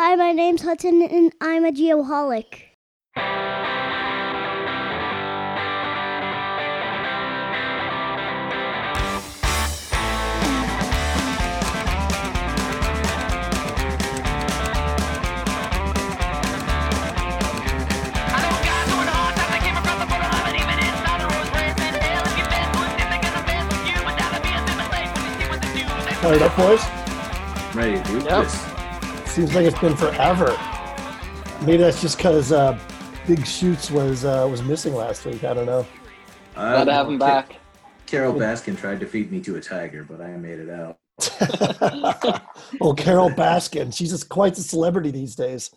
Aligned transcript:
Hi, 0.00 0.14
my 0.14 0.30
name's 0.30 0.62
Hudson, 0.62 1.02
and 1.02 1.32
I'm 1.40 1.64
a 1.64 1.72
geoholic. 1.72 2.62
I 18.20 18.38
know 18.38 18.54
guys 18.62 18.86
who 18.86 18.98
are 19.02 19.10
hard 19.10 19.34
times 19.34 19.50
that 19.50 19.62
came 19.66 19.76
across 19.76 19.98
the 19.98 20.06
borderline, 20.06 20.46
and 20.46 20.56
even 20.62 20.78
inside 20.78 21.18
the 21.18 21.26
roads 21.26 21.50
where 21.50 21.66
it's 21.66 21.80
been 21.80 21.94
hell. 21.98 22.22
If 22.22 22.38
you've 22.38 22.50
been 22.54 22.70
through 22.70 22.86
it, 22.86 22.94
then 22.98 23.08
they're 23.10 23.24
gonna 23.26 23.46
bend 23.50 23.66
with 23.66 23.82
you. 23.82 23.98
But 24.06 24.14
that'll 24.14 24.42
be 24.46 24.54
a 24.54 24.60
sin 24.62 24.78
mistake 24.78 25.10
when 25.10 25.26
you 25.26 25.32
see 25.42 25.48
what 25.50 25.58
they 25.58 25.72
do. 25.74 25.82
They 26.06 26.14
Fired 26.22 26.42
up, 26.42 26.54
boys? 26.56 26.82
Ready 27.74 27.98
to 27.98 28.04
do 28.04 28.18
Yep. 28.24 28.44
this. 28.44 28.67
Seems 29.38 29.54
like 29.54 29.66
it's 29.66 29.78
been 29.78 29.94
forever. 29.94 30.46
Maybe 31.60 31.76
that's 31.76 32.00
just 32.00 32.16
because 32.16 32.50
uh, 32.50 32.76
Big 33.28 33.46
Shoots 33.46 33.88
was 33.88 34.24
uh, 34.24 34.48
was 34.50 34.64
missing 34.64 34.96
last 34.96 35.24
week. 35.24 35.44
I 35.44 35.54
don't 35.54 35.66
know. 35.66 35.86
Uh, 36.56 36.72
Glad 36.72 36.84
to 36.86 36.92
have 36.92 37.06
him 37.06 37.20
Ca- 37.20 37.24
back. 37.24 37.56
Carol 38.06 38.34
Baskin 38.34 38.76
tried 38.76 38.98
to 38.98 39.06
feed 39.06 39.30
me 39.30 39.40
to 39.42 39.54
a 39.54 39.60
tiger, 39.60 40.02
but 40.02 40.20
I 40.20 40.36
made 40.36 40.58
it 40.58 40.68
out. 40.68 40.98
oh, 42.80 42.94
Carol 42.94 43.30
Baskin. 43.30 43.96
She's 43.96 44.10
just 44.10 44.28
quite 44.28 44.58
a 44.58 44.60
celebrity 44.60 45.12
these 45.12 45.36
days. 45.36 45.70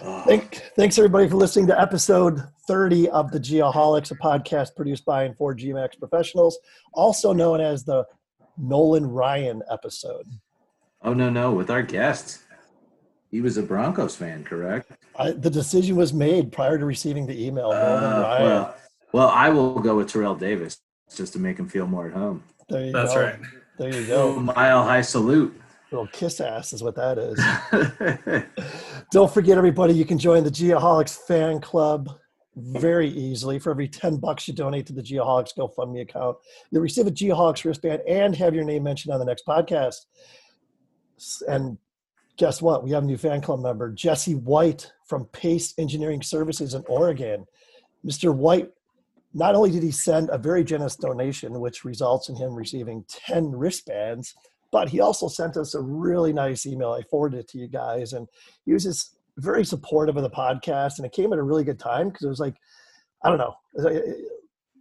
Oh, 0.00 0.22
Thank, 0.24 0.62
thanks, 0.76 0.96
everybody, 0.96 1.28
for 1.28 1.34
listening 1.34 1.66
to 1.66 1.80
episode 1.80 2.40
30 2.68 3.08
of 3.08 3.32
the 3.32 3.40
Geoholics, 3.40 4.12
a 4.12 4.14
podcast 4.14 4.76
produced 4.76 5.04
by 5.04 5.24
and 5.24 5.36
for 5.36 5.56
geomatics 5.56 5.98
professionals, 5.98 6.56
also 6.92 7.32
known 7.32 7.60
as 7.60 7.82
the 7.82 8.06
Nolan 8.56 9.06
Ryan 9.10 9.64
episode. 9.68 10.28
oh 11.02 11.14
no, 11.14 11.28
no, 11.28 11.50
with 11.50 11.68
our 11.68 11.82
guest. 11.82 12.44
He 13.30 13.40
was 13.40 13.58
a 13.58 13.62
Broncos 13.62 14.16
fan, 14.16 14.42
correct? 14.44 14.90
I, 15.18 15.32
the 15.32 15.50
decision 15.50 15.96
was 15.96 16.12
made 16.14 16.50
prior 16.52 16.78
to 16.78 16.84
receiving 16.86 17.26
the 17.26 17.46
email. 17.46 17.70
Uh, 17.70 18.38
well, 18.40 18.74
well, 19.12 19.28
I 19.28 19.50
will 19.50 19.78
go 19.80 19.96
with 19.96 20.08
Terrell 20.10 20.34
Davis 20.34 20.78
just 21.14 21.32
to 21.34 21.38
make 21.38 21.58
him 21.58 21.68
feel 21.68 21.86
more 21.86 22.06
at 22.06 22.12
home. 22.14 22.42
there 22.68 22.86
you 22.86 22.92
That's 22.92 23.12
go. 23.14 23.20
right. 23.22 23.38
There 23.78 23.94
you 23.94 24.12
Oh, 24.14 24.34
go. 24.34 24.40
mile 24.40 24.82
high 24.82 25.02
salute. 25.02 25.58
Little 25.90 26.06
kiss 26.08 26.40
ass 26.40 26.72
is 26.72 26.82
what 26.82 26.94
that 26.96 27.16
is. 27.18 28.44
Don't 29.12 29.32
forget, 29.32 29.56
everybody, 29.56 29.94
you 29.94 30.04
can 30.04 30.18
join 30.18 30.44
the 30.44 30.50
Geoholics 30.50 31.16
fan 31.26 31.60
club 31.60 32.10
very 32.56 33.08
easily. 33.08 33.58
For 33.58 33.70
every 33.70 33.88
10 33.88 34.16
bucks 34.18 34.48
you 34.48 34.54
donate 34.54 34.84
to 34.86 34.92
the 34.92 35.02
Geoholics 35.02 35.56
GoFundMe 35.56 36.02
account, 36.02 36.36
you'll 36.70 36.82
receive 36.82 37.06
a 37.06 37.10
Geoholics 37.10 37.64
wristband 37.64 38.02
and 38.06 38.34
have 38.36 38.54
your 38.54 38.64
name 38.64 38.82
mentioned 38.82 39.14
on 39.14 39.20
the 39.20 39.24
next 39.26 39.46
podcast. 39.46 40.06
And 41.48 41.78
guess 42.38 42.62
what? 42.62 42.84
We 42.84 42.92
have 42.92 43.02
a 43.02 43.06
new 43.06 43.18
fan 43.18 43.40
club 43.40 43.60
member, 43.60 43.90
Jesse 43.90 44.36
White 44.36 44.90
from 45.06 45.26
Pace 45.26 45.74
Engineering 45.76 46.22
Services 46.22 46.72
in 46.72 46.84
Oregon. 46.88 47.44
Mr. 48.06 48.34
White, 48.34 48.70
not 49.34 49.54
only 49.54 49.70
did 49.70 49.82
he 49.82 49.90
send 49.90 50.30
a 50.30 50.38
very 50.38 50.64
generous 50.64 50.96
donation, 50.96 51.60
which 51.60 51.84
results 51.84 52.28
in 52.28 52.36
him 52.36 52.54
receiving 52.54 53.04
10 53.08 53.50
wristbands, 53.50 54.34
but 54.70 54.88
he 54.88 55.00
also 55.00 55.28
sent 55.28 55.56
us 55.56 55.74
a 55.74 55.80
really 55.80 56.32
nice 56.32 56.64
email. 56.64 56.92
I 56.92 57.02
forwarded 57.02 57.40
it 57.40 57.48
to 57.48 57.58
you 57.58 57.66
guys, 57.66 58.12
and 58.12 58.28
he 58.64 58.72
was 58.72 58.84
just 58.84 59.16
very 59.38 59.64
supportive 59.64 60.16
of 60.16 60.22
the 60.22 60.30
podcast, 60.30 60.98
and 60.98 61.06
it 61.06 61.12
came 61.12 61.32
at 61.32 61.38
a 61.38 61.42
really 61.42 61.64
good 61.64 61.78
time 61.78 62.08
because 62.08 62.24
it 62.24 62.28
was 62.28 62.40
like, 62.40 62.54
I 63.24 63.30
don't 63.30 63.38
know, 63.38 63.54
a 63.78 64.14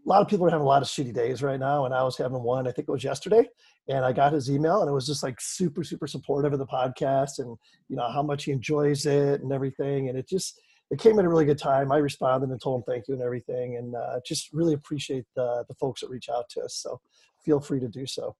lot 0.06 0.22
of 0.22 0.28
people 0.28 0.46
are 0.46 0.50
having 0.50 0.66
a 0.66 0.70
lot 0.70 0.82
of 0.82 0.88
shitty 0.88 1.14
days 1.14 1.42
right 1.42 1.60
now, 1.60 1.86
and 1.86 1.94
I 1.94 2.04
was 2.04 2.18
having 2.18 2.42
one. 2.44 2.68
I 2.68 2.72
think 2.72 2.88
it 2.88 2.92
was 2.92 3.04
yesterday, 3.04 3.50
and 3.90 4.04
I 4.04 4.12
got 4.12 4.34
his 4.34 4.50
email, 4.50 4.82
and 4.82 4.90
it 4.90 4.94
was 4.94 5.06
just 5.06 5.24
like 5.24 5.40
super, 5.40 5.84
super 5.84 6.08
supportive 6.08 6.54
of 6.54 6.60
the 6.60 6.68
podcast, 6.68 7.40
and 7.40 7.58
you 7.90 7.96
know 7.96 8.10
how 8.12 8.24
much 8.24 8.46
he 8.46 8.52
enjoys 8.52 9.06
it 9.06 9.42
and 9.42 9.52
everything, 9.52 10.10
and 10.10 10.18
it 10.18 10.28
just 10.28 10.60
it 10.92 11.00
came 11.00 11.20
at 11.20 11.26
a 11.26 11.30
really 11.30 11.46
good 11.46 11.58
time. 11.58 11.92
I 11.92 11.98
responded 11.98 12.50
and 12.50 12.62
told 12.62 12.80
him 12.80 12.84
thank 12.88 13.08
you 13.08 13.14
and 13.14 13.24
everything, 13.24 13.78
and 13.78 13.96
uh, 13.96 14.20
just 14.26 14.54
really 14.54 14.74
appreciate 14.74 15.26
the 15.36 15.66
the 15.68 15.76
folks 15.76 16.02
that 16.02 16.10
reach 16.10 16.30
out 16.30 16.50
to 16.52 16.62
us. 16.62 16.76
So 16.76 17.00
feel 17.44 17.60
free 17.60 17.80
to 17.80 17.88
do 17.88 18.06
so. 18.06 18.36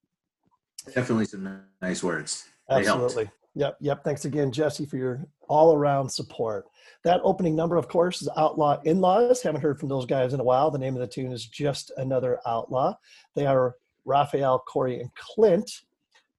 Definitely 0.94 1.26
some 1.26 1.62
nice 1.82 2.04
words. 2.04 2.46
They 2.70 2.84
helped. 2.84 3.04
Absolutely. 3.04 3.32
Yep. 3.56 3.78
Yep. 3.82 4.04
Thanks 4.04 4.26
again, 4.26 4.52
Jesse, 4.52 4.86
for 4.86 4.98
your 4.98 5.26
all 5.50 5.74
around 5.74 6.10
support. 6.10 6.66
That 7.04 7.22
opening 7.24 7.56
number, 7.56 7.76
of 7.76 7.88
course, 7.88 8.22
is 8.22 8.30
Outlaw 8.38 8.80
In 8.84 9.00
Laws. 9.00 9.42
Haven't 9.42 9.62
heard 9.62 9.80
from 9.80 9.90
those 9.90 10.06
guys 10.06 10.34
in 10.34 10.40
a 10.40 10.44
while. 10.44 10.70
The 10.70 10.78
name 10.78 10.94
of 10.94 11.00
the 11.00 11.08
tune 11.08 11.32
is 11.32 11.46
Just 11.46 11.92
Another 11.98 12.40
Outlaw. 12.46 12.94
They 13.36 13.46
are 13.46 13.76
Raphael, 14.08 14.64
Corey, 14.68 15.00
and 15.00 15.14
Clint. 15.16 15.70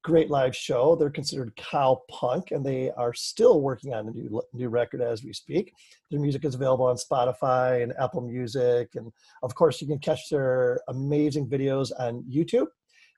Great 0.02 0.30
live 0.30 0.56
show. 0.56 0.96
They're 0.96 1.10
considered 1.10 1.54
cow 1.56 2.02
punk, 2.10 2.50
and 2.50 2.64
they 2.64 2.90
are 2.92 3.12
still 3.12 3.60
working 3.60 3.94
on 3.94 4.08
a 4.08 4.10
new 4.10 4.42
new 4.52 4.68
record 4.68 5.02
as 5.02 5.22
we 5.22 5.32
speak. 5.32 5.72
Their 6.10 6.20
music 6.20 6.44
is 6.44 6.54
available 6.54 6.86
on 6.86 6.96
Spotify 6.96 7.82
and 7.82 7.92
Apple 8.00 8.22
Music, 8.22 8.88
and 8.94 9.12
of 9.42 9.54
course, 9.54 9.80
you 9.80 9.86
can 9.86 9.98
catch 9.98 10.28
their 10.30 10.80
amazing 10.88 11.48
videos 11.48 11.92
on 11.98 12.24
YouTube 12.24 12.68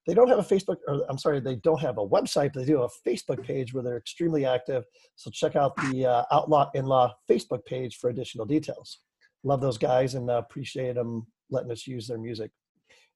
they 0.07 0.15
don't 0.15 0.29
have 0.29 0.39
a 0.39 0.43
Facebook, 0.43 0.79
or 0.89 1.05
I'm 1.09 1.19
sorry, 1.19 1.41
they 1.41 1.57
don't 1.57 1.81
have 1.81 1.99
a 1.99 2.07
website, 2.07 2.53
but 2.53 2.61
they 2.61 2.65
do 2.65 2.81
have 2.81 2.91
a 2.91 3.09
Facebook 3.09 3.45
page 3.45 3.75
where 3.75 3.83
they're 3.83 3.99
extremely 3.99 4.47
active. 4.47 4.85
So 5.17 5.31
check 5.31 5.57
out 5.57 5.77
the 5.77 6.07
uh, 6.07 6.25
Outlaw 6.33 6.71
In 6.75 6.87
Law 6.87 7.15
Facebook 7.31 7.65
page 7.67 7.97
for 7.97 8.11
additional 8.11 8.47
details. 8.47 9.01
Love 9.45 9.61
those 9.61 9.79
guys 9.79 10.15
and 10.15 10.31
uh, 10.31 10.35
appreciate 10.35 10.95
them 10.95 11.27
letting 11.51 11.71
us 11.71 11.87
use 11.87 12.07
their 12.07 12.19
music. 12.19 12.51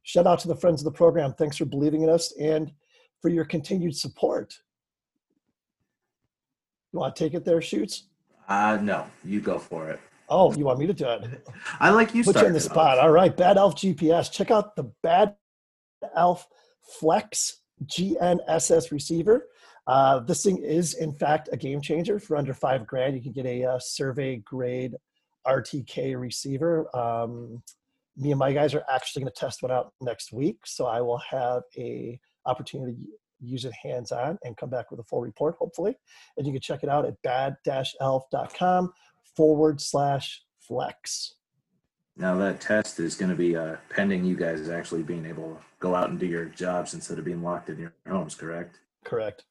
Shout 0.05 0.27
out 0.27 0.39
to 0.41 0.49
the 0.49 0.57
friends 0.57 0.81
of 0.81 0.85
the 0.85 0.97
program. 0.97 1.33
Thanks 1.33 1.57
for 1.57 1.65
believing 1.65 2.03
in 2.03 2.11
us 2.11 2.33
and 2.39 2.71
for 3.21 3.31
your 3.31 3.47
continued 3.47 3.97
support. 3.97 4.55
You 6.93 7.01
want 7.01 7.17
to 7.17 7.25
take 7.25 7.35
it 7.35 7.45
there, 7.45 7.61
Shoots? 7.63 8.05
Uh, 8.47 8.79
no, 8.81 9.07
you 9.25 9.41
go 9.41 9.59
for 9.59 9.89
it. 9.89 9.99
Oh, 10.29 10.55
you 10.55 10.67
want 10.67 10.79
me 10.79 10.87
to 10.87 10.93
do 10.93 11.09
it? 11.09 11.49
I 11.81 11.91
like 11.91 12.15
you. 12.15 12.23
Put 12.23 12.37
you 12.37 12.47
in 12.47 12.53
the 12.53 12.61
spot. 12.61 12.99
All 12.99 13.11
right, 13.11 13.35
Bad 13.35 13.57
Elf 13.57 13.77
GPS. 13.77 14.31
Check 14.31 14.51
out 14.51 14.77
the 14.77 14.93
Bad 15.03 15.35
Elf 16.15 16.47
Flex 16.83 17.63
GNSS 17.87 18.91
receiver. 18.91 19.49
Uh, 19.87 20.21
this 20.21 20.43
thing 20.43 20.59
is, 20.59 20.95
in 20.95 21.13
fact, 21.13 21.49
a 21.53 21.57
game 21.57 21.81
changer. 21.81 22.19
For 22.19 22.37
under 22.37 22.53
five 22.53 22.87
grand, 22.87 23.17
you 23.17 23.23
can 23.23 23.33
get 23.33 23.47
a 23.47 23.65
uh, 23.65 23.79
survey 23.79 24.37
grade 24.37 24.97
RTK 25.47 26.19
receiver. 26.19 26.95
Um, 26.97 27.63
me 28.17 28.31
and 28.31 28.39
my 28.39 28.53
guys 28.53 28.75
are 28.75 28.85
actually 28.91 29.23
going 29.23 29.33
to 29.33 29.41
test 29.41 29.63
one 29.63 29.73
out 29.73 29.93
next 30.01 30.33
week, 30.33 30.59
so 30.65 30.87
I 30.87 31.01
will 31.01 31.21
have 31.31 31.63
a 31.77 32.19
opportunity 32.47 32.93
to 32.93 33.09
use 33.41 33.65
it 33.65 33.73
hands 33.83 34.13
on 34.13 34.39
and 34.45 34.57
come 34.57 34.71
back 34.71 34.91
with 34.91 35.01
a 35.01 35.05
full 35.05 35.21
report, 35.21 35.57
hopefully. 35.59 35.95
And 36.37 36.47
you 36.47 36.53
can 36.53 36.63
check 36.63 36.83
it 36.83 36.89
out 36.89 37.05
at 37.05 37.21
bad-elf.com 37.23 38.93
forward 39.37 39.81
slash 39.81 40.43
flex. 40.61 41.35
Now 42.17 42.37
that 42.39 42.61
test 42.61 43.01
is 43.01 43.17
going 43.17 43.31
to 43.31 43.37
be 43.37 43.57
uh, 43.57 43.77
pending 43.91 44.25
you 44.25 44.37
guys 44.37 44.69
actually 44.69 45.03
being 45.03 45.27
able 45.27 45.55
to 45.55 45.57
go 45.81 45.97
out 45.97 46.11
and 46.11 46.19
do 46.19 46.27
your 46.27 46.45
jobs 46.45 46.95
instead 46.95 47.19
of 47.19 47.25
being 47.25 47.43
locked 47.43 47.69
in 47.69 47.79
your 47.79 47.93
homes, 48.09 48.37
correct? 48.37 48.79
Correct. 49.05 49.45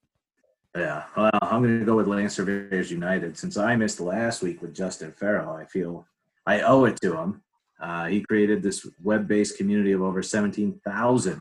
Yeah. 0.74 1.04
Well, 1.16 1.30
I'm 1.42 1.62
going 1.62 1.78
to 1.78 1.84
go 1.84 1.94
with 1.94 2.08
Land 2.08 2.32
Surveyors 2.32 2.90
United. 2.90 3.36
Since 3.38 3.56
I 3.56 3.76
missed 3.76 4.00
last 4.00 4.42
week 4.42 4.62
with 4.62 4.74
Justin 4.74 5.12
Farrell, 5.12 5.54
I 5.54 5.66
feel 5.66 6.06
I 6.46 6.62
owe 6.62 6.86
it 6.86 6.98
to 7.02 7.16
him. 7.16 7.42
Uh, 7.84 8.06
he 8.06 8.22
created 8.22 8.62
this 8.62 8.88
web-based 9.02 9.58
community 9.58 9.92
of 9.92 10.00
over 10.00 10.22
17,000 10.22 11.38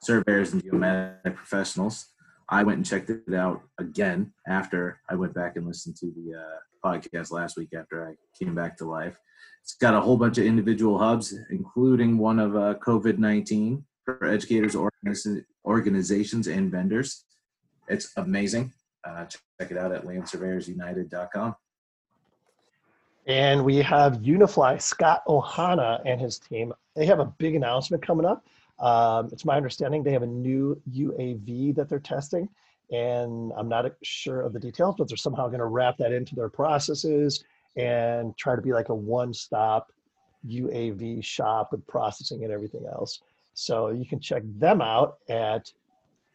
surveyors 0.00 0.52
and 0.52 0.62
geomatic 0.62 1.34
professionals. 1.34 2.06
I 2.48 2.62
went 2.62 2.76
and 2.76 2.86
checked 2.86 3.10
it 3.10 3.34
out 3.34 3.62
again 3.78 4.32
after 4.46 5.00
I 5.10 5.16
went 5.16 5.34
back 5.34 5.56
and 5.56 5.66
listened 5.66 5.96
to 5.96 6.12
the 6.12 6.38
uh, 6.38 6.58
podcast 6.84 7.32
last 7.32 7.56
week 7.56 7.70
after 7.76 8.08
I 8.08 8.14
came 8.38 8.54
back 8.54 8.76
to 8.76 8.84
life. 8.84 9.16
It's 9.64 9.74
got 9.74 9.94
a 9.94 10.00
whole 10.00 10.16
bunch 10.16 10.38
of 10.38 10.44
individual 10.44 10.96
hubs, 10.96 11.34
including 11.50 12.18
one 12.18 12.38
of 12.38 12.54
uh, 12.54 12.74
COVID 12.74 13.18
19 13.18 13.84
for 14.04 14.24
educators, 14.24 14.76
organiz- 14.76 15.44
organizations, 15.64 16.46
and 16.46 16.70
vendors. 16.70 17.24
It's 17.88 18.12
amazing. 18.16 18.72
Uh, 19.02 19.24
check 19.24 19.72
it 19.72 19.76
out 19.76 19.90
at 19.90 20.04
landsurveyorsunited.com. 20.04 21.56
And 23.26 23.64
we 23.64 23.76
have 23.76 24.18
Unifli, 24.18 24.80
Scott 24.80 25.22
Ohana 25.28 26.00
and 26.04 26.20
his 26.20 26.38
team. 26.38 26.72
They 26.96 27.06
have 27.06 27.20
a 27.20 27.26
big 27.26 27.54
announcement 27.54 28.04
coming 28.04 28.26
up. 28.26 28.44
Um, 28.78 29.28
it's 29.30 29.44
my 29.44 29.56
understanding 29.56 30.02
they 30.02 30.12
have 30.12 30.22
a 30.22 30.26
new 30.26 30.80
UAV 30.90 31.74
that 31.76 31.88
they're 31.88 31.98
testing, 31.98 32.48
and 32.90 33.52
I'm 33.56 33.68
not 33.68 33.92
sure 34.02 34.40
of 34.40 34.54
the 34.54 34.58
details, 34.58 34.94
but 34.96 35.06
they're 35.06 35.18
somehow 35.18 35.48
going 35.48 35.60
to 35.60 35.66
wrap 35.66 35.98
that 35.98 36.12
into 36.12 36.34
their 36.34 36.48
processes 36.48 37.44
and 37.76 38.36
try 38.38 38.56
to 38.56 38.62
be 38.62 38.72
like 38.72 38.88
a 38.88 38.94
one-stop 38.94 39.92
UAV 40.48 41.22
shop 41.22 41.72
with 41.72 41.86
processing 41.86 42.42
and 42.42 42.52
everything 42.52 42.86
else. 42.86 43.20
So 43.52 43.88
you 43.90 44.06
can 44.06 44.18
check 44.18 44.42
them 44.58 44.80
out 44.80 45.18
at 45.28 45.70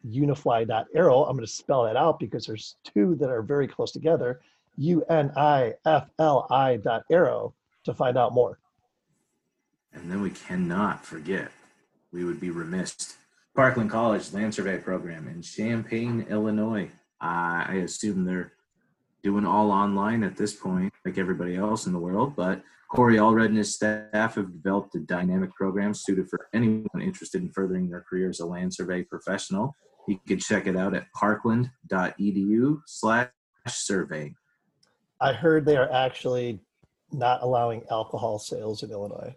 unifli.aero. 0.08 1.24
I'm 1.24 1.36
going 1.36 1.46
to 1.46 1.52
spell 1.52 1.84
that 1.84 1.96
out 1.96 2.20
because 2.20 2.46
there's 2.46 2.76
two 2.84 3.16
that 3.16 3.28
are 3.28 3.42
very 3.42 3.66
close 3.66 3.90
together. 3.90 4.40
U-N-I-F-L-I 4.76 6.76
dot 6.78 7.02
arrow 7.10 7.54
to 7.84 7.94
find 7.94 8.18
out 8.18 8.34
more. 8.34 8.58
And 9.92 10.10
then 10.10 10.20
we 10.20 10.30
cannot 10.30 11.04
forget, 11.04 11.50
we 12.12 12.24
would 12.24 12.40
be 12.40 12.50
remiss. 12.50 13.16
Parkland 13.54 13.90
College 13.90 14.32
Land 14.32 14.54
Survey 14.54 14.78
Program 14.78 15.28
in 15.28 15.40
Champaign, 15.40 16.26
Illinois. 16.28 16.90
Uh, 17.22 17.64
I 17.66 17.80
assume 17.84 18.24
they're 18.24 18.52
doing 19.22 19.46
all 19.46 19.70
online 19.70 20.22
at 20.22 20.36
this 20.36 20.52
point, 20.52 20.92
like 21.04 21.16
everybody 21.16 21.56
else 21.56 21.86
in 21.86 21.94
the 21.94 21.98
world. 21.98 22.36
But 22.36 22.62
Corey 22.90 23.16
Allred 23.16 23.46
and 23.46 23.56
his 23.56 23.74
staff 23.74 24.34
have 24.34 24.52
developed 24.52 24.94
a 24.94 25.00
dynamic 25.00 25.54
program 25.54 25.94
suited 25.94 26.28
for 26.28 26.48
anyone 26.52 27.00
interested 27.00 27.42
in 27.42 27.50
furthering 27.50 27.88
their 27.88 28.02
career 28.02 28.28
as 28.28 28.40
a 28.40 28.46
land 28.46 28.74
survey 28.74 29.02
professional. 29.02 29.74
You 30.06 30.20
can 30.28 30.38
check 30.38 30.66
it 30.66 30.76
out 30.76 30.94
at 30.94 31.10
parkland.edu 31.12 32.80
slash 32.86 33.30
survey. 33.66 34.34
I 35.20 35.32
heard 35.32 35.64
they 35.64 35.76
are 35.76 35.90
actually 35.92 36.60
not 37.12 37.42
allowing 37.42 37.82
alcohol 37.90 38.38
sales 38.38 38.82
in 38.82 38.90
Illinois. 38.90 39.34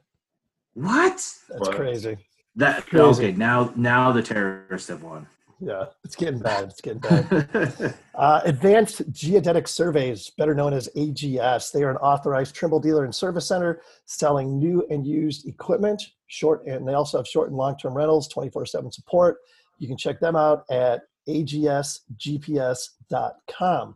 What? 0.73 1.11
That's 1.13 1.45
What? 1.59 1.75
crazy. 1.75 2.17
That 2.55 2.85
Crazy. 2.87 3.27
okay? 3.27 3.31
Now, 3.37 3.71
now 3.75 4.11
the 4.11 4.21
terrorists 4.21 4.89
have 4.89 5.03
won. 5.03 5.27
Yeah, 5.61 5.85
it's 6.05 6.15
getting 6.15 6.39
bad. 6.39 6.65
It's 6.65 6.81
getting 6.81 6.99
bad. 6.99 7.93
Uh, 8.15 8.41
Advanced 8.43 9.01
Geodetic 9.11 9.65
Surveys, 9.65 10.29
better 10.37 10.53
known 10.53 10.73
as 10.73 10.89
AGS, 10.97 11.71
they 11.71 11.83
are 11.83 11.89
an 11.89 11.95
authorized 11.97 12.53
Trimble 12.53 12.81
dealer 12.81 13.05
and 13.05 13.15
service 13.15 13.47
center 13.47 13.81
selling 14.05 14.59
new 14.59 14.85
and 14.89 15.07
used 15.07 15.47
equipment. 15.47 16.03
Short 16.27 16.65
and 16.65 16.85
they 16.85 16.95
also 16.95 17.17
have 17.17 17.25
short 17.27 17.47
and 17.47 17.55
long-term 17.57 17.93
rentals, 17.95 18.27
24/7 18.27 18.91
support. 18.93 19.37
You 19.77 19.87
can 19.87 19.95
check 19.95 20.19
them 20.19 20.35
out 20.35 20.65
at 20.69 21.03
agsgps.com. 21.29 23.95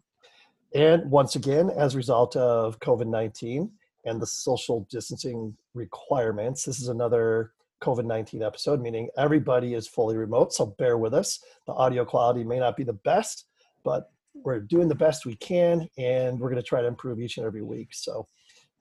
And 0.73 1.09
once 1.11 1.35
again, 1.35 1.69
as 1.69 1.93
a 1.93 1.97
result 1.97 2.35
of 2.35 2.79
COVID 2.79 3.07
19 3.07 3.71
and 4.05 4.21
the 4.21 4.25
social 4.25 4.87
distancing 4.89 5.55
requirements, 5.73 6.63
this 6.65 6.79
is 6.79 6.87
another 6.87 7.51
COVID 7.81 8.05
19 8.05 8.41
episode, 8.41 8.81
meaning 8.81 9.09
everybody 9.17 9.75
is 9.75 9.87
fully 9.87 10.17
remote. 10.17 10.53
So 10.53 10.65
bear 10.65 10.97
with 10.97 11.13
us. 11.13 11.39
The 11.67 11.73
audio 11.73 12.05
quality 12.05 12.43
may 12.43 12.59
not 12.59 12.75
be 12.75 12.83
the 12.83 12.93
best, 12.93 13.45
but 13.83 14.11
we're 14.33 14.59
doing 14.59 14.87
the 14.87 14.95
best 14.95 15.25
we 15.25 15.35
can 15.35 15.87
and 15.97 16.39
we're 16.39 16.49
going 16.49 16.61
to 16.61 16.67
try 16.67 16.81
to 16.81 16.87
improve 16.87 17.19
each 17.19 17.37
and 17.37 17.45
every 17.45 17.61
week. 17.61 17.89
So 17.91 18.27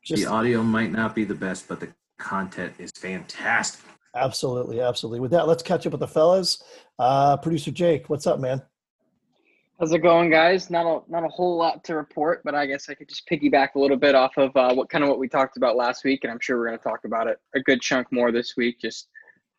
just 0.02 0.24
the 0.24 0.30
audio 0.30 0.62
might 0.62 0.92
not 0.92 1.14
be 1.14 1.24
the 1.24 1.34
best, 1.34 1.68
but 1.68 1.78
the 1.78 1.88
content 2.18 2.74
is 2.78 2.90
fantastic. 2.96 3.84
absolutely, 4.16 4.80
absolutely. 4.80 5.20
With 5.20 5.32
that, 5.32 5.46
let's 5.46 5.62
catch 5.62 5.86
up 5.86 5.92
with 5.92 6.00
the 6.00 6.08
fellas. 6.08 6.62
Uh, 6.98 7.36
Producer 7.36 7.70
Jake, 7.70 8.08
what's 8.08 8.26
up, 8.26 8.40
man? 8.40 8.62
How's 9.82 9.90
it 9.90 9.98
going, 9.98 10.30
guys? 10.30 10.70
Not 10.70 10.86
a 10.86 11.10
not 11.10 11.24
a 11.24 11.28
whole 11.28 11.56
lot 11.56 11.82
to 11.86 11.96
report, 11.96 12.42
but 12.44 12.54
I 12.54 12.66
guess 12.66 12.88
I 12.88 12.94
could 12.94 13.08
just 13.08 13.28
piggyback 13.28 13.70
a 13.74 13.80
little 13.80 13.96
bit 13.96 14.14
off 14.14 14.30
of 14.36 14.56
uh, 14.56 14.72
what 14.72 14.88
kind 14.88 15.02
of 15.02 15.10
what 15.10 15.18
we 15.18 15.26
talked 15.26 15.56
about 15.56 15.74
last 15.74 16.04
week, 16.04 16.20
and 16.22 16.30
I'm 16.30 16.38
sure 16.40 16.56
we're 16.56 16.68
going 16.68 16.78
to 16.78 16.84
talk 16.84 17.00
about 17.04 17.26
it 17.26 17.38
a 17.56 17.60
good 17.60 17.80
chunk 17.80 18.06
more 18.12 18.30
this 18.30 18.54
week. 18.56 18.78
Just 18.80 19.08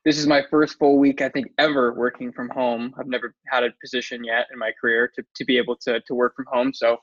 this 0.05 0.17
is 0.17 0.25
my 0.25 0.41
first 0.49 0.79
full 0.79 0.97
week, 0.97 1.19
I 1.21 1.27
think, 1.27 1.47
ever 1.57 1.93
working 1.93 2.31
from 2.31 2.49
home. 2.51 2.93
I've 2.97 3.07
never 3.07 3.35
had 3.47 3.65
a 3.65 3.71
position 3.81 4.23
yet 4.23 4.47
in 4.53 4.57
my 4.57 4.71
career 4.79 5.11
to 5.13 5.25
to 5.35 5.43
be 5.43 5.57
able 5.57 5.75
to 5.81 5.99
to 5.99 6.15
work 6.15 6.37
from 6.37 6.45
home. 6.47 6.73
So 6.73 6.99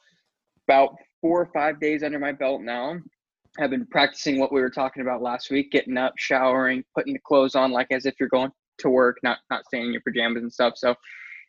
about 0.67 0.97
four 1.21 1.43
or 1.43 1.51
five 1.53 1.79
days 1.79 2.03
under 2.03 2.19
my 2.19 2.33
belt 2.33 2.63
now. 2.63 2.97
I've 3.59 3.69
been 3.69 3.85
practicing 3.85 4.39
what 4.41 4.51
we 4.51 4.63
were 4.63 4.71
talking 4.71 5.03
about 5.03 5.21
last 5.21 5.51
week: 5.51 5.73
getting 5.73 5.99
up, 5.99 6.15
showering, 6.17 6.85
putting 6.97 7.13
the 7.13 7.21
clothes 7.21 7.55
on 7.55 7.71
like 7.71 7.89
as 7.91 8.07
if 8.07 8.15
you're 8.19 8.31
going 8.31 8.51
to 8.79 8.89
work, 8.89 9.19
not 9.23 9.41
not 9.51 9.67
staying 9.67 9.89
in 9.89 9.93
your 9.93 10.01
pajamas 10.01 10.43
and 10.43 10.51
stuff. 10.51 10.79
So 10.79 10.95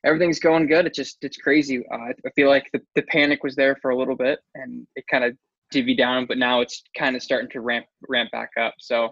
everything's 0.04 0.40
going 0.40 0.68
good. 0.68 0.86
It's 0.86 0.98
just 0.98 1.18
it's 1.22 1.38
crazy. 1.38 1.84
Uh, 1.92 1.98
I 2.26 2.30
feel 2.36 2.50
like 2.50 2.70
the, 2.74 2.82
the 2.96 3.04
panic 3.04 3.44
was 3.44 3.56
there 3.56 3.76
for 3.82 3.92
a 3.92 3.98
little 3.98 4.16
bit 4.16 4.40
and 4.56 4.88
it 4.96 5.06
kind 5.10 5.24
of 5.24 5.36
divvied 5.74 5.98
down, 5.98 6.26
but 6.26 6.38
now 6.38 6.62
it's 6.62 6.84
kind 6.98 7.16
of 7.16 7.24
starting 7.24 7.50
to 7.52 7.62
ramp 7.62 7.86
ramp 8.08 8.32
back 8.32 8.52
up. 8.60 8.74
So 8.80 9.10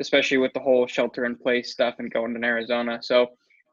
especially 0.00 0.38
with 0.38 0.52
the 0.52 0.60
whole 0.60 0.86
shelter 0.86 1.24
in 1.24 1.36
place 1.36 1.72
stuff 1.72 1.96
and 1.98 2.12
going 2.12 2.34
to 2.34 2.46
Arizona. 2.46 2.98
So 3.02 3.28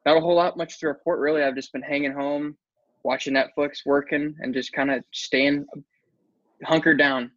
not 0.06 0.18
a 0.18 0.20
whole 0.20 0.36
lot 0.36 0.58
much 0.58 0.80
to 0.80 0.88
report 0.88 1.20
really. 1.20 1.44
I've 1.44 1.56
just 1.56 1.74
been 1.74 1.82
hanging 1.82 2.14
home, 2.14 2.58
watching 3.04 3.34
Netflix, 3.34 3.86
working, 3.86 4.36
and 4.40 4.54
just 4.54 4.74
kind 4.74 4.92
of 4.92 5.04
staying 5.12 5.66
hunkered 6.64 6.98
down, 6.98 7.32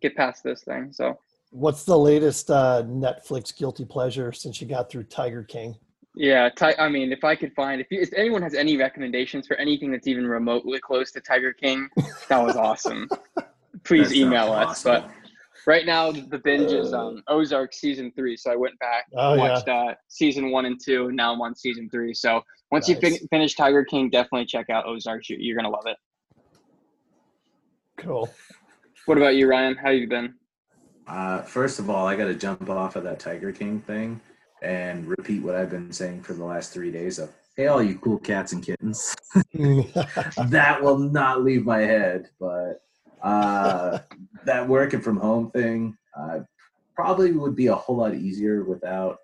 get 0.00 0.16
past 0.16 0.42
this 0.42 0.62
thing. 0.64 0.92
So 0.92 1.18
What's 1.50 1.84
the 1.84 1.96
latest 1.96 2.50
uh, 2.50 2.82
Netflix 2.84 3.56
guilty 3.56 3.84
pleasure 3.84 4.32
since 4.32 4.60
you 4.60 4.66
got 4.66 4.90
through 4.90 5.04
Tiger 5.04 5.44
King? 5.44 5.76
Yeah, 6.16 6.48
ti- 6.48 6.78
I 6.78 6.88
mean, 6.88 7.12
if 7.12 7.24
I 7.24 7.34
could 7.34 7.52
find, 7.54 7.80
if, 7.80 7.88
you, 7.90 8.00
if 8.00 8.12
anyone 8.14 8.40
has 8.42 8.54
any 8.54 8.76
recommendations 8.76 9.46
for 9.48 9.56
anything 9.56 9.90
that's 9.90 10.06
even 10.06 10.26
remotely 10.26 10.78
close 10.78 11.10
to 11.12 11.20
Tiger 11.20 11.52
King, 11.52 11.88
that 12.28 12.38
was 12.38 12.56
awesome. 12.56 13.08
Please 13.84 14.10
That 14.10 14.16
email 14.16 14.46
sounds 14.46 14.70
us. 14.70 14.82
But 14.84 15.10
right 15.66 15.84
now, 15.84 16.12
the 16.12 16.38
binge 16.44 16.70
is 16.70 16.92
um, 16.92 17.22
Ozark 17.26 17.72
season 17.74 18.12
three. 18.14 18.36
So 18.36 18.52
I 18.52 18.56
went 18.56 18.78
back, 18.78 19.06
Oh, 19.16 19.34
yeah. 19.34 19.40
watched 19.40 19.68
uh, 19.68 19.94
season 20.08 20.52
one 20.52 20.66
and 20.66 20.80
two, 20.82 21.08
and 21.08 21.16
now 21.16 21.32
I'm 21.32 21.40
on 21.42 21.54
season 21.56 21.90
three. 21.90 22.14
So 22.14 22.42
once 22.70 22.88
you 22.88 22.94
fin- 22.96 23.18
finish 23.28 23.56
Tiger 23.56 23.84
King, 23.84 24.08
definitely 24.08 24.46
check 24.46 24.70
out 24.70 24.86
Ozark. 24.86 25.28
You- 25.28 25.38
You're 25.40 25.56
gonna 25.56 25.68
love 25.70 25.86
it. 25.86 25.96
Cool. 27.96 28.28
What 29.06 29.18
about 29.18 29.34
you, 29.34 29.48
Ryan? 29.48 29.74
How 29.76 29.90
you 29.90 30.08
been? 30.08 30.34
Uh, 31.06 31.42
first 31.42 31.78
of 31.80 31.90
all, 31.90 32.06
I 32.06 32.16
got 32.16 32.24
to 32.26 32.34
jump 32.34 32.68
off 32.70 32.96
of 32.96 33.02
that 33.04 33.18
Tiger 33.20 33.52
King 33.52 33.80
thing 33.80 34.20
and 34.64 35.06
repeat 35.06 35.42
what 35.42 35.54
I've 35.54 35.70
been 35.70 35.92
saying 35.92 36.22
for 36.22 36.32
the 36.32 36.44
last 36.44 36.72
three 36.72 36.90
days 36.90 37.18
of, 37.18 37.30
hey, 37.54 37.66
all 37.66 37.82
you 37.82 37.98
cool 37.98 38.18
cats 38.18 38.52
and 38.52 38.64
kittens. 38.64 39.14
that 39.52 40.78
will 40.80 40.98
not 40.98 41.44
leave 41.44 41.66
my 41.66 41.80
head, 41.80 42.30
but 42.40 42.80
uh, 43.22 43.98
that 44.46 44.66
working 44.66 45.02
from 45.02 45.18
home 45.18 45.50
thing 45.50 45.96
uh, 46.18 46.40
probably 46.96 47.32
would 47.32 47.54
be 47.54 47.66
a 47.66 47.74
whole 47.74 47.98
lot 47.98 48.14
easier 48.14 48.64
without 48.64 49.18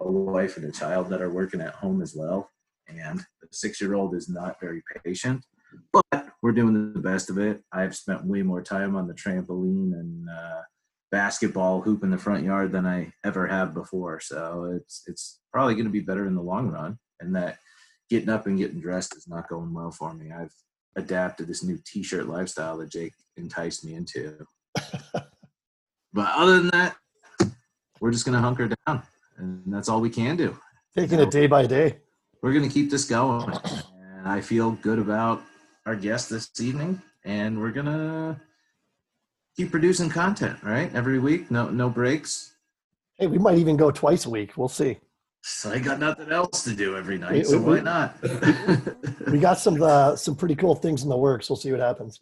a 0.00 0.10
wife 0.10 0.56
and 0.56 0.66
a 0.66 0.72
child 0.72 1.08
that 1.08 1.22
are 1.22 1.30
working 1.30 1.60
at 1.60 1.74
home 1.74 2.02
as 2.02 2.14
well. 2.16 2.50
And 2.88 3.20
the 3.40 3.48
six 3.52 3.80
year 3.80 3.94
old 3.94 4.16
is 4.16 4.28
not 4.28 4.58
very 4.60 4.82
patient, 5.04 5.44
but 5.92 6.26
we're 6.42 6.52
doing 6.52 6.92
the 6.92 7.00
best 7.00 7.30
of 7.30 7.38
it. 7.38 7.62
I've 7.70 7.94
spent 7.94 8.24
way 8.24 8.42
more 8.42 8.62
time 8.62 8.96
on 8.96 9.06
the 9.06 9.14
trampoline 9.14 9.92
and 9.92 10.28
uh, 10.28 10.62
basketball 11.10 11.80
hoop 11.80 12.04
in 12.04 12.10
the 12.10 12.18
front 12.18 12.44
yard 12.44 12.72
than 12.72 12.86
I 12.86 13.12
ever 13.24 13.46
have 13.46 13.74
before. 13.74 14.20
So 14.20 14.72
it's 14.76 15.02
it's 15.06 15.40
probably 15.52 15.74
going 15.74 15.86
to 15.86 15.90
be 15.90 16.00
better 16.00 16.26
in 16.26 16.34
the 16.34 16.42
long 16.42 16.68
run. 16.68 16.98
And 17.20 17.34
that 17.36 17.58
getting 18.08 18.28
up 18.28 18.46
and 18.46 18.58
getting 18.58 18.80
dressed 18.80 19.16
is 19.16 19.28
not 19.28 19.48
going 19.48 19.72
well 19.72 19.90
for 19.90 20.14
me. 20.14 20.30
I've 20.32 20.52
adapted 20.96 21.46
this 21.46 21.62
new 21.62 21.78
t-shirt 21.84 22.26
lifestyle 22.26 22.78
that 22.78 22.90
Jake 22.90 23.14
enticed 23.36 23.84
me 23.84 23.94
into. 23.94 24.44
but 25.12 25.24
other 26.16 26.58
than 26.58 26.70
that, 26.70 26.96
we're 28.00 28.10
just 28.10 28.24
going 28.24 28.34
to 28.34 28.40
hunker 28.40 28.70
down, 28.86 29.02
and 29.36 29.62
that's 29.66 29.88
all 29.88 30.00
we 30.00 30.10
can 30.10 30.36
do. 30.36 30.56
Taking 30.96 31.20
it 31.20 31.30
day 31.30 31.46
by 31.46 31.66
day. 31.66 31.98
We're 32.42 32.52
going 32.52 32.66
to 32.66 32.72
keep 32.72 32.90
this 32.90 33.04
going, 33.04 33.52
and 33.52 34.26
I 34.26 34.40
feel 34.40 34.72
good 34.72 34.98
about 34.98 35.42
our 35.86 35.94
guest 35.94 36.30
this 36.30 36.48
evening, 36.58 37.02
and 37.24 37.60
we're 37.60 37.72
going 37.72 37.86
to 37.86 38.40
keep 39.60 39.70
producing 39.70 40.08
content. 40.08 40.58
Right, 40.62 40.90
every 40.94 41.18
week, 41.18 41.50
no 41.50 41.68
no 41.68 41.88
breaks. 41.90 42.54
Hey, 43.18 43.26
we 43.26 43.38
might 43.38 43.58
even 43.58 43.76
go 43.76 43.90
twice 43.90 44.24
a 44.26 44.30
week. 44.30 44.56
We'll 44.56 44.68
see. 44.68 44.98
So 45.42 45.70
I 45.70 45.78
got 45.78 45.98
nothing 45.98 46.30
else 46.32 46.64
to 46.64 46.74
do 46.74 46.96
every 46.96 47.16
We- 47.16 47.20
night, 47.20 47.46
so 47.46 47.58
we- 47.58 47.76
why 47.76 47.80
not? 47.80 48.16
We 49.30 49.38
got 49.38 49.58
some 49.58 49.80
uh, 49.82 50.16
some 50.16 50.34
pretty 50.34 50.54
cool 50.56 50.74
things 50.74 51.02
in 51.02 51.08
the 51.08 51.16
works. 51.16 51.48
We'll 51.50 51.56
see 51.64 51.70
what 51.72 51.80
happens. 51.80 52.20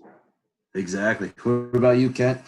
exactly. 0.75 1.29
What 1.45 1.75
about 1.83 1.97
you, 1.99 2.11
Kent? 2.11 2.41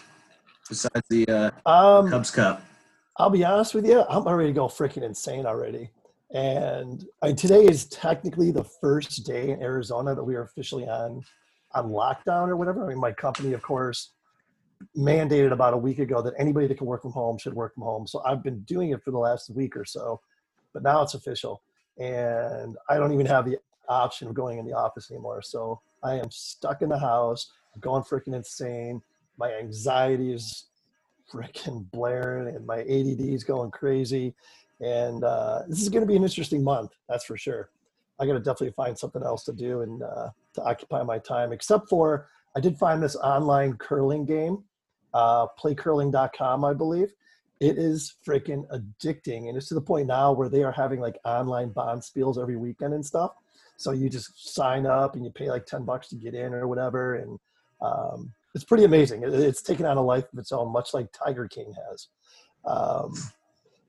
Besides 0.69 1.07
the 1.09 1.23
uh, 1.27 1.69
Um, 1.69 2.09
Cubs 2.09 2.31
Cup, 2.31 2.61
I'll 3.17 3.29
be 3.29 3.43
honest 3.45 3.73
with 3.73 3.85
you, 3.85 4.01
I'm 4.09 4.25
already 4.27 4.51
going 4.53 4.69
freaking 4.69 5.03
insane 5.03 5.45
already. 5.45 5.89
And 6.33 7.05
I, 7.21 7.33
today 7.33 7.63
is 7.65 7.85
technically 7.85 8.51
the 8.51 8.63
first 8.63 9.25
day 9.25 9.49
in 9.51 9.61
Arizona 9.61 10.15
that 10.15 10.23
we 10.23 10.35
are 10.35 10.43
officially 10.43 10.87
on 10.87 11.23
on 11.73 11.89
lockdown 11.89 12.47
or 12.49 12.55
whatever. 12.57 12.85
I 12.85 12.89
mean, 12.89 12.99
my 12.99 13.11
company, 13.13 13.51
of 13.53 13.61
course, 13.61 14.11
mandated 14.97 15.51
about 15.51 15.73
a 15.73 15.77
week 15.77 15.99
ago 15.99 16.21
that 16.21 16.33
anybody 16.37 16.67
that 16.67 16.77
can 16.77 16.87
work 16.87 17.01
from 17.01 17.11
home 17.11 17.37
should 17.37 17.53
work 17.53 17.73
from 17.73 17.83
home. 17.83 18.07
So 18.07 18.21
I've 18.25 18.43
been 18.43 18.61
doing 18.61 18.91
it 18.91 19.03
for 19.03 19.11
the 19.11 19.17
last 19.17 19.49
week 19.49 19.75
or 19.75 19.85
so, 19.85 20.21
but 20.73 20.83
now 20.83 21.01
it's 21.01 21.13
official, 21.13 21.61
and 21.97 22.77
I 22.89 22.97
don't 22.97 23.13
even 23.13 23.25
have 23.25 23.45
the 23.45 23.57
option 23.89 24.27
of 24.27 24.33
going 24.33 24.57
in 24.57 24.65
the 24.65 24.73
office 24.73 25.11
anymore. 25.11 25.41
So 25.41 25.81
I 26.03 26.15
am 26.15 26.31
stuck 26.31 26.81
in 26.81 26.89
the 26.89 26.99
house, 26.99 27.51
going 27.79 28.03
freaking 28.03 28.35
insane. 28.35 29.01
My 29.37 29.53
anxiety 29.53 30.33
is 30.33 30.65
freaking 31.31 31.89
blaring 31.91 32.55
and 32.55 32.65
my 32.65 32.79
ADD 32.79 33.21
is 33.21 33.43
going 33.43 33.71
crazy. 33.71 34.33
And 34.79 35.23
uh, 35.23 35.63
this 35.67 35.81
is 35.81 35.89
going 35.89 36.01
to 36.01 36.07
be 36.07 36.15
an 36.15 36.23
interesting 36.23 36.63
month, 36.63 36.91
that's 37.07 37.25
for 37.25 37.37
sure. 37.37 37.69
I 38.19 38.25
got 38.25 38.33
to 38.33 38.39
definitely 38.39 38.71
find 38.71 38.97
something 38.97 39.23
else 39.23 39.43
to 39.45 39.53
do 39.53 39.81
and 39.81 40.03
uh, 40.03 40.29
to 40.55 40.63
occupy 40.63 41.03
my 41.03 41.19
time, 41.19 41.51
except 41.51 41.89
for 41.89 42.29
I 42.55 42.59
did 42.59 42.77
find 42.77 43.01
this 43.01 43.15
online 43.15 43.77
curling 43.77 44.25
game, 44.25 44.63
uh, 45.13 45.47
playcurling.com, 45.61 46.65
I 46.65 46.73
believe. 46.73 47.13
It 47.59 47.77
is 47.77 48.15
freaking 48.27 48.65
addicting. 48.69 49.47
And 49.47 49.55
it's 49.57 49.67
to 49.67 49.75
the 49.75 49.81
point 49.81 50.07
now 50.07 50.31
where 50.31 50.49
they 50.49 50.63
are 50.63 50.71
having 50.71 50.99
like 50.99 51.19
online 51.25 51.69
bonspiels 51.71 52.41
every 52.41 52.55
weekend 52.57 52.93
and 52.93 53.05
stuff. 53.05 53.31
So 53.77 53.91
you 53.91 54.09
just 54.09 54.53
sign 54.53 54.85
up 54.85 55.15
and 55.15 55.23
you 55.23 55.31
pay 55.31 55.49
like 55.49 55.65
10 55.65 55.83
bucks 55.83 56.07
to 56.09 56.15
get 56.15 56.33
in 56.33 56.53
or 56.53 56.67
whatever. 56.67 57.15
And 57.15 57.39
um, 57.81 58.31
it's 58.55 58.63
pretty 58.63 58.83
amazing. 58.83 59.23
It- 59.23 59.33
It's 59.33 59.61
taken 59.61 59.85
on 59.85 59.97
a 59.97 60.01
life 60.01 60.25
of 60.33 60.39
its 60.39 60.51
own, 60.51 60.71
much 60.71 60.93
like 60.93 61.11
Tiger 61.11 61.47
King 61.47 61.73
has. 61.89 62.07
Um, 62.65 63.13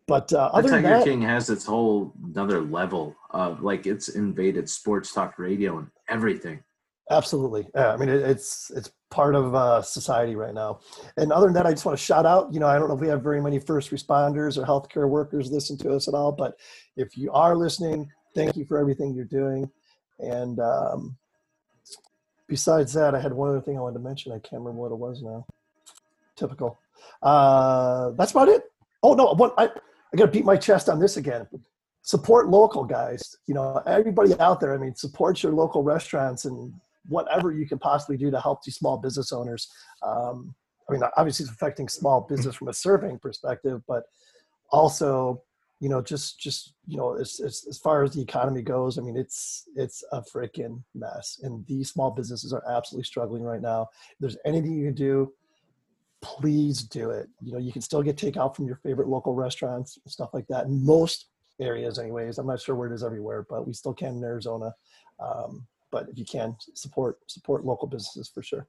but 0.06 0.32
uh, 0.32 0.48
the 0.48 0.54
other 0.56 0.68
than 0.70 0.82
Tiger 0.82 0.96
that, 0.96 1.04
King 1.04 1.22
has 1.22 1.48
its 1.48 1.64
whole 1.64 2.12
another 2.34 2.60
level 2.60 3.14
of 3.30 3.62
like 3.62 3.86
it's 3.86 4.08
invaded 4.10 4.68
sports 4.68 5.12
talk 5.12 5.38
radio 5.38 5.78
and 5.78 5.88
everything. 6.08 6.62
absolutely. 7.10 7.68
Yeah, 7.74 7.92
I 7.92 7.96
mean, 7.96 8.08
it, 8.08 8.20
it's 8.22 8.70
it's 8.74 8.90
part 9.12 9.34
of 9.34 9.54
uh, 9.54 9.82
society 9.82 10.34
right 10.34 10.54
now. 10.54 10.80
And 11.18 11.30
other 11.30 11.46
than 11.46 11.54
that, 11.54 11.66
I 11.66 11.70
just 11.70 11.84
want 11.84 11.96
to 11.96 12.02
shout 12.02 12.24
out. 12.24 12.52
You 12.52 12.58
know, 12.58 12.66
I 12.66 12.78
don't 12.78 12.88
know 12.88 12.94
if 12.94 13.00
we 13.00 13.08
have 13.08 13.22
very 13.22 13.40
many 13.40 13.60
first 13.60 13.90
responders 13.90 14.56
or 14.56 14.64
healthcare 14.64 15.08
workers 15.08 15.52
listen 15.52 15.76
to 15.78 15.92
us 15.92 16.08
at 16.08 16.14
all, 16.14 16.32
but 16.32 16.58
if 16.96 17.16
you 17.16 17.30
are 17.30 17.54
listening, 17.54 18.10
thank 18.34 18.56
you 18.56 18.64
for 18.64 18.78
everything 18.78 19.14
you're 19.14 19.26
doing. 19.26 19.70
And 20.18 20.58
um, 20.58 21.16
besides 22.48 22.92
that, 22.94 23.14
I 23.14 23.20
had 23.20 23.34
one 23.34 23.50
other 23.50 23.60
thing 23.60 23.76
I 23.76 23.80
wanted 23.80 23.98
to 23.98 24.04
mention. 24.04 24.32
I 24.32 24.38
can't 24.38 24.62
remember 24.62 24.80
what 24.80 24.92
it 24.92 24.98
was 24.98 25.22
now. 25.22 25.44
Typical. 26.34 26.80
Uh, 27.22 28.10
that's 28.12 28.32
about 28.32 28.48
it. 28.48 28.62
Oh 29.02 29.14
no, 29.14 29.34
what 29.34 29.54
I 29.58 29.64
I 29.64 30.16
got 30.16 30.26
to 30.26 30.30
beat 30.30 30.44
my 30.44 30.56
chest 30.56 30.88
on 30.88 30.98
this 30.98 31.18
again. 31.18 31.46
Support 32.02 32.48
local 32.48 32.84
guys. 32.84 33.36
You 33.46 33.54
know, 33.54 33.82
everybody 33.86 34.38
out 34.40 34.58
there. 34.60 34.74
I 34.74 34.78
mean, 34.78 34.94
support 34.94 35.42
your 35.42 35.52
local 35.52 35.82
restaurants 35.82 36.46
and 36.46 36.72
whatever 37.08 37.52
you 37.52 37.66
can 37.66 37.78
possibly 37.78 38.16
do 38.16 38.30
to 38.30 38.40
help 38.40 38.62
these 38.62 38.76
small 38.76 38.96
business 38.96 39.32
owners. 39.32 39.68
Um, 40.02 40.54
I 40.88 40.92
mean, 40.92 41.02
obviously, 41.16 41.44
it's 41.44 41.52
affecting 41.52 41.88
small 41.88 42.22
business 42.22 42.56
from 42.56 42.68
a 42.68 42.72
surveying 42.72 43.18
perspective, 43.18 43.82
but 43.86 44.04
also, 44.70 45.42
you 45.80 45.88
know, 45.88 46.02
just 46.02 46.38
just 46.40 46.74
you 46.86 46.96
know, 46.96 47.14
as, 47.14 47.40
as 47.40 47.64
as 47.68 47.78
far 47.78 48.02
as 48.02 48.12
the 48.12 48.22
economy 48.22 48.62
goes, 48.62 48.98
I 48.98 49.02
mean, 49.02 49.16
it's 49.16 49.68
it's 49.76 50.04
a 50.12 50.20
freaking 50.20 50.82
mess, 50.94 51.40
and 51.42 51.64
these 51.66 51.90
small 51.90 52.10
businesses 52.10 52.52
are 52.52 52.64
absolutely 52.68 53.04
struggling 53.04 53.42
right 53.42 53.62
now. 53.62 53.88
If 54.10 54.18
there's 54.20 54.36
anything 54.44 54.74
you 54.74 54.86
can 54.86 54.94
do, 54.94 55.32
please 56.20 56.82
do 56.82 57.10
it. 57.10 57.28
You 57.40 57.52
know, 57.52 57.58
you 57.58 57.72
can 57.72 57.82
still 57.82 58.02
get 58.02 58.16
takeout 58.16 58.56
from 58.56 58.66
your 58.66 58.76
favorite 58.76 59.08
local 59.08 59.34
restaurants 59.34 59.98
and 60.04 60.12
stuff 60.12 60.30
like 60.34 60.46
that. 60.48 60.66
In 60.66 60.84
most 60.84 61.26
areas, 61.60 61.98
anyways. 61.98 62.38
I'm 62.38 62.46
not 62.46 62.60
sure 62.60 62.74
where 62.74 62.90
it 62.90 62.94
is 62.94 63.04
everywhere, 63.04 63.46
but 63.48 63.66
we 63.66 63.72
still 63.72 63.94
can 63.94 64.16
in 64.16 64.24
Arizona. 64.24 64.74
Um, 65.20 65.66
but 65.92 66.08
if 66.08 66.18
you 66.18 66.24
can 66.24 66.56
support 66.74 67.18
support 67.30 67.64
local 67.64 67.86
businesses 67.86 68.28
for 68.28 68.42
sure. 68.42 68.66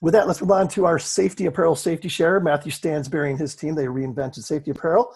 With 0.00 0.14
that, 0.14 0.28
let's 0.28 0.40
move 0.40 0.52
on 0.52 0.68
to 0.68 0.86
our 0.86 1.00
safety 1.00 1.46
apparel 1.46 1.74
safety 1.74 2.08
share. 2.08 2.38
Matthew 2.38 2.70
Stansberry 2.70 3.30
and 3.30 3.40
his 3.40 3.56
team, 3.56 3.74
they 3.74 3.86
reinvented 3.86 4.44
safety 4.44 4.70
apparel, 4.70 5.12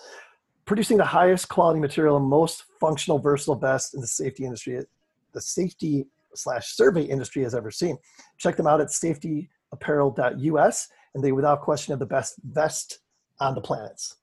producing 0.65 0.97
the 0.97 1.05
highest 1.05 1.49
quality 1.49 1.79
material 1.79 2.17
and 2.17 2.27
most 2.27 2.65
functional, 2.81 3.21
versatile 3.21 3.55
vest 3.55 3.95
in 3.95 4.01
the 4.01 4.07
safety 4.07 4.45
industry, 4.45 4.85
the 5.33 5.41
safety 5.41 6.07
slash 6.35 6.75
survey 6.75 7.03
industry 7.03 7.43
has 7.43 7.55
ever 7.55 7.71
seen. 7.71 7.99
Check 8.39 8.57
them 8.57 8.67
out 8.67 8.81
at 8.81 8.89
safetyapparel.us, 8.89 10.89
and 11.15 11.23
they 11.23 11.33
without 11.33 11.61
question 11.61 11.93
have 11.93 12.01
the 12.01 12.07
best 12.07 12.35
vest 12.43 13.01
on 13.39 13.55
the 13.55 13.61
planets 13.61 14.17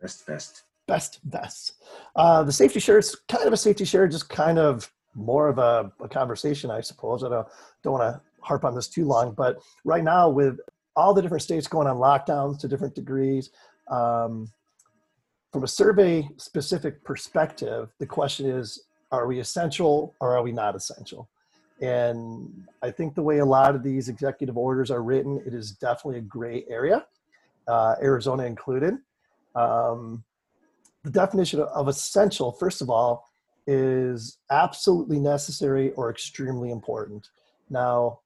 Best, 0.00 0.26
best. 0.26 0.62
best 0.86 1.20
vests. 1.24 1.72
Uh, 2.16 2.42
the 2.42 2.52
safety 2.52 2.80
share 2.80 2.98
is 2.98 3.14
kind 3.28 3.46
of 3.46 3.52
a 3.52 3.56
safety 3.56 3.84
share, 3.84 4.08
just 4.08 4.30
kind 4.30 4.58
of 4.58 4.90
more 5.14 5.48
of 5.48 5.58
a, 5.58 5.92
a 6.00 6.08
conversation, 6.08 6.70
I 6.70 6.80
suppose. 6.80 7.24
I 7.24 7.28
don't, 7.28 7.46
don't 7.82 7.94
want 7.94 8.14
to 8.14 8.20
harp 8.40 8.64
on 8.64 8.74
this 8.74 8.88
too 8.88 9.04
long, 9.04 9.34
but 9.34 9.58
right 9.84 10.04
now 10.04 10.28
with 10.28 10.58
all 10.96 11.14
the 11.14 11.22
different 11.22 11.42
states 11.42 11.66
going 11.66 11.86
on 11.86 11.96
lockdowns 11.96 12.58
to 12.60 12.68
different 12.68 12.94
degrees, 12.94 13.50
um, 13.90 14.50
from 15.52 15.64
a 15.64 15.68
survey 15.68 16.28
specific 16.36 17.02
perspective, 17.04 17.92
the 17.98 18.06
question 18.06 18.46
is, 18.46 18.84
are 19.10 19.26
we 19.26 19.40
essential 19.40 20.14
or 20.20 20.36
are 20.36 20.42
we 20.42 20.52
not 20.52 20.76
essential? 20.76 21.28
And 21.80 22.66
I 22.82 22.90
think 22.90 23.14
the 23.14 23.22
way 23.22 23.38
a 23.38 23.44
lot 23.44 23.74
of 23.74 23.82
these 23.82 24.08
executive 24.08 24.56
orders 24.56 24.90
are 24.90 25.02
written, 25.02 25.42
it 25.46 25.54
is 25.54 25.72
definitely 25.72 26.18
a 26.18 26.22
gray 26.22 26.64
area, 26.68 27.06
uh, 27.66 27.96
Arizona 28.02 28.44
included. 28.44 28.94
Um, 29.54 30.22
the 31.02 31.10
definition 31.10 31.60
of 31.60 31.88
essential, 31.88 32.52
first 32.52 32.82
of 32.82 32.90
all, 32.90 33.29
is 33.66 34.38
absolutely 34.50 35.18
necessary 35.18 35.92
or 35.92 36.10
extremely 36.10 36.70
important. 36.70 37.28
Now, 37.68 38.20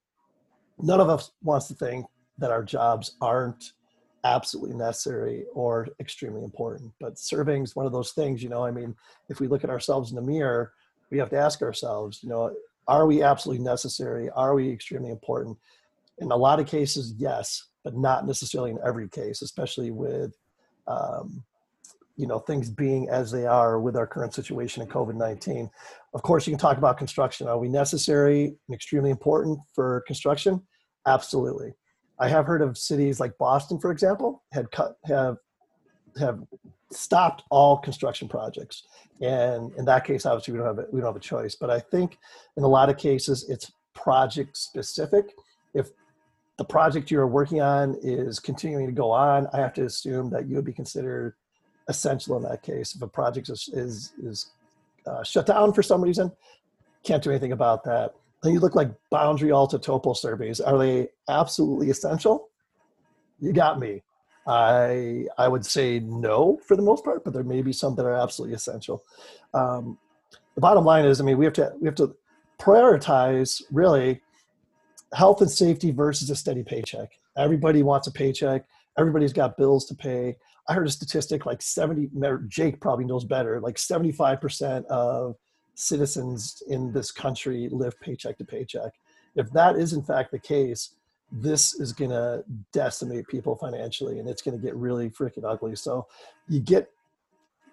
none 0.79 0.99
of 0.99 1.09
us 1.09 1.31
wants 1.43 1.67
to 1.67 1.73
think 1.73 2.05
that 2.37 2.51
our 2.51 2.63
jobs 2.63 3.15
aren't 3.21 3.73
absolutely 4.23 4.75
necessary 4.75 5.45
or 5.53 5.87
extremely 5.99 6.43
important, 6.43 6.91
but 6.99 7.19
surveying 7.19 7.63
is 7.63 7.75
one 7.75 7.85
of 7.85 7.91
those 7.91 8.11
things, 8.11 8.41
you 8.41 8.49
know, 8.49 8.65
I 8.65 8.71
mean, 8.71 8.95
if 9.29 9.39
we 9.39 9.47
look 9.47 9.63
at 9.63 9.69
ourselves 9.69 10.09
in 10.09 10.15
the 10.15 10.21
mirror, 10.21 10.73
we 11.11 11.19
have 11.19 11.29
to 11.29 11.37
ask 11.37 11.61
ourselves, 11.61 12.23
you 12.23 12.29
know, 12.29 12.53
are 12.87 13.05
we 13.05 13.21
absolutely 13.21 13.63
necessary? 13.63 14.29
Are 14.31 14.55
we 14.55 14.69
extremely 14.69 15.11
important? 15.11 15.57
In 16.17 16.31
a 16.31 16.35
lot 16.35 16.59
of 16.59 16.67
cases, 16.67 17.13
yes, 17.17 17.67
but 17.83 17.95
not 17.95 18.25
necessarily 18.25 18.71
in 18.71 18.79
every 18.85 19.07
case, 19.07 19.41
especially 19.41 19.91
with 19.91 20.35
um, 20.87 21.43
you 22.17 22.27
know 22.27 22.39
things 22.39 22.69
being 22.69 23.09
as 23.09 23.31
they 23.31 23.45
are 23.45 23.79
with 23.79 23.95
our 23.95 24.07
current 24.07 24.33
situation 24.33 24.81
in 24.81 24.87
covid-19 24.87 25.69
of 26.15 26.21
course 26.21 26.47
you 26.47 26.51
can 26.51 26.57
talk 26.57 26.77
about 26.77 26.97
construction. 26.97 27.47
Are 27.47 27.59
we 27.59 27.67
necessary 27.67 28.45
and 28.45 28.73
extremely 28.73 29.11
important 29.11 29.59
for 29.75 30.01
construction? 30.07 30.61
Absolutely. 31.05 31.73
I 32.17 32.29
have 32.29 32.47
heard 32.47 32.61
of 32.61 32.77
cities 32.77 33.19
like 33.19 33.37
boston 33.37 33.77
for 33.79 33.91
example 33.91 34.43
had 34.53 34.71
cut 34.71 34.95
have 35.05 35.35
have 36.17 36.39
stopped 36.89 37.43
all 37.51 37.77
construction 37.77 38.29
projects. 38.29 38.83
And 39.19 39.73
in 39.77 39.83
that 39.85 40.05
case 40.05 40.25
obviously 40.25 40.53
we 40.53 40.59
don't 40.59 40.67
have 40.67 40.79
a, 40.79 40.87
we 40.91 41.01
don't 41.01 41.09
have 41.09 41.17
a 41.17 41.19
choice. 41.19 41.55
But 41.55 41.69
i 41.69 41.81
think 41.81 42.17
in 42.55 42.63
a 42.63 42.67
lot 42.67 42.89
of 42.89 42.97
cases 42.97 43.45
it's 43.49 43.71
project 43.93 44.55
specific. 44.55 45.33
If 45.73 45.89
the 46.57 46.63
project 46.63 47.11
you're 47.11 47.27
working 47.27 47.59
on 47.59 47.97
is 48.01 48.39
continuing 48.39 48.87
to 48.87 48.93
go 48.93 49.11
on 49.11 49.45
i 49.51 49.57
have 49.57 49.73
to 49.73 49.83
assume 49.83 50.29
that 50.29 50.47
you 50.47 50.55
would 50.55 50.63
be 50.63 50.71
considered 50.71 51.33
essential 51.87 52.37
in 52.37 52.43
that 52.43 52.63
case. 52.63 52.95
If 52.95 53.01
a 53.01 53.07
project 53.07 53.49
is 53.49 53.69
is, 53.73 54.13
is 54.23 54.51
uh, 55.05 55.23
shut 55.23 55.45
down 55.45 55.73
for 55.73 55.83
some 55.83 56.01
reason, 56.01 56.31
can't 57.03 57.23
do 57.23 57.29
anything 57.29 57.51
about 57.51 57.83
that. 57.85 58.15
Then 58.41 58.53
you 58.53 58.59
look 58.59 58.75
like 58.75 58.91
boundary 59.09 59.51
alta 59.51 59.79
topo 59.79 60.13
surveys. 60.13 60.59
Are 60.59 60.77
they 60.77 61.09
absolutely 61.29 61.89
essential? 61.89 62.49
You 63.39 63.53
got 63.53 63.79
me. 63.79 64.03
I 64.47 65.25
I 65.37 65.47
would 65.47 65.65
say 65.65 65.99
no 65.99 66.59
for 66.67 66.75
the 66.75 66.83
most 66.83 67.03
part, 67.03 67.23
but 67.23 67.33
there 67.33 67.43
may 67.43 67.61
be 67.61 67.73
some 67.73 67.95
that 67.95 68.05
are 68.05 68.13
absolutely 68.13 68.55
essential. 68.55 69.03
Um, 69.53 69.97
the 70.53 70.61
bottom 70.61 70.85
line 70.85 71.05
is, 71.05 71.19
I 71.19 71.23
mean, 71.23 71.37
we 71.37 71.45
have 71.45 71.53
to 71.55 71.73
we 71.79 71.87
have 71.87 71.95
to 71.95 72.15
prioritize 72.59 73.61
really 73.71 74.21
health 75.13 75.41
and 75.41 75.49
safety 75.49 75.91
versus 75.91 76.29
a 76.29 76.35
steady 76.35 76.63
paycheck. 76.63 77.11
Everybody 77.37 77.83
wants 77.83 78.07
a 78.07 78.11
paycheck. 78.11 78.65
Everybody's 78.97 79.33
got 79.33 79.57
bills 79.57 79.85
to 79.87 79.95
pay. 79.95 80.37
I 80.67 80.73
heard 80.73 80.87
a 80.87 80.91
statistic 80.91 81.45
like 81.45 81.61
70, 81.61 82.09
Jake 82.47 82.79
probably 82.79 83.05
knows 83.05 83.23
better, 83.23 83.59
like 83.59 83.75
75% 83.75 84.85
of 84.85 85.35
citizens 85.75 86.63
in 86.67 86.91
this 86.91 87.11
country 87.11 87.69
live 87.71 87.99
paycheck 87.99 88.37
to 88.37 88.45
paycheck. 88.45 88.93
If 89.35 89.51
that 89.51 89.75
is 89.75 89.93
in 89.93 90.01
fact 90.01 90.31
the 90.31 90.39
case, 90.39 90.91
this 91.31 91.73
is 91.79 91.91
going 91.91 92.11
to 92.11 92.43
decimate 92.71 93.27
people 93.27 93.55
financially 93.55 94.19
and 94.19 94.29
it's 94.29 94.41
going 94.41 94.57
to 94.57 94.63
get 94.63 94.75
really 94.75 95.09
freaking 95.09 95.43
ugly. 95.43 95.75
So 95.75 96.07
you 96.47 96.59
get 96.59 96.89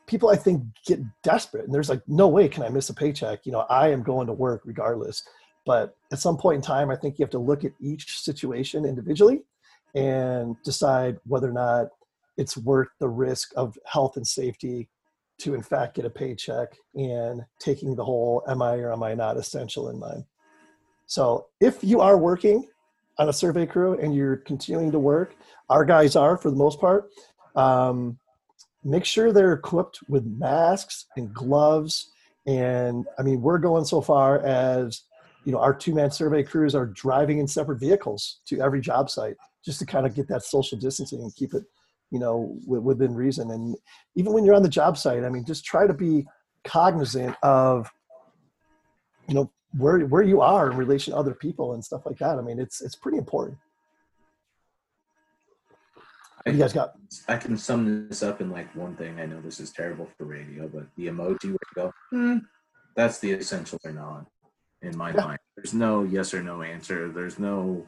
people, 0.06 0.30
I 0.30 0.36
think, 0.36 0.64
get 0.84 1.00
desperate 1.22 1.64
and 1.64 1.74
there's 1.74 1.88
like, 1.88 2.02
no 2.08 2.28
way 2.28 2.48
can 2.48 2.62
I 2.62 2.68
miss 2.68 2.90
a 2.90 2.94
paycheck. 2.94 3.46
You 3.46 3.52
know, 3.52 3.60
I 3.70 3.88
am 3.90 4.02
going 4.02 4.26
to 4.26 4.32
work 4.32 4.62
regardless. 4.64 5.22
But 5.64 5.96
at 6.10 6.18
some 6.18 6.36
point 6.36 6.56
in 6.56 6.62
time, 6.62 6.90
I 6.90 6.96
think 6.96 7.18
you 7.18 7.22
have 7.22 7.30
to 7.30 7.38
look 7.38 7.64
at 7.64 7.72
each 7.80 8.20
situation 8.20 8.84
individually 8.84 9.42
and 9.94 10.56
decide 10.64 11.18
whether 11.24 11.48
or 11.48 11.52
not 11.52 11.88
it's 12.36 12.56
worth 12.56 12.88
the 12.98 13.08
risk 13.08 13.52
of 13.56 13.78
health 13.86 14.16
and 14.16 14.26
safety 14.26 14.88
to 15.38 15.54
in 15.54 15.62
fact 15.62 15.96
get 15.96 16.04
a 16.04 16.10
paycheck 16.10 16.76
and 16.94 17.42
taking 17.58 17.94
the 17.94 18.04
whole 18.04 18.42
am 18.48 18.62
I 18.62 18.76
or 18.76 18.92
am 18.92 19.02
I 19.02 19.14
not 19.14 19.36
essential 19.36 19.88
in 19.88 19.98
mind. 19.98 20.24
So 21.06 21.46
if 21.60 21.82
you 21.82 22.00
are 22.00 22.16
working 22.16 22.68
on 23.18 23.28
a 23.28 23.32
survey 23.32 23.66
crew 23.66 23.98
and 23.98 24.14
you're 24.14 24.36
continuing 24.36 24.90
to 24.92 24.98
work, 24.98 25.36
our 25.68 25.84
guys 25.84 26.16
are 26.16 26.36
for 26.36 26.50
the 26.50 26.56
most 26.56 26.80
part, 26.80 27.10
um, 27.56 28.18
make 28.84 29.04
sure 29.04 29.32
they're 29.32 29.52
equipped 29.52 30.00
with 30.08 30.24
masks 30.24 31.06
and 31.16 31.32
gloves. 31.34 32.10
And 32.46 33.06
I 33.18 33.22
mean, 33.22 33.42
we're 33.42 33.58
going 33.58 33.84
so 33.84 34.00
far 34.00 34.40
as, 34.44 35.02
you 35.44 35.52
know, 35.52 35.58
our 35.58 35.74
two 35.74 35.94
man 35.94 36.10
survey 36.10 36.42
crews 36.42 36.74
are 36.74 36.86
driving 36.86 37.38
in 37.38 37.46
separate 37.46 37.78
vehicles 37.78 38.40
to 38.46 38.60
every 38.60 38.80
job 38.80 39.10
site 39.10 39.36
just 39.64 39.78
to 39.80 39.86
kind 39.86 40.06
of 40.06 40.14
get 40.14 40.28
that 40.28 40.42
social 40.42 40.78
distancing 40.78 41.20
and 41.20 41.34
keep 41.34 41.54
it 41.54 41.64
you 42.12 42.18
know, 42.18 42.54
w- 42.64 42.82
within 42.82 43.14
reason. 43.14 43.50
And 43.50 43.74
even 44.14 44.32
when 44.34 44.44
you're 44.44 44.54
on 44.54 44.62
the 44.62 44.68
job 44.68 44.98
site, 44.98 45.24
I 45.24 45.30
mean, 45.30 45.44
just 45.44 45.64
try 45.64 45.86
to 45.86 45.94
be 45.94 46.26
cognizant 46.62 47.34
of, 47.42 47.90
you 49.26 49.34
know, 49.34 49.50
where 49.78 50.00
where 50.00 50.22
you 50.22 50.42
are 50.42 50.70
in 50.70 50.76
relation 50.76 51.14
to 51.14 51.18
other 51.18 51.34
people 51.34 51.72
and 51.72 51.82
stuff 51.82 52.02
like 52.04 52.18
that. 52.18 52.38
I 52.38 52.42
mean, 52.42 52.60
it's 52.60 52.82
it's 52.82 52.94
pretty 52.94 53.16
important. 53.16 53.56
What 56.44 56.54
you 56.54 56.60
guys 56.60 56.74
got? 56.74 56.92
I 57.28 57.36
can 57.38 57.56
sum 57.56 58.08
this 58.08 58.22
up 58.22 58.42
in 58.42 58.50
like 58.50 58.74
one 58.76 58.94
thing. 58.96 59.18
I 59.18 59.26
know 59.26 59.40
this 59.40 59.58
is 59.58 59.70
terrible 59.70 60.08
for 60.18 60.24
radio, 60.24 60.68
but 60.68 60.86
the 60.96 61.06
emoji 61.06 61.44
where 61.44 61.52
you 61.52 61.74
go, 61.76 61.92
hmm, 62.10 62.38
that's 62.94 63.20
the 63.20 63.32
essential 63.32 63.78
or 63.84 63.92
not 63.92 64.26
in 64.82 64.94
my 64.96 65.12
Yeah. 65.12 65.24
mind. 65.24 65.38
There's 65.56 65.72
no 65.72 66.02
yes 66.02 66.34
or 66.34 66.42
no 66.42 66.60
answer. 66.60 67.10
There's 67.10 67.38
no 67.38 67.86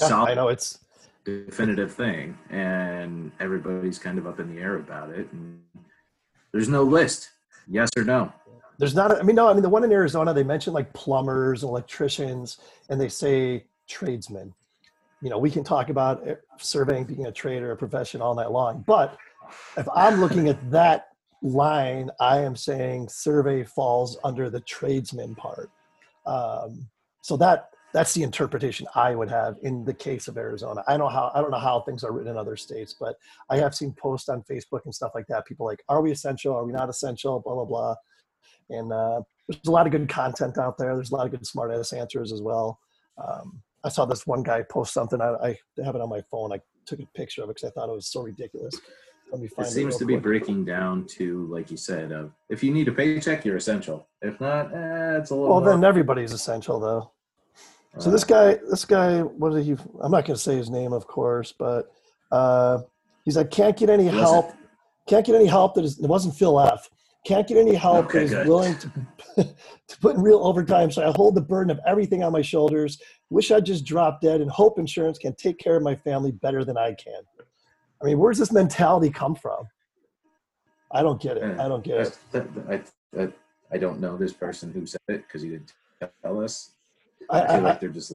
Yeah, 0.00 0.22
I 0.22 0.34
know 0.34 0.48
it's 0.48 0.78
definitive 1.24 1.92
thing, 1.92 2.36
and 2.50 3.32
everybody's 3.40 3.98
kind 3.98 4.18
of 4.18 4.26
up 4.26 4.40
in 4.40 4.54
the 4.54 4.60
air 4.60 4.76
about 4.76 5.10
it. 5.10 5.28
And 5.32 5.60
there's 6.52 6.68
no 6.68 6.82
list, 6.82 7.30
yes 7.68 7.88
or 7.96 8.04
no. 8.04 8.32
There's 8.78 8.94
not. 8.94 9.18
I 9.18 9.22
mean, 9.22 9.36
no. 9.36 9.48
I 9.48 9.52
mean, 9.52 9.62
the 9.62 9.68
one 9.68 9.84
in 9.84 9.92
Arizona, 9.92 10.32
they 10.32 10.42
mentioned 10.42 10.74
like 10.74 10.92
plumbers, 10.94 11.62
electricians, 11.62 12.58
and 12.88 13.00
they 13.00 13.08
say 13.08 13.66
tradesmen. 13.86 14.54
You 15.20 15.28
know, 15.28 15.38
we 15.38 15.50
can 15.50 15.64
talk 15.64 15.90
about 15.90 16.26
uh, 16.26 16.36
surveying 16.58 17.04
being 17.04 17.26
a 17.26 17.32
trade 17.32 17.62
or 17.62 17.72
a 17.72 17.76
profession 17.76 18.22
all 18.22 18.34
night 18.34 18.50
long, 18.50 18.82
but 18.86 19.18
if 19.76 19.86
I'm 19.94 20.20
looking 20.20 20.48
at 20.48 20.70
that 20.70 21.08
line, 21.42 22.10
I 22.20 22.38
am 22.38 22.56
saying 22.56 23.08
survey 23.08 23.64
falls 23.64 24.18
under 24.24 24.48
the 24.48 24.60
tradesman 24.60 25.34
part. 25.34 25.70
Um, 26.26 26.88
so 27.22 27.36
that 27.36 27.70
that's 27.92 28.14
the 28.14 28.22
interpretation 28.22 28.86
I 28.94 29.14
would 29.14 29.28
have 29.30 29.56
in 29.62 29.84
the 29.84 29.94
case 29.94 30.28
of 30.28 30.36
Arizona. 30.36 30.82
I 30.86 30.96
know 30.96 31.08
how 31.08 31.30
I 31.34 31.40
don't 31.40 31.50
know 31.50 31.58
how 31.58 31.80
things 31.80 32.04
are 32.04 32.12
written 32.12 32.30
in 32.30 32.36
other 32.38 32.56
states, 32.56 32.94
but 32.98 33.16
I 33.48 33.56
have 33.58 33.74
seen 33.74 33.92
posts 33.92 34.28
on 34.28 34.42
Facebook 34.42 34.80
and 34.84 34.94
stuff 34.94 35.12
like 35.14 35.26
that. 35.28 35.46
People 35.46 35.66
like, 35.66 35.82
are 35.88 36.00
we 36.00 36.10
essential? 36.12 36.54
Are 36.54 36.64
we 36.64 36.72
not 36.72 36.88
essential? 36.88 37.40
Blah 37.40 37.54
blah 37.54 37.64
blah. 37.64 37.94
And 38.70 38.92
uh, 38.92 39.22
there's 39.48 39.60
a 39.66 39.70
lot 39.70 39.86
of 39.86 39.92
good 39.92 40.08
content 40.08 40.56
out 40.58 40.78
there. 40.78 40.94
There's 40.94 41.10
a 41.10 41.16
lot 41.16 41.26
of 41.26 41.32
good 41.32 41.46
smart 41.46 41.72
ass 41.72 41.92
answers 41.92 42.32
as 42.32 42.40
well. 42.40 42.78
Um, 43.18 43.62
I 43.82 43.88
saw 43.88 44.04
this 44.04 44.26
one 44.26 44.42
guy 44.42 44.62
post 44.62 44.92
something. 44.94 45.20
I, 45.20 45.34
I 45.42 45.58
have 45.84 45.94
it 45.96 46.00
on 46.00 46.08
my 46.08 46.22
phone. 46.30 46.52
I 46.52 46.60
took 46.86 47.00
a 47.00 47.06
picture 47.16 47.42
of 47.42 47.50
it 47.50 47.56
because 47.56 47.68
I 47.68 47.72
thought 47.72 47.88
it 47.88 47.94
was 47.94 48.06
so 48.06 48.22
ridiculous. 48.22 48.78
Let 49.32 49.40
me 49.40 49.46
It 49.46 49.52
find 49.54 49.68
it. 49.68 49.70
seems 49.70 49.92
real 49.94 49.98
to 50.00 50.04
be 50.06 50.16
breaking 50.16 50.64
down 50.64 51.06
to, 51.18 51.46
like 51.46 51.70
you 51.70 51.76
said, 51.76 52.12
of 52.12 52.32
if 52.48 52.62
you 52.62 52.72
need 52.72 52.88
a 52.88 52.92
paycheck, 52.92 53.44
you're 53.44 53.56
essential. 53.56 54.08
If 54.22 54.40
not, 54.40 54.72
eh, 54.74 55.18
it's 55.18 55.30
a 55.30 55.34
little. 55.34 55.50
Well, 55.50 55.60
more, 55.60 55.70
then 55.70 55.84
everybody's 55.84 56.32
essential 56.32 56.78
though. 56.80 57.12
So 57.98 58.10
this 58.10 58.24
guy, 58.24 58.58
this 58.68 58.84
guy, 58.84 59.20
what 59.20 59.52
did 59.52 59.64
he? 59.64 59.72
I'm 60.00 60.12
not 60.12 60.24
going 60.24 60.36
to 60.36 60.38
say 60.38 60.56
his 60.56 60.70
name, 60.70 60.92
of 60.92 61.06
course, 61.06 61.52
but 61.52 61.92
uh, 62.30 62.78
he's 63.24 63.36
like, 63.36 63.50
can't 63.50 63.76
get 63.76 63.90
any 63.90 64.06
help. 64.06 64.52
Can't 65.08 65.26
get 65.26 65.34
any 65.34 65.46
help 65.46 65.74
that 65.74 65.84
is. 65.84 65.98
It 65.98 66.06
wasn't 66.06 66.36
Phil 66.36 66.60
F. 66.60 66.88
Can't 67.26 67.46
get 67.46 67.58
any 67.58 67.74
help 67.74 68.06
Okay, 68.06 68.20
that 68.20 68.24
is 68.24 68.30
good. 68.30 68.46
willing 68.46 68.76
to 68.78 68.90
to 69.88 69.98
put 70.00 70.16
in 70.16 70.22
real 70.22 70.38
overtime. 70.38 70.90
So 70.90 71.06
I 71.06 71.12
hold 71.14 71.34
the 71.34 71.40
burden 71.40 71.70
of 71.70 71.80
everything 71.86 72.22
on 72.22 72.32
my 72.32 72.42
shoulders. 72.42 72.98
Wish 73.28 73.50
I'd 73.50 73.66
just 73.66 73.84
drop 73.84 74.20
dead 74.20 74.40
and 74.40 74.50
hope 74.50 74.78
insurance 74.78 75.18
can 75.18 75.34
take 75.34 75.58
care 75.58 75.76
of 75.76 75.82
my 75.82 75.94
family 75.96 76.30
better 76.32 76.64
than 76.64 76.78
I 76.78 76.94
can. 76.94 77.22
I 78.00 78.06
mean, 78.06 78.18
where's 78.18 78.38
this 78.38 78.52
mentality 78.52 79.10
come 79.10 79.34
from? 79.34 79.66
I 80.92 81.02
don't 81.02 81.20
get 81.20 81.36
it. 81.36 81.58
I 81.60 81.68
don't 81.68 81.84
get 81.84 82.00
it. 82.00 82.18
I, 82.68 82.80
I, 83.20 83.28
I 83.72 83.78
don't 83.78 84.00
know 84.00 84.16
this 84.16 84.32
person 84.32 84.72
who 84.72 84.86
said 84.86 85.00
it 85.08 85.26
because 85.26 85.42
he 85.42 85.50
didn't 85.50 85.74
tell 86.22 86.42
us. 86.42 86.70
I, 87.30 87.42
I 87.42 87.46
feel 87.46 87.56
I, 87.56 87.58
like 87.60 87.80
they're 87.80 87.88
just. 87.90 88.12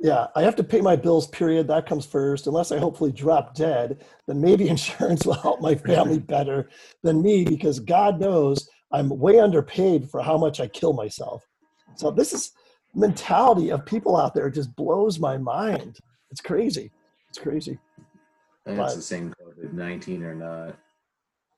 Yeah, 0.00 0.28
I 0.36 0.42
have 0.42 0.54
to 0.56 0.62
pay 0.64 0.80
my 0.80 0.94
bills, 0.94 1.26
period. 1.26 1.66
That 1.66 1.86
comes 1.86 2.06
first. 2.06 2.46
Unless 2.46 2.70
I 2.70 2.78
hopefully 2.78 3.10
drop 3.10 3.54
dead, 3.54 4.04
then 4.28 4.40
maybe 4.40 4.68
insurance 4.68 5.26
will 5.26 5.34
help 5.34 5.60
my 5.60 5.74
family 5.74 6.18
better 6.34 6.70
than 7.02 7.20
me 7.20 7.44
because 7.44 7.80
God 7.80 8.20
knows 8.20 8.68
I'm 8.92 9.08
way 9.08 9.40
underpaid 9.40 10.08
for 10.08 10.22
how 10.22 10.38
much 10.38 10.60
I 10.60 10.68
kill 10.68 10.92
myself. 10.92 11.44
So 11.96 12.10
this 12.10 12.32
is 12.32 12.52
mentality 12.94 13.70
of 13.70 13.84
people 13.84 14.16
out 14.16 14.34
there 14.34 14.48
just 14.50 14.74
blows 14.76 15.18
my 15.18 15.36
mind. 15.36 15.98
It's 16.30 16.40
crazy. 16.40 16.90
It's 17.28 17.38
crazy. 17.38 17.78
And 18.66 18.76
But- 18.76 18.86
it's 18.86 18.96
the 18.96 19.02
same 19.02 19.34
COVID 19.42 19.72
nineteen 19.72 20.22
or 20.22 20.34
not. 20.34 20.76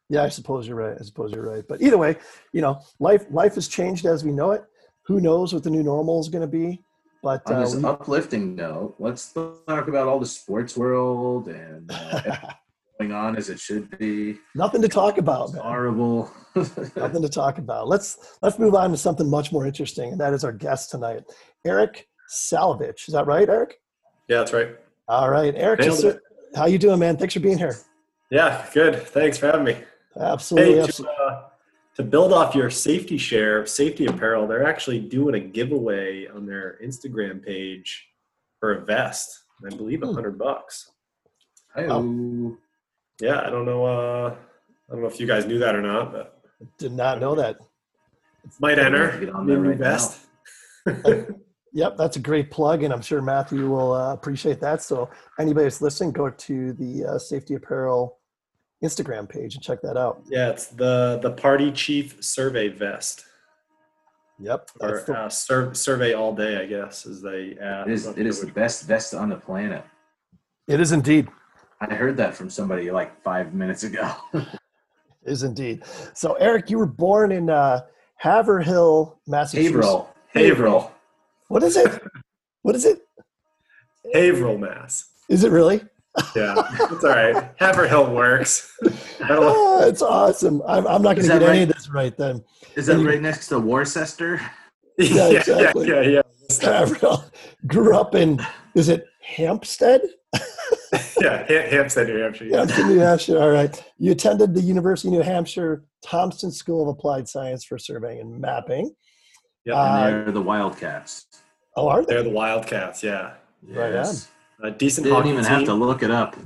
Yeah, 0.09 0.25
I 0.25 0.29
suppose 0.29 0.67
you're 0.67 0.77
right. 0.77 0.97
I 0.99 1.05
suppose 1.05 1.31
you're 1.33 1.49
right. 1.49 1.63
But 1.69 1.83
either 1.83 1.97
way, 1.99 2.17
you 2.53 2.63
know, 2.63 2.81
life 2.99 3.27
life 3.31 3.55
has 3.55 3.69
changed 3.69 4.07
as 4.07 4.25
we 4.25 4.33
know 4.33 4.53
it. 4.53 4.65
Who 5.11 5.21
knows 5.21 5.53
what 5.53 5.65
the 5.65 5.71
new 5.71 5.83
normal 5.83 6.21
is 6.21 6.29
going 6.29 6.43
to 6.43 6.47
be? 6.47 6.85
But 7.21 7.43
On 7.51 7.57
uh, 7.57 7.61
this 7.63 7.75
we- 7.75 7.85
uplifting 7.85 8.55
note, 8.55 8.95
let's 9.01 9.33
talk 9.33 9.89
about 9.89 10.07
all 10.07 10.21
the 10.21 10.25
sports 10.27 10.77
world 10.77 11.49
and 11.49 11.91
uh, 11.93 12.37
going 13.01 13.11
on 13.11 13.35
as 13.37 13.51
it 13.51 13.59
should 13.59 13.99
be. 13.99 14.39
nothing 14.55 14.81
to 14.83 14.89
talk 14.89 15.19
about, 15.19 15.49
It's 15.49 15.59
horrible. 15.59 16.31
nothing 16.55 17.23
to 17.23 17.29
talk 17.29 17.59
about. 17.59 17.89
Let's 17.89 18.37
let's 18.41 18.57
move 18.61 18.77
on 18.77 18.93
to 18.93 18.97
something 18.97 19.29
much 19.29 19.51
more 19.51 19.67
interesting, 19.67 20.13
and 20.13 20.21
that 20.21 20.33
is 20.33 20.45
our 20.45 20.53
guest 20.53 20.93
tonight, 20.93 21.25
Eric 21.67 22.07
Salovitch. 22.33 23.09
Is 23.09 23.15
that 23.15 23.27
right, 23.27 23.49
Eric? 23.49 23.81
Yeah, 24.29 24.39
that's 24.39 24.53
right. 24.53 24.77
All 25.09 25.29
right, 25.29 25.53
Eric. 25.57 25.81
Nailed 25.81 26.21
how 26.55 26.67
you 26.67 26.79
doing, 26.79 27.01
man? 27.01 27.17
Thanks 27.17 27.35
for 27.35 27.41
being 27.41 27.59
here. 27.59 27.77
Yeah, 28.31 28.65
good. 28.73 29.03
Thanks 29.09 29.39
for 29.39 29.47
having 29.47 29.65
me. 29.65 29.77
Absolutely. 30.21 30.71
Hey, 30.71 30.77
to, 30.79 30.85
absolutely. 30.85 31.17
uh, 31.29 31.41
to 32.01 32.07
build 32.09 32.33
off 32.33 32.55
your 32.55 32.71
safety 32.71 33.19
share, 33.19 33.67
safety 33.67 34.07
apparel, 34.07 34.47
they're 34.47 34.67
actually 34.67 34.99
doing 35.01 35.35
a 35.35 35.41
giveaway 35.41 36.27
on 36.27 36.47
their 36.47 36.79
Instagram 36.83 37.45
page 37.45 38.09
for 38.59 38.73
a 38.75 38.85
vest. 38.85 39.45
I 39.65 39.75
believe 39.77 40.03
a 40.03 40.07
Hmm. 40.07 40.15
hundred 40.15 40.39
bucks. 40.39 40.91
Hi-oh. 41.75 42.57
Yeah, 43.21 43.41
I 43.47 43.51
don't 43.51 43.67
know. 43.67 43.85
Uh, 43.85 44.35
I 44.89 44.93
don't 44.93 45.03
know 45.03 45.09
if 45.09 45.21
you 45.21 45.27
guys 45.27 45.45
knew 45.47 45.59
that 45.59 45.75
or 45.77 45.83
not, 45.83 46.13
but 46.13 46.41
Did 46.79 46.93
not 46.93 47.21
know 47.21 47.35
that. 47.35 47.59
might 48.59 48.79
enter. 48.79 49.19
get 49.21 49.29
on 49.31 49.47
New 49.47 49.53
there 49.55 49.71
right 49.71 49.79
now. 49.79 49.85
vest. 49.91 50.27
Yep, 51.73 51.99
that's 51.99 52.17
a 52.17 52.21
great 52.21 52.51
plug, 52.51 52.83
and 52.83 52.93
I'm 52.93 53.01
sure 53.01 53.23
Matthew 53.23 53.69
will 53.71 53.93
uh, 53.93 54.13
appreciate 54.13 54.59
that. 54.61 54.83
So, 54.83 55.09
anybody 55.39 55.67
that's 55.67 55.81
listening, 55.81 56.11
go 56.11 56.29
to 56.29 56.73
the 56.73 57.05
uh, 57.05 57.17
Safety 57.19 57.55
Apparel 57.55 58.19
Instagram 58.85 59.29
page 59.29 59.55
and 59.55 59.63
check 59.63 59.81
that 59.83 59.97
out. 59.97 60.23
Yeah, 60.29 60.51
it's 60.51 60.67
the 60.69 61.19
the 61.23 61.31
party 61.33 61.71
chief 61.73 62.23
survey 62.23 62.69
vest 62.69 63.25
Yep, 64.39 64.71
or 64.81 65.05
the- 65.07 65.13
uh, 65.19 65.29
sur- 65.29 65.75
survey 65.75 66.15
all 66.15 66.35
day, 66.35 66.57
I 66.57 66.65
guess, 66.67 67.05
as 67.07 67.21
they 67.21 67.57
add. 67.61 67.89
It 67.89 67.93
is, 67.93 68.07
it 68.07 68.27
is 68.27 68.41
the 68.41 68.51
best 68.53 68.87
vest 68.87 69.13
on 69.15 69.29
the 69.29 69.37
planet. 69.37 69.85
it 70.67 70.81
is 70.81 70.93
indeed. 70.93 71.29
I 71.83 71.95
heard 71.95 72.17
that 72.19 72.35
from 72.35 72.49
somebody 72.51 72.91
like 72.91 73.23
five 73.23 73.53
minutes 73.55 73.85
ago. 73.85 74.11
Is 75.25 75.43
indeed. 75.43 75.83
So, 76.15 76.33
Eric, 76.35 76.71
you 76.71 76.79
were 76.79 76.87
born 76.87 77.31
in 77.33 77.51
uh, 77.51 77.81
Haverhill, 78.17 79.19
Massachusetts. 79.27 79.75
Haverhill. 79.75 80.09
Haverhill. 80.35 80.93
What 81.49 81.63
is 81.63 81.77
it? 81.77 82.03
What 82.63 82.75
is 82.75 82.85
it? 82.87 83.01
Haverhill, 84.15 84.57
Mass. 84.59 85.11
Is 85.29 85.45
it 85.45 85.51
really? 85.51 85.83
Yeah, 86.35 86.55
it's 86.93 87.05
all 87.05 87.11
right. 87.11 87.51
Haverhill 87.57 88.13
works. 88.15 88.73
I. 88.85 88.91
Oh, 89.33 89.87
it's 89.87 90.03
awesome. 90.03 90.61
I'm, 90.67 90.87
I'm 90.87 91.03
not 91.03 91.15
going 91.15 91.23
to 91.23 91.29
that 91.29 91.39
get 91.41 91.49
any 91.49 91.63
of 91.63 91.69
this 91.69 91.89
right 91.89 92.17
then. 92.17 92.43
Is 92.75 92.87
that 92.87 92.99
right 92.99 93.21
next 93.23 93.49
to 93.49 93.59
Worcester? 93.59 94.41
Yeah, 94.99 95.29
yeah, 95.31 95.39
exactly. 95.39 95.89
yeah, 95.89 96.01
yeah, 96.03 96.23
Haverhill. 96.61 97.25
Grew 97.67 97.97
up 97.97 98.15
in, 98.15 98.39
is 98.75 98.91
it 98.91 99.07
Hampstead? 99.23 100.03
yeah. 100.35 100.41
yeah. 101.21 101.47
Ham- 101.47 101.71
Hampstead, 101.71 102.09
New 102.09 102.19
Hampshire. 102.19 102.45
Yeah. 102.45 102.59
Hampstead, 102.59 102.87
New 102.87 102.99
Hampshire. 102.99 103.39
All 103.41 103.49
right. 103.51 103.83
You 103.97 104.13
attended 104.13 104.55
the 104.55 104.61
University 104.61 105.09
of 105.09 105.15
New 105.15 105.23
Hampshire 105.23 105.85
Thompson 106.05 106.51
School 106.51 106.83
of 106.83 106.89
Applied 106.89 107.29
Science 107.29 107.65
for 107.65 107.79
Surveying 107.79 108.21
and 108.21 108.39
Mapping. 108.41 108.95
Yep. 109.65 109.75
Uh, 109.75 109.79
And 109.81 110.27
they're 110.27 110.33
the 110.33 110.43
Wildcats. 110.43 111.27
Oh, 111.77 111.89
are 111.89 112.05
they? 112.05 112.15
They're 112.15 112.23
the 112.25 112.31
Wildcats. 112.31 113.03
Yeah, 113.03 113.35
Right 113.63 113.93
Yes. 113.95 114.29
A 114.63 114.71
decent 114.71 115.07
Didn't 115.07 115.27
even 115.27 115.43
team. 115.43 115.53
have 115.53 115.65
to 115.65 115.75
look 115.75 116.03
it 116.03 116.11
up. 116.11 116.37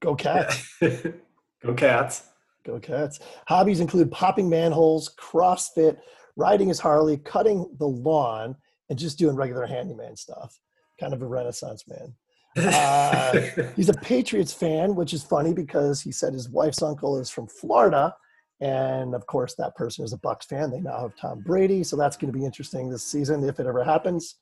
Go 0.00 0.14
Cats. 0.14 0.76
Go 0.80 1.74
Cats. 1.74 2.24
Go 2.64 2.78
Cats. 2.78 3.18
Hobbies 3.48 3.80
include 3.80 4.10
popping 4.10 4.48
manholes, 4.48 5.14
CrossFit, 5.20 5.98
riding 6.36 6.68
his 6.68 6.78
Harley, 6.78 7.16
cutting 7.16 7.68
the 7.78 7.86
lawn, 7.86 8.54
and 8.90 8.98
just 8.98 9.18
doing 9.18 9.34
regular 9.34 9.66
handyman 9.66 10.16
stuff. 10.16 10.58
Kind 11.00 11.12
of 11.12 11.22
a 11.22 11.26
renaissance 11.26 11.84
man. 11.88 12.14
Uh, 12.56 13.40
He's 13.76 13.88
a 13.88 13.94
Patriots 13.94 14.52
fan, 14.52 14.94
which 14.94 15.12
is 15.12 15.22
funny 15.22 15.52
because 15.52 16.00
he 16.00 16.12
said 16.12 16.32
his 16.32 16.48
wife's 16.48 16.82
uncle 16.82 17.18
is 17.18 17.30
from 17.30 17.48
Florida. 17.48 18.14
And 18.60 19.14
of 19.14 19.26
course, 19.26 19.54
that 19.54 19.76
person 19.76 20.04
is 20.04 20.12
a 20.12 20.18
Bucs 20.18 20.44
fan. 20.44 20.70
They 20.70 20.80
now 20.80 21.00
have 21.00 21.16
Tom 21.16 21.40
Brady. 21.40 21.84
So 21.84 21.96
that's 21.96 22.16
going 22.16 22.32
to 22.32 22.38
be 22.38 22.44
interesting 22.44 22.88
this 22.88 23.04
season 23.04 23.44
if 23.48 23.60
it 23.60 23.66
ever 23.66 23.84
happens. 23.84 24.36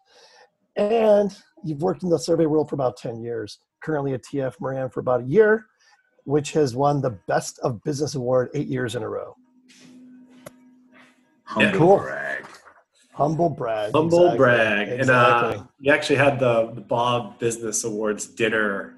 And 0.76 1.34
you've 1.64 1.82
worked 1.82 2.02
in 2.02 2.08
the 2.10 2.18
survey 2.18 2.46
world 2.46 2.68
for 2.68 2.74
about 2.74 2.96
10 2.96 3.20
years, 3.20 3.58
currently 3.82 4.12
at 4.14 4.22
TF 4.24 4.54
Moran 4.60 4.90
for 4.90 5.00
about 5.00 5.22
a 5.22 5.24
year, 5.24 5.66
which 6.24 6.52
has 6.52 6.74
won 6.76 7.00
the 7.00 7.18
Best 7.26 7.58
of 7.60 7.82
Business 7.82 8.14
Award 8.14 8.50
eight 8.54 8.66
years 8.68 8.94
in 8.94 9.02
a 9.02 9.08
row. 9.08 9.34
Humble 11.44 11.78
Cool. 11.78 11.98
brag. 11.98 12.44
Humble 13.12 13.48
brag. 13.48 13.92
Humble 13.94 14.18
exactly, 14.24 14.36
brag. 14.38 14.88
And 14.88 15.00
Exactly. 15.00 15.58
uh, 15.58 15.64
we 15.80 15.90
actually 15.90 16.16
had 16.16 16.38
the, 16.38 16.70
the 16.74 16.80
Bob 16.82 17.38
Business 17.38 17.82
Awards 17.84 18.26
dinner 18.26 18.94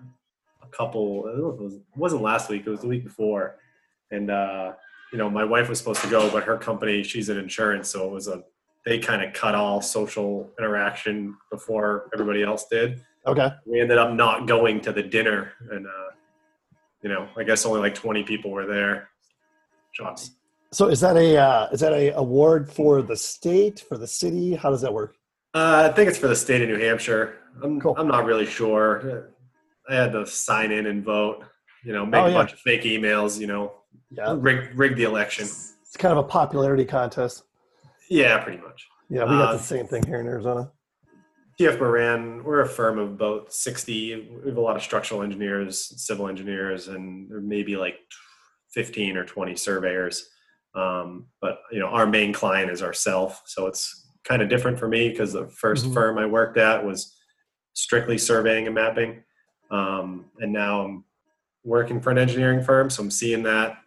a 0.63 0.67
couple, 0.67 1.25
I 1.29 1.33
don't 1.33 1.41
know 1.41 1.49
if 1.51 1.61
it, 1.61 1.63
was, 1.63 1.75
it 1.75 1.83
wasn't 1.95 2.23
last 2.23 2.49
week, 2.51 2.67
it 2.67 2.71
was 2.71 2.81
the 2.81 2.89
week 2.89 3.05
before. 3.05 3.57
And, 4.11 4.31
uh, 4.31 4.73
you 5.13 5.19
know, 5.19 5.31
my 5.31 5.45
wife 5.45 5.69
was 5.69 5.79
supposed 5.79 6.03
to 6.03 6.09
go, 6.11 6.29
but 6.31 6.43
her 6.45 6.57
company, 6.57 7.03
she's 7.05 7.29
in 7.29 7.39
insurance. 7.39 7.89
So 7.91 8.07
it 8.07 8.11
was 8.11 8.27
a, 8.27 8.43
they 8.87 8.99
kind 8.99 9.23
of 9.23 9.33
cut 9.33 9.55
all 9.55 9.81
social 9.83 10.51
interaction 10.59 11.37
before 11.51 12.09
everybody 12.15 12.43
else 12.43 12.67
did. 12.71 13.03
okay. 13.27 13.51
We 13.67 13.81
ended 13.81 13.99
up 13.99 14.13
not 14.15 14.47
going 14.47 14.81
to 14.83 14.93
the 14.93 15.03
dinner. 15.03 15.53
And, 15.71 15.87
uh, 15.87 15.91
you 17.03 17.09
know, 17.11 17.29
I 17.37 17.43
guess 17.45 17.67
only 17.67 17.81
like 17.81 17.95
20 17.95 18.23
people 18.25 18.51
were 18.51 18.67
there. 18.67 19.09
Shots. 19.93 20.33
So 20.73 20.89
is 20.89 21.01
that 21.01 21.17
a 21.17 21.37
uh, 21.37 21.69
is 21.73 21.81
that 21.81 21.93
a 21.95 22.11
award 22.17 22.71
for 22.71 23.01
the 23.01 23.17
state 23.17 23.81
for 23.89 23.97
the 23.97 24.07
city? 24.07 24.55
How 24.55 24.69
does 24.71 24.83
that 24.83 24.93
work? 24.93 25.17
Uh, 25.55 25.89
I 25.91 25.95
think 25.95 26.09
it's 26.11 26.19
for 26.19 26.29
the 26.29 26.37
state 26.37 26.61
of 26.63 26.69
New 26.69 26.79
Hampshire. 26.79 27.37
I'm, 27.63 27.81
Cool. 27.81 27.95
I'm 27.99 28.07
not 28.07 28.27
really 28.27 28.45
sure. 28.45 29.31
I 29.89 29.95
had 29.95 30.13
to 30.13 30.27
sign 30.27 30.71
in 30.71 30.87
and 30.87 31.03
vote. 31.03 31.43
You 31.85 31.95
know, 31.95 32.05
make 32.05 32.21
Oh, 32.21 32.27
a 32.27 32.29
yeah. 32.29 32.35
bunch 32.35 32.53
of 32.53 32.59
fake 32.61 32.83
emails. 32.83 33.41
You 33.41 33.47
know, 33.47 33.73
Yeah, 34.11 34.35
rig, 34.39 34.79
rig 34.79 34.97
the 34.97 35.05
election. 35.05 35.45
it's 35.45 35.97
kind 35.99 36.13
of 36.13 36.19
a 36.19 36.29
popularity 36.29 36.85
contest. 36.85 37.45
Yeah, 38.09 38.39
pretty 38.43 38.61
much. 38.63 38.87
Yeah, 39.09 39.25
we 39.25 39.31
got 39.31 39.51
Uh, 39.51 39.57
the 39.57 39.63
same 39.63 39.87
thing 39.87 40.05
here 40.07 40.21
in 40.21 40.27
Arizona. 40.27 40.71
TF 41.61 41.79
Moran, 41.81 42.45
we're 42.45 42.61
a 42.61 42.69
firm 42.69 42.99
of 42.99 43.11
about 43.11 43.53
60. 43.53 44.29
We 44.43 44.49
have 44.49 44.57
a 44.59 44.61
lot 44.61 44.77
of 44.77 44.83
structural 44.83 45.23
engineers, 45.23 45.93
civil 46.05 46.29
engineers, 46.29 46.89
and 46.89 47.29
maybe 47.49 47.77
like 47.77 47.99
15 48.73 49.17
or 49.17 49.25
20 49.25 49.57
surveyors. 49.57 50.29
Um, 50.75 51.27
but 51.41 51.61
you 51.73 51.81
know, 51.81 51.87
our 51.89 52.07
main 52.07 52.33
client 52.33 52.71
is 52.71 52.83
ourself, 52.83 53.43
so 53.47 53.67
it's 53.67 54.07
kind 54.25 54.43
of 54.43 54.49
different 54.49 54.79
for 54.79 54.87
me 54.87 55.09
because 55.09 55.33
the 55.33 55.49
1st 55.49 55.87
Mhm. 55.87 55.95
firm 55.95 56.19
I 56.19 56.27
worked 56.27 56.59
at 56.59 56.85
was 56.85 57.17
strictly 57.73 58.19
surveying 58.19 58.67
and 58.67 58.75
mapping, 58.75 59.25
um, 59.71 60.31
and 60.39 60.53
now 60.53 60.83
I'm 60.85 61.05
working 61.65 62.01
for 62.01 62.11
an 62.11 62.19
engineering 62.19 62.63
firm, 62.63 62.91
so 62.91 63.03
I'm 63.03 63.11
seeing 63.11 63.43
that 63.45 63.79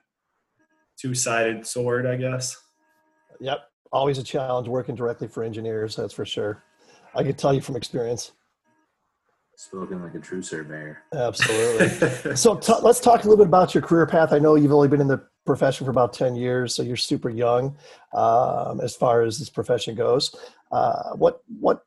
two-sided 1.00 1.66
sword, 1.66 2.06
I 2.06 2.16
guess. 2.18 2.58
Yep, 3.40 3.60
always 3.92 4.18
a 4.18 4.24
challenge 4.24 4.68
working 4.68 4.96
directly 4.96 5.28
for 5.28 5.44
engineers. 5.44 5.96
That's 5.96 6.14
for 6.14 6.26
sure. 6.26 6.64
I 7.16 7.24
can 7.24 7.34
tell 7.34 7.54
you 7.54 7.62
from 7.62 7.76
experience. 7.76 8.32
Spoken 9.56 10.02
like 10.02 10.16
a 10.16 10.20
true 10.20 10.42
surveyor. 10.42 11.04
Absolutely. 11.14 12.36
so 12.36 12.56
t- 12.56 12.74
let's 12.82 13.00
talk 13.00 13.24
a 13.24 13.30
little 13.30 13.38
bit 13.38 13.48
about 13.48 13.76
your 13.76 13.84
career 13.84 14.06
path. 14.06 14.34
I 14.34 14.40
know 14.40 14.56
you've 14.56 14.72
only 14.72 14.88
been 14.88 15.02
in 15.02 15.08
the 15.08 15.24
profession 15.46 15.86
for 15.86 15.92
about 15.92 16.14
10 16.14 16.36
years, 16.36 16.74
so 16.74 16.82
you're 16.82 16.96
super 16.96 17.30
young 17.30 17.76
um, 18.16 18.80
as 18.82 18.96
far 18.96 19.22
as 19.24 19.38
this 19.38 19.50
profession 19.50 19.94
goes. 19.94 20.34
Uh, 20.72 21.12
what, 21.16 21.42
what, 21.60 21.82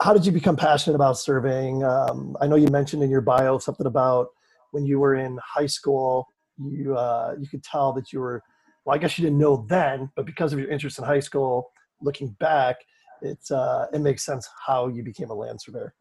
how 0.00 0.12
did 0.12 0.26
you 0.26 0.32
become 0.32 0.56
passionate 0.56 0.94
about 0.94 1.18
surveying? 1.18 1.82
Um, 1.82 2.36
I 2.40 2.46
know 2.46 2.56
you 2.56 2.68
mentioned 2.68 3.02
in 3.02 3.10
your 3.10 3.22
bio 3.22 3.58
something 3.58 3.86
about 3.86 4.28
when 4.72 4.84
you 4.84 5.00
were 5.00 5.14
in 5.14 5.38
high 5.42 5.66
school, 5.66 6.28
you, 6.58 6.96
uh, 6.96 7.34
you 7.40 7.48
could 7.48 7.64
tell 7.64 7.92
that 7.94 8.12
you 8.12 8.20
were, 8.20 8.42
well, 8.86 8.94
I 8.94 8.98
guess 8.98 9.18
you 9.18 9.24
didn't 9.24 9.38
know 9.38 9.66
then, 9.68 10.10
but 10.14 10.24
because 10.24 10.52
of 10.52 10.60
your 10.60 10.68
interest 10.68 10.98
in 10.98 11.04
high 11.04 11.20
school, 11.20 11.72
looking 12.00 12.28
back, 12.38 12.76
it's, 13.20 13.50
uh, 13.50 13.86
it 13.92 13.98
makes 13.98 14.24
sense 14.24 14.48
how 14.64 14.86
you 14.86 15.02
became 15.02 15.28
a 15.30 15.34
land 15.34 15.60
surveyor. 15.60 15.92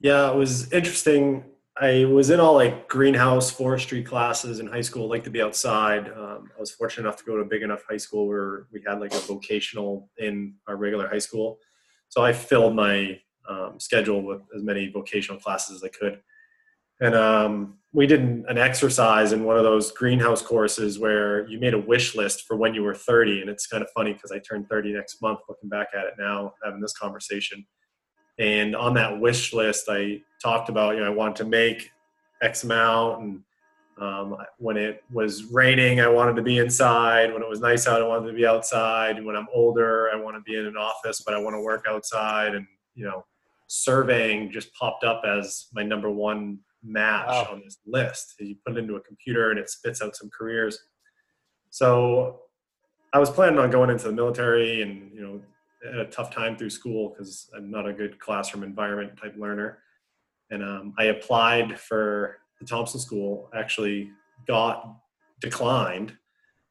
Yeah, 0.00 0.30
it 0.30 0.34
was 0.36 0.72
interesting. 0.72 1.44
I 1.78 2.06
was 2.06 2.30
in 2.30 2.40
all 2.40 2.54
like 2.54 2.88
greenhouse 2.88 3.50
forestry 3.50 4.02
classes 4.02 4.60
in 4.60 4.66
high 4.66 4.80
school. 4.80 5.08
Like 5.08 5.24
to 5.24 5.30
be 5.30 5.42
outside. 5.42 6.08
Um, 6.08 6.50
I 6.56 6.60
was 6.60 6.70
fortunate 6.70 7.06
enough 7.06 7.18
to 7.18 7.24
go 7.24 7.36
to 7.36 7.42
a 7.42 7.44
big 7.44 7.62
enough 7.62 7.82
high 7.88 7.98
school 7.98 8.26
where 8.26 8.66
we 8.72 8.82
had 8.86 9.00
like 9.00 9.12
a 9.12 9.18
vocational 9.18 10.08
in 10.16 10.54
our 10.66 10.76
regular 10.76 11.06
high 11.06 11.18
school. 11.18 11.58
So 12.08 12.24
I 12.24 12.32
filled 12.32 12.74
my 12.74 13.20
um, 13.48 13.78
schedule 13.78 14.22
with 14.22 14.40
as 14.56 14.62
many 14.62 14.88
vocational 14.88 15.40
classes 15.40 15.76
as 15.76 15.84
I 15.84 15.88
could. 15.88 16.20
And 17.00 17.14
um, 17.14 17.78
we 17.92 18.06
did 18.06 18.20
an 18.20 18.58
exercise 18.58 19.32
in 19.32 19.44
one 19.44 19.56
of 19.56 19.64
those 19.64 19.92
greenhouse 19.92 20.42
courses 20.42 20.98
where 20.98 21.48
you 21.48 21.58
made 21.58 21.74
a 21.74 21.78
wish 21.78 22.14
list 22.14 22.44
for 22.46 22.56
when 22.56 22.74
you 22.74 22.82
were 22.82 22.94
30. 22.94 23.40
And 23.40 23.48
it's 23.50 23.66
kind 23.66 23.82
of 23.82 23.88
funny 23.96 24.12
because 24.12 24.30
I 24.30 24.40
turned 24.40 24.68
30 24.68 24.92
next 24.92 25.22
month, 25.22 25.40
looking 25.48 25.68
back 25.68 25.88
at 25.96 26.04
it 26.04 26.14
now, 26.18 26.54
having 26.62 26.80
this 26.80 26.96
conversation. 26.96 27.64
And 28.38 28.76
on 28.76 28.94
that 28.94 29.18
wish 29.18 29.52
list, 29.52 29.86
I 29.88 30.20
talked 30.42 30.68
about, 30.68 30.94
you 30.94 31.00
know, 31.00 31.06
I 31.06 31.14
wanted 31.14 31.36
to 31.36 31.44
make 31.44 31.90
X 32.42 32.62
amount. 32.62 33.22
And 33.22 33.40
um, 34.00 34.36
when 34.58 34.76
it 34.76 35.02
was 35.10 35.44
raining, 35.44 36.00
I 36.00 36.08
wanted 36.08 36.36
to 36.36 36.42
be 36.42 36.58
inside. 36.58 37.32
When 37.32 37.42
it 37.42 37.48
was 37.48 37.60
nice 37.60 37.88
out, 37.88 38.02
I 38.02 38.06
wanted 38.06 38.28
to 38.28 38.36
be 38.36 38.46
outside. 38.46 39.24
When 39.24 39.34
I'm 39.34 39.48
older, 39.52 40.10
I 40.12 40.16
want 40.16 40.36
to 40.36 40.42
be 40.42 40.56
in 40.56 40.66
an 40.66 40.76
office, 40.76 41.22
but 41.24 41.34
I 41.34 41.40
want 41.40 41.54
to 41.54 41.60
work 41.60 41.86
outside. 41.88 42.54
And, 42.54 42.66
you 42.94 43.06
know, 43.06 43.24
surveying 43.66 44.52
just 44.52 44.72
popped 44.74 45.04
up 45.04 45.22
as 45.26 45.66
my 45.72 45.82
number 45.82 46.10
one 46.10 46.60
match 46.88 47.28
Wow. 47.28 47.48
on 47.52 47.62
this 47.64 47.78
list. 47.86 48.34
You 48.40 48.56
put 48.66 48.76
it 48.76 48.78
into 48.80 48.96
a 48.96 49.00
computer 49.00 49.50
and 49.50 49.58
it 49.58 49.68
spits 49.70 50.02
out 50.02 50.16
some 50.16 50.30
careers. 50.30 50.78
So 51.70 52.40
I 53.12 53.18
was 53.18 53.30
planning 53.30 53.58
on 53.58 53.70
going 53.70 53.90
into 53.90 54.06
the 54.06 54.12
military 54.12 54.82
and, 54.82 55.12
you 55.14 55.20
know, 55.20 55.40
had 55.84 56.00
a 56.00 56.06
tough 56.06 56.34
time 56.34 56.56
through 56.56 56.70
school 56.70 57.10
because 57.10 57.50
I'm 57.56 57.70
not 57.70 57.86
a 57.86 57.92
good 57.92 58.18
classroom 58.18 58.64
environment 58.64 59.18
type 59.20 59.34
learner. 59.38 59.78
And 60.50 60.62
um, 60.62 60.94
I 60.98 61.04
applied 61.04 61.78
for 61.78 62.38
the 62.58 62.66
Thompson 62.66 63.00
School, 63.00 63.50
actually 63.54 64.10
got 64.46 64.96
declined. 65.40 66.16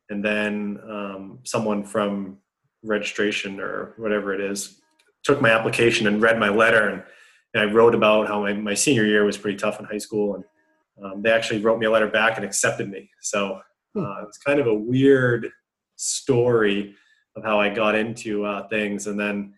And 0.10 0.24
then 0.24 0.80
um, 0.90 1.40
someone 1.44 1.84
from 1.84 2.38
registration 2.84 3.60
or 3.60 3.94
whatever 3.98 4.34
it 4.34 4.42
is 4.42 4.82
took 5.24 5.42
my 5.42 5.50
application 5.50 6.08
and 6.08 6.22
read 6.22 6.40
my 6.40 6.50
letter. 6.50 6.90
And, 6.90 7.04
and 7.54 7.70
I 7.70 7.74
wrote 7.74 7.96
about 7.96 8.28
how 8.28 8.42
my, 8.42 8.54
my 8.54 8.74
senior 8.74 9.06
year 9.06 9.26
was 9.26 9.38
pretty 9.38 9.58
tough 9.58 9.80
in 9.80 9.86
high 9.86 9.98
school. 9.98 10.36
And 10.36 10.44
um, 11.04 11.22
they 11.22 11.32
actually 11.32 11.62
wrote 11.62 11.80
me 11.80 11.86
a 11.86 11.92
letter 11.92 12.08
back 12.08 12.38
and 12.38 12.46
accepted 12.46 12.90
me. 12.90 13.10
So 13.22 13.62
uh, 13.98 14.24
it's 14.28 14.38
kind 14.38 14.60
of 14.60 14.68
a 14.68 14.74
weird 14.74 15.50
story 15.96 16.96
of 17.36 17.44
how 17.44 17.60
I 17.60 17.70
got 17.70 17.96
into 17.96 18.46
uh, 18.46 18.68
things. 18.68 19.08
And 19.08 19.20
then 19.20 19.54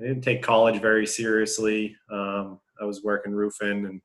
I 0.00 0.04
didn't 0.04 0.22
take 0.22 0.42
college 0.42 0.80
very 0.80 1.06
seriously. 1.06 1.96
Um, 2.10 2.60
I 2.80 2.84
was 2.84 3.02
working 3.02 3.32
roofing 3.32 3.86
and 3.86 4.00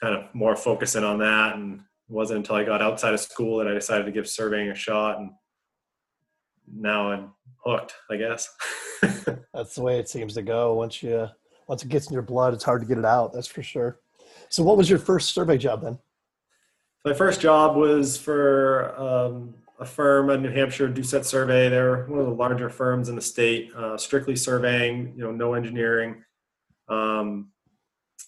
kind 0.00 0.14
of 0.14 0.34
more 0.34 0.56
focusing 0.56 1.04
on 1.04 1.18
that. 1.18 1.56
And 1.56 1.80
it 1.80 2.12
wasn't 2.12 2.38
until 2.38 2.56
I 2.56 2.64
got 2.64 2.82
outside 2.82 3.14
of 3.14 3.20
school 3.20 3.58
that 3.58 3.68
I 3.68 3.74
decided 3.74 4.06
to 4.06 4.12
give 4.12 4.28
surveying 4.28 4.70
a 4.70 4.74
shot. 4.74 5.18
And 5.18 5.30
now 6.72 7.10
I'm 7.10 7.32
hooked, 7.64 7.94
I 8.10 8.16
guess. 8.16 8.48
That's 9.54 9.74
the 9.74 9.82
way 9.82 9.98
it 9.98 10.08
seems 10.08 10.34
to 10.34 10.42
go. 10.42 10.74
Once 10.74 11.02
you 11.02 11.28
once 11.66 11.82
it 11.82 11.88
gets 11.88 12.06
in 12.06 12.12
your 12.12 12.22
blood, 12.22 12.54
it's 12.54 12.64
hard 12.64 12.82
to 12.82 12.86
get 12.86 12.98
it 12.98 13.04
out. 13.04 13.32
That's 13.32 13.46
for 13.46 13.62
sure. 13.62 14.00
So, 14.48 14.62
what 14.62 14.76
was 14.76 14.88
your 14.88 14.98
first 14.98 15.34
survey 15.34 15.58
job 15.58 15.82
then? 15.82 15.98
My 17.04 17.12
first 17.12 17.40
job 17.40 17.76
was 17.76 18.16
for 18.16 18.98
um, 18.98 19.54
a 19.78 19.84
firm 19.84 20.30
in 20.30 20.42
New 20.42 20.50
Hampshire, 20.50 20.88
Doucet 20.88 21.26
Survey. 21.26 21.68
They're 21.68 22.06
one 22.06 22.20
of 22.20 22.26
the 22.26 22.32
larger 22.32 22.70
firms 22.70 23.08
in 23.08 23.16
the 23.16 23.22
state, 23.22 23.70
uh, 23.76 23.96
strictly 23.96 24.36
surveying, 24.36 25.12
you 25.16 25.24
know, 25.24 25.32
no 25.32 25.54
engineering. 25.54 26.24
Um, 26.88 27.50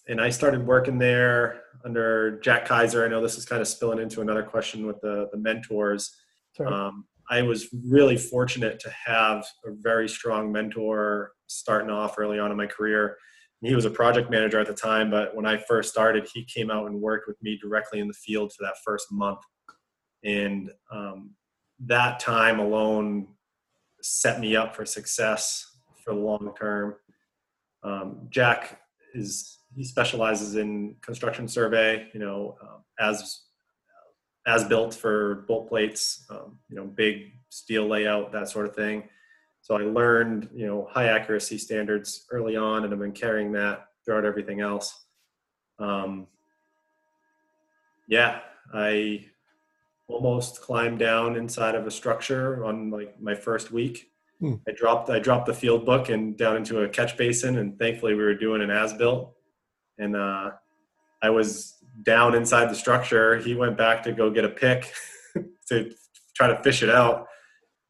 and 0.08 0.20
I 0.20 0.30
started 0.30 0.66
working 0.66 0.98
there 0.98 1.62
under 1.84 2.38
Jack 2.40 2.66
Kaiser. 2.66 3.04
I 3.04 3.08
know 3.08 3.22
this 3.22 3.38
is 3.38 3.44
kind 3.44 3.62
of 3.62 3.68
spilling 3.68 3.98
into 3.98 4.20
another 4.20 4.42
question 4.42 4.86
with 4.86 5.00
the, 5.00 5.28
the 5.32 5.38
mentors. 5.38 6.14
Sorry. 6.54 6.72
Um, 6.72 7.06
I 7.30 7.42
was 7.42 7.68
really 7.88 8.16
fortunate 8.16 8.78
to 8.80 8.90
have 8.90 9.46
a 9.64 9.70
very 9.72 10.08
strong 10.08 10.52
mentor 10.52 11.32
starting 11.46 11.90
off 11.90 12.18
early 12.18 12.38
on 12.38 12.50
in 12.50 12.56
my 12.56 12.66
career. 12.66 13.16
He 13.62 13.74
was 13.74 13.84
a 13.84 13.90
project 13.90 14.30
manager 14.30 14.60
at 14.60 14.66
the 14.66 14.74
time, 14.74 15.10
but 15.10 15.34
when 15.34 15.46
I 15.46 15.56
first 15.56 15.90
started, 15.90 16.28
he 16.32 16.44
came 16.44 16.70
out 16.70 16.86
and 16.86 17.00
worked 17.00 17.26
with 17.26 17.42
me 17.42 17.58
directly 17.60 18.00
in 18.00 18.08
the 18.08 18.14
field 18.14 18.52
for 18.52 18.64
that 18.64 18.74
first 18.84 19.06
month. 19.10 19.40
And 20.24 20.70
um, 20.92 21.30
that 21.80 22.20
time 22.20 22.58
alone 22.58 23.28
set 24.02 24.40
me 24.40 24.56
up 24.56 24.76
for 24.76 24.84
success 24.84 25.78
for 26.04 26.14
the 26.14 26.20
long 26.20 26.52
term. 26.58 26.94
Um, 27.82 28.28
Jack 28.30 28.80
is 29.14 29.58
he 29.74 29.84
specializes 29.84 30.56
in 30.56 30.96
construction 31.02 31.48
survey, 31.48 32.08
you 32.14 32.20
know, 32.20 32.56
um, 32.62 32.84
as 32.98 33.42
as 34.46 34.64
built 34.64 34.94
for 34.94 35.44
bolt 35.48 35.68
plates, 35.68 36.24
um, 36.30 36.58
you 36.68 36.76
know, 36.76 36.84
big 36.84 37.32
steel 37.48 37.86
layout, 37.86 38.32
that 38.32 38.48
sort 38.48 38.66
of 38.66 38.74
thing. 38.74 39.04
So 39.66 39.76
I 39.76 39.82
learned, 39.82 40.48
you 40.54 40.64
know, 40.64 40.86
high 40.88 41.08
accuracy 41.08 41.58
standards 41.58 42.26
early 42.30 42.54
on, 42.54 42.84
and 42.84 42.92
I've 42.92 43.00
been 43.00 43.10
carrying 43.10 43.50
that 43.54 43.88
throughout 44.04 44.24
everything 44.24 44.60
else. 44.60 45.06
Um, 45.80 46.28
yeah, 48.06 48.42
I 48.72 49.24
almost 50.06 50.60
climbed 50.60 51.00
down 51.00 51.34
inside 51.34 51.74
of 51.74 51.84
a 51.84 51.90
structure 51.90 52.64
on 52.64 52.92
like 52.92 53.20
my 53.20 53.34
first 53.34 53.72
week. 53.72 54.12
Hmm. 54.38 54.54
I 54.68 54.70
dropped 54.70 55.10
I 55.10 55.18
dropped 55.18 55.46
the 55.46 55.54
field 55.54 55.84
book 55.84 56.10
and 56.10 56.38
down 56.38 56.56
into 56.58 56.82
a 56.82 56.88
catch 56.88 57.16
basin, 57.16 57.58
and 57.58 57.76
thankfully 57.76 58.14
we 58.14 58.22
were 58.22 58.36
doing 58.36 58.62
an 58.62 58.70
as 58.70 58.92
built, 58.92 59.34
and 59.98 60.14
uh, 60.14 60.52
I 61.22 61.30
was 61.30 61.74
down 62.04 62.36
inside 62.36 62.70
the 62.70 62.76
structure. 62.76 63.38
He 63.38 63.56
went 63.56 63.76
back 63.76 64.04
to 64.04 64.12
go 64.12 64.30
get 64.30 64.44
a 64.44 64.48
pick 64.48 64.92
to 65.70 65.90
try 66.36 66.46
to 66.46 66.62
fish 66.62 66.84
it 66.84 66.90
out. 66.90 67.26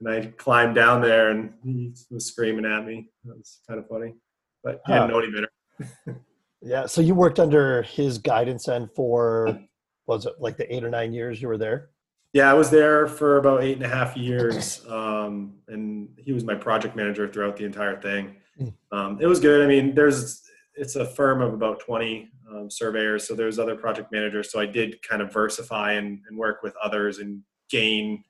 And 0.01 0.09
I 0.09 0.27
climbed 0.37 0.75
down 0.75 1.01
there 1.01 1.31
and 1.31 1.53
he 1.65 1.95
was 2.11 2.27
screaming 2.27 2.67
at 2.67 2.85
me. 2.85 3.09
That 3.25 3.37
was 3.37 3.61
kind 3.69 3.81
of 3.81 3.89
funny. 3.89 4.15
But 4.63 4.83
Huh. 4.85 5.07
didn't 5.07 5.11
know 5.11 5.19
any 5.21 5.31
better. 5.33 6.21
Yeah. 6.63 6.87
So 6.87 7.01
you 7.01 7.15
worked 7.15 7.39
under 7.39 7.83
his 7.83 8.19
guidance 8.19 8.65
then 8.65 8.89
for 8.97 9.61
was 10.07 10.27
it 10.27 10.33
like 10.41 10.57
the 10.57 10.75
eight 10.75 10.83
or 10.83 10.91
nine 10.91 11.13
years 11.13 11.41
you 11.41 11.49
were 11.49 11.59
there? 11.59 11.91
Yeah, 12.33 12.51
I 12.51 12.55
was 12.55 12.71
there 12.71 13.07
for 13.07 13.37
about 13.37 13.63
eight 13.63 13.77
and 13.77 13.85
a 13.85 13.89
half 13.89 14.17
years. 14.17 14.85
Um, 14.89 15.59
and 15.69 16.09
he 16.19 16.33
was 16.33 16.45
my 16.45 16.55
project 16.55 16.97
manager 16.97 17.29
throughout 17.29 17.57
the 17.57 17.65
entire 17.65 18.01
thing. 18.01 18.37
Mm. 18.61 18.73
Um, 18.91 19.19
it 19.21 19.27
was 19.27 19.39
good. 19.39 19.63
I 19.63 19.67
mean, 19.67 19.95
there's 19.95 20.43
it's 20.75 20.97
a 20.97 21.05
firm 21.07 21.41
of 21.41 21.55
about 21.55 21.79
20 21.81 22.29
um, 22.51 22.71
surveyors, 22.71 23.29
so 23.29 23.35
there's 23.35 23.59
other 23.59 23.77
project 23.77 24.11
managers. 24.11 24.51
So 24.51 24.59
I 24.59 24.67
did 24.67 25.01
kind 25.03 25.23
of 25.23 25.33
versify 25.33 25.93
and, 25.93 26.21
and 26.29 26.37
work 26.37 26.63
with 26.63 26.75
others 26.83 27.19
and 27.19 27.43
gain 27.71 28.25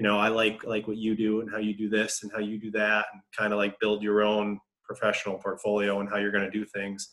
you 0.00 0.06
know, 0.06 0.18
I 0.18 0.28
like 0.28 0.64
like 0.64 0.88
what 0.88 0.96
you 0.96 1.14
do 1.14 1.42
and 1.42 1.50
how 1.50 1.58
you 1.58 1.74
do 1.74 1.90
this 1.90 2.22
and 2.22 2.32
how 2.32 2.38
you 2.38 2.58
do 2.58 2.70
that, 2.70 3.04
and 3.12 3.20
kind 3.36 3.52
of 3.52 3.58
like 3.58 3.78
build 3.80 4.02
your 4.02 4.22
own 4.22 4.58
professional 4.82 5.36
portfolio 5.36 6.00
and 6.00 6.08
how 6.08 6.16
you're 6.16 6.32
going 6.32 6.42
to 6.42 6.50
do 6.50 6.64
things. 6.64 7.10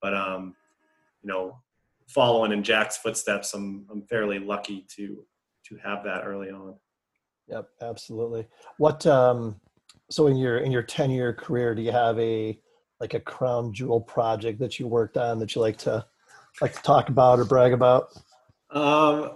But 0.00 0.14
um, 0.14 0.54
you 1.20 1.28
know, 1.28 1.58
following 2.06 2.52
in 2.52 2.62
Jack's 2.62 2.96
footsteps, 2.96 3.54
I'm 3.54 3.86
I'm 3.90 4.02
fairly 4.02 4.38
lucky 4.38 4.86
to 4.94 5.26
to 5.66 5.76
have 5.82 6.04
that 6.04 6.22
early 6.24 6.50
on. 6.50 6.76
Yep, 7.48 7.70
absolutely. 7.82 8.46
What 8.76 9.04
um 9.04 9.60
so 10.08 10.28
in 10.28 10.36
your 10.36 10.58
in 10.58 10.70
your 10.70 10.84
10 10.84 11.10
year 11.10 11.32
career, 11.32 11.74
do 11.74 11.82
you 11.82 11.90
have 11.90 12.16
a 12.20 12.56
like 13.00 13.14
a 13.14 13.20
crown 13.20 13.72
jewel 13.72 14.00
project 14.00 14.60
that 14.60 14.78
you 14.78 14.86
worked 14.86 15.16
on 15.16 15.40
that 15.40 15.56
you 15.56 15.60
like 15.60 15.78
to 15.78 16.06
like 16.60 16.74
to 16.74 16.82
talk 16.82 17.08
about 17.08 17.40
or 17.40 17.44
brag 17.44 17.72
about? 17.72 18.10
Um, 18.70 19.32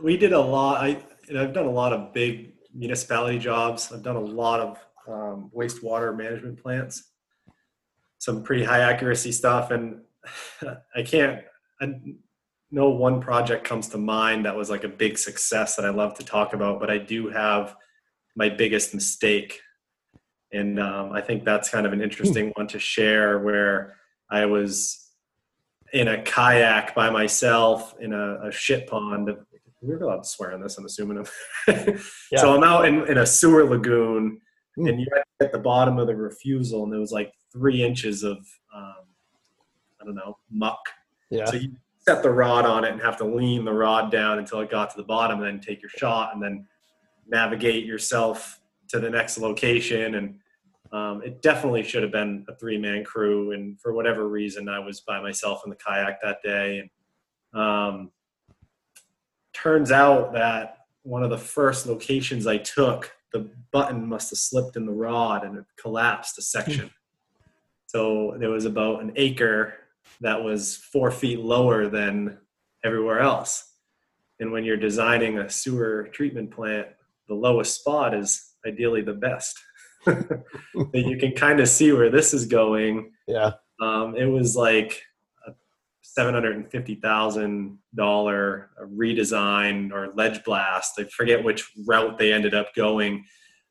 we 0.00 0.16
did 0.16 0.32
a 0.32 0.40
lot. 0.40 0.80
I 0.80 1.02
know, 1.34 1.42
I've 1.42 1.52
done 1.52 1.66
a 1.66 1.70
lot 1.70 1.92
of 1.92 2.12
big 2.12 2.54
municipality 2.74 3.38
jobs. 3.38 3.90
I've 3.92 4.02
done 4.02 4.16
a 4.16 4.20
lot 4.20 4.60
of 4.60 4.78
um, 5.08 5.50
wastewater 5.54 6.16
management 6.16 6.62
plants. 6.62 7.10
Some 8.18 8.42
pretty 8.42 8.64
high 8.64 8.80
accuracy 8.80 9.32
stuff, 9.32 9.70
and 9.70 10.00
I 10.94 11.02
can't. 11.02 11.42
I, 11.80 11.94
no 12.70 12.90
one 12.90 13.20
project 13.20 13.64
comes 13.64 13.88
to 13.88 13.98
mind 13.98 14.44
that 14.44 14.56
was 14.56 14.68
like 14.68 14.84
a 14.84 14.88
big 14.88 15.16
success 15.16 15.76
that 15.76 15.86
I 15.86 15.90
love 15.90 16.14
to 16.18 16.24
talk 16.24 16.52
about, 16.52 16.80
but 16.80 16.90
I 16.90 16.98
do 16.98 17.28
have 17.28 17.74
my 18.36 18.48
biggest 18.48 18.94
mistake, 18.94 19.60
and 20.52 20.78
um, 20.78 21.12
I 21.12 21.20
think 21.20 21.44
that's 21.44 21.70
kind 21.70 21.86
of 21.86 21.92
an 21.92 22.02
interesting 22.02 22.52
one 22.56 22.68
to 22.68 22.78
share. 22.78 23.38
Where 23.38 23.96
I 24.30 24.46
was 24.46 25.08
in 25.92 26.08
a 26.08 26.22
kayak 26.22 26.94
by 26.94 27.10
myself 27.10 27.94
in 28.00 28.12
a, 28.12 28.48
a 28.48 28.52
shit 28.52 28.86
pond. 28.86 29.30
We're 29.80 30.02
allowed 30.02 30.24
to 30.24 30.28
swear 30.28 30.52
on 30.54 30.60
this, 30.60 30.76
I'm 30.78 30.86
assuming. 30.86 31.26
Yeah. 31.68 32.40
So 32.40 32.54
I'm 32.54 32.64
out 32.64 32.86
in, 32.86 33.06
in 33.08 33.18
a 33.18 33.26
sewer 33.26 33.64
lagoon, 33.64 34.40
Hmm. 34.78 34.86
and 34.86 35.00
you're 35.00 35.24
at 35.40 35.52
the 35.52 35.58
bottom 35.58 35.98
of 35.98 36.06
the 36.06 36.14
refusal, 36.14 36.84
and 36.84 36.92
there 36.92 37.00
was 37.00 37.10
like 37.10 37.32
three 37.52 37.82
inches 37.82 38.22
of, 38.22 38.36
um, 38.74 38.94
I 40.00 40.04
don't 40.04 40.14
know, 40.14 40.38
muck. 40.50 40.78
Yeah. 41.30 41.46
So 41.46 41.56
you 41.56 41.72
set 42.00 42.22
the 42.22 42.30
rod 42.30 42.64
on 42.64 42.84
it 42.84 42.92
and 42.92 43.00
have 43.02 43.16
to 43.18 43.24
lean 43.24 43.64
the 43.64 43.72
rod 43.72 44.12
down 44.12 44.38
until 44.38 44.60
it 44.60 44.70
got 44.70 44.90
to 44.90 44.96
the 44.96 45.04
bottom, 45.04 45.42
and 45.42 45.46
then 45.46 45.60
take 45.60 45.82
your 45.82 45.90
shot, 45.90 46.34
and 46.34 46.42
then 46.42 46.66
navigate 47.26 47.84
yourself 47.84 48.60
to 48.88 49.00
the 49.00 49.10
next 49.10 49.38
location. 49.38 50.14
And 50.14 50.38
um, 50.92 51.22
it 51.22 51.42
definitely 51.42 51.82
should 51.82 52.02
have 52.02 52.12
been 52.12 52.46
a 52.48 52.54
three 52.54 52.78
man 52.78 53.04
crew. 53.04 53.52
And 53.52 53.78
for 53.80 53.92
whatever 53.92 54.28
reason, 54.28 54.68
I 54.68 54.78
was 54.78 55.00
by 55.00 55.20
myself 55.20 55.62
in 55.64 55.70
the 55.70 55.76
kayak 55.76 56.20
that 56.22 56.38
day. 56.42 56.88
And 57.52 57.60
um, 57.60 58.10
turns 59.62 59.90
out 59.90 60.32
that 60.34 60.78
one 61.02 61.22
of 61.22 61.30
the 61.30 61.38
first 61.38 61.86
locations 61.86 62.46
I 62.46 62.58
took, 62.58 63.12
the 63.32 63.50
button 63.72 64.06
must 64.06 64.30
have 64.30 64.38
slipped 64.38 64.76
in 64.76 64.86
the 64.86 64.92
rod 64.92 65.44
and 65.44 65.58
it 65.58 65.64
collapsed 65.80 66.38
a 66.38 66.42
section. 66.42 66.90
so 67.86 68.34
there 68.38 68.50
was 68.50 68.64
about 68.64 69.02
an 69.02 69.12
acre 69.16 69.74
that 70.20 70.42
was 70.42 70.76
four 70.76 71.10
feet 71.10 71.40
lower 71.40 71.88
than 71.88 72.38
everywhere 72.84 73.20
else. 73.20 73.72
And 74.40 74.52
when 74.52 74.64
you're 74.64 74.76
designing 74.76 75.38
a 75.38 75.50
sewer 75.50 76.08
treatment 76.12 76.50
plant, 76.50 76.88
the 77.28 77.34
lowest 77.34 77.80
spot 77.80 78.14
is 78.14 78.54
ideally 78.66 79.02
the 79.02 79.14
best. 79.14 79.58
that 80.06 80.44
you 80.92 81.16
can 81.18 81.32
kind 81.32 81.60
of 81.60 81.68
see 81.68 81.92
where 81.92 82.10
this 82.10 82.32
is 82.32 82.46
going. 82.46 83.12
Yeah. 83.26 83.52
Um, 83.80 84.16
it 84.16 84.26
was 84.26 84.56
like 84.56 85.02
a 86.18 86.20
seven 86.20 86.34
hundred 86.34 86.56
and 86.56 86.70
fifty 86.70 86.96
thousand 86.96 87.78
dollar 87.94 88.70
redesign 88.96 89.92
or 89.92 90.12
ledge 90.14 90.42
blast. 90.44 90.94
I 90.98 91.04
forget 91.04 91.44
which 91.44 91.70
route 91.86 92.18
they 92.18 92.32
ended 92.32 92.54
up 92.54 92.74
going 92.74 93.24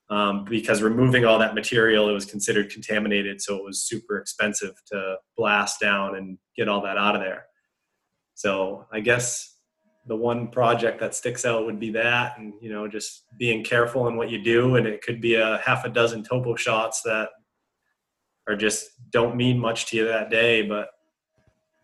um, 0.10 0.45
because 0.45 0.81
removing 0.81 1.25
all 1.25 1.39
that 1.39 1.55
material, 1.55 2.10
it 2.10 2.13
was 2.13 2.25
considered 2.25 2.71
contaminated, 2.71 3.41
so 3.41 3.57
it 3.57 3.63
was 3.63 3.83
super 3.83 4.17
expensive 4.17 4.73
to 4.88 5.17
blast 5.36 5.81
down 5.81 6.15
and 6.15 6.38
get 6.55 6.69
all 6.69 6.81
that 6.81 6.97
out 6.97 7.15
of 7.15 7.21
there. 7.21 7.47
So 8.36 8.86
I 8.93 9.01
guess 9.01 9.55
the 10.05 10.15
one 10.15 10.47
project 10.47 11.01
that 11.01 11.13
sticks 11.13 11.43
out 11.43 11.65
would 11.65 11.79
be 11.79 11.91
that, 11.91 12.38
and 12.38 12.53
you 12.62 12.71
know, 12.71 12.88
just 12.88 13.25
being 13.38 13.63
careful 13.63 14.07
in 14.07 14.15
what 14.15 14.29
you 14.29 14.41
do, 14.41 14.77
and 14.77 14.88
it 14.88 15.01
could 15.01 15.19
be 15.19 15.36
a 15.36 15.57
half 15.65 15.83
a 15.83 15.89
dozen 15.89 16.23
topo 16.23 16.55
shots 16.55 17.01
that 17.01 17.29
are 18.47 18.55
just 18.55 18.88
don't 19.12 19.36
mean 19.36 19.60
much 19.60 19.88
to 19.88 19.97
you 19.97 20.05
that 20.07 20.29
day, 20.29 20.62
but 20.62 20.88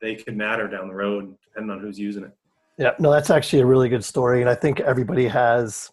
they 0.03 0.15
could 0.15 0.35
matter 0.35 0.67
down 0.67 0.89
the 0.89 0.93
road 0.93 1.35
depending 1.41 1.71
on 1.71 1.79
who's 1.79 1.97
using 1.97 2.25
it. 2.25 2.31
Yeah, 2.77 2.91
no, 2.99 3.11
that's 3.11 3.29
actually 3.29 3.61
a 3.61 3.65
really 3.65 3.87
good 3.87 4.03
story, 4.03 4.41
and 4.41 4.49
I 4.49 4.55
think 4.55 4.79
everybody 4.81 5.27
has 5.27 5.91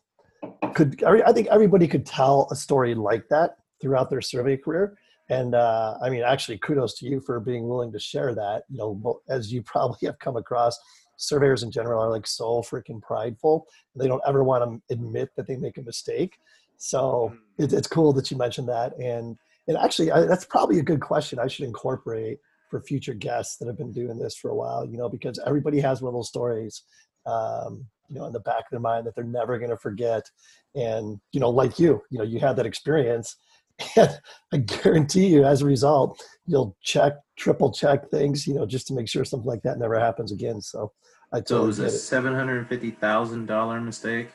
could. 0.74 1.02
I 1.04 1.32
think 1.32 1.46
everybody 1.48 1.86
could 1.86 2.04
tell 2.04 2.48
a 2.50 2.56
story 2.56 2.94
like 2.94 3.28
that 3.28 3.58
throughout 3.80 4.10
their 4.10 4.20
survey 4.20 4.56
career. 4.56 4.96
And 5.28 5.54
uh, 5.54 5.96
I 6.02 6.10
mean, 6.10 6.22
actually, 6.22 6.58
kudos 6.58 6.94
to 6.98 7.06
you 7.06 7.20
for 7.20 7.38
being 7.38 7.68
willing 7.68 7.92
to 7.92 8.00
share 8.00 8.34
that. 8.34 8.64
You 8.68 8.78
know, 8.78 9.20
as 9.28 9.52
you 9.52 9.62
probably 9.62 9.98
have 10.06 10.18
come 10.18 10.36
across, 10.36 10.78
surveyors 11.16 11.62
in 11.62 11.70
general 11.70 12.02
are 12.02 12.10
like 12.10 12.26
so 12.26 12.62
freaking 12.62 13.00
prideful. 13.00 13.66
They 13.94 14.08
don't 14.08 14.22
ever 14.26 14.42
want 14.42 14.64
to 14.64 14.94
admit 14.94 15.30
that 15.36 15.46
they 15.46 15.56
make 15.56 15.76
a 15.78 15.82
mistake. 15.82 16.38
So 16.78 17.36
it, 17.58 17.74
it's 17.74 17.86
cool 17.86 18.14
that 18.14 18.30
you 18.30 18.38
mentioned 18.38 18.68
that. 18.70 18.96
And 18.98 19.36
and 19.68 19.76
actually, 19.76 20.10
I, 20.10 20.22
that's 20.22 20.46
probably 20.46 20.78
a 20.78 20.82
good 20.82 21.00
question. 21.00 21.38
I 21.38 21.46
should 21.46 21.66
incorporate 21.66 22.38
for 22.70 22.80
future 22.80 23.14
guests 23.14 23.56
that 23.58 23.66
have 23.66 23.76
been 23.76 23.92
doing 23.92 24.18
this 24.18 24.36
for 24.36 24.50
a 24.50 24.54
while. 24.54 24.84
You 24.86 24.96
know, 24.96 25.08
because 25.08 25.38
everybody 25.46 25.80
has 25.80 26.00
one 26.00 26.10
of 26.10 26.14
those 26.14 26.28
stories 26.28 26.82
um, 27.26 27.86
you 28.08 28.18
know, 28.18 28.26
in 28.26 28.32
the 28.32 28.40
back 28.40 28.60
of 28.60 28.70
their 28.70 28.80
mind 28.80 29.06
that 29.06 29.14
they're 29.14 29.24
never 29.24 29.58
going 29.58 29.70
to 29.70 29.76
forget. 29.76 30.28
And, 30.74 31.20
you 31.32 31.40
know, 31.40 31.50
like 31.50 31.78
you, 31.78 32.02
you 32.10 32.18
know, 32.18 32.24
you 32.24 32.40
had 32.40 32.56
that 32.56 32.66
experience. 32.66 33.36
And 33.96 34.20
I 34.52 34.58
guarantee 34.58 35.28
you, 35.28 35.46
as 35.46 35.62
a 35.62 35.64
result, 35.64 36.22
you'll 36.44 36.76
check, 36.82 37.14
triple 37.36 37.72
check 37.72 38.10
things, 38.10 38.46
you 38.46 38.52
know, 38.52 38.66
just 38.66 38.86
to 38.88 38.94
make 38.94 39.08
sure 39.08 39.24
something 39.24 39.48
like 39.48 39.62
that 39.62 39.78
never 39.78 39.98
happens 39.98 40.32
again. 40.32 40.60
So 40.60 40.92
I 41.32 41.40
So 41.46 41.62
it 41.62 41.66
was 41.66 41.78
a 41.78 41.86
it. 41.86 41.90
seven 41.90 42.34
hundred 42.34 42.58
and 42.58 42.68
fifty 42.68 42.90
thousand 42.90 43.46
dollar 43.46 43.80
mistake. 43.80 44.32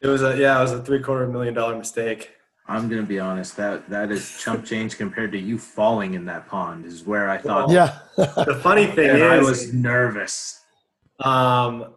It 0.00 0.06
was 0.06 0.22
a 0.22 0.38
yeah, 0.38 0.58
it 0.58 0.62
was 0.62 0.72
a 0.72 0.82
three 0.82 1.00
quarter 1.00 1.26
million 1.26 1.52
dollar 1.52 1.76
mistake. 1.76 2.30
I'm 2.66 2.88
gonna 2.88 3.02
be 3.02 3.18
honest. 3.20 3.56
That 3.56 3.88
that 3.90 4.10
is 4.10 4.38
chump 4.40 4.64
change 4.64 4.96
compared 4.96 5.32
to 5.32 5.38
you 5.38 5.58
falling 5.58 6.14
in 6.14 6.24
that 6.26 6.48
pond. 6.48 6.86
Is 6.86 7.04
where 7.04 7.28
I 7.28 7.36
thought. 7.38 7.70
Yeah. 7.70 7.98
The 8.16 8.58
funny 8.62 8.86
thing 8.86 9.10
And 9.10 9.22
I 9.24 9.38
was 9.40 9.72
nervous. 9.74 10.62
um, 11.20 11.94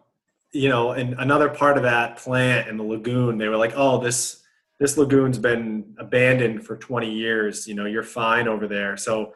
you 0.53 0.69
know, 0.69 0.91
and 0.91 1.13
another 1.19 1.49
part 1.49 1.77
of 1.77 1.84
that 1.84 2.17
plant 2.17 2.67
in 2.67 2.77
the 2.77 2.84
lagoon, 2.84 3.38
they 3.38 3.47
were 3.47 3.58
like, 3.58 3.73
"Oh, 3.75 3.99
this 3.99 4.41
this 4.80 4.97
lagoon's 4.97 5.39
been 5.39 5.95
abandoned 5.99 6.65
for 6.65 6.75
20 6.77 7.12
years. 7.12 7.67
You 7.67 7.75
know, 7.75 7.86
you're 7.86 8.03
fine 8.03 8.47
over 8.47 8.67
there." 8.67 8.97
So 8.97 9.34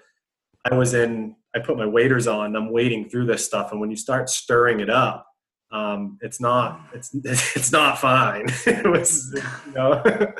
I 0.69 0.75
was 0.75 0.93
in. 0.93 1.35
I 1.55 1.59
put 1.59 1.77
my 1.77 1.85
waders 1.85 2.27
on. 2.27 2.47
And 2.47 2.57
I'm 2.57 2.71
wading 2.71 3.09
through 3.09 3.25
this 3.27 3.45
stuff, 3.45 3.71
and 3.71 3.79
when 3.81 3.89
you 3.89 3.97
start 3.97 4.29
stirring 4.29 4.79
it 4.81 4.89
up, 4.89 5.27
um, 5.71 6.17
it's 6.21 6.39
not. 6.41 6.81
It's 6.93 7.13
it's 7.23 7.71
not 7.71 7.99
fine. 7.99 8.45
it 8.65 8.89
was, 8.89 9.33
you 9.67 9.73
know, 9.73 10.01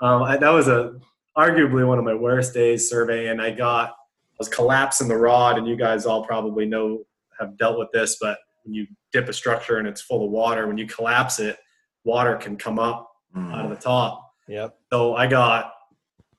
um, 0.00 0.22
I, 0.22 0.36
that 0.36 0.50
was 0.50 0.68
a 0.68 0.98
arguably 1.36 1.86
one 1.86 1.98
of 1.98 2.04
my 2.04 2.14
worst 2.14 2.54
days 2.54 2.88
surveying. 2.88 3.40
I 3.40 3.50
got. 3.50 3.90
I 3.90 4.38
was 4.38 4.48
collapsing 4.48 5.08
the 5.08 5.16
rod, 5.16 5.56
and 5.56 5.66
you 5.66 5.76
guys 5.76 6.04
all 6.04 6.22
probably 6.24 6.66
know 6.66 7.04
have 7.40 7.56
dealt 7.56 7.78
with 7.78 7.90
this, 7.92 8.18
but 8.20 8.38
when 8.64 8.74
you 8.74 8.86
dip 9.12 9.28
a 9.28 9.32
structure 9.32 9.78
and 9.78 9.88
it's 9.88 10.00
full 10.02 10.24
of 10.26 10.30
water, 10.30 10.66
when 10.66 10.76
you 10.76 10.86
collapse 10.86 11.38
it, 11.38 11.58
water 12.04 12.36
can 12.36 12.56
come 12.56 12.78
up 12.78 13.10
out 13.36 13.64
of 13.64 13.70
Mm. 13.70 13.74
the 13.74 13.80
top. 13.80 14.32
Yep. 14.48 14.76
So 14.92 15.14
I 15.16 15.26
got, 15.26 15.72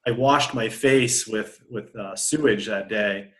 I 0.05 0.11
washed 0.11 0.53
my 0.53 0.69
face 0.69 1.27
with 1.27 1.59
with 1.71 1.95
uh, 1.95 2.15
sewage 2.15 2.67
that 2.67 2.87
day, 2.87 3.31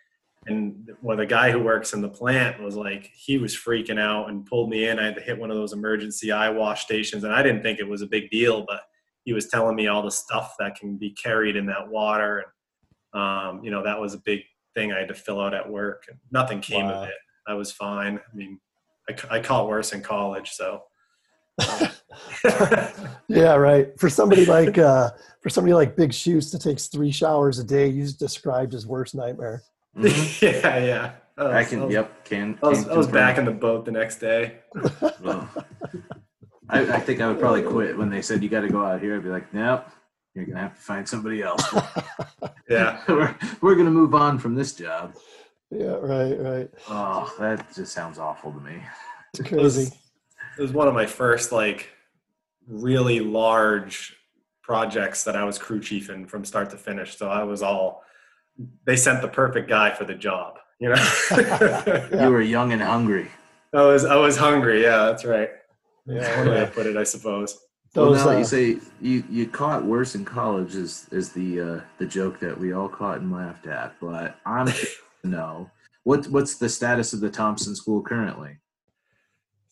and 0.47 0.91
well, 1.03 1.17
the 1.17 1.25
guy 1.25 1.51
who 1.51 1.59
works 1.61 1.93
in 1.93 2.01
the 2.01 2.09
plant 2.09 2.61
was 2.61 2.75
like, 2.75 3.11
he 3.13 3.37
was 3.37 3.55
freaking 3.55 3.99
out 3.99 4.29
and 4.29 4.45
pulled 4.45 4.69
me 4.69 4.87
in. 4.87 4.97
I 4.99 5.05
had 5.05 5.15
to 5.15 5.21
hit 5.21 5.37
one 5.37 5.51
of 5.51 5.57
those 5.57 5.73
emergency 5.73 6.31
eye 6.31 6.49
wash 6.49 6.83
stations, 6.83 7.23
and 7.23 7.33
I 7.33 7.43
didn't 7.43 7.61
think 7.61 7.77
it 7.79 7.87
was 7.87 8.01
a 8.01 8.07
big 8.07 8.29
deal, 8.31 8.65
but 8.67 8.81
he 9.27 9.33
was 9.33 9.49
telling 9.49 9.75
me 9.75 9.87
all 9.87 10.01
the 10.01 10.09
stuff 10.09 10.55
that 10.57 10.75
can 10.79 10.95
be 10.95 11.09
carried 11.11 11.57
in 11.57 11.65
that 11.65 11.85
water, 11.89 12.45
and 13.13 13.21
um, 13.21 13.61
you 13.61 13.69
know 13.69 13.83
that 13.83 13.99
was 13.99 14.13
a 14.13 14.19
big 14.19 14.39
thing 14.73 14.93
I 14.93 14.99
had 14.99 15.09
to 15.09 15.13
fill 15.13 15.41
out 15.41 15.53
at 15.53 15.69
work, 15.69 16.05
and 16.09 16.17
nothing 16.31 16.61
came 16.61 16.85
Wow. 16.85 17.03
of 17.03 17.09
it. 17.09 17.15
I 17.45 17.53
was 17.53 17.69
fine. 17.69 18.17
I 18.19 18.35
mean, 18.35 18.57
I, 19.09 19.35
I 19.35 19.39
caught 19.41 19.67
worse 19.67 19.91
in 19.91 20.01
college, 20.01 20.51
so. 20.51 20.83
Yeah, 23.27 23.55
right. 23.55 23.89
For 23.99 24.09
somebody 24.09 24.45
like 24.45 24.77
uh, 24.77 25.09
for 25.41 25.49
somebody 25.49 25.73
like 25.73 25.97
Big 25.97 26.13
Shoots 26.13 26.49
that 26.51 26.61
takes 26.61 26.87
three 26.87 27.11
showers 27.11 27.59
a 27.59 27.65
day, 27.65 27.87
you 27.87 28.03
just 28.05 28.19
described 28.19 28.71
his 28.71 28.87
worst 28.87 29.13
nightmare. 29.13 29.61
Mhm. 29.97 30.41
yeah, 30.63 30.77
yeah. 30.77 31.11
I 31.37 31.59
I 31.59 31.63
can. 31.65 31.81
I 31.81 31.85
was, 31.85 31.93
Yep. 31.93 32.25
Can. 32.25 32.59
I 32.63 32.67
was, 32.69 32.83
can 32.83 32.91
I 32.91 32.95
was 32.97 33.07
back 33.07 33.37
in 33.37 33.43
the 33.43 33.51
boat 33.51 33.83
the 33.83 33.91
next 33.91 34.19
day. 34.19 34.59
Well, 35.21 35.49
I, 36.69 36.81
I 36.81 36.99
think 36.99 37.21
I 37.21 37.27
would 37.27 37.39
probably 37.39 37.61
quit 37.63 37.97
when 37.97 38.09
they 38.09 38.21
said 38.21 38.43
you 38.43 38.49
got 38.49 38.61
to 38.61 38.69
go 38.69 38.83
out 38.85 39.01
here. 39.01 39.15
I'd 39.15 39.23
be 39.23 39.29
like, 39.29 39.53
nope, 39.53 39.85
you're 40.33 40.45
gonna 40.45 40.59
have 40.59 40.75
to 40.75 40.81
find 40.81 41.07
somebody 41.07 41.41
else. 41.41 41.63
Yeah. 42.69 42.99
we're, 43.07 43.33
we're 43.61 43.75
gonna 43.75 43.91
move 43.91 44.13
on 44.13 44.37
from 44.39 44.53
this 44.53 44.73
job. 44.73 45.15
Yeah, 45.71 45.95
right, 46.01 46.33
right. 46.37 46.69
Oh, 46.89 47.33
that 47.39 47.73
just 47.73 47.93
sounds 47.93 48.19
awful 48.19 48.51
to 48.51 48.59
me. 48.59 48.83
It's 49.33 49.49
It 49.51 49.55
was, 49.57 49.75
crazy. 49.75 49.93
it 50.57 50.61
was 50.61 50.73
one 50.73 50.89
of 50.89 50.93
my 50.93 51.05
first 51.05 51.53
like 51.53 51.89
really 52.67 53.21
large 53.21 54.17
projects 54.61 55.23
that 55.23 55.37
I 55.37 55.45
was 55.45 55.57
crew 55.57 55.79
chief 55.79 56.09
in 56.09 56.25
from 56.25 56.43
start 56.43 56.69
to 56.71 56.77
finish. 56.77 57.17
So 57.17 57.29
I 57.29 57.43
was 57.43 57.61
all 57.63 58.03
they 58.83 58.97
sent 58.97 59.21
the 59.21 59.29
perfect 59.29 59.69
guy 59.69 59.93
for 59.93 60.03
the 60.03 60.15
job, 60.15 60.57
you 60.79 60.89
know. 60.89 61.09
Yeah. 61.31 62.07
You 62.25 62.31
were 62.31 62.41
young 62.41 62.73
and 62.73 62.81
hungry. 62.81 63.29
I 63.73 63.83
was 63.83 64.03
I 64.03 64.15
was 64.17 64.35
hungry, 64.35 64.83
yeah, 64.83 65.05
that's 65.05 65.23
right. 65.23 65.51
Yeah, 66.07 66.37
One 66.39 66.49
way 66.49 66.59
yeah. 66.59 66.65
to 66.65 66.71
put 66.71 66.85
it, 66.85 66.97
I 66.97 67.03
suppose. 67.03 67.59
Well, 67.95 68.07
Those, 68.07 68.17
now 68.17 68.25
that 68.27 68.35
uh, 68.35 68.39
you 68.39 68.45
say 68.45 68.77
you, 69.01 69.23
you 69.29 69.47
caught 69.47 69.83
worse 69.83 70.15
in 70.15 70.23
college 70.23 70.75
is 70.75 71.07
is 71.11 71.31
the 71.31 71.61
uh, 71.61 71.81
the 71.97 72.05
joke 72.05 72.39
that 72.39 72.57
we 72.57 72.73
all 72.73 72.89
caught 72.89 73.19
and 73.19 73.31
laughed 73.31 73.67
at. 73.67 73.95
But 73.99 74.37
I'm 74.45 74.67
curious 74.67 74.95
to 75.23 75.29
know 75.29 75.71
what 76.03 76.27
what's 76.27 76.55
the 76.55 76.69
status 76.69 77.13
of 77.13 77.19
the 77.19 77.29
Thompson 77.29 77.75
School 77.75 78.01
currently? 78.01 78.57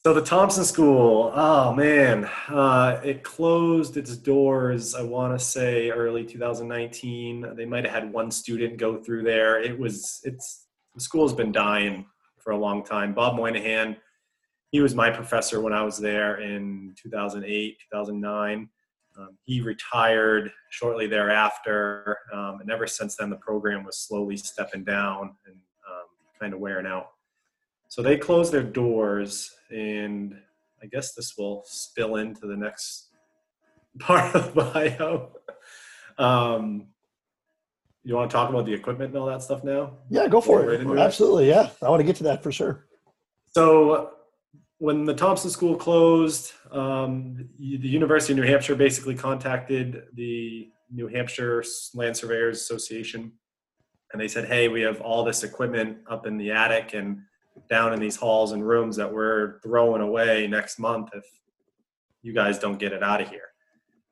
So 0.03 0.13
the 0.13 0.21
Thompson 0.21 0.65
School, 0.65 1.31
oh 1.33 1.73
man, 1.73 2.29
uh, 2.49 2.99
it 3.03 3.23
closed 3.23 3.97
its 3.97 4.15
doors. 4.15 4.93
I 4.93 5.01
want 5.01 5.37
to 5.37 5.43
say 5.43 5.89
early 5.89 6.23
2019. 6.23 7.55
They 7.55 7.65
might 7.65 7.85
have 7.85 8.03
had 8.03 8.13
one 8.13 8.29
student 8.29 8.77
go 8.77 8.97
through 8.97 9.23
there. 9.23 9.59
It 9.61 9.79
was 9.79 10.21
it's 10.23 10.67
the 10.93 11.01
school's 11.01 11.33
been 11.33 11.51
dying 11.51 12.05
for 12.37 12.51
a 12.51 12.57
long 12.57 12.83
time. 12.83 13.13
Bob 13.13 13.35
Moynihan, 13.35 13.97
he 14.75 14.81
was 14.81 14.93
my 14.93 15.09
professor 15.09 15.61
when 15.61 15.71
I 15.71 15.83
was 15.83 15.97
there 15.97 16.41
in 16.41 16.93
2008, 17.01 17.77
2009. 17.93 18.69
Um, 19.17 19.38
he 19.45 19.61
retired 19.61 20.51
shortly 20.69 21.07
thereafter, 21.07 22.17
um, 22.33 22.59
and 22.59 22.69
ever 22.69 22.85
since 22.85 23.15
then, 23.15 23.29
the 23.29 23.38
program 23.38 23.85
was 23.85 23.97
slowly 23.97 24.35
stepping 24.35 24.83
down 24.83 25.33
and 25.45 25.55
um, 25.55 26.07
kind 26.38 26.53
of 26.53 26.59
wearing 26.59 26.85
out. 26.85 27.07
So 27.88 28.01
they 28.01 28.17
closed 28.17 28.51
their 28.51 28.63
doors, 28.63 29.49
and 29.71 30.35
I 30.83 30.88
guess 30.88 31.13
this 31.13 31.38
will 31.38 31.63
spill 31.65 32.17
into 32.17 32.45
the 32.45 32.57
next 32.57 33.11
part 34.01 34.35
of 34.35 34.53
the 34.53 34.61
bio. 34.61 35.29
Um, 36.17 36.88
you 38.03 38.13
want 38.13 38.29
to 38.29 38.35
talk 38.35 38.49
about 38.49 38.65
the 38.65 38.73
equipment 38.73 39.11
and 39.13 39.19
all 39.21 39.27
that 39.27 39.41
stuff 39.41 39.63
now? 39.63 39.93
yeah, 40.09 40.27
go 40.27 40.41
for 40.41 40.63
Right 40.67 40.81
it. 40.81 40.85
it? 40.85 40.99
Absolutely. 40.99 41.47
Yeah. 41.47 41.69
I 41.81 41.89
want 41.89 42.01
to 42.01 42.03
get 42.05 42.17
to 42.17 42.23
that 42.25 42.43
for 42.43 42.51
sure. 42.51 42.88
So 43.47 44.14
when 44.79 45.05
the 45.05 45.13
Thompson 45.13 45.49
School 45.49 45.75
closed, 45.75 46.51
um, 46.71 47.49
the 47.57 47.88
University 47.88 48.33
of 48.33 48.39
New 48.39 48.45
Hampshire 48.45 48.75
basically 48.75 49.15
contacted 49.15 50.03
the 50.13 50.69
New 50.91 51.07
Hampshire 51.07 51.63
Land 51.93 52.17
Surveyors 52.17 52.61
Association, 52.61 53.31
and 54.11 54.21
they 54.21 54.27
said, 54.27 54.45
"Hey, 54.45 54.67
we 54.67 54.81
have 54.81 55.01
all 55.01 55.23
this 55.23 55.43
equipment 55.43 55.99
up 56.07 56.27
in 56.27 56.38
the 56.38 56.51
attic 56.51 56.93
and 56.93 57.21
down 57.69 57.93
in 57.93 57.99
these 57.99 58.17
halls 58.17 58.51
and 58.51 58.67
rooms 58.67 58.95
that 58.97 59.11
we're 59.11 59.59
throwing 59.61 60.01
away 60.01 60.45
next 60.47 60.77
month 60.77 61.09
if 61.13 61.25
you 62.21 62.33
guys 62.33 62.59
don't 62.59 62.77
get 62.77 62.91
it 62.91 63.01
out 63.01 63.21
of 63.21 63.29
here." 63.29 63.49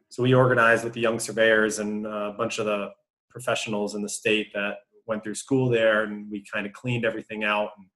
So 0.10 0.24
we 0.24 0.34
organized 0.34 0.84
with 0.84 0.94
the 0.94 1.02
young 1.02 1.20
surveyors 1.20 1.80
and 1.80 2.06
a 2.06 2.34
bunch 2.38 2.60
of 2.60 2.66
the 2.66 2.92
professionals 3.30 3.96
in 3.96 4.02
the 4.02 4.10
state 4.10 4.54
that 4.54 4.78
went 5.08 5.24
through 5.24 5.36
school 5.36 5.70
there, 5.70 6.04
and 6.04 6.32
we 6.32 6.44
kind 6.52 6.66
of 6.66 6.72
cleaned 6.72 7.04
everything 7.04 7.44
out. 7.44 7.72
And 7.78 7.88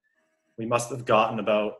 we 0.58 0.66
must 0.66 0.90
have 0.90 1.04
gotten 1.06 1.38
about 1.38 1.74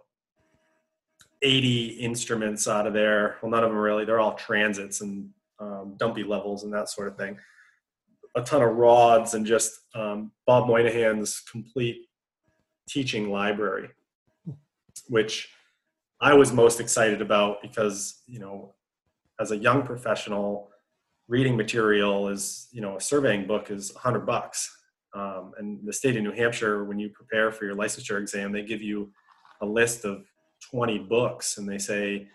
80 1.42 1.86
instruments 2.00 2.66
out 2.66 2.86
of 2.86 2.92
there. 2.92 3.36
Well, 3.42 3.50
none 3.50 3.64
of 3.64 3.70
them 3.70 3.78
really. 3.78 4.04
They're 4.04 4.20
all 4.20 4.34
transits 4.34 5.00
and 5.00 5.30
um, 5.60 5.94
dumpy 5.96 6.24
levels 6.24 6.64
and 6.64 6.72
that 6.72 6.88
sort 6.88 7.08
of 7.08 7.16
thing. 7.16 7.38
A 8.36 8.42
ton 8.42 8.62
of 8.62 8.76
rods 8.76 9.34
and 9.34 9.46
just 9.46 9.80
um, 9.94 10.32
Bob 10.46 10.68
Moynihan's 10.68 11.40
complete 11.50 12.06
teaching 12.88 13.30
library, 13.30 13.90
which 15.08 15.48
I 16.20 16.34
was 16.34 16.52
most 16.52 16.80
excited 16.80 17.20
about 17.22 17.62
because, 17.62 18.22
you 18.26 18.38
know, 18.38 18.74
as 19.40 19.52
a 19.52 19.56
young 19.56 19.82
professional, 19.84 20.70
reading 21.28 21.56
material 21.56 22.28
is, 22.28 22.68
you 22.72 22.80
know, 22.80 22.96
a 22.96 23.00
surveying 23.00 23.46
book 23.46 23.70
is 23.70 23.92
100 23.92 24.20
bucks. 24.20 24.74
Um, 25.14 25.52
and 25.58 25.78
the 25.84 25.92
state 25.92 26.16
of 26.16 26.22
New 26.22 26.32
Hampshire, 26.32 26.84
when 26.84 26.98
you 26.98 27.10
prepare 27.10 27.52
for 27.52 27.64
your 27.64 27.76
licensure 27.76 28.20
exam, 28.20 28.52
they 28.52 28.62
give 28.62 28.82
you 28.82 29.12
a 29.60 29.66
list 29.66 30.04
of 30.04 30.24
20 30.70 30.98
books 31.00 31.58
and 31.58 31.68
they 31.68 31.78
say, 31.78 32.28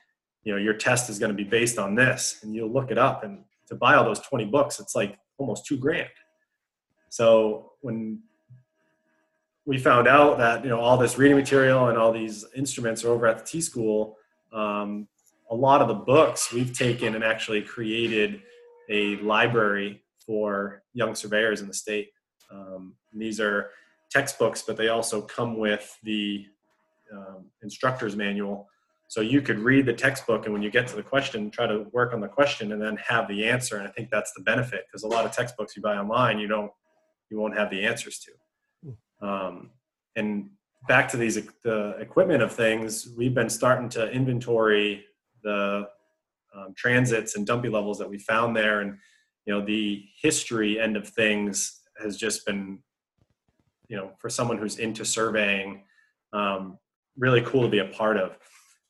you 0.44 0.54
know, 0.54 0.60
your 0.60 0.74
test 0.74 1.10
is 1.10 1.20
going 1.20 1.32
to 1.32 1.36
be 1.36 1.44
based 1.44 1.78
on 1.78 1.96
this. 1.96 2.40
And 2.44 2.54
you'll 2.54 2.72
look 2.72 2.92
it 2.92 2.98
up. 2.98 3.24
And 3.24 3.44
to 3.68 3.76
buy 3.76 3.96
all 3.96 4.04
those 4.04 4.20
20 4.20 4.46
books, 4.46 4.80
it's 4.80 4.96
like 4.96 5.18
almost 5.38 5.66
two 5.66 5.78
grand. 5.78 6.10
So 7.10 7.72
when 7.82 8.20
we 9.66 9.78
found 9.78 10.08
out 10.08 10.38
that, 10.40 10.64
you 10.64 10.70
know, 10.70 10.80
all 10.80 10.98
this 10.98 11.18
reading 11.18 11.38
material 11.38 11.88
and 11.88 11.98
all 11.98 12.12
these 12.12 12.46
instruments 12.56 13.04
are 13.04 13.12
over 13.12 13.28
at 13.28 13.38
the 13.38 13.46
T 13.46 13.62
school, 13.62 14.18
um, 14.52 15.08
a 15.50 15.56
lot 15.56 15.82
of 15.82 15.88
the 15.88 15.94
books 15.94 16.52
we've 16.52 16.76
taken 16.76 17.16
and 17.16 17.24
actually 17.24 17.62
created 17.62 18.42
a 18.90 19.18
library 19.18 20.04
for 20.26 20.84
young 20.94 21.16
surveyors 21.16 21.62
in 21.62 21.68
the 21.68 21.74
state. 21.74 22.10
Um, 22.52 22.96
these 23.14 23.40
are 23.40 23.70
textbooks, 24.10 24.62
but 24.62 24.78
they 24.78 24.90
also 24.90 25.22
come 25.22 25.58
with 25.58 25.98
the 26.04 26.46
um, 27.14 27.46
instructor's 27.62 28.16
manual. 28.16 28.68
So 29.08 29.22
you 29.22 29.42
could 29.42 29.60
read 29.60 29.86
the 29.86 29.94
textbook, 29.94 30.46
and 30.46 30.54
when 30.54 30.64
you 30.64 30.72
get 30.72 30.88
to 30.88 30.96
the 30.96 31.04
question, 31.04 31.52
try 31.52 31.68
to 31.68 31.86
work 31.92 32.14
on 32.14 32.20
the 32.20 32.28
question, 32.28 32.72
and 32.72 32.82
then 32.82 32.98
have 32.98 33.28
the 33.28 33.48
answer. 33.48 33.78
And 33.78 33.88
I 33.88 33.92
think 33.92 34.10
that's 34.10 34.34
the 34.34 34.42
benefit 34.42 34.86
because 34.88 35.04
a 35.04 35.08
lot 35.08 35.26
of 35.26 35.32
textbooks 35.32 35.76
you 35.76 35.82
buy 35.82 35.98
online, 35.98 36.40
you 36.40 36.48
don't, 36.48 36.72
you 37.30 37.38
won't 37.38 37.56
have 37.56 37.70
the 37.70 37.86
answers 37.86 38.20
to. 38.20 38.32
Um, 39.24 39.72
and 40.16 40.50
back 40.88 41.08
to 41.10 41.18
these 41.18 41.40
the 41.64 41.96
equipment 42.00 42.44
of 42.44 42.52
things, 42.52 43.10
we've 43.18 43.34
been 43.34 43.50
starting 43.50 43.90
to 43.90 44.12
inventory 44.12 45.06
the 45.44 45.88
um, 46.56 46.74
transits 46.76 47.36
and 47.36 47.48
dumpy 47.48 47.70
levels 47.70 47.98
that 48.00 48.10
we 48.10 48.18
found 48.20 48.56
there, 48.56 48.82
and 48.82 48.98
you 49.46 49.54
know 49.54 49.66
the 49.66 50.04
history 50.22 50.80
end 50.80 50.98
of 50.98 51.08
things 51.08 51.82
has 52.02 52.18
just 52.18 52.46
been, 52.46 52.80
you 53.88 53.96
know, 53.96 54.12
for 54.20 54.30
someone 54.30 54.58
who's 54.58 54.80
into 54.80 55.06
surveying, 55.06 55.84
um, 56.34 56.78
really 57.18 57.42
cool 57.42 57.64
to 57.64 57.70
be 57.70 57.80
a 57.80 57.86
part 57.86 58.18
of. 58.18 58.38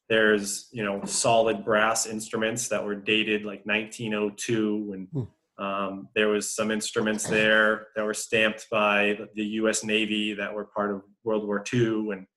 There's 0.09 0.67
you 0.71 0.83
know 0.83 1.03
solid 1.05 1.63
brass 1.63 2.05
instruments 2.05 2.67
that 2.69 2.83
were 2.83 2.95
dated 2.95 3.45
like 3.45 3.65
1902, 3.65 4.93
and 4.93 5.27
um, 5.57 6.09
there 6.15 6.29
was 6.29 6.53
some 6.53 6.71
instruments 6.71 7.25
there 7.25 7.87
that 7.95 8.03
were 8.03 8.13
stamped 8.13 8.67
by 8.69 9.17
the 9.35 9.43
U.S. 9.43 9.83
Navy 9.83 10.33
that 10.33 10.53
were 10.53 10.65
part 10.65 10.91
of 10.91 11.01
World 11.23 11.45
War 11.45 11.63
II, 11.73 12.11
and 12.11 12.27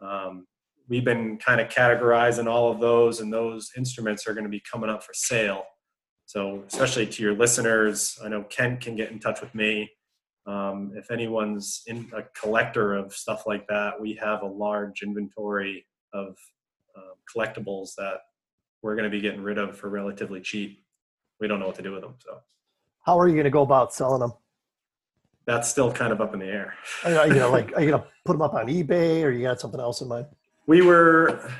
um, 0.00 0.46
we've 0.88 1.04
been 1.04 1.38
kind 1.38 1.60
of 1.60 1.68
categorizing 1.68 2.46
all 2.46 2.70
of 2.70 2.80
those, 2.80 3.20
and 3.20 3.32
those 3.32 3.70
instruments 3.76 4.26
are 4.26 4.32
going 4.32 4.44
to 4.44 4.50
be 4.50 4.62
coming 4.70 4.90
up 4.90 5.02
for 5.02 5.12
sale. 5.12 5.64
So, 6.26 6.62
especially 6.66 7.06
to 7.06 7.22
your 7.22 7.34
listeners, 7.34 8.18
I 8.22 8.28
know 8.28 8.42
Kent 8.44 8.82
can 8.82 8.96
get 8.96 9.10
in 9.10 9.18
touch 9.18 9.40
with 9.40 9.54
me. 9.54 9.90
Um, 10.48 10.92
if 10.96 11.10
anyone's 11.10 11.82
in 11.86 12.10
a 12.16 12.22
collector 12.38 12.94
of 12.94 13.12
stuff 13.12 13.46
like 13.46 13.66
that, 13.68 14.00
we 14.00 14.14
have 14.14 14.42
a 14.42 14.46
large 14.46 15.02
inventory 15.02 15.86
of 16.14 16.36
um, 16.96 17.12
collectibles 17.36 17.94
that 17.96 18.20
we're 18.80 18.94
going 18.94 19.04
to 19.04 19.10
be 19.10 19.20
getting 19.20 19.42
rid 19.42 19.58
of 19.58 19.76
for 19.76 19.90
relatively 19.90 20.40
cheap. 20.40 20.82
We 21.38 21.48
don't 21.48 21.60
know 21.60 21.66
what 21.66 21.76
to 21.76 21.82
do 21.82 21.92
with 21.92 22.00
them, 22.00 22.14
so 22.18 22.38
How 23.02 23.18
are 23.20 23.28
you 23.28 23.34
going 23.34 23.44
to 23.44 23.50
go 23.50 23.62
about 23.62 23.92
selling 23.92 24.20
them? 24.20 24.32
that's 25.48 25.66
still 25.66 25.90
kind 25.90 26.12
of 26.12 26.20
up 26.20 26.34
in 26.34 26.40
the 26.40 26.46
air. 26.46 26.74
Are 27.04 27.26
you, 27.26 27.34
gonna 27.34 27.48
like? 27.48 27.72
Are 27.74 27.80
you 27.80 27.90
gonna 27.90 28.04
put 28.26 28.34
them 28.34 28.42
up 28.42 28.52
on 28.52 28.66
eBay, 28.66 29.24
or 29.24 29.30
you 29.30 29.42
got 29.42 29.58
something 29.58 29.80
else 29.80 30.02
in 30.02 30.08
mind? 30.08 30.26
We 30.66 30.82
were, 30.82 31.50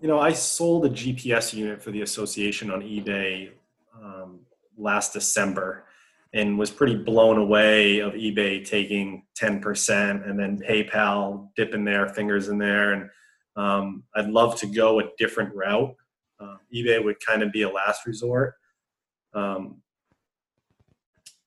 you 0.00 0.08
know, 0.08 0.18
I 0.18 0.32
sold 0.32 0.86
a 0.86 0.90
GPS 0.90 1.54
unit 1.54 1.80
for 1.80 1.92
the 1.92 2.02
association 2.02 2.68
on 2.72 2.82
eBay 2.82 3.52
um, 4.02 4.40
last 4.76 5.12
December 5.12 5.84
and 6.34 6.58
was 6.58 6.70
pretty 6.70 6.94
blown 6.94 7.38
away 7.38 8.00
of 8.00 8.12
eBay 8.12 8.64
taking 8.66 9.24
10% 9.40 10.28
and 10.28 10.38
then 10.38 10.60
PayPal 10.60 11.48
dipping 11.56 11.84
their 11.84 12.08
fingers 12.08 12.48
in 12.48 12.58
there. 12.58 12.92
And 12.92 13.10
um, 13.56 14.04
I'd 14.14 14.28
love 14.28 14.58
to 14.60 14.66
go 14.66 15.00
a 15.00 15.04
different 15.16 15.54
route. 15.54 15.94
Uh, 16.38 16.56
eBay 16.74 17.02
would 17.02 17.16
kind 17.24 17.42
of 17.42 17.50
be 17.50 17.62
a 17.62 17.70
last 17.70 18.06
resort. 18.06 18.54
Um, 19.34 19.80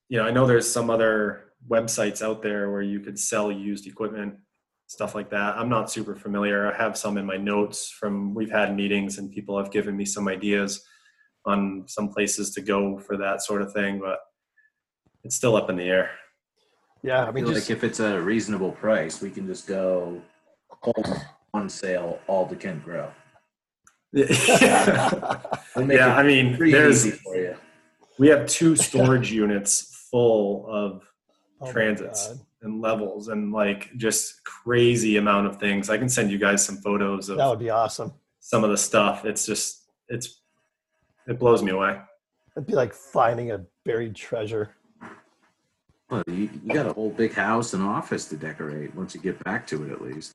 you 0.10 0.18
know, 0.18 0.26
I 0.26 0.32
know 0.32 0.48
there's 0.48 0.70
some 0.70 0.90
other 0.90 1.52
websites 1.70 2.22
out 2.22 2.42
there 2.42 2.72
where 2.72 2.82
you 2.82 3.00
could 3.00 3.20
sell 3.20 3.52
used 3.52 3.88
equipment 3.88 4.36
stuff 4.92 5.16
like 5.16 5.30
that. 5.30 5.56
I'm 5.56 5.70
not 5.70 5.90
super 5.90 6.18
familiar. 6.18 6.70
I 6.70 6.76
have 6.76 6.98
some 6.98 7.18
in 7.18 7.26
my 7.26 7.38
notes 7.38 7.90
from 7.90 8.34
we've 8.34 8.52
had 8.52 8.76
meetings 8.76 9.20
and 9.20 9.32
people 9.32 9.58
have 9.58 9.72
given 9.72 9.96
me 9.96 10.04
some 10.04 10.28
ideas 10.28 10.84
on 11.46 11.86
some 11.88 12.10
places 12.10 12.54
to 12.56 12.62
go 12.62 13.00
for 13.00 13.16
that 13.16 13.42
sort 13.42 13.62
of 13.62 13.72
thing, 13.72 14.00
but 14.00 14.20
it's 15.24 15.36
still 15.36 15.56
up 15.56 15.70
in 15.70 15.76
the 15.76 15.84
air. 15.90 16.12
Yeah, 17.04 17.24
I 17.26 17.28
I 17.30 17.32
mean, 17.32 17.46
mean, 17.46 17.54
just 17.54 17.70
like 17.70 17.78
if 17.78 17.84
it's 17.84 18.00
a 18.00 18.22
reasonable 18.22 18.72
price, 18.72 19.22
we 19.22 19.32
can 19.32 19.48
just 19.48 19.68
go 19.68 20.22
hold 20.70 21.08
on 21.54 21.68
sale 21.70 22.20
all 22.28 22.46
the 22.46 22.56
Kent 22.56 22.84
Grow. 22.84 23.12
yeah, 24.14 25.40
We'll 25.76 26.02
I 26.02 26.24
mean, 26.24 26.58
there's 26.60 27.18
for 27.22 27.36
you. 27.36 27.56
we 28.20 28.28
have 28.28 28.46
two 28.46 28.76
storage 28.76 29.32
units 29.44 30.08
full 30.12 30.66
of 30.68 31.04
oh 31.62 31.72
transits 31.72 32.34
and 32.62 32.82
levels 32.82 33.30
and 33.30 33.52
like 33.54 33.90
just 33.98 34.44
crazy 34.44 35.18
amount 35.18 35.48
of 35.48 35.58
things. 35.60 35.90
I 35.90 35.98
can 35.98 36.10
send 36.10 36.30
you 36.30 36.38
guys 36.38 36.64
some 36.66 36.78
photos 36.78 37.30
of 37.30 37.38
that 37.38 37.48
would 37.48 37.60
be 37.60 37.70
awesome. 37.70 38.12
some 38.42 38.64
of 38.64 38.70
the 38.70 38.78
stuff. 38.78 39.24
It's 39.26 39.46
just 39.46 39.84
it's 40.10 40.42
it 41.28 41.40
blows 41.40 41.64
me 41.64 41.72
away. 41.72 42.00
It'd 42.58 42.68
be 42.68 42.74
like 42.76 42.94
finding 42.94 43.52
a 43.52 43.66
buried 43.86 44.14
treasure. 44.16 44.72
Well, 46.12 46.24
you, 46.28 46.50
you 46.66 46.74
got 46.74 46.88
a 46.88 46.94
whole 46.94 47.10
big 47.10 47.34
house 47.34 47.74
and 47.74 47.82
office 47.82 48.26
to 48.26 48.36
decorate 48.36 48.94
once 48.96 49.16
you 49.16 49.22
get 49.22 49.42
back 49.46 49.66
to 49.68 49.86
it, 49.86 49.92
at 49.94 50.02
least. 50.02 50.34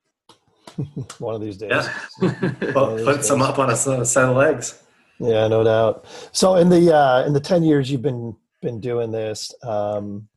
One 1.19 1.35
of 1.35 1.41
these 1.41 1.57
days. 1.57 1.69
Yeah. 1.71 1.93
Put, 2.73 3.05
put 3.05 3.23
some 3.23 3.41
up 3.43 3.59
on 3.59 3.69
a 3.69 3.73
s- 3.73 3.85
a 3.87 4.03
set 4.05 4.25
of 4.25 4.35
legs. 4.35 4.81
Yeah, 5.19 5.47
no 5.47 5.63
doubt. 5.63 6.05
So 6.31 6.55
in 6.55 6.69
the 6.69 6.93
uh, 6.95 7.25
in 7.25 7.33
the 7.33 7.39
ten 7.39 7.63
years 7.63 7.89
you've 7.89 8.01
been 8.01 8.35
been 8.61 8.79
doing 8.79 9.11
this, 9.11 9.53
um, 9.63 10.27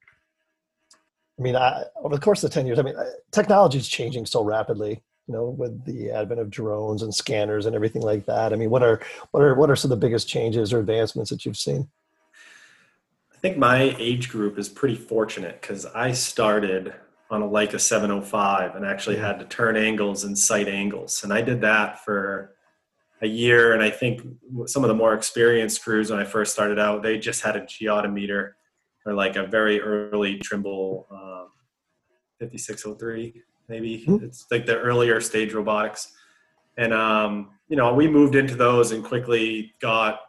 I 1.38 1.42
mean, 1.42 1.56
I, 1.56 1.84
over 1.96 2.14
the 2.14 2.20
course 2.20 2.42
of 2.44 2.50
the 2.50 2.54
ten 2.54 2.66
years, 2.66 2.78
I 2.78 2.82
mean, 2.82 2.94
technology 3.32 3.78
is 3.78 3.88
changing 3.88 4.26
so 4.26 4.42
rapidly. 4.42 5.02
You 5.26 5.34
know, 5.34 5.44
with 5.48 5.84
the 5.84 6.10
advent 6.10 6.40
of 6.40 6.50
drones 6.50 7.02
and 7.02 7.14
scanners 7.14 7.66
and 7.66 7.74
everything 7.76 8.02
like 8.02 8.26
that. 8.26 8.52
I 8.52 8.56
mean, 8.56 8.70
what 8.70 8.82
are 8.82 9.00
what 9.32 9.42
are 9.42 9.54
what 9.54 9.70
are 9.70 9.76
some 9.76 9.90
of 9.92 10.00
the 10.00 10.06
biggest 10.06 10.28
changes 10.28 10.72
or 10.72 10.80
advancements 10.80 11.30
that 11.30 11.44
you've 11.44 11.56
seen? 11.56 11.88
I 13.40 13.48
think 13.48 13.56
my 13.56 13.96
age 13.98 14.28
group 14.28 14.58
is 14.58 14.68
pretty 14.68 14.96
fortunate 14.96 15.62
because 15.62 15.86
I 15.86 16.12
started 16.12 16.92
on 17.30 17.40
a 17.40 17.48
Leica 17.48 17.80
705 17.80 18.76
and 18.76 18.84
actually 18.84 19.16
had 19.16 19.38
to 19.38 19.46
turn 19.46 19.78
angles 19.78 20.24
and 20.24 20.38
sight 20.38 20.68
angles, 20.68 21.24
and 21.24 21.32
I 21.32 21.40
did 21.40 21.62
that 21.62 22.04
for 22.04 22.54
a 23.22 23.26
year. 23.26 23.72
And 23.72 23.82
I 23.82 23.88
think 23.88 24.20
some 24.66 24.84
of 24.84 24.88
the 24.88 24.94
more 24.94 25.14
experienced 25.14 25.82
crews 25.82 26.10
when 26.10 26.20
I 26.20 26.24
first 26.24 26.52
started 26.52 26.78
out, 26.78 27.02
they 27.02 27.18
just 27.18 27.40
had 27.40 27.56
a 27.56 27.62
Geodimeter 27.62 28.52
or 29.06 29.14
like 29.14 29.36
a 29.36 29.46
very 29.46 29.80
early 29.80 30.36
Trimble 30.38 31.06
um, 31.10 31.48
5603 32.40 33.42
maybe. 33.68 34.04
Mhm. 34.06 34.22
It's 34.22 34.44
like 34.50 34.66
the 34.66 34.78
earlier 34.78 35.18
stage 35.22 35.54
robotics. 35.54 36.12
And, 36.76 36.92
um, 36.92 37.52
you 37.68 37.76
know, 37.76 37.94
we 37.94 38.06
moved 38.06 38.34
into 38.34 38.54
those 38.54 38.92
and 38.92 39.02
quickly 39.02 39.72
got 39.80 40.20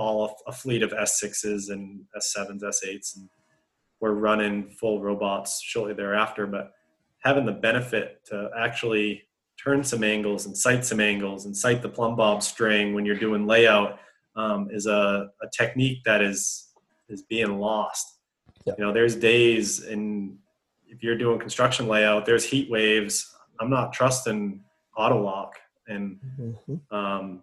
all 0.00 0.36
a 0.46 0.52
fleet 0.52 0.82
of 0.82 0.90
S6s 0.92 1.70
and 1.70 2.04
S7s, 2.16 2.62
S8s, 2.62 3.16
and 3.16 3.28
we're 4.00 4.12
running 4.12 4.70
full 4.70 5.02
robots 5.02 5.60
shortly 5.62 5.92
thereafter. 5.94 6.46
But 6.46 6.72
having 7.18 7.44
the 7.44 7.52
benefit 7.52 8.24
to 8.26 8.50
actually 8.58 9.22
turn 9.62 9.84
some 9.84 10.02
angles 10.02 10.46
and 10.46 10.56
sight 10.56 10.86
some 10.86 11.00
angles 11.00 11.44
and 11.44 11.54
sight 11.54 11.82
the 11.82 11.88
plumb 11.88 12.16
bob 12.16 12.42
string 12.42 12.94
when 12.94 13.04
you're 13.04 13.18
doing 13.18 13.46
layout 13.46 13.98
um, 14.36 14.68
is 14.72 14.86
a, 14.86 15.28
a 15.42 15.46
technique 15.56 15.98
that 16.06 16.22
is 16.22 16.68
is 17.10 17.22
being 17.22 17.58
lost. 17.58 18.06
Yeah. 18.64 18.74
You 18.78 18.84
know, 18.84 18.92
there's 18.92 19.16
days 19.16 19.80
and 19.84 20.38
if 20.88 21.02
you're 21.02 21.18
doing 21.18 21.38
construction 21.38 21.88
layout, 21.88 22.24
there's 22.24 22.44
heat 22.44 22.70
waves. 22.70 23.30
I'm 23.60 23.68
not 23.68 23.92
trusting 23.92 24.62
auto 24.96 25.22
lock, 25.22 25.52
and 25.88 26.18
Mhm. 26.40 26.80
um, 26.92 27.42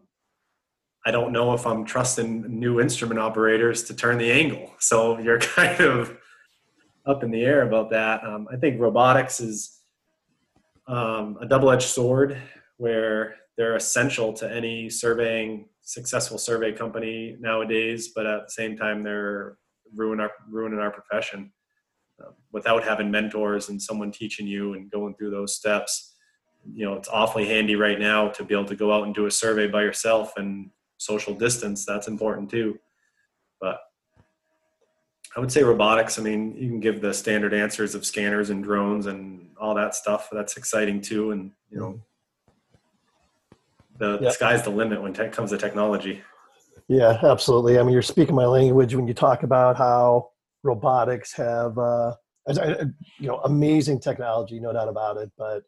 I 1.06 1.12
don't 1.12 1.32
know 1.32 1.54
if 1.54 1.66
I'm 1.66 1.86
trusting 1.86 2.60
new 2.60 2.82
instrument 2.82 3.20
operators 3.20 3.84
to 3.86 3.94
turn 3.94 4.18
the 4.18 4.32
angle. 4.32 4.74
So 4.80 5.20
you're 5.24 5.40
kind 5.40 5.80
of 5.82 6.18
up 7.06 7.24
in 7.24 7.32
the 7.32 7.44
air 7.44 7.62
about 7.62 7.90
that. 7.92 8.24
Um, 8.24 8.48
I 8.52 8.58
think 8.58 8.82
robotics 8.82 9.40
is 9.40 9.80
um, 10.88 11.38
a 11.42 11.46
double-edged 11.46 11.88
sword 11.88 12.38
where 12.78 13.36
they're 13.58 13.76
essential 13.76 14.34
to 14.34 14.52
any 14.54 14.90
surveying 14.90 15.68
successful 15.82 16.38
survey 16.38 16.72
company 16.72 17.38
nowadays, 17.40 18.10
but 18.14 18.26
at 18.26 18.46
the 18.46 18.52
same 18.52 18.78
time 18.78 19.04
they're 19.04 19.58
ruin 19.96 20.20
our 20.20 20.32
ruining 20.50 20.80
our 20.80 20.92
profession 20.92 21.52
uh, 22.24 22.32
without 22.52 22.84
having 22.84 23.10
mentors 23.10 23.70
and 23.70 23.82
someone 23.82 24.12
teaching 24.12 24.46
you 24.46 24.74
and 24.74 24.92
going 24.92 25.16
through 25.16 25.32
those 25.32 25.56
steps. 25.56 26.16
You 26.74 26.86
know, 26.86 26.94
it's 26.96 27.08
awfully 27.08 27.48
handy 27.48 27.76
right 27.76 28.00
now 28.00 28.28
to 28.30 28.44
be 28.44 28.54
able 28.54 28.66
to 28.66 28.76
go 28.76 28.92
out 28.92 29.06
and 29.06 29.16
do 29.16 29.26
a 29.26 29.32
survey 29.32 29.68
by 29.68 29.84
yourself 29.84 30.34
and 30.36 30.70
social 30.98 31.34
distance. 31.34 31.86
That's 31.86 32.08
important 32.08 32.50
too. 32.50 32.80
But 33.60 33.80
I 35.36 35.40
would 35.40 35.52
say 35.52 35.64
robotics. 35.64 36.18
I 36.18 36.24
mean, 36.24 36.56
you 36.58 36.70
can 36.70 36.80
give 36.80 37.02
the 37.02 37.14
standard 37.14 37.54
answers 37.54 37.96
of 37.96 38.06
scanners 38.06 38.50
and 38.50 38.64
drones 38.64 39.06
and 39.06 39.50
all 39.60 39.76
that 39.76 39.96
stuff. 39.96 40.30
That's 40.32 40.58
exciting 40.58 41.02
too. 41.02 41.32
And 41.32 41.52
you 41.70 41.80
know, 41.80 42.02
the, 44.00 44.18
the 44.18 44.32
sky's 44.32 44.64
the 44.64 44.70
limit 44.70 45.02
when 45.02 45.16
it 45.16 45.32
comes 45.32 45.52
to 45.52 45.58
technology. 45.58 46.22
Yeah, 46.88 47.20
absolutely. 47.24 47.78
I 47.78 47.84
mean, 47.84 47.94
you're 47.94 48.02
speaking 48.02 48.36
my 48.36 48.46
language 48.46 48.96
when 48.96 49.08
you 49.08 49.14
talk 49.14 49.44
about 49.44 49.76
how 49.76 50.30
robotics 50.64 51.34
have, 51.34 51.78
uh, 51.78 52.14
uh, 52.48 52.86
you 53.20 53.28
know, 53.28 53.40
amazing 53.44 54.00
technology, 54.00 54.60
no 54.60 54.72
doubt 54.72 54.88
about 54.88 55.18
it. 55.18 55.30
But 55.38 55.64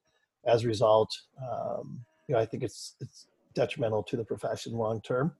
as 0.45 0.63
a 0.63 0.67
result, 0.67 1.09
um, 1.41 1.99
you 2.27 2.35
know, 2.35 2.41
I 2.41 2.45
think 2.45 2.63
it's 2.63 2.95
it's 3.01 3.27
detrimental 3.59 4.03
to 4.03 4.17
the 4.17 4.23
profession 4.23 4.73
long 4.73 5.01
term, 5.01 5.33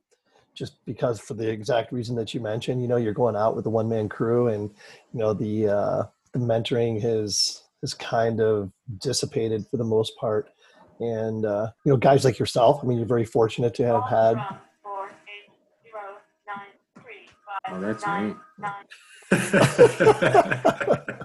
just 0.53 0.83
because 0.85 1.19
for 1.19 1.33
the 1.33 1.49
exact 1.49 1.91
reason 1.91 2.15
that 2.17 2.33
you 2.33 2.41
mentioned. 2.41 2.81
You 2.81 2.87
know, 2.87 2.97
you're 2.97 3.13
going 3.13 3.35
out 3.35 3.55
with 3.55 3.65
a 3.65 3.69
one 3.69 3.87
man 3.87 4.09
crew, 4.09 4.47
and 4.47 4.69
you 5.13 5.19
know 5.19 5.33
the 5.33 5.67
uh, 5.67 6.03
the 6.33 6.39
mentoring 6.39 7.01
has 7.01 7.63
is 7.81 7.93
kind 7.93 8.41
of 8.41 8.71
dissipated 8.97 9.65
for 9.67 9.77
the 9.77 9.83
most 9.83 10.17
part. 10.17 10.49
And 10.99 11.45
uh, 11.45 11.71
you 11.85 11.91
know, 11.91 11.97
guys 11.97 12.25
like 12.25 12.39
yourself. 12.39 12.81
I 12.83 12.87
mean, 12.87 12.97
you're 12.97 13.07
very 13.07 13.25
fortunate 13.25 13.73
to 13.75 13.85
have 13.85 14.03
had 14.09 14.37
Oh, 17.71 17.79
that's 17.79 18.03
neat. 18.07 18.35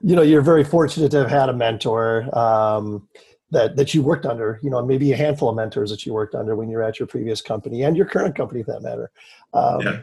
you 0.00 0.14
know 0.14 0.22
you're 0.22 0.42
very 0.42 0.62
fortunate 0.62 1.10
to 1.10 1.18
have 1.18 1.28
had 1.28 1.48
a 1.48 1.52
mentor 1.52 2.28
um, 2.38 3.08
that 3.50 3.76
that 3.76 3.94
you 3.94 4.02
worked 4.02 4.26
under 4.26 4.58
you 4.62 4.70
know 4.70 4.84
maybe 4.84 5.12
a 5.12 5.16
handful 5.16 5.48
of 5.48 5.56
mentors 5.56 5.90
that 5.90 6.04
you 6.04 6.12
worked 6.12 6.34
under 6.34 6.56
when 6.56 6.68
you 6.68 6.76
were 6.76 6.82
at 6.82 6.98
your 6.98 7.06
previous 7.06 7.40
company 7.40 7.82
and 7.82 7.96
your 7.96 8.06
current 8.06 8.34
company 8.34 8.62
for 8.62 8.72
that 8.72 8.82
matter. 8.82 9.10
Um, 9.54 9.80
Yeah. 9.82 10.02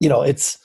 you 0.00 0.08
know 0.08 0.22
it's 0.22 0.58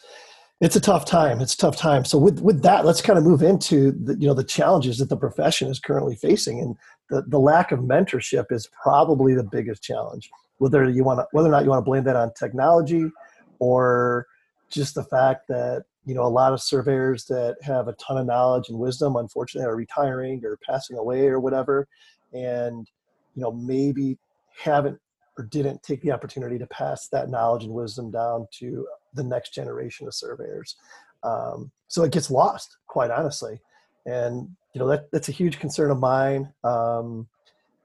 it's 0.62 0.76
a 0.76 0.82
tough 0.82 1.06
time. 1.06 1.40
It's 1.40 1.54
a 1.54 1.58
tough 1.58 1.78
time. 1.78 2.04
So 2.06 2.18
with 2.18 2.40
with 2.42 2.62
that 2.64 2.86
let's 2.86 3.02
kind 3.02 3.18
of 3.20 3.26
move 3.26 3.42
into 3.42 3.92
the 3.92 4.16
you 4.20 4.28
know 4.28 4.34
the 4.34 4.44
challenges 4.44 4.98
that 4.98 5.10
the 5.10 5.18
profession 5.18 5.70
is 5.70 5.80
currently 5.80 6.16
facing. 6.16 6.60
And 6.60 6.76
the, 7.10 7.24
the 7.28 7.40
lack 7.40 7.72
of 7.72 7.80
mentorship 7.80 8.52
is 8.52 8.70
probably 8.84 9.34
the 9.34 9.44
biggest 9.44 9.82
challenge 9.82 10.30
whether 10.60 10.88
you 10.90 11.04
want 11.04 11.20
to 11.20 11.28
whether 11.32 11.48
or 11.50 11.52
not 11.52 11.64
you 11.64 11.70
want 11.70 11.80
to 11.80 11.90
blame 11.90 12.04
that 12.04 12.16
on 12.16 12.32
technology 12.34 13.10
or 13.58 14.28
just 14.70 14.94
the 14.94 15.04
fact 15.04 15.48
that 15.48 15.86
you 16.06 16.14
know 16.14 16.24
a 16.24 16.28
lot 16.28 16.54
of 16.54 16.62
surveyors 16.62 17.26
that 17.26 17.58
have 17.62 17.88
a 17.88 17.94
ton 17.94 18.18
of 18.18 18.26
knowledge 18.26 18.70
and 18.70 18.80
wisdom 18.80 19.16
unfortunately 19.16 19.68
are 19.68 19.76
retiring 19.76 20.42
or 20.44 20.58
passing 20.66 20.98
away 20.98 21.28
or 21.28 21.40
whatever 21.40 21.88
and 22.34 22.90
you 23.36 23.42
know 23.42 23.52
maybe 23.52 24.18
haven't 24.58 24.98
or 25.38 25.46
didn't 25.46 25.82
take 25.84 26.02
the 26.02 26.12
opportunity 26.12 26.58
to 26.58 26.68
pass 26.68 27.08
that 27.08 27.30
knowledge 27.30 27.64
and 27.64 27.74
wisdom 27.74 28.12
down 28.12 28.46
to 28.52 28.86
the 29.14 29.24
next 29.24 29.54
generation 29.54 30.06
of 30.06 30.14
surveyors. 30.14 30.76
Um, 31.24 31.72
so 31.88 32.04
it 32.04 32.12
gets 32.12 32.30
lost 32.30 32.78
quite 32.88 33.10
honestly 33.10 33.60
and 34.06 34.50
you 34.74 34.80
know 34.80 34.88
that 34.88 35.12
that's 35.12 35.30
a 35.30 35.34
huge 35.34 35.60
concern 35.60 35.92
of 35.92 36.00
mine 36.00 36.52
um, 36.64 37.28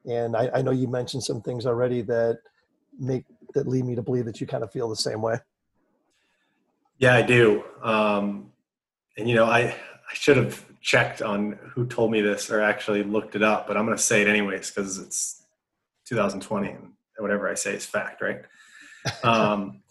and 0.06 0.36
I, 0.36 0.50
I 0.54 0.62
know 0.62 0.70
you 0.70 0.86
mentioned 0.86 1.24
some 1.24 1.40
things 1.40 1.66
already 1.66 2.02
that 2.02 2.38
make 2.98 3.24
that 3.54 3.66
lead 3.66 3.84
me 3.84 3.94
to 3.94 4.02
believe 4.02 4.24
that 4.26 4.40
you 4.40 4.46
kind 4.46 4.62
of 4.62 4.72
feel 4.72 4.88
the 4.88 4.96
same 4.96 5.20
way 5.20 5.38
Yeah, 6.98 7.14
I 7.14 7.22
do. 7.22 7.64
Um, 7.82 8.50
and 9.16 9.28
you 9.28 9.34
know, 9.34 9.46
I 9.46 9.60
I 9.60 10.14
should 10.14 10.36
have 10.36 10.64
checked 10.80 11.22
on 11.22 11.58
who 11.74 11.86
told 11.86 12.10
me 12.10 12.20
this 12.20 12.50
or 12.50 12.60
actually 12.60 13.02
looked 13.02 13.34
it 13.34 13.42
up, 13.42 13.66
but 13.66 13.76
I'm 13.76 13.86
going 13.86 13.96
to 13.96 14.02
say 14.02 14.20
it 14.22 14.28
anyways 14.28 14.70
because 14.70 14.98
it's 14.98 15.42
2020 16.06 16.68
and 16.68 16.92
whatever 17.18 17.48
I 17.48 17.54
say 17.54 17.74
is 17.74 17.86
fact, 17.86 18.20
right? 18.22 18.42
Um, 19.22 19.82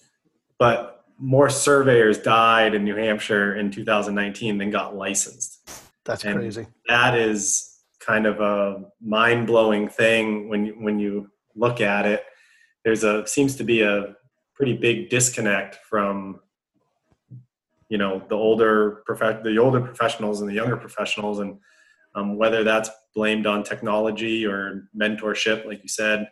but 0.58 1.04
more 1.20 1.48
surveyors 1.50 2.18
died 2.18 2.74
in 2.74 2.84
New 2.84 2.96
Hampshire 2.96 3.56
in 3.56 3.70
2019 3.70 4.58
than 4.58 4.72
got 4.72 4.96
licensed. 4.96 5.60
that's 6.04 6.24
And- 6.26 6.36
crazy 6.40 6.66
That 6.88 7.16
is 7.18 7.80
kind 8.00 8.26
of 8.26 8.40
a 8.42 8.86
mind 9.02 9.46
blowing 9.48 9.88
thing 9.88 10.50
when 10.50 10.66
you, 10.66 10.74
when 10.80 10.98
you 11.00 11.30
look 11.56 11.80
at 11.80 12.06
it. 12.08 12.24
There's 12.84 13.04
a 13.04 13.26
seems 13.28 13.56
to 13.58 13.64
be 13.64 13.82
a 13.82 14.16
pretty 14.56 14.74
big 14.76 15.10
disconnect 15.10 15.76
from 15.88 16.40
you 17.94 18.00
know 18.00 18.24
the 18.28 18.36
older 18.36 19.04
prof- 19.06 19.44
the 19.44 19.56
older 19.60 19.80
professionals 19.80 20.42
and 20.42 20.50
the 20.50 20.56
younger 20.56 20.76
professionals 20.76 21.38
and 21.38 21.60
um, 22.16 22.38
whether 22.38 22.64
that's 22.64 22.90
blamed 23.14 23.46
on 23.46 23.64
technology 23.64 24.48
or 24.48 24.90
mentorship 24.98 25.64
like 25.68 25.84
you 25.84 25.88
said 25.88 26.28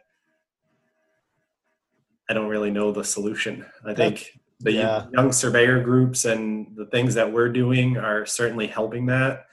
i 2.28 2.34
don't 2.34 2.48
really 2.48 2.72
know 2.72 2.92
the 2.92 3.04
solution. 3.04 3.64
I 3.86 3.94
think 3.94 4.40
the 4.60 4.72
yeah. 4.72 5.06
young 5.14 5.32
surveyor 5.32 5.84
groups 5.84 6.26
and 6.26 6.76
the 6.76 6.88
things 6.88 7.14
that 7.14 7.32
we're 7.32 7.54
doing 7.64 7.98
are 7.98 8.26
certainly 8.26 8.66
helping 8.66 9.06
that. 9.08 9.46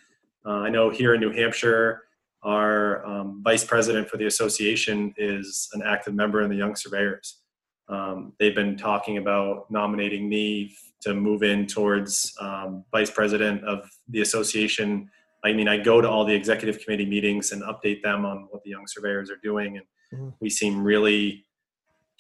Uh, 0.47 0.61
i 0.67 0.71
know 0.71 0.89
here 0.89 1.13
in 1.13 1.21
new 1.21 1.33
hampshire 1.41 2.05
our 2.43 3.05
um, 3.05 3.43
vice 3.45 3.65
president 3.65 4.09
for 4.09 4.17
the 4.17 4.27
association 4.27 5.13
is 5.19 5.69
an 5.75 5.83
active 5.85 6.15
member 6.15 6.41
in 6.41 6.49
the 6.49 6.57
young 6.57 6.75
surveyors. 6.77 7.41
Um, 7.89 8.33
they've 8.39 8.55
been 8.55 8.77
talking 8.77 9.19
about 9.19 9.71
nominating 9.71 10.29
me 10.29 10.77
to 11.01 11.15
move 11.15 11.43
in 11.43 11.67
towards 11.67 12.35
um, 12.41 12.85
vice 12.93 13.11
president 13.11 13.65
of 13.65 13.89
the 14.09 14.21
association. 14.21 15.11
I 15.45 15.53
mean, 15.53 15.69
I 15.69 15.77
go 15.79 16.01
to 16.01 16.09
all 16.09 16.25
the 16.25 16.35
executive 16.35 16.81
committee 16.85 17.07
meetings 17.07 17.53
and 17.53 17.63
update 17.63 18.03
them 18.03 18.25
on 18.25 18.49
what 18.51 18.63
the 18.65 18.71
young 18.71 18.87
surveyors 18.87 19.31
are 19.31 19.37
doing, 19.43 19.77
and 19.79 19.87
Mhm. 20.13 20.35
we 20.41 20.49
seem 20.51 20.83
really 20.83 21.45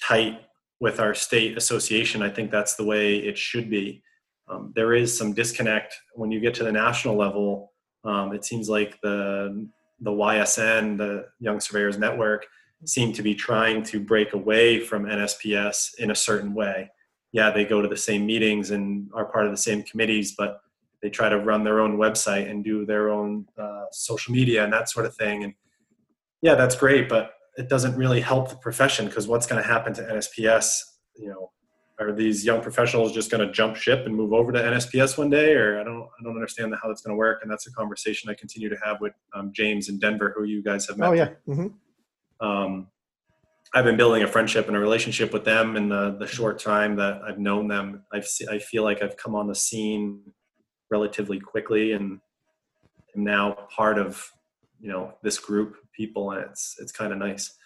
tight 0.00 0.42
with 0.78 1.00
our 1.00 1.14
state 1.14 1.56
association. 1.56 2.22
I 2.22 2.28
think 2.30 2.50
that's 2.50 2.76
the 2.76 2.84
way 2.84 3.16
it 3.16 3.36
should 3.38 3.68
be. 3.70 4.02
Um, 4.46 4.72
there 4.76 4.94
is 4.94 5.16
some 5.16 5.32
disconnect 5.32 5.94
when 6.14 6.30
you 6.30 6.38
get 6.38 6.54
to 6.54 6.64
the 6.64 6.72
national 6.72 7.16
level. 7.16 7.72
Um, 8.04 8.32
it 8.32 8.44
seems 8.44 8.68
like 8.68 9.00
the 9.00 9.66
the 10.00 10.12
YSN, 10.12 10.96
the 10.96 11.26
Young 11.40 11.58
Surveyors 11.58 11.98
Network, 11.98 12.46
seem 12.84 13.12
to 13.14 13.20
be 13.22 13.34
trying 13.34 13.82
to 13.82 13.98
break 13.98 14.32
away 14.32 14.78
from 14.78 15.06
NSPS 15.06 15.94
in 15.98 16.12
a 16.12 16.14
certain 16.14 16.54
way. 16.54 16.88
Yeah, 17.32 17.50
they 17.50 17.64
go 17.64 17.82
to 17.82 17.88
the 17.88 17.96
same 17.96 18.24
meetings 18.26 18.70
and 18.70 19.10
are 19.14 19.26
part 19.26 19.44
of 19.46 19.50
the 19.50 19.56
same 19.58 19.82
committees, 19.82 20.34
but 20.36 20.60
they 21.02 21.10
try 21.10 21.28
to 21.28 21.38
run 21.38 21.62
their 21.64 21.80
own 21.80 21.96
website 21.96 22.50
and 22.50 22.64
do 22.64 22.84
their 22.84 23.10
own 23.10 23.46
uh, 23.58 23.84
social 23.92 24.32
media 24.32 24.64
and 24.64 24.72
that 24.72 24.88
sort 24.88 25.06
of 25.06 25.14
thing. 25.14 25.44
And 25.44 25.54
yeah, 26.42 26.54
that's 26.54 26.74
great, 26.74 27.08
but 27.08 27.32
it 27.56 27.68
doesn't 27.68 27.96
really 27.96 28.20
help 28.20 28.48
the 28.48 28.56
profession 28.56 29.06
because 29.06 29.28
what's 29.28 29.46
going 29.46 29.62
to 29.62 29.68
happen 29.68 29.92
to 29.94 30.02
NSPS? 30.02 30.80
You 31.16 31.30
know, 31.30 31.50
are 32.00 32.12
these 32.12 32.44
young 32.44 32.60
professionals 32.60 33.12
just 33.12 33.30
going 33.30 33.46
to 33.46 33.52
jump 33.52 33.76
ship 33.76 34.06
and 34.06 34.14
move 34.14 34.32
over 34.32 34.52
to 34.52 34.58
NSPS 34.58 35.18
one 35.18 35.30
day, 35.30 35.54
or 35.54 35.80
I 35.80 35.84
don't, 35.84 36.02
I 36.02 36.22
don't 36.22 36.34
understand 36.34 36.74
how 36.80 36.88
that's 36.88 37.02
going 37.02 37.14
to 37.14 37.18
work. 37.18 37.40
And 37.42 37.50
that's 37.50 37.66
a 37.66 37.72
conversation 37.72 38.30
I 38.30 38.34
continue 38.34 38.68
to 38.68 38.76
have 38.84 39.00
with 39.00 39.12
um, 39.34 39.52
James 39.52 39.88
in 39.88 39.98
Denver, 39.98 40.32
who 40.36 40.44
you 40.44 40.62
guys 40.62 40.86
have 40.88 40.96
met. 40.98 41.08
Oh 41.08 41.12
yeah. 41.12 41.30
hmm 41.46 41.66
Um, 42.40 42.88
I've 43.74 43.84
been 43.84 43.96
building 43.96 44.22
a 44.22 44.26
friendship 44.26 44.66
and 44.68 44.76
a 44.76 44.80
relationship 44.80 45.32
with 45.32 45.44
them 45.44 45.76
in 45.76 45.88
the 45.88 46.16
the 46.18 46.26
short 46.26 46.58
time 46.58 46.96
that 46.96 47.20
I've 47.22 47.38
known 47.38 47.68
them. 47.68 48.04
I've 48.12 48.26
se- 48.26 48.48
I 48.50 48.58
feel 48.58 48.82
like 48.82 49.02
I've 49.02 49.16
come 49.16 49.34
on 49.34 49.46
the 49.46 49.54
scene 49.54 50.20
relatively 50.90 51.38
quickly 51.38 51.92
and 51.92 52.20
am 53.16 53.24
now 53.24 53.52
part 53.74 53.98
of 53.98 54.30
you 54.80 54.88
know 54.88 55.12
this 55.22 55.38
group 55.38 55.76
of 55.82 55.92
people 55.92 56.30
and 56.30 56.44
it's 56.44 56.76
it's 56.78 56.92
kind 56.92 57.12
of 57.12 57.18
nice 57.18 57.56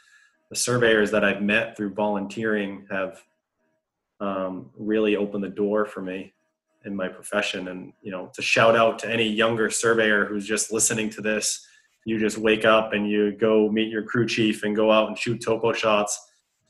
the 0.50 0.56
surveyors 0.56 1.10
that 1.10 1.24
i've 1.24 1.42
met 1.42 1.76
through 1.76 1.92
volunteering 1.92 2.86
have 2.90 3.22
um, 4.20 4.70
really 4.76 5.16
opened 5.16 5.42
the 5.42 5.48
door 5.48 5.84
for 5.84 6.00
me 6.00 6.32
in 6.84 6.94
my 6.94 7.08
profession 7.08 7.68
and 7.68 7.92
you 8.02 8.10
know 8.10 8.30
to 8.34 8.42
shout 8.42 8.76
out 8.76 8.98
to 8.98 9.10
any 9.10 9.28
younger 9.28 9.68
surveyor 9.68 10.26
who's 10.26 10.46
just 10.46 10.72
listening 10.72 11.10
to 11.10 11.20
this 11.20 11.66
you 12.04 12.18
just 12.18 12.38
wake 12.38 12.64
up 12.64 12.92
and 12.92 13.08
you 13.08 13.32
go 13.32 13.68
meet 13.70 13.88
your 13.88 14.02
crew 14.02 14.26
chief 14.26 14.64
and 14.64 14.74
go 14.74 14.90
out 14.90 15.08
and 15.08 15.18
shoot 15.18 15.42
topo 15.42 15.72
shots. 15.72 16.18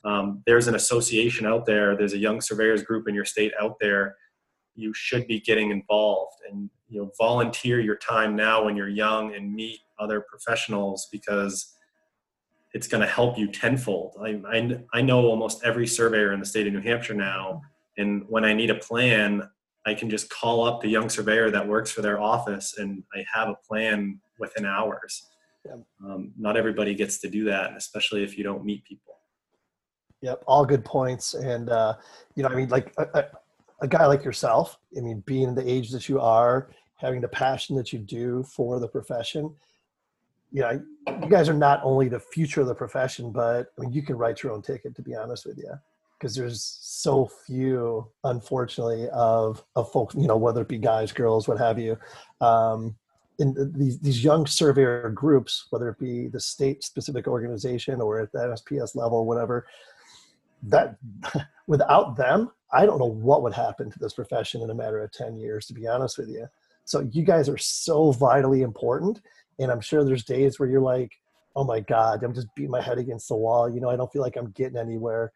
Um, 0.04 0.42
there's 0.46 0.68
an 0.68 0.74
association 0.74 1.46
out 1.46 1.64
there. 1.64 1.96
There's 1.96 2.12
a 2.12 2.18
young 2.18 2.40
surveyors 2.40 2.82
group 2.82 3.08
in 3.08 3.14
your 3.14 3.24
state 3.24 3.52
out 3.60 3.76
there. 3.80 4.16
You 4.74 4.92
should 4.94 5.26
be 5.26 5.40
getting 5.40 5.70
involved 5.70 6.36
and 6.50 6.68
you 6.88 7.00
know 7.00 7.10
volunteer 7.18 7.80
your 7.80 7.96
time 7.96 8.36
now 8.36 8.64
when 8.64 8.76
you're 8.76 8.88
young 8.88 9.34
and 9.34 9.54
meet 9.54 9.80
other 9.98 10.20
professionals 10.20 11.08
because 11.10 11.74
it's 12.74 12.88
going 12.88 13.02
to 13.02 13.06
help 13.06 13.38
you 13.38 13.50
tenfold. 13.50 14.16
I, 14.20 14.40
I, 14.46 14.80
I 14.94 15.02
know 15.02 15.26
almost 15.26 15.62
every 15.62 15.86
surveyor 15.86 16.32
in 16.32 16.40
the 16.40 16.46
state 16.46 16.66
of 16.66 16.72
new 16.72 16.80
hampshire 16.80 17.14
now 17.14 17.62
and 17.98 18.24
when 18.28 18.44
i 18.44 18.52
need 18.52 18.70
a 18.70 18.74
plan 18.74 19.48
i 19.86 19.94
can 19.94 20.08
just 20.08 20.28
call 20.30 20.64
up 20.64 20.80
the 20.80 20.88
young 20.88 21.08
surveyor 21.08 21.50
that 21.50 21.66
works 21.66 21.90
for 21.90 22.02
their 22.02 22.20
office 22.20 22.78
and 22.78 23.02
i 23.14 23.24
have 23.32 23.48
a 23.48 23.56
plan 23.66 24.20
within 24.38 24.64
hours 24.64 25.28
Yeah. 25.64 25.76
um, 26.04 26.32
not 26.38 26.56
everybody 26.56 26.94
gets 26.94 27.18
to 27.20 27.28
do 27.28 27.44
that 27.44 27.76
especially 27.76 28.22
if 28.24 28.36
you 28.36 28.44
don't 28.44 28.64
meet 28.64 28.84
people 28.84 29.12
Yep, 30.22 30.44
all 30.46 30.64
good 30.64 30.84
points. 30.84 31.34
And 31.34 31.68
uh, 31.68 31.96
you 32.34 32.42
know, 32.42 32.48
I 32.48 32.54
mean, 32.54 32.68
like 32.68 32.94
a, 32.96 33.24
a, 33.80 33.88
guy 33.88 34.06
like 34.06 34.24
yourself, 34.24 34.78
I 34.96 35.00
mean, 35.00 35.22
being 35.26 35.54
the 35.54 35.68
age 35.68 35.90
that 35.90 36.08
you 36.08 36.20
are, 36.20 36.70
having 36.96 37.20
the 37.20 37.28
passion 37.28 37.76
that 37.76 37.92
you 37.92 37.98
do 37.98 38.44
for 38.44 38.78
the 38.78 38.86
profession, 38.86 39.52
you 40.52 40.62
know, 40.62 40.80
you 41.22 41.28
guys 41.28 41.48
are 41.48 41.54
not 41.54 41.80
only 41.82 42.08
the 42.08 42.20
future 42.20 42.60
of 42.60 42.68
the 42.68 42.74
profession, 42.74 43.32
but 43.32 43.72
I 43.76 43.80
mean, 43.82 43.92
you 43.92 44.02
can 44.02 44.16
write 44.16 44.42
your 44.42 44.52
own 44.52 44.62
ticket. 44.62 44.94
To 44.94 45.02
be 45.02 45.14
honest 45.16 45.44
with 45.44 45.58
you, 45.58 45.72
because 46.22 46.36
there's 46.36 46.78
so 46.80 47.28
few, 47.46 48.08
unfortunately, 48.22 49.08
of 49.12 49.64
of 49.74 49.90
folks, 49.90 50.14
you 50.14 50.28
know, 50.28 50.36
whether 50.36 50.62
it 50.62 50.68
be 50.68 50.78
guys, 50.78 51.10
girls, 51.10 51.48
what 51.48 51.58
have 51.58 51.80
you. 51.80 51.98
Um, 52.40 52.94
in 53.40 53.72
these, 53.76 53.98
these 53.98 54.22
young 54.22 54.46
surveyor 54.46 55.10
groups, 55.10 55.66
whether 55.70 55.88
it 55.88 55.98
be 55.98 56.28
the 56.28 56.38
state 56.38 56.84
specific 56.84 57.26
organization 57.26 58.00
or 58.00 58.20
at 58.20 58.30
the 58.30 58.38
NSPS 58.38 58.94
level, 58.94 59.26
whatever, 59.26 59.66
that 60.62 60.96
without 61.66 62.16
them, 62.16 62.52
I 62.72 62.86
don't 62.86 63.00
know 63.00 63.06
what 63.06 63.42
would 63.42 63.54
happen 63.54 63.90
to 63.90 63.98
this 63.98 64.12
profession 64.12 64.62
in 64.62 64.70
a 64.70 64.74
matter 64.74 65.02
of 65.02 65.10
10 65.10 65.36
years, 65.36 65.66
to 65.66 65.74
be 65.74 65.88
honest 65.88 66.18
with 66.18 66.28
you. 66.28 66.46
So 66.84 67.08
you 67.10 67.24
guys 67.24 67.48
are 67.48 67.58
so 67.58 68.12
vitally 68.12 68.62
important. 68.62 69.20
And 69.58 69.72
I'm 69.72 69.80
sure 69.80 70.04
there's 70.04 70.24
days 70.24 70.60
where 70.60 70.68
you're 70.68 70.80
like, 70.80 71.10
oh 71.56 71.64
my 71.64 71.80
God, 71.80 72.22
I'm 72.22 72.34
just 72.34 72.54
beating 72.54 72.70
my 72.70 72.82
head 72.82 72.98
against 72.98 73.28
the 73.28 73.34
wall. 73.34 73.68
You 73.68 73.80
know, 73.80 73.90
I 73.90 73.96
don't 73.96 74.12
feel 74.12 74.22
like 74.22 74.36
I'm 74.36 74.50
getting 74.52 74.78
anywhere. 74.78 75.32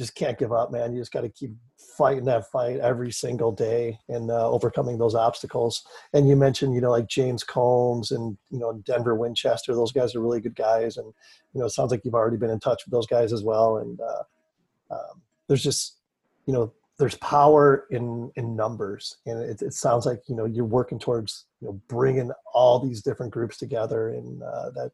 Just 0.00 0.14
can't 0.14 0.38
give 0.38 0.50
up, 0.50 0.72
man. 0.72 0.94
You 0.94 0.98
just 0.98 1.12
got 1.12 1.20
to 1.20 1.28
keep 1.28 1.52
fighting 1.98 2.24
that 2.24 2.50
fight 2.50 2.78
every 2.78 3.12
single 3.12 3.52
day 3.52 3.98
and 4.08 4.30
uh, 4.30 4.50
overcoming 4.50 4.96
those 4.96 5.14
obstacles. 5.14 5.86
And 6.14 6.26
you 6.26 6.36
mentioned, 6.36 6.74
you 6.74 6.80
know, 6.80 6.90
like 6.90 7.06
James 7.06 7.44
Combs 7.44 8.10
and, 8.10 8.38
you 8.48 8.58
know, 8.58 8.80
Denver 8.86 9.14
Winchester. 9.14 9.74
Those 9.74 9.92
guys 9.92 10.14
are 10.14 10.22
really 10.22 10.40
good 10.40 10.56
guys. 10.56 10.96
And, 10.96 11.12
you 11.52 11.60
know, 11.60 11.66
it 11.66 11.72
sounds 11.72 11.90
like 11.90 12.00
you've 12.02 12.14
already 12.14 12.38
been 12.38 12.48
in 12.48 12.60
touch 12.60 12.86
with 12.86 12.92
those 12.92 13.06
guys 13.06 13.30
as 13.30 13.42
well. 13.42 13.76
And 13.76 14.00
uh, 14.00 14.94
um, 14.94 15.20
there's 15.48 15.62
just, 15.62 15.98
you 16.46 16.54
know, 16.54 16.72
there's 16.96 17.16
power 17.16 17.86
in 17.90 18.30
in 18.36 18.56
numbers, 18.56 19.16
and 19.24 19.38
it, 19.42 19.62
it 19.62 19.72
sounds 19.72 20.04
like 20.04 20.20
you 20.28 20.36
know 20.36 20.44
you're 20.44 20.66
working 20.66 20.98
towards 20.98 21.46
you 21.60 21.68
know 21.68 21.80
bringing 21.88 22.30
all 22.52 22.78
these 22.78 23.00
different 23.00 23.32
groups 23.32 23.56
together, 23.56 24.10
and 24.10 24.42
uh, 24.42 24.68
that 24.70 24.92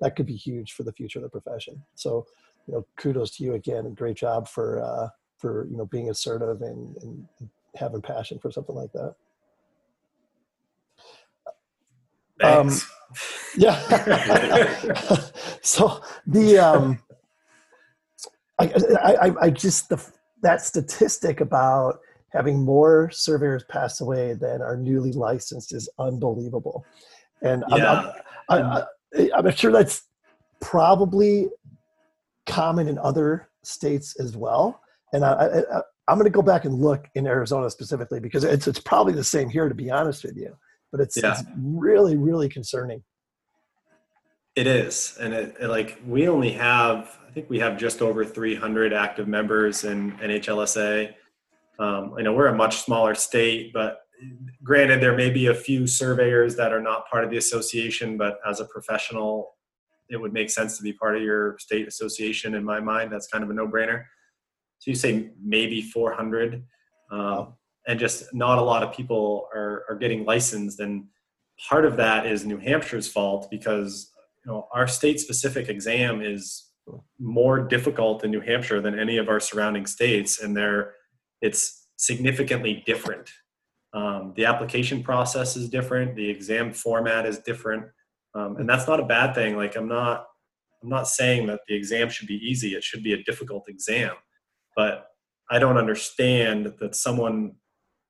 that 0.00 0.16
could 0.16 0.26
be 0.26 0.34
huge 0.34 0.72
for 0.72 0.82
the 0.82 0.92
future 0.92 1.20
of 1.20 1.22
the 1.22 1.28
profession. 1.28 1.80
So, 1.94 2.26
you 2.66 2.74
know, 2.74 2.86
kudos 2.96 3.36
to 3.36 3.44
you 3.44 3.54
again, 3.54 3.86
and 3.86 3.96
great 3.96 4.16
job 4.16 4.48
for 4.48 4.82
uh, 4.82 5.08
for 5.38 5.66
you 5.70 5.76
know 5.76 5.86
being 5.86 6.10
assertive 6.10 6.62
and, 6.62 6.96
and 7.02 7.26
having 7.76 8.00
passion 8.00 8.38
for 8.38 8.50
something 8.50 8.74
like 8.74 8.92
that. 8.92 9.14
Um, 12.42 12.68
Thanks. 12.68 12.90
Yeah. 13.56 13.78
so 15.62 16.00
the 16.26 16.58
um, 16.58 16.98
I, 18.58 18.72
I 19.02 19.32
I- 19.42 19.50
just 19.50 19.88
the 19.88 20.04
that 20.42 20.60
statistic 20.62 21.40
about 21.40 22.00
having 22.30 22.64
more 22.64 23.10
surveyors 23.12 23.64
pass 23.68 24.00
away 24.00 24.34
than 24.34 24.60
are 24.60 24.76
newly 24.76 25.12
licensed 25.12 25.72
is 25.72 25.88
unbelievable, 25.98 26.84
and 27.42 27.64
I'm- 27.70 28.12
I'm, 28.48 28.64
I, 28.66 28.82
I, 29.16 29.30
I'm 29.36 29.50
sure 29.52 29.70
that's 29.70 30.02
probably 30.60 31.48
common 32.46 32.88
in 32.88 32.98
other 32.98 33.48
states 33.62 34.18
as 34.20 34.36
well. 34.36 34.80
And 35.12 35.24
I, 35.24 35.62
I'm 36.08 36.18
going 36.18 36.24
to 36.24 36.30
go 36.30 36.42
back 36.42 36.64
and 36.64 36.74
look 36.74 37.08
in 37.14 37.26
Arizona 37.26 37.70
specifically 37.70 38.20
because 38.20 38.44
it's 38.44 38.66
it's 38.66 38.80
probably 38.80 39.12
the 39.12 39.24
same 39.24 39.48
here, 39.48 39.68
to 39.68 39.74
be 39.74 39.90
honest 39.90 40.24
with 40.24 40.36
you. 40.36 40.56
But 40.90 41.00
it's, 41.00 41.16
Yeah. 41.16 41.32
it's 41.32 41.42
really 41.56 42.16
really 42.16 42.48
concerning. 42.48 43.02
It 44.54 44.68
is, 44.68 45.16
and 45.20 45.34
it, 45.34 45.56
it, 45.60 45.66
like 45.66 46.00
we 46.06 46.28
only 46.28 46.52
have, 46.52 47.18
I 47.28 47.32
think 47.32 47.50
we 47.50 47.58
have 47.58 47.76
just 47.76 48.00
over 48.00 48.24
300 48.24 48.92
active 48.92 49.26
members 49.26 49.82
in 49.82 50.12
NHLSA. 50.18 51.12
Um, 51.80 52.14
I 52.16 52.22
know 52.22 52.32
we're 52.32 52.46
a 52.46 52.54
much 52.54 52.82
smaller 52.82 53.16
state, 53.16 53.72
but 53.72 54.02
granted, 54.62 55.00
there 55.00 55.16
may 55.16 55.28
be 55.28 55.48
a 55.48 55.54
few 55.54 55.88
surveyors 55.88 56.54
that 56.54 56.72
are 56.72 56.80
not 56.80 57.10
part 57.10 57.24
of 57.24 57.30
the 57.30 57.36
association, 57.36 58.16
but 58.16 58.38
as 58.48 58.60
a 58.60 58.64
professional, 58.66 59.53
it 60.10 60.16
would 60.16 60.32
make 60.32 60.50
sense 60.50 60.76
to 60.76 60.82
be 60.82 60.92
part 60.92 61.16
of 61.16 61.22
your 61.22 61.56
state 61.58 61.88
association. 61.88 62.54
In 62.54 62.64
my 62.64 62.80
mind, 62.80 63.12
that's 63.12 63.26
kind 63.26 63.42
of 63.42 63.50
a 63.50 63.54
no-brainer. 63.54 64.04
So 64.78 64.90
you 64.90 64.94
say 64.94 65.30
maybe 65.42 65.80
400, 65.82 66.62
um, 67.10 67.54
and 67.86 67.98
just 67.98 68.34
not 68.34 68.58
a 68.58 68.62
lot 68.62 68.82
of 68.82 68.92
people 68.92 69.48
are, 69.54 69.84
are 69.88 69.96
getting 69.96 70.24
licensed, 70.24 70.80
and 70.80 71.04
part 71.68 71.84
of 71.84 71.96
that 71.96 72.26
is 72.26 72.44
New 72.44 72.58
Hampshire's 72.58 73.08
fault 73.08 73.48
because 73.50 74.10
you 74.44 74.52
know 74.52 74.68
our 74.72 74.86
state 74.86 75.20
specific 75.20 75.68
exam 75.68 76.20
is 76.22 76.70
more 77.18 77.60
difficult 77.60 78.24
in 78.24 78.30
New 78.30 78.40
Hampshire 78.40 78.80
than 78.80 78.98
any 78.98 79.16
of 79.16 79.28
our 79.28 79.40
surrounding 79.40 79.86
states 79.86 80.40
and 80.42 80.56
they're 80.56 80.94
it's 81.40 81.88
significantly 81.96 82.82
different. 82.86 83.30
Um, 83.92 84.32
the 84.36 84.46
application 84.46 85.02
process 85.02 85.56
is 85.56 85.68
different. 85.68 86.16
The 86.16 86.28
exam 86.28 86.72
format 86.72 87.26
is 87.26 87.38
different 87.38 87.86
um, 88.34 88.56
and 88.56 88.68
that's 88.68 88.86
not 88.86 89.00
a 89.00 89.04
bad 89.04 89.34
thing 89.34 89.56
like 89.56 89.76
I'm 89.76 89.88
not 89.88 90.26
I'm 90.82 90.88
not 90.88 91.08
saying 91.08 91.46
that 91.46 91.60
the 91.66 91.74
exam 91.74 92.08
should 92.08 92.28
be 92.28 92.36
easy 92.36 92.74
it 92.74 92.84
should 92.84 93.02
be 93.02 93.12
a 93.12 93.22
difficult 93.22 93.64
exam 93.68 94.12
but 94.76 95.08
I 95.50 95.58
don't 95.58 95.76
understand 95.76 96.74
that 96.80 96.94
someone 96.94 97.56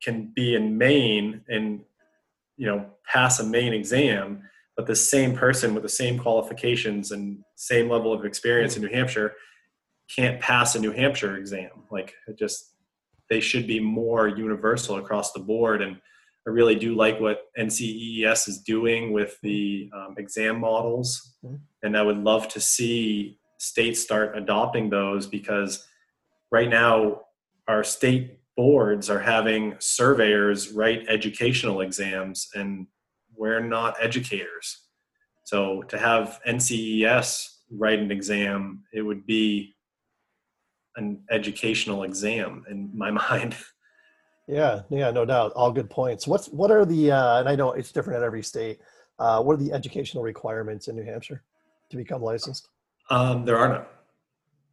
can 0.03 0.33
be 0.35 0.55
in 0.55 0.77
Maine 0.79 1.43
and 1.49 1.81
you 2.57 2.67
know 2.67 2.87
pass 3.07 3.41
a 3.41 3.45
Maine 3.45 3.75
exam 3.75 4.43
but 4.77 4.87
the 4.87 4.97
same 4.97 5.37
person 5.37 5.73
with 5.75 5.83
the 5.83 5.89
same 5.89 6.19
qualifications 6.19 7.13
and 7.13 7.45
same 7.55 7.89
level 7.89 8.13
of 8.13 8.25
experience 8.25 8.77
in 8.77 8.83
New 8.83 8.91
Hampshire 8.91 9.35
can't 10.15 10.41
pass 10.41 10.75
a 10.75 10.81
New 10.81 10.93
Hampshire 10.93 11.37
exam. 11.37 11.71
Like 11.91 12.15
it 12.27 12.39
just 12.39 12.73
they 13.31 13.41
should 13.41 13.67
be 13.67 13.81
more 13.81 14.29
universal 14.29 14.97
across 14.97 15.33
the 15.33 15.41
board. 15.41 15.81
And 15.81 15.99
I 16.47 16.51
really 16.51 16.75
do 16.75 16.95
like 16.95 17.21
what 17.21 17.47
NCEES 17.59 18.49
is 18.49 18.59
doing 18.61 19.13
with 19.13 19.41
the 19.41 19.91
um, 19.95 20.15
exam 20.19 20.61
models, 20.61 21.37
Mhm. 21.45 21.61
and 21.83 21.97
I 21.97 22.03
would 22.03 22.19
love 22.19 22.49
to 22.49 22.61
see 22.61 23.39
states 23.59 24.01
start 24.01 24.37
adopting 24.37 24.91
those 24.91 25.27
because 25.27 25.87
right 26.51 26.69
now 26.69 27.23
our 27.67 27.83
state 27.83 28.41
boards 28.57 29.09
are 29.09 29.21
having 29.21 29.75
surveyors 29.79 30.71
write 30.71 31.07
educational 31.09 31.81
exams 31.81 32.49
and 32.55 32.87
we're 33.35 33.61
not 33.61 33.97
educators. 34.01 34.87
So 35.45 35.83
to 35.85 35.99
have 35.99 36.41
NCEES 36.47 37.63
write 37.71 37.99
an 38.01 38.11
exam, 38.11 38.85
it 38.93 39.03
would 39.03 39.27
be 39.27 39.75
an 40.97 41.25
educational 41.31 42.03
exam 42.05 42.65
in 42.69 42.91
my 42.97 43.11
mind. 43.23 43.57
Yeah, 44.47 44.83
yeah, 44.91 45.11
no 45.11 45.25
doubt. 45.25 45.53
All 45.53 45.73
good 45.73 45.89
points. 45.89 46.27
What's 46.27 46.49
what 46.49 46.71
are 46.71 46.85
the 46.85 47.13
uh, 47.13 47.41
and 47.41 47.49
I 47.49 47.57
know 47.57 47.73
it's 47.73 47.93
different 47.93 48.19
at 48.19 48.23
every 48.25 48.43
state. 48.43 48.79
Uh, 49.19 49.43
what 49.43 49.55
are 49.55 49.57
the 49.57 49.73
educational 49.73 50.23
requirements 50.23 50.89
in 50.89 50.97
New 50.97 51.05
Hampshire 51.05 51.43
to 51.91 51.97
become 51.97 52.21
licensed? 52.23 52.69
Um, 53.11 53.45
there 53.45 53.57
are 53.57 53.69
none. 53.69 53.85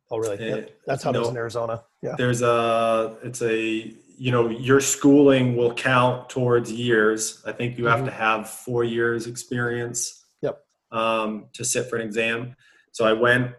Oh, 0.09 0.17
really? 0.17 0.37
Eh, 0.39 0.55
Yep. 0.55 0.71
That's 0.85 1.03
how 1.03 1.11
it 1.11 1.15
is 1.21 1.27
in. 1.29 1.37
Arizona. 1.37 1.83
Yeah. 2.01 2.15
There's 2.17 2.41
a, 2.41 3.17
it's 3.23 3.41
a, 3.41 3.95
you 4.17 4.31
know, 4.31 4.49
your 4.49 4.81
schooling 4.81 5.55
will 5.55 5.73
count 5.73 6.29
towards 6.29 6.71
years. 6.71 7.41
I 7.45 7.53
think 7.53 7.77
you 7.77 7.85
have 7.85 8.03
to 8.03 8.11
have 8.11 8.49
four 8.49 8.83
years 8.83 9.27
experience. 9.27 10.25
Yep. 10.41 10.61
Um, 10.91 11.45
to 11.53 11.63
sit 11.63 11.89
for 11.89 11.95
an 11.95 12.01
exam. 12.01 12.55
So 12.91 13.05
I 13.05 13.13
went 13.13 13.51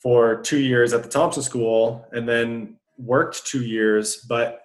for 0.00 0.40
two 0.40 0.58
years 0.58 0.94
at 0.94 1.02
the 1.02 1.08
Thompson 1.08 1.42
School 1.42 2.06
and 2.12 2.26
then 2.26 2.76
worked 2.96 3.46
two 3.46 3.62
years, 3.62 4.24
but 4.26 4.62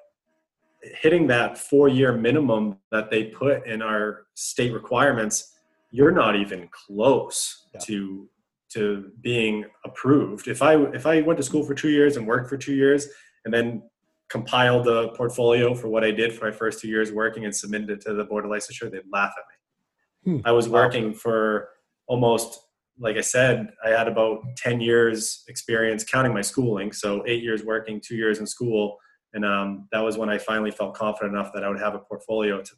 hitting 0.84 1.28
that 1.28 1.58
four 1.58 1.88
year 1.88 2.14
minimum 2.14 2.78
that 2.92 3.10
they 3.10 3.26
put 3.26 3.66
in 3.68 3.82
our 3.82 4.26
state 4.34 4.74
requirements, 4.74 5.54
you're 5.92 6.12
not 6.12 6.36
even 6.36 6.68
close 6.72 7.68
Yeah. 7.74 7.80
to 7.86 8.30
to 8.70 9.12
being 9.22 9.66
approved. 9.86 10.48
If 10.48 10.62
I 10.64 10.76
if 10.94 11.06
I 11.06 11.22
went 11.22 11.38
to 11.38 11.44
school 11.44 11.64
for 11.64 11.76
two 11.76 11.90
years 11.90 12.18
and 12.18 12.26
worked 12.28 12.50
for 12.50 12.58
two 12.58 12.74
years 12.74 13.08
and 13.46 13.54
then 13.54 13.84
compiled 14.30 14.88
a 14.88 15.10
portfolio 15.10 15.76
for 15.76 15.90
what 15.90 16.04
I 16.04 16.10
did 16.10 16.34
for 16.34 16.46
my 16.46 16.52
first 16.52 16.80
two 16.80 16.88
years 16.88 17.12
working 17.12 17.46
and 17.46 17.56
submitted 17.56 17.90
it 17.92 18.02
to 18.02 18.14
the 18.16 18.24
board 18.24 18.46
of 18.46 18.52
licensure, 18.52 18.90
they'd 18.92 19.02
laugh 19.12 19.34
at 19.38 20.32
me. 20.32 20.40
Hmm. 20.40 20.48
I 20.48 20.52
was 20.52 20.68
working 20.68 21.14
for 21.14 21.70
almost 22.08 22.60
like 23.00 23.18
I 23.18 23.22
said, 23.22 23.72
I 23.86 23.90
had 23.90 24.08
about 24.08 24.42
10 24.58 24.80
years 24.80 25.44
experience 25.48 26.04
counting 26.04 26.34
my 26.34 26.42
schooling. 26.42 26.92
So 26.92 27.24
eight 27.28 27.42
years 27.44 27.64
working, 27.64 28.00
two 28.00 28.16
years 28.16 28.40
in 28.40 28.46
school. 28.46 28.98
And 29.34 29.46
um, 29.46 29.88
that 29.92 30.02
was 30.02 30.18
when 30.18 30.30
I 30.30 30.38
finally 30.38 30.72
felt 30.72 30.94
confident 30.94 31.34
enough 31.34 31.52
that 31.54 31.64
I 31.64 31.70
would 31.70 31.80
have 31.80 31.96
a 31.96 32.00
portfolio 32.00 32.62
to, 32.62 32.76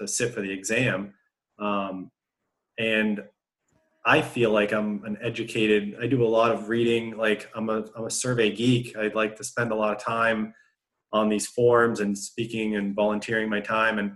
to 0.00 0.08
sit 0.08 0.34
for 0.34 0.40
the 0.40 0.50
exam. 0.50 1.14
Um, 1.58 2.10
and 2.78 3.22
I 4.04 4.20
feel 4.20 4.50
like 4.50 4.72
I'm 4.72 5.02
an 5.04 5.16
educated, 5.22 5.96
I 6.00 6.06
do 6.06 6.22
a 6.22 6.28
lot 6.28 6.52
of 6.52 6.68
reading. 6.68 7.16
Like 7.16 7.50
I'm 7.54 7.70
a, 7.70 7.84
I'm 7.96 8.04
a 8.04 8.10
survey 8.10 8.54
geek. 8.54 8.96
I'd 8.96 9.14
like 9.14 9.36
to 9.36 9.44
spend 9.44 9.72
a 9.72 9.74
lot 9.74 9.96
of 9.96 10.02
time 10.02 10.52
on 11.12 11.28
these 11.28 11.46
forums 11.46 12.00
and 12.00 12.16
speaking 12.16 12.76
and 12.76 12.94
volunteering 12.94 13.48
my 13.48 13.60
time. 13.60 13.98
And 13.98 14.12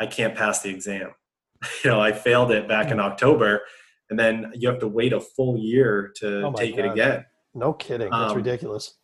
I 0.00 0.06
can't 0.06 0.34
pass 0.34 0.62
the 0.62 0.70
exam. 0.70 1.10
you 1.84 1.90
know, 1.90 2.00
I 2.00 2.12
failed 2.12 2.50
it 2.50 2.66
back 2.66 2.90
in 2.90 2.98
October 2.98 3.62
and 4.12 4.18
then 4.18 4.52
you 4.54 4.68
have 4.68 4.78
to 4.80 4.88
wait 4.88 5.14
a 5.14 5.20
full 5.20 5.56
year 5.56 6.12
to 6.16 6.42
Oh 6.46 6.52
take 6.52 6.76
it 6.76 6.84
again 6.84 7.24
No 7.54 7.72
kidding. 7.72 8.10
That's 8.10 8.32
Um, 8.32 8.36
ridiculous. 8.36 8.94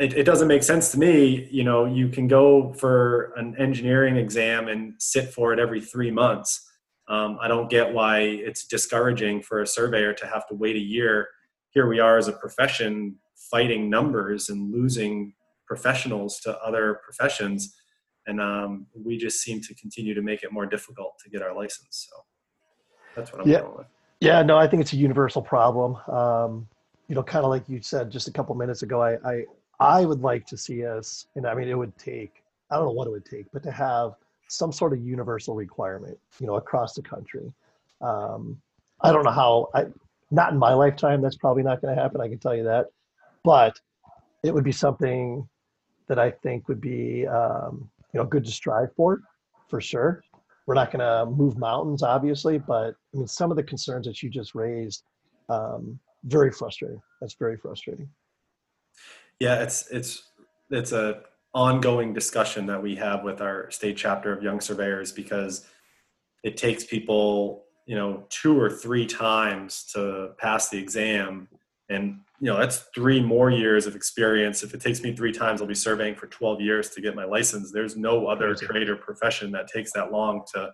It, 0.00 0.14
it 0.14 0.24
doesn't 0.24 0.48
make 0.48 0.62
sense 0.62 0.90
to 0.92 0.98
me. 0.98 1.46
You 1.50 1.62
know, 1.62 1.84
you 1.84 2.08
can 2.08 2.26
go 2.26 2.72
for 2.72 3.34
an 3.36 3.54
engineering 3.58 4.16
exam 4.16 4.68
and 4.68 4.94
sit 4.98 5.32
for 5.32 5.52
it 5.52 5.58
every 5.58 5.80
three 5.80 6.10
months. 6.10 6.66
Um, 7.08 7.38
I 7.40 7.48
don't 7.48 7.68
get 7.68 7.92
why 7.92 8.20
it's 8.20 8.66
discouraging 8.66 9.42
for 9.42 9.60
a 9.60 9.66
surveyor 9.66 10.14
to 10.14 10.26
have 10.26 10.48
to 10.48 10.54
wait 10.54 10.76
a 10.76 10.80
year. 10.80 11.28
Here 11.70 11.86
we 11.86 12.00
are 12.00 12.16
as 12.16 12.28
a 12.28 12.32
profession 12.32 13.16
fighting 13.50 13.90
numbers 13.90 14.48
and 14.48 14.72
losing 14.72 15.34
professionals 15.66 16.40
to 16.40 16.56
other 16.60 17.00
professions. 17.04 17.76
And 18.26 18.40
um, 18.40 18.86
we 18.94 19.18
just 19.18 19.40
seem 19.40 19.60
to 19.60 19.74
continue 19.74 20.14
to 20.14 20.22
make 20.22 20.42
it 20.42 20.52
more 20.52 20.66
difficult 20.66 21.14
to 21.24 21.30
get 21.30 21.42
our 21.42 21.54
license. 21.54 22.08
So 22.08 22.16
that's 23.14 23.32
what 23.32 23.42
I'm 23.42 23.48
Yeah. 23.48 23.60
going 23.60 23.76
with. 23.78 23.86
Yeah, 24.20 24.42
no, 24.42 24.56
I 24.56 24.66
think 24.66 24.80
it's 24.82 24.92
a 24.92 24.96
universal 24.96 25.42
problem. 25.42 25.96
Um, 26.10 26.68
you 27.08 27.14
know, 27.14 27.22
kind 27.22 27.44
of 27.44 27.50
like 27.50 27.68
you 27.68 27.82
said 27.82 28.10
just 28.10 28.28
a 28.28 28.32
couple 28.32 28.54
minutes 28.54 28.82
ago, 28.82 29.02
I, 29.02 29.14
I 29.28 29.44
I 29.80 30.04
would 30.04 30.20
like 30.20 30.46
to 30.46 30.56
see 30.56 30.84
us, 30.84 31.26
and 31.34 31.46
I 31.46 31.54
mean, 31.54 31.68
it 31.68 31.76
would 31.76 31.96
take 31.98 32.42
I 32.70 32.76
don't 32.76 32.86
know 32.86 32.92
what 32.92 33.08
it 33.08 33.10
would 33.10 33.24
take, 33.24 33.46
but 33.52 33.62
to 33.64 33.70
have 33.70 34.12
some 34.48 34.72
sort 34.72 34.92
of 34.92 35.00
universal 35.00 35.54
requirement, 35.54 36.18
you 36.38 36.46
know, 36.46 36.56
across 36.56 36.94
the 36.94 37.02
country. 37.02 37.52
Um, 38.00 38.60
I 39.00 39.12
don't 39.12 39.24
know 39.24 39.30
how. 39.30 39.68
I 39.74 39.86
not 40.30 40.52
in 40.52 40.58
my 40.58 40.72
lifetime. 40.72 41.20
That's 41.20 41.36
probably 41.36 41.62
not 41.62 41.80
going 41.80 41.94
to 41.94 42.00
happen. 42.00 42.20
I 42.20 42.28
can 42.28 42.38
tell 42.38 42.54
you 42.54 42.64
that, 42.64 42.86
but 43.42 43.80
it 44.44 44.54
would 44.54 44.64
be 44.64 44.72
something 44.72 45.48
that 46.06 46.18
I 46.18 46.30
think 46.30 46.68
would 46.68 46.80
be 46.80 47.26
um, 47.26 47.90
you 48.12 48.20
know 48.20 48.26
good 48.26 48.44
to 48.44 48.50
strive 48.50 48.94
for, 48.94 49.22
for 49.68 49.80
sure. 49.80 50.22
We're 50.66 50.74
not 50.74 50.92
going 50.92 51.00
to 51.00 51.26
move 51.28 51.58
mountains, 51.58 52.02
obviously, 52.04 52.58
but 52.58 52.94
I 53.12 53.16
mean, 53.16 53.26
some 53.26 53.50
of 53.50 53.56
the 53.56 53.62
concerns 53.62 54.06
that 54.06 54.22
you 54.22 54.30
just 54.30 54.54
raised, 54.54 55.02
um, 55.48 55.98
very 56.24 56.52
frustrating. 56.52 57.00
That's 57.20 57.34
very 57.34 57.56
frustrating. 57.56 58.08
Yeah, 59.40 59.62
it's 59.62 59.88
it's 59.88 60.22
it's 60.70 60.92
a 60.92 61.22
ongoing 61.54 62.12
discussion 62.12 62.66
that 62.66 62.80
we 62.80 62.94
have 62.94 63.24
with 63.24 63.40
our 63.40 63.68
state 63.70 63.96
chapter 63.96 64.32
of 64.32 64.42
young 64.42 64.60
surveyors 64.60 65.10
because 65.10 65.66
it 66.44 66.56
takes 66.56 66.84
people 66.84 67.64
you 67.86 67.96
know 67.96 68.24
two 68.28 68.58
or 68.60 68.70
three 68.70 69.06
times 69.06 69.84
to 69.94 70.30
pass 70.38 70.68
the 70.68 70.78
exam. 70.78 71.48
And 71.88 72.20
you 72.38 72.46
know 72.50 72.58
that's 72.58 72.84
three 72.94 73.20
more 73.20 73.50
years 73.50 73.86
of 73.86 73.96
experience. 73.96 74.62
If 74.62 74.74
it 74.74 74.80
takes 74.80 75.02
me 75.02 75.16
three 75.16 75.32
times 75.32 75.60
i'll 75.60 75.66
be 75.66 75.74
surveying 75.74 76.14
for 76.14 76.26
12 76.26 76.60
years 76.60 76.90
to 76.90 77.00
get 77.00 77.16
my 77.16 77.24
license. 77.24 77.72
There's 77.72 77.96
no 77.96 78.26
other 78.26 78.54
trade 78.54 78.88
or 78.88 78.96
profession 78.96 79.50
that 79.52 79.68
takes 79.68 79.92
that 79.92 80.12
long 80.12 80.42
to 80.54 80.70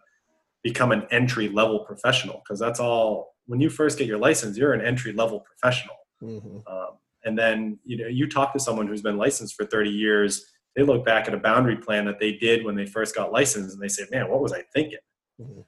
become 0.64 0.90
an 0.90 1.06
entry 1.12 1.48
level 1.48 1.84
professional 1.84 2.42
because 2.44 2.58
that's 2.58 2.80
all 2.80 3.36
when 3.46 3.60
you 3.60 3.70
first 3.70 3.96
get 3.98 4.08
your 4.08 4.18
license 4.18 4.58
you're 4.58 4.72
an 4.72 4.84
entry 4.84 5.12
level 5.12 5.38
professional. 5.40 5.94
Mhm. 6.22 6.62
um, 6.66 6.98
and 7.26 7.36
then 7.38 7.78
you 7.84 7.96
know 7.98 8.06
you 8.06 8.26
talk 8.28 8.52
to 8.54 8.58
someone 8.60 8.86
who's 8.86 9.02
been 9.02 9.18
licensed 9.18 9.54
for 9.54 9.66
30 9.66 9.90
years 9.90 10.46
they 10.74 10.82
look 10.82 11.04
back 11.04 11.26
at 11.28 11.34
a 11.34 11.38
boundary 11.38 11.76
plan 11.76 12.04
that 12.06 12.18
they 12.20 12.32
did 12.32 12.64
when 12.64 12.74
they 12.74 12.86
first 12.86 13.14
got 13.14 13.32
licensed 13.32 13.74
and 13.74 13.82
they 13.82 13.88
say 13.88 14.04
man 14.10 14.30
what 14.30 14.40
was 14.40 14.52
i 14.52 14.62
thinking 14.72 14.98
Mhm. 15.40 15.64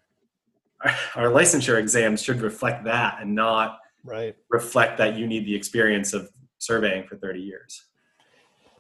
our, 0.81 0.95
our 1.17 1.31
licensure 1.31 1.79
exams 1.79 2.23
should 2.23 2.41
reflect 2.41 2.85
that 2.85 3.19
and 3.21 3.35
not 3.35 3.81
Right. 4.05 4.35
reflect 4.49 4.97
that 4.99 5.17
you 5.19 5.27
need 5.27 5.45
the 5.45 5.55
experience 5.55 6.15
of 6.15 6.31
surveying 6.59 7.07
for 7.07 7.17
30 7.17 7.41
years 7.41 7.85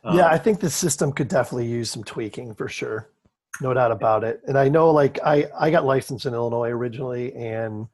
Um, 0.04 0.16
yeah, 0.16 0.28
I 0.28 0.38
think 0.38 0.60
the 0.60 0.70
system 0.70 1.12
could 1.12 1.28
definitely 1.28 1.66
use 1.66 1.90
some 1.90 2.04
tweaking 2.04 2.54
for 2.54 2.68
sure. 2.68 3.10
No 3.60 3.74
doubt 3.74 3.90
about 3.90 4.22
it. 4.22 4.40
And 4.46 4.56
I 4.56 4.68
know 4.68 4.90
like 4.92 5.18
I, 5.24 5.46
I 5.58 5.70
got 5.72 5.84
licensed 5.84 6.24
in 6.24 6.32
Illinois 6.34 6.70
originally 6.70 7.34
and 7.34 7.88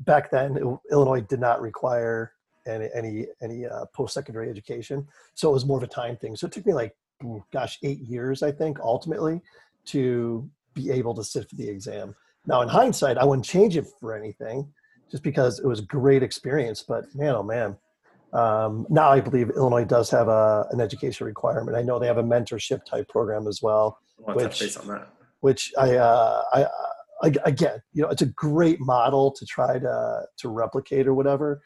back 0.00 0.30
then 0.32 0.56
Il- 0.58 0.82
Illinois 0.90 1.20
did 1.20 1.38
not 1.40 1.60
require 1.62 2.32
any, 2.68 2.88
any, 2.94 3.26
any 3.42 3.66
uh, 3.66 3.86
post-secondary 3.94 4.50
education. 4.50 5.06
So 5.34 5.50
it 5.50 5.52
was 5.52 5.66
more 5.66 5.78
of 5.78 5.82
a 5.82 5.88
time 5.88 6.16
thing. 6.16 6.36
So 6.36 6.46
it 6.46 6.52
took 6.52 6.66
me 6.66 6.74
like, 6.74 6.96
gosh, 7.52 7.78
eight 7.82 8.00
years, 8.00 8.42
I 8.42 8.52
think 8.52 8.78
ultimately 8.80 9.40
to 9.86 10.48
be 10.74 10.90
able 10.90 11.14
to 11.14 11.24
sit 11.24 11.48
for 11.48 11.56
the 11.56 11.68
exam. 11.68 12.14
Now 12.46 12.62
in 12.62 12.68
hindsight, 12.68 13.18
I 13.18 13.24
wouldn't 13.24 13.46
change 13.46 13.76
it 13.76 13.86
for 14.00 14.16
anything 14.16 14.68
just 15.10 15.22
because 15.22 15.58
it 15.58 15.66
was 15.66 15.80
a 15.80 15.84
great 15.84 16.22
experience, 16.22 16.84
but 16.86 17.12
man, 17.14 17.34
oh 17.34 17.42
man, 17.42 17.76
um, 18.34 18.86
now 18.90 19.08
I 19.10 19.20
believe 19.20 19.50
Illinois 19.50 19.84
does 19.84 20.10
have 20.10 20.28
a, 20.28 20.66
an 20.70 20.80
education 20.80 21.26
requirement. 21.26 21.76
I 21.76 21.82
know 21.82 21.98
they 21.98 22.06
have 22.06 22.18
a 22.18 22.22
mentorship 22.22 22.84
type 22.84 23.08
program 23.08 23.48
as 23.48 23.62
well, 23.62 23.98
I 24.18 24.22
want 24.22 24.38
touch 24.38 24.50
which- 24.50 24.60
base 24.60 24.76
on 24.76 24.86
that 24.88 25.08
which 25.40 25.72
I, 25.78 25.96
uh, 25.96 26.42
I, 26.52 26.66
I, 27.22 27.32
again, 27.44 27.80
you 27.92 28.02
know, 28.02 28.08
it's 28.08 28.22
a 28.22 28.26
great 28.26 28.80
model 28.80 29.32
to 29.32 29.46
try 29.46 29.78
to, 29.78 30.22
to 30.38 30.48
replicate 30.48 31.06
or 31.06 31.14
whatever. 31.14 31.60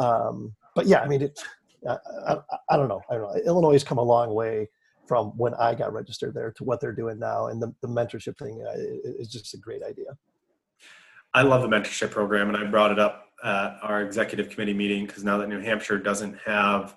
Um, 0.00 0.54
but 0.74 0.86
yeah, 0.86 1.00
I 1.00 1.08
mean, 1.08 1.22
it, 1.22 1.40
I, 1.88 1.96
I, 2.26 2.36
I 2.70 2.76
don't 2.76 2.88
know. 2.88 3.02
I 3.10 3.14
don't 3.14 3.22
know. 3.22 3.40
Illinois 3.44 3.72
has 3.72 3.84
come 3.84 3.98
a 3.98 4.02
long 4.02 4.34
way 4.34 4.68
from 5.06 5.36
when 5.36 5.54
I 5.54 5.74
got 5.74 5.92
registered 5.92 6.34
there 6.34 6.52
to 6.52 6.64
what 6.64 6.80
they're 6.80 6.92
doing 6.92 7.18
now. 7.18 7.48
And 7.48 7.60
the, 7.60 7.74
the 7.82 7.88
mentorship 7.88 8.38
thing 8.38 8.64
uh, 8.66 8.72
is 8.76 9.28
just 9.28 9.54
a 9.54 9.56
great 9.56 9.82
idea. 9.82 10.16
I 11.34 11.42
love 11.42 11.62
the 11.62 11.68
mentorship 11.68 12.10
program, 12.10 12.48
and 12.48 12.56
I 12.56 12.64
brought 12.68 12.90
it 12.90 12.98
up 12.98 13.26
at 13.44 13.78
our 13.82 14.02
executive 14.02 14.50
committee 14.50 14.74
meeting 14.74 15.06
because 15.06 15.24
now 15.24 15.38
that 15.38 15.48
New 15.48 15.60
Hampshire 15.60 15.98
doesn't 15.98 16.36
have 16.44 16.96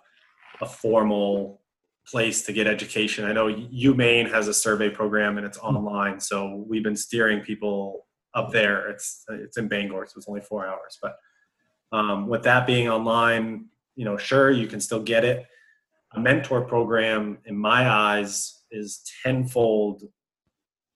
a 0.61 0.65
formal 0.65 1.61
place 2.05 2.43
to 2.45 2.53
get 2.53 2.67
education, 2.67 3.25
I 3.25 3.33
know 3.33 3.47
UMaine 3.47 4.29
has 4.31 4.47
a 4.47 4.53
survey 4.53 4.89
program 4.89 5.37
and 5.37 5.45
it's 5.45 5.57
online. 5.57 6.19
So 6.19 6.65
we've 6.67 6.83
been 6.83 6.95
steering 6.95 7.41
people 7.41 8.07
up 8.33 8.51
there. 8.51 8.89
It's 8.89 9.23
it's 9.29 9.57
in 9.57 9.67
Bangor, 9.67 10.05
so 10.07 10.17
it's 10.17 10.27
only 10.27 10.41
four 10.41 10.67
hours. 10.67 10.97
But 11.01 11.15
um, 11.93 12.27
with 12.27 12.43
that 12.43 12.65
being 12.65 12.89
online, 12.89 13.67
you 13.95 14.03
know, 14.03 14.17
sure 14.17 14.51
you 14.51 14.67
can 14.67 14.81
still 14.81 15.01
get 15.01 15.23
it. 15.23 15.45
A 16.15 16.19
mentor 16.19 16.61
program, 16.61 17.37
in 17.45 17.55
my 17.55 17.89
eyes, 17.89 18.63
is 18.71 19.03
tenfold 19.23 20.03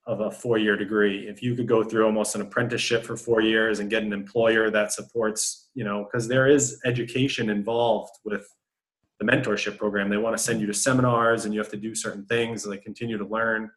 of 0.07 0.21
a 0.21 0.31
four-year 0.31 0.75
degree. 0.75 1.27
If 1.27 1.43
you 1.43 1.55
could 1.55 1.67
go 1.67 1.83
through 1.83 2.05
almost 2.05 2.33
an 2.33 2.41
apprenticeship 2.41 3.03
for 3.03 3.15
four 3.15 3.41
years 3.41 3.79
and 3.79 3.89
get 3.89 4.03
an 4.03 4.13
employer 4.13 4.71
that 4.71 4.93
supports 4.93 5.69
you 5.75 5.83
know 5.83 6.05
because 6.05 6.27
there 6.27 6.47
is 6.47 6.79
education 6.85 7.49
involved 7.49 8.13
with 8.23 8.47
the 9.19 9.25
mentorship 9.25 9.77
program. 9.77 10.09
They 10.09 10.17
want 10.17 10.37
to 10.37 10.41
send 10.41 10.61
you 10.61 10.67
to 10.67 10.73
seminars 10.73 11.45
and 11.45 11.53
you 11.53 11.59
have 11.59 11.69
to 11.71 11.77
do 11.77 11.93
certain 11.93 12.25
things 12.25 12.63
and 12.63 12.73
they 12.73 12.77
continue 12.77 13.17
to 13.17 13.25
learn. 13.25 13.69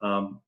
Um, 0.00 0.40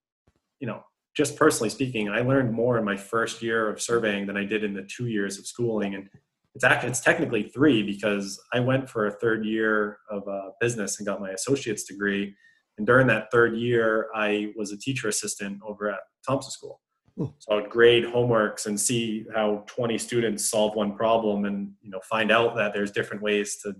you 0.58 0.66
know 0.66 0.82
just 1.16 1.36
personally 1.36 1.70
speaking 1.70 2.08
i 2.08 2.20
learned 2.20 2.52
more 2.52 2.78
in 2.78 2.84
my 2.84 2.96
first 2.96 3.42
year 3.42 3.68
of 3.68 3.80
surveying 3.80 4.26
than 4.26 4.36
i 4.36 4.44
did 4.44 4.62
in 4.62 4.74
the 4.74 4.86
two 4.94 5.06
years 5.06 5.38
of 5.38 5.46
schooling 5.46 5.94
and 5.94 6.08
it's 6.56 6.64
actually 6.64 6.88
it's 6.88 7.00
technically 7.00 7.42
three 7.42 7.82
because 7.82 8.40
I 8.54 8.60
went 8.60 8.88
for 8.88 9.06
a 9.06 9.10
third 9.10 9.44
year 9.44 9.98
of 10.10 10.26
uh, 10.26 10.52
business 10.58 10.98
and 10.98 11.06
got 11.06 11.20
my 11.20 11.30
associate's 11.32 11.84
degree. 11.84 12.34
And 12.78 12.86
during 12.86 13.06
that 13.08 13.30
third 13.30 13.58
year, 13.58 14.08
I 14.14 14.54
was 14.56 14.72
a 14.72 14.78
teacher 14.78 15.08
assistant 15.08 15.60
over 15.62 15.90
at 15.90 16.00
Thompson 16.26 16.50
School. 16.50 16.80
Hmm. 17.18 17.26
So 17.40 17.52
I 17.52 17.54
would 17.56 17.68
grade 17.68 18.04
homeworks 18.04 18.64
and 18.64 18.80
see 18.80 19.26
how 19.34 19.64
20 19.66 19.98
students 19.98 20.48
solve 20.50 20.74
one 20.74 20.96
problem, 20.96 21.44
and 21.44 21.72
you 21.82 21.90
know 21.90 22.00
find 22.08 22.32
out 22.32 22.56
that 22.56 22.72
there's 22.72 22.90
different 22.90 23.22
ways 23.22 23.58
to 23.62 23.74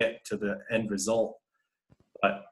get 0.00 0.24
to 0.24 0.38
the 0.38 0.60
end 0.70 0.90
result. 0.90 1.36
But 2.22 2.44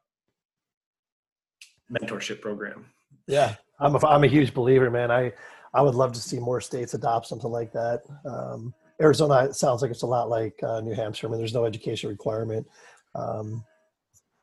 mentorship 1.91 2.43
program. 2.43 2.85
Yeah, 3.27 3.55
I'm 3.81 3.95
a, 3.95 4.07
I'm 4.07 4.25
a 4.25 4.29
huge 4.29 4.55
believer, 4.55 4.91
man. 4.91 5.11
I, 5.11 5.33
I 5.73 5.83
would 5.83 5.95
love 5.95 6.13
to 6.13 6.21
see 6.21 6.39
more 6.39 6.61
states 6.61 6.95
adopt 6.95 7.27
something 7.27 7.51
like 7.51 7.73
that. 7.73 8.03
Um, 8.25 8.73
Arizona 9.03 9.53
sounds 9.53 9.83
like 9.83 9.91
it's 9.91 10.03
a 10.03 10.07
lot 10.07 10.29
like 10.29 10.55
uh, 10.63 10.81
New 10.81 10.95
Hampshire. 10.95 11.27
I 11.27 11.31
mean, 11.31 11.39
there's 11.39 11.55
no 11.55 11.65
education 11.65 12.09
requirement, 12.11 12.67
um, 13.15 13.65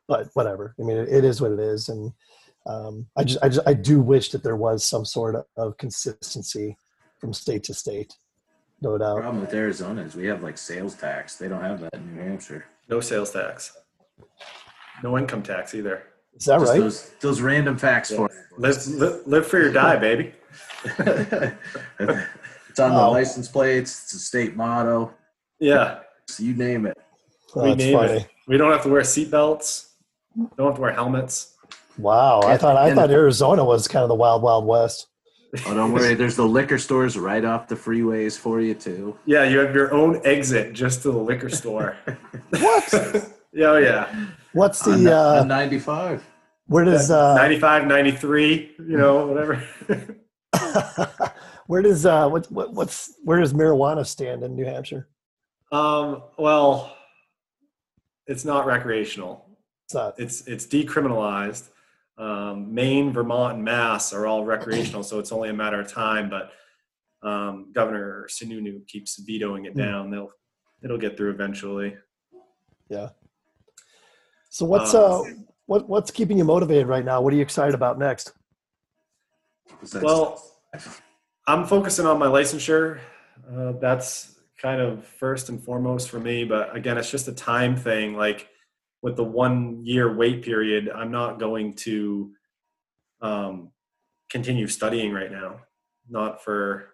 but 0.08 0.28
whatever. 0.34 0.74
I 0.78 0.82
mean, 0.82 0.98
it, 0.98 1.08
it 1.08 1.24
is 1.24 1.40
what 1.40 1.52
it 1.52 1.58
is, 1.58 1.88
and 1.88 2.12
um, 2.66 3.06
I 3.16 3.24
just, 3.24 3.42
I 3.42 3.48
just, 3.48 3.66
I 3.66 3.72
do 3.74 4.00
wish 4.00 4.30
that 4.30 4.42
there 4.42 4.56
was 4.56 4.84
some 4.84 5.04
sort 5.06 5.34
of, 5.36 5.44
of 5.56 5.78
consistency 5.78 6.76
from 7.18 7.32
state 7.32 7.64
to 7.64 7.74
state. 7.74 8.14
No 8.82 8.92
The 8.92 8.98
doubt. 8.98 9.20
problem 9.20 9.40
with 9.40 9.54
Arizona 9.54 10.02
is 10.02 10.14
we 10.14 10.26
have 10.26 10.42
like 10.42 10.58
sales 10.58 10.94
tax. 10.94 11.36
They 11.36 11.48
don't 11.48 11.62
have 11.62 11.80
that 11.80 11.94
in 11.94 12.14
New 12.14 12.22
Hampshire. 12.22 12.66
No 12.88 13.00
sales 13.00 13.30
tax. 13.30 13.72
No 15.02 15.16
income 15.16 15.42
tax 15.42 15.74
either. 15.74 16.02
Is 16.36 16.44
that 16.46 16.58
Just 16.60 16.72
right? 16.72 16.80
Those, 16.80 17.10
those 17.20 17.40
random 17.40 17.76
facts 17.76 18.12
for 18.12 18.30
Live, 18.58 18.86
live, 18.88 19.20
live 19.26 19.46
for 19.46 19.58
your 19.60 19.72
die, 19.72 19.96
baby. 19.96 20.32
it's 20.98 22.80
on 22.80 22.90
the 22.94 23.08
license 23.08 23.48
plates. 23.48 24.02
It's 24.04 24.12
a 24.14 24.18
state 24.18 24.56
motto. 24.56 25.12
Yeah, 25.58 26.00
So 26.26 26.42
you 26.42 26.54
name 26.54 26.86
it. 26.86 26.96
Oh, 27.54 27.62
we 27.62 27.74
name 27.74 27.96
funny. 27.96 28.12
it. 28.14 28.28
We 28.48 28.56
don't 28.56 28.72
have 28.72 28.82
to 28.82 28.88
wear 28.88 29.02
seatbelts. 29.02 29.88
Don't 30.56 30.66
have 30.66 30.74
to 30.76 30.80
wear 30.80 30.92
helmets. 30.92 31.54
Wow, 31.98 32.40
I 32.42 32.56
thought 32.56 32.76
I 32.76 32.88
and- 32.88 32.96
thought 32.96 33.10
Arizona 33.10 33.64
was 33.64 33.86
kind 33.86 34.02
of 34.02 34.08
the 34.08 34.14
wild 34.14 34.42
wild 34.42 34.66
west. 34.66 35.06
Oh, 35.66 35.74
don't 35.74 35.92
worry. 35.92 36.14
There's 36.14 36.36
the 36.36 36.46
liquor 36.46 36.78
stores 36.78 37.18
right 37.18 37.44
off 37.44 37.68
the 37.68 37.74
freeways 37.74 38.38
for 38.38 38.60
you 38.62 38.72
too. 38.74 39.18
Yeah, 39.26 39.44
you 39.44 39.58
have 39.58 39.74
your 39.74 39.92
own 39.92 40.18
exit 40.24 40.72
just 40.72 41.02
to 41.02 41.10
the 41.12 41.18
liquor 41.18 41.50
store. 41.50 41.96
What? 42.58 42.92
yeah, 43.52 43.66
oh 43.66 43.76
yeah. 43.76 44.26
What's 44.52 44.80
the 44.84 44.92
on 44.92 45.06
uh, 45.06 45.44
95. 45.44 46.24
where 46.66 46.84
does 46.84 47.10
uh, 47.10 47.34
95, 47.36 47.86
93, 47.86 48.72
you 48.78 48.96
know, 48.98 49.26
whatever. 49.26 49.64
where 51.66 51.82
does 51.82 52.04
uh 52.06 52.28
what, 52.28 52.50
what 52.52 52.72
what's 52.72 53.14
where 53.24 53.40
does 53.40 53.52
marijuana 53.52 54.04
stand 54.06 54.42
in 54.42 54.54
New 54.56 54.64
Hampshire? 54.64 55.08
um, 55.70 56.22
well, 56.38 56.94
it's 58.26 58.44
not 58.44 58.66
recreational. 58.66 59.46
It's 59.86 59.94
not. 59.94 60.14
It's 60.18 60.46
it's 60.46 60.66
decriminalized. 60.66 61.68
Um, 62.18 62.72
Maine, 62.74 63.10
Vermont, 63.12 63.54
and 63.54 63.64
Mass 63.64 64.12
are 64.12 64.26
all 64.26 64.44
recreational, 64.44 65.02
so 65.02 65.18
it's 65.18 65.32
only 65.32 65.48
a 65.48 65.54
matter 65.54 65.80
of 65.80 65.88
time. 65.90 66.28
But 66.28 66.52
um, 67.26 67.72
Governor 67.72 68.26
Sununu 68.28 68.86
keeps 68.86 69.18
vetoing 69.18 69.64
it 69.64 69.72
Hmm. 69.72 69.78
down. 69.78 70.10
They'll 70.10 70.30
it'll 70.84 70.98
get 70.98 71.16
through 71.16 71.30
eventually. 71.30 71.96
So 74.52 74.66
what's 74.66 74.92
uh 74.92 75.20
Um, 75.22 75.46
what 75.64 75.88
what's 75.88 76.10
keeping 76.10 76.36
you 76.36 76.44
motivated 76.44 76.86
right 76.86 77.04
now? 77.04 77.22
What 77.22 77.32
are 77.32 77.36
you 77.36 77.42
excited 77.42 77.74
about 77.74 77.98
next? 77.98 78.32
Well, 79.94 80.44
I'm 81.46 81.64
focusing 81.64 82.04
on 82.04 82.18
my 82.18 82.26
licensure. 82.26 83.00
Uh, 83.50 83.72
that's 83.80 84.38
kind 84.60 84.82
of 84.82 85.06
first 85.06 85.48
and 85.48 85.62
foremost 85.64 86.10
for 86.10 86.20
me. 86.20 86.44
But 86.44 86.76
again, 86.76 86.98
it's 86.98 87.10
just 87.10 87.28
a 87.28 87.32
time 87.32 87.76
thing. 87.76 88.14
Like 88.14 88.50
with 89.00 89.16
the 89.16 89.24
one 89.24 89.80
year 89.86 90.14
wait 90.14 90.44
period, 90.44 90.90
I'm 90.94 91.10
not 91.10 91.40
going 91.40 91.72
to 91.86 92.32
um, 93.22 93.70
continue 94.28 94.68
studying 94.68 95.14
right 95.14 95.32
now. 95.32 95.60
Not 96.10 96.44
for 96.44 96.90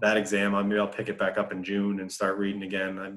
that 0.00 0.16
exam. 0.16 0.54
I 0.54 0.62
maybe 0.62 0.80
I'll 0.80 0.88
pick 0.88 1.10
it 1.10 1.18
back 1.18 1.36
up 1.36 1.52
in 1.52 1.62
June 1.62 2.00
and 2.00 2.10
start 2.10 2.38
reading 2.38 2.62
again. 2.62 2.98
I 2.98 3.12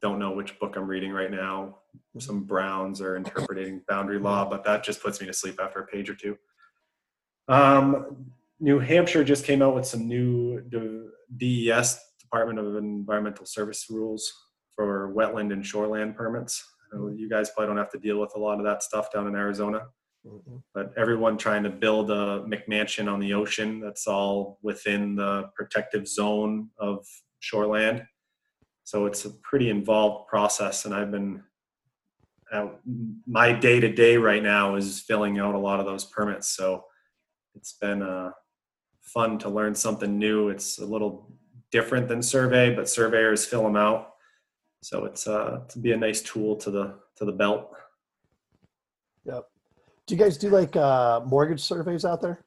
don't 0.00 0.18
know 0.18 0.32
which 0.32 0.58
book 0.58 0.76
I'm 0.76 0.86
reading 0.86 1.12
right 1.12 1.30
now. 1.30 1.78
Mm-hmm. 1.96 2.20
Some 2.20 2.44
Browns 2.44 3.00
are 3.00 3.16
interpreting 3.16 3.82
boundary 3.88 4.18
law, 4.18 4.48
but 4.48 4.64
that 4.64 4.84
just 4.84 5.02
puts 5.02 5.20
me 5.20 5.26
to 5.26 5.32
sleep 5.32 5.58
after 5.60 5.80
a 5.80 5.86
page 5.86 6.08
or 6.08 6.14
two. 6.14 6.36
Um, 7.48 8.26
New 8.60 8.78
Hampshire 8.78 9.24
just 9.24 9.44
came 9.44 9.62
out 9.62 9.74
with 9.74 9.86
some 9.86 10.06
new 10.06 10.60
DES 11.36 12.00
Department 12.20 12.58
of 12.58 12.76
Environmental 12.76 13.46
Service 13.46 13.86
rules 13.88 14.32
for 14.74 15.12
wetland 15.14 15.52
and 15.52 15.64
shoreland 15.64 16.14
permits. 16.14 16.64
Know 16.92 17.00
mm-hmm. 17.00 17.16
you 17.16 17.28
guys 17.28 17.50
probably 17.50 17.68
don't 17.68 17.76
have 17.76 17.90
to 17.92 17.98
deal 17.98 18.20
with 18.20 18.32
a 18.36 18.38
lot 18.38 18.58
of 18.58 18.64
that 18.64 18.82
stuff 18.82 19.12
down 19.12 19.26
in 19.26 19.34
Arizona, 19.34 19.82
mm-hmm. 20.26 20.56
but 20.74 20.92
everyone 20.96 21.36
trying 21.36 21.62
to 21.64 21.70
build 21.70 22.10
a 22.10 22.44
McMansion 22.46 23.12
on 23.12 23.20
the 23.20 23.34
ocean 23.34 23.80
that's 23.80 24.06
all 24.06 24.58
within 24.62 25.14
the 25.14 25.50
protective 25.54 26.06
zone 26.06 26.70
of 26.78 27.06
shoreland. 27.42 28.06
So 28.88 29.04
it's 29.04 29.26
a 29.26 29.30
pretty 29.42 29.68
involved 29.68 30.28
process, 30.28 30.86
and 30.86 30.94
I've 30.94 31.10
been 31.10 31.42
uh, 32.50 32.68
my 33.26 33.52
day 33.52 33.80
to 33.80 33.92
day 33.92 34.16
right 34.16 34.42
now 34.42 34.76
is 34.76 35.00
filling 35.00 35.38
out 35.38 35.54
a 35.54 35.58
lot 35.58 35.78
of 35.78 35.84
those 35.84 36.06
permits. 36.06 36.56
So 36.56 36.84
it's 37.54 37.74
been 37.74 38.00
uh, 38.00 38.30
fun 39.02 39.38
to 39.40 39.50
learn 39.50 39.74
something 39.74 40.18
new. 40.18 40.48
It's 40.48 40.78
a 40.78 40.86
little 40.86 41.30
different 41.70 42.08
than 42.08 42.22
survey, 42.22 42.74
but 42.74 42.88
surveyors 42.88 43.44
fill 43.44 43.62
them 43.62 43.76
out. 43.76 44.12
So 44.82 45.04
it's 45.04 45.26
uh, 45.26 45.64
to 45.68 45.78
be 45.78 45.92
a 45.92 45.96
nice 45.98 46.22
tool 46.22 46.56
to 46.56 46.70
the 46.70 46.94
to 47.16 47.26
the 47.26 47.32
belt. 47.32 47.70
Yep. 49.26 49.44
Do 50.06 50.14
you 50.14 50.18
guys 50.18 50.38
do 50.38 50.48
like 50.48 50.74
uh 50.76 51.20
mortgage 51.26 51.60
surveys 51.60 52.06
out 52.06 52.22
there? 52.22 52.42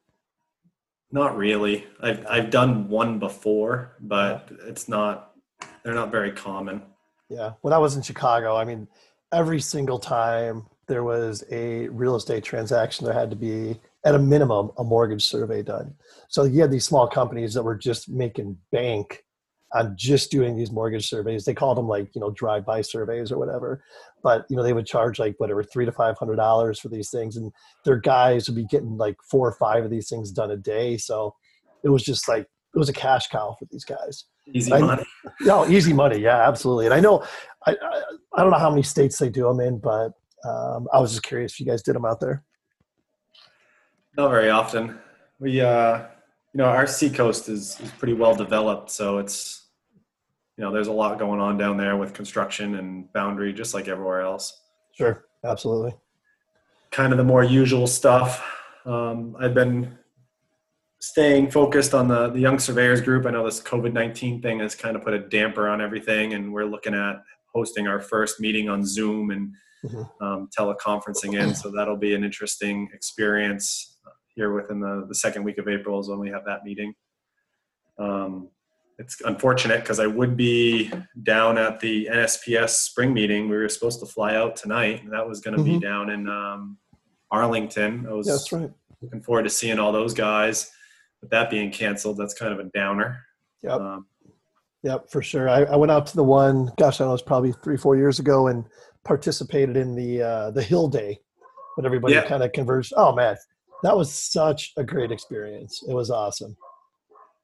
Not 1.12 1.36
really. 1.36 1.86
I've 2.00 2.26
I've 2.26 2.50
done 2.50 2.88
one 2.88 3.20
before, 3.20 3.92
but 4.00 4.50
it's 4.66 4.88
not. 4.88 5.28
They're 5.84 5.94
not 5.94 6.10
very 6.10 6.32
common. 6.32 6.82
Yeah. 7.28 7.52
When 7.62 7.72
I 7.72 7.78
was 7.78 7.96
in 7.96 8.02
Chicago, 8.02 8.56
I 8.56 8.64
mean, 8.64 8.88
every 9.32 9.60
single 9.60 9.98
time 9.98 10.66
there 10.86 11.04
was 11.04 11.44
a 11.50 11.88
real 11.88 12.16
estate 12.16 12.44
transaction, 12.44 13.04
there 13.04 13.14
had 13.14 13.30
to 13.30 13.36
be, 13.36 13.80
at 14.04 14.14
a 14.14 14.18
minimum, 14.18 14.70
a 14.78 14.84
mortgage 14.84 15.24
survey 15.24 15.62
done. 15.62 15.94
So 16.28 16.44
you 16.44 16.60
had 16.60 16.70
these 16.70 16.84
small 16.84 17.06
companies 17.06 17.54
that 17.54 17.62
were 17.62 17.76
just 17.76 18.08
making 18.08 18.58
bank 18.70 19.24
on 19.72 19.94
just 19.96 20.30
doing 20.30 20.56
these 20.56 20.70
mortgage 20.70 21.08
surveys. 21.08 21.44
They 21.44 21.54
called 21.54 21.78
them 21.78 21.88
like, 21.88 22.14
you 22.14 22.20
know, 22.20 22.30
drive-by 22.30 22.82
surveys 22.82 23.32
or 23.32 23.38
whatever. 23.38 23.82
But, 24.22 24.44
you 24.50 24.56
know, 24.56 24.62
they 24.62 24.74
would 24.74 24.86
charge 24.86 25.18
like 25.18 25.36
whatever, 25.38 25.62
three 25.62 25.86
to 25.86 25.92
five 25.92 26.18
hundred 26.18 26.36
dollars 26.36 26.78
for 26.78 26.88
these 26.88 27.10
things. 27.10 27.36
And 27.36 27.52
their 27.84 27.96
guys 27.96 28.48
would 28.48 28.56
be 28.56 28.66
getting 28.66 28.98
like 28.98 29.16
four 29.22 29.48
or 29.48 29.52
five 29.52 29.84
of 29.84 29.90
these 29.90 30.10
things 30.10 30.30
done 30.30 30.50
a 30.50 30.56
day. 30.56 30.98
So 30.98 31.34
it 31.82 31.88
was 31.88 32.02
just 32.02 32.28
like 32.28 32.42
it 32.42 32.78
was 32.78 32.90
a 32.90 32.92
cash 32.92 33.28
cow 33.28 33.56
for 33.58 33.66
these 33.70 33.84
guys. 33.84 34.24
Easy 34.52 34.72
I- 34.72 34.80
money. 34.80 35.04
No, 35.40 35.66
easy 35.68 35.92
money. 35.92 36.18
Yeah, 36.18 36.46
absolutely. 36.48 36.86
And 36.86 36.94
I 36.94 37.00
know, 37.00 37.24
I, 37.66 37.72
I, 37.72 38.02
I 38.34 38.42
don't 38.42 38.50
know 38.50 38.58
how 38.58 38.70
many 38.70 38.82
states 38.82 39.18
they 39.18 39.28
do 39.28 39.44
them 39.44 39.60
in, 39.60 39.78
but 39.78 40.12
um, 40.44 40.88
I 40.92 40.98
was 40.98 41.12
just 41.12 41.22
curious 41.22 41.52
if 41.52 41.60
you 41.60 41.66
guys 41.66 41.82
did 41.82 41.94
them 41.94 42.04
out 42.04 42.20
there. 42.20 42.42
Not 44.16 44.30
very 44.30 44.50
often. 44.50 44.98
We, 45.38 45.60
uh, 45.60 45.98
you 46.52 46.58
know, 46.58 46.64
our 46.64 46.86
seacoast 46.86 47.48
is, 47.48 47.78
is 47.80 47.90
pretty 47.92 48.14
well 48.14 48.34
developed, 48.34 48.90
so 48.90 49.18
it's, 49.18 49.68
you 50.56 50.64
know, 50.64 50.72
there's 50.72 50.88
a 50.88 50.92
lot 50.92 51.18
going 51.18 51.40
on 51.40 51.56
down 51.56 51.76
there 51.76 51.96
with 51.96 52.12
construction 52.12 52.74
and 52.74 53.10
boundary, 53.12 53.52
just 53.52 53.74
like 53.74 53.88
everywhere 53.88 54.20
else. 54.20 54.60
Sure, 54.96 55.24
absolutely. 55.44 55.94
Kind 56.90 57.12
of 57.12 57.16
the 57.16 57.24
more 57.24 57.42
usual 57.42 57.86
stuff. 57.86 58.44
Um, 58.84 59.34
I've 59.40 59.54
been 59.54 59.96
staying 61.06 61.50
focused 61.50 61.94
on 61.94 62.06
the 62.06 62.28
the 62.30 62.38
young 62.38 62.58
surveyors 62.60 63.00
group. 63.00 63.26
I 63.26 63.30
know 63.32 63.44
this 63.44 63.60
COVID 63.60 63.92
nineteen 63.92 64.40
thing 64.40 64.60
has 64.60 64.74
kind 64.76 64.94
of 64.96 65.02
put 65.02 65.12
a 65.12 65.18
damper 65.18 65.68
on 65.68 65.80
everything, 65.82 66.32
and 66.34 66.52
we're 66.52 66.64
looking 66.64 66.94
at 66.94 67.22
hosting 67.52 67.88
our 67.88 68.00
first 68.00 68.40
meeting 68.40 68.68
on 68.68 68.86
Zoom 68.86 69.30
and 69.30 69.52
Mhm. 69.84 70.08
um, 70.22 70.48
teleconferencing 70.56 71.34
in. 71.38 71.56
So 71.56 71.72
that'll 71.72 71.96
be 71.96 72.14
an 72.14 72.22
interesting 72.22 72.88
experience 72.94 73.98
here 74.36 74.52
within 74.54 74.78
the, 74.78 75.04
the 75.08 75.14
second 75.14 75.42
week 75.42 75.58
of 75.58 75.66
April 75.66 75.98
is 75.98 76.08
when 76.08 76.20
we 76.20 76.30
have 76.30 76.44
that 76.44 76.62
meeting. 76.64 76.94
Um, 77.98 78.48
it's 79.00 79.20
unfortunate 79.22 79.80
because 79.80 79.98
I 79.98 80.06
would 80.06 80.36
be 80.36 80.92
down 81.24 81.58
at 81.58 81.80
the 81.80 82.06
NSPS 82.08 82.68
spring 82.80 83.12
meeting. 83.12 83.48
We 83.48 83.56
were 83.56 83.68
supposed 83.68 83.98
to 84.00 84.06
fly 84.06 84.36
out 84.36 84.54
tonight, 84.54 85.02
and 85.02 85.12
that 85.12 85.26
was 85.28 85.40
going 85.40 85.56
to 85.56 85.64
be 85.64 85.78
Mhm. 85.78 85.82
down 85.82 86.10
in 86.10 86.28
um, 86.28 86.78
Arlington. 87.32 88.06
I 88.08 88.12
was 88.12 88.28
Yeah, 88.28 88.34
that's 88.34 88.52
right. 88.52 88.70
looking 89.02 89.20
forward 89.22 89.42
to 89.42 89.50
seeing 89.50 89.80
all 89.80 89.90
those 89.90 90.14
guys. 90.14 90.70
With 91.22 91.30
that 91.30 91.48
being 91.50 91.70
canceled, 91.70 92.18
that's 92.18 92.34
kind 92.34 92.52
of 92.52 92.58
a 92.58 92.68
downer. 92.70 93.24
Yep. 93.62 93.72
Um, 93.80 94.06
Yep, 94.84 95.10
for 95.10 95.22
sure. 95.22 95.48
I, 95.48 95.62
I 95.62 95.76
went 95.76 95.92
out 95.92 96.06
to 96.08 96.16
the 96.16 96.24
one, 96.24 96.72
gosh, 96.76 96.96
I 96.96 97.04
don't 97.04 97.06
know, 97.06 97.10
it 97.10 97.12
was 97.12 97.22
probably 97.22 97.52
three, 97.62 97.76
four 97.76 97.94
years 97.94 98.18
ago 98.18 98.48
and 98.48 98.64
participated 99.04 99.76
in 99.76 99.94
the 99.94 100.20
uh, 100.20 100.50
the 100.50 100.60
Hill 100.62 100.88
Day 100.88 101.20
when 101.76 101.86
everybody 101.86 102.14
Yeah. 102.14 102.26
kind 102.26 102.42
of 102.42 102.50
converged. 102.50 102.92
Oh, 102.96 103.14
man, 103.14 103.36
that 103.84 103.96
was 103.96 104.12
such 104.12 104.72
a 104.76 104.82
great 104.82 105.12
experience. 105.12 105.84
It 105.88 105.94
was 105.94 106.10
awesome. 106.10 106.56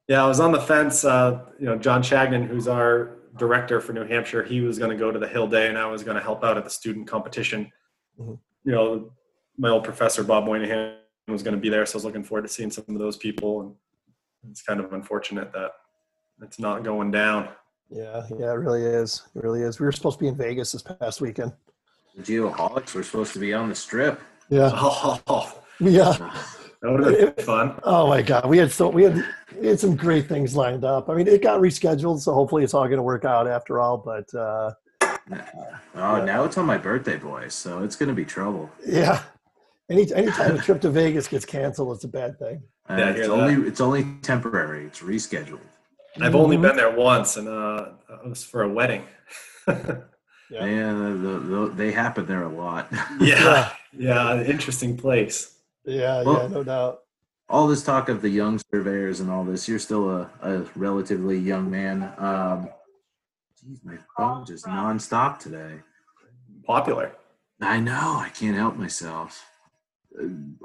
yeah, 0.09 0.21
I 0.21 0.27
was 0.27 0.41
on 0.41 0.51
the 0.51 0.59
fence. 0.59 1.05
Uh, 1.05 1.45
you 1.57 1.65
know, 1.67 1.77
John 1.77 2.01
Chagnon, 2.03 2.45
who's 2.45 2.67
our 2.67 3.19
director 3.37 3.79
for 3.79 3.93
New 3.93 4.03
Hampshire. 4.05 4.43
He 4.43 4.59
was 4.59 4.77
going 4.77 4.91
to 4.91 4.97
go 4.97 5.09
to 5.09 5.17
the 5.19 5.27
Hill 5.27 5.47
Day, 5.47 5.69
and 5.69 5.77
I 5.77 5.85
was 5.85 6.03
going 6.03 6.17
to 6.17 6.23
help 6.23 6.43
out 6.43 6.57
at 6.57 6.65
the 6.65 6.69
student 6.69 7.07
competition. 7.07 7.71
Mhm. 8.19 8.37
You 8.65 8.71
know, 8.73 9.13
my 9.57 9.69
old 9.69 9.85
professor 9.85 10.25
Bob 10.25 10.43
Moynihan 10.43 10.97
was 11.31 11.43
going 11.43 11.55
to 11.55 11.59
be 11.59 11.69
there, 11.69 11.85
so 11.85 11.95
I 11.95 11.97
was 11.97 12.05
looking 12.05 12.23
forward 12.23 12.43
to 12.43 12.47
seeing 12.47 12.71
some 12.71 12.83
of 12.89 12.97
those 12.99 13.17
people. 13.17 13.61
And 13.61 14.51
it's 14.51 14.61
kind 14.61 14.79
of 14.79 14.93
unfortunate 14.93 15.51
that 15.53 15.71
it's 16.41 16.59
not 16.59 16.83
going 16.83 17.11
down. 17.11 17.49
Yeah, 17.89 18.23
yeah, 18.37 18.51
it 18.51 18.55
really 18.57 18.83
is. 18.83 19.23
It 19.35 19.43
really 19.43 19.61
is. 19.61 19.79
We 19.79 19.85
were 19.85 19.91
supposed 19.91 20.19
to 20.19 20.23
be 20.23 20.27
in 20.29 20.35
Vegas 20.35 20.71
this 20.71 20.81
past 20.81 21.21
weekend. 21.21 21.53
The 22.15 22.23
Geoholics 22.23 22.93
were 22.93 23.03
supposed 23.03 23.33
to 23.33 23.39
be 23.39 23.53
on 23.53 23.69
the 23.69 23.75
strip. 23.75 24.21
Yeah, 24.49 24.71
Oh, 24.75 25.53
yeah. 25.79 26.11
that 26.81 26.91
would 26.91 27.05
have 27.05 27.35
been 27.35 27.45
fun. 27.45 27.79
Oh 27.83 28.07
my 28.07 28.21
God, 28.21 28.45
we 28.47 28.57
had 28.57 28.71
so 28.71 28.89
we 28.89 29.03
had 29.03 29.25
we 29.59 29.67
had 29.67 29.79
some 29.79 29.95
great 29.95 30.27
things 30.27 30.55
lined 30.55 30.83
up. 30.85 31.09
I 31.09 31.13
mean, 31.15 31.27
it 31.27 31.41
got 31.41 31.59
rescheduled, 31.61 32.19
so 32.19 32.33
hopefully 32.33 32.63
it's 32.63 32.73
all 32.73 32.85
going 32.85 32.97
to 32.97 33.03
work 33.03 33.25
out 33.25 33.47
after 33.47 33.79
all. 33.79 33.97
But 33.97 34.33
uh, 34.33 34.71
Oh, 35.95 36.23
now 36.25 36.43
it's 36.45 36.57
on 36.57 36.65
my 36.65 36.77
birthday, 36.77 37.17
boys. 37.17 37.53
So 37.53 37.83
it's 37.83 37.95
going 37.95 38.09
to 38.09 38.15
be 38.15 38.25
trouble. 38.25 38.69
yeah, 38.85 39.21
any 39.89 40.13
anytime 40.13 40.55
a 40.55 40.61
trip 40.61 40.81
to 40.81 40.89
Vegas 40.89 41.27
gets 41.27 41.45
canceled, 41.45 41.95
it's 41.95 42.03
a 42.03 42.07
bad 42.07 42.37
thing. 42.39 42.61
Uh, 42.89 42.95
Yeah, 42.97 43.09
it's 43.09 43.19
hear 43.27 43.31
only 43.31 43.67
it's 43.67 43.81
only 43.81 44.03
temporary. 44.21 44.85
It's 44.85 44.99
rescheduled. 44.99 45.59
I've 46.21 46.35
only 46.35 46.57
been 46.57 46.75
there 46.75 46.91
once, 46.91 47.37
and 47.37 47.47
uh, 47.47 47.89
it 48.23 48.29
was 48.29 48.43
for 48.43 48.63
a 48.63 48.69
wedding. 48.69 49.03
Yeah. 50.51 50.65
Yeah, 50.65 50.93
the, 50.93 51.39
the, 51.49 51.73
they 51.75 51.91
happen 51.91 52.25
there 52.25 52.41
a 52.41 52.49
lot. 52.49 52.91
yeah, 53.21 53.71
yeah, 53.93 54.41
interesting 54.41 54.97
place. 54.97 55.59
Yeah, 55.85 56.23
yeah, 56.23 56.47
no 56.47 56.63
doubt. 56.63 57.01
all 57.49 57.67
this 57.67 57.83
talk 57.83 58.09
of 58.09 58.23
the 58.23 58.29
young 58.29 58.59
surveyors 58.71 59.19
and 59.19 59.29
all 59.29 59.43
this, 59.43 59.67
you're 59.69 59.77
still 59.77 60.09
a, 60.09 60.27
a 60.41 60.63
relatively 60.75 61.37
young 61.37 61.69
man. 61.69 62.11
Um, 62.17 62.67
geez, 63.61 63.79
my 63.83 63.97
phone 64.17 64.43
just 64.43 64.65
nonstop 64.65 65.37
today. 65.37 65.81
Popular. 66.65 67.11
I 67.61 67.79
know. 67.79 68.17
I 68.25 68.29
can't 68.29 68.55
help 68.57 68.75
myself. 68.75 69.45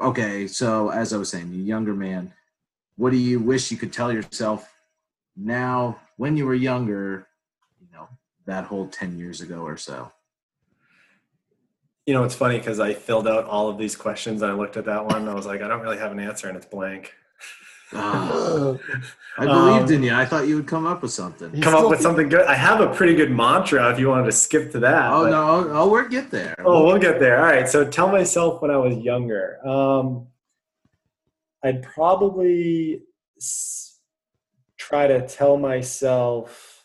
Okay, 0.02 0.46
so 0.46 0.90
as 0.90 1.12
I 1.12 1.16
was 1.16 1.28
saying, 1.28 1.52
you 1.52 1.62
younger 1.62 1.94
man, 1.94 2.32
what 2.96 3.10
do 3.10 3.16
you 3.16 3.40
wish 3.40 3.70
you 3.70 3.76
could 3.76 3.92
tell 3.92 4.12
yourself 4.12 4.72
now 5.36 5.98
when 6.16 6.36
you 6.36 6.46
were 6.46 6.54
younger? 6.54 7.28
You 7.80 7.88
know, 7.92 8.08
that 8.46 8.64
whole 8.64 8.88
ten 8.88 9.18
years 9.18 9.40
ago 9.40 9.60
or 9.60 9.76
so. 9.76 10.12
You 12.06 12.14
know, 12.14 12.24
it's 12.24 12.34
funny 12.34 12.58
because 12.58 12.80
I 12.80 12.94
filled 12.94 13.26
out 13.26 13.46
all 13.46 13.68
of 13.68 13.78
these 13.78 13.96
questions 13.96 14.42
and 14.42 14.50
I 14.50 14.54
looked 14.54 14.76
at 14.76 14.84
that 14.84 15.06
one 15.06 15.22
and 15.22 15.30
I 15.30 15.34
was 15.34 15.46
like, 15.46 15.62
I 15.62 15.68
don't 15.68 15.80
really 15.80 15.98
have 15.98 16.12
an 16.12 16.20
answer 16.20 16.48
and 16.48 16.56
it's 16.56 16.66
blank. 16.66 17.14
I 17.92 18.76
believed 19.38 19.88
Um, 19.88 19.92
in 19.92 20.02
you. 20.02 20.14
I 20.14 20.24
thought 20.24 20.46
you 20.48 20.56
would 20.56 20.66
come 20.66 20.86
up 20.86 21.02
with 21.02 21.10
something. 21.12 21.60
Come 21.60 21.74
up 21.74 21.90
with 21.90 22.00
something 22.00 22.28
good. 22.28 22.46
I 22.46 22.54
have 22.54 22.80
a 22.80 22.92
pretty 22.94 23.14
good 23.14 23.30
mantra 23.30 23.92
if 23.92 23.98
you 23.98 24.08
wanted 24.08 24.26
to 24.26 24.32
skip 24.32 24.72
to 24.72 24.80
that. 24.80 25.12
Oh 25.12 25.24
but- 25.24 25.30
no! 25.30 25.68
Oh, 25.72 25.88
we'll 25.90 26.08
get 26.08 26.30
there. 26.30 26.54
Oh, 26.64 26.84
we'll 26.86 26.98
get 26.98 27.20
there. 27.20 27.38
All 27.38 27.44
right. 27.44 27.68
So 27.68 27.84
tell 27.88 28.08
myself 28.08 28.62
when 28.62 28.70
I 28.70 28.76
was 28.78 28.96
younger. 28.96 29.58
Um, 29.66 30.26
I'd 31.62 31.82
probably 31.82 33.02
s- 33.38 33.98
try 34.76 35.06
to 35.06 35.26
tell 35.26 35.56
myself 35.56 36.82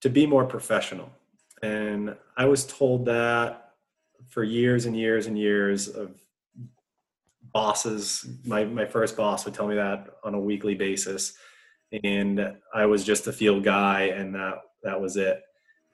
to 0.00 0.08
be 0.10 0.26
more 0.26 0.44
professional. 0.44 1.10
And 1.62 2.16
I 2.36 2.44
was 2.44 2.64
told 2.66 3.06
that 3.06 3.72
for 4.28 4.44
years 4.44 4.86
and 4.86 4.96
years 4.96 5.26
and 5.26 5.36
years 5.38 5.88
of 5.88 6.12
bosses. 7.52 8.26
My, 8.44 8.64
my 8.64 8.86
first 8.86 9.16
boss 9.16 9.44
would 9.44 9.54
tell 9.54 9.66
me 9.66 9.76
that 9.76 10.06
on 10.24 10.34
a 10.34 10.40
weekly 10.40 10.74
basis. 10.74 11.34
And 12.04 12.56
I 12.74 12.86
was 12.86 13.04
just 13.04 13.26
a 13.26 13.32
field 13.32 13.64
guy, 13.64 14.02
and 14.02 14.34
that, 14.34 14.56
that 14.82 15.00
was 15.00 15.16
it 15.16 15.42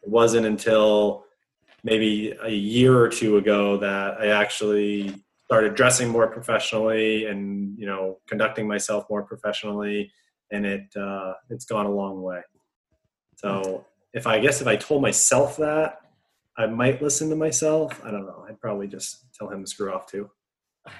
it 0.02 0.10
wasn't 0.10 0.46
until 0.46 1.24
maybe 1.82 2.34
a 2.42 2.50
year 2.50 2.98
or 2.98 3.08
two 3.08 3.36
ago 3.36 3.76
that 3.78 4.20
I 4.20 4.28
actually 4.28 5.22
started 5.44 5.74
dressing 5.74 6.08
more 6.08 6.26
professionally 6.26 7.26
and 7.26 7.78
you 7.78 7.86
know 7.86 8.18
conducting 8.26 8.66
myself 8.66 9.04
more 9.08 9.22
professionally, 9.22 10.10
and 10.50 10.66
it 10.66 10.94
uh, 10.96 11.34
it's 11.50 11.64
gone 11.64 11.86
a 11.86 11.90
long 11.90 12.22
way. 12.22 12.40
So 13.36 13.86
if 14.12 14.26
I 14.26 14.40
guess 14.40 14.60
if 14.60 14.66
I 14.66 14.76
told 14.76 15.02
myself 15.02 15.56
that, 15.58 16.00
I 16.56 16.66
might 16.66 17.02
listen 17.02 17.30
to 17.30 17.36
myself. 17.36 18.00
I 18.04 18.10
don't 18.10 18.26
know. 18.26 18.44
I'd 18.48 18.60
probably 18.60 18.86
just 18.86 19.26
tell 19.32 19.48
him 19.48 19.64
to 19.64 19.70
screw 19.70 19.92
off 19.92 20.06
too. 20.06 20.30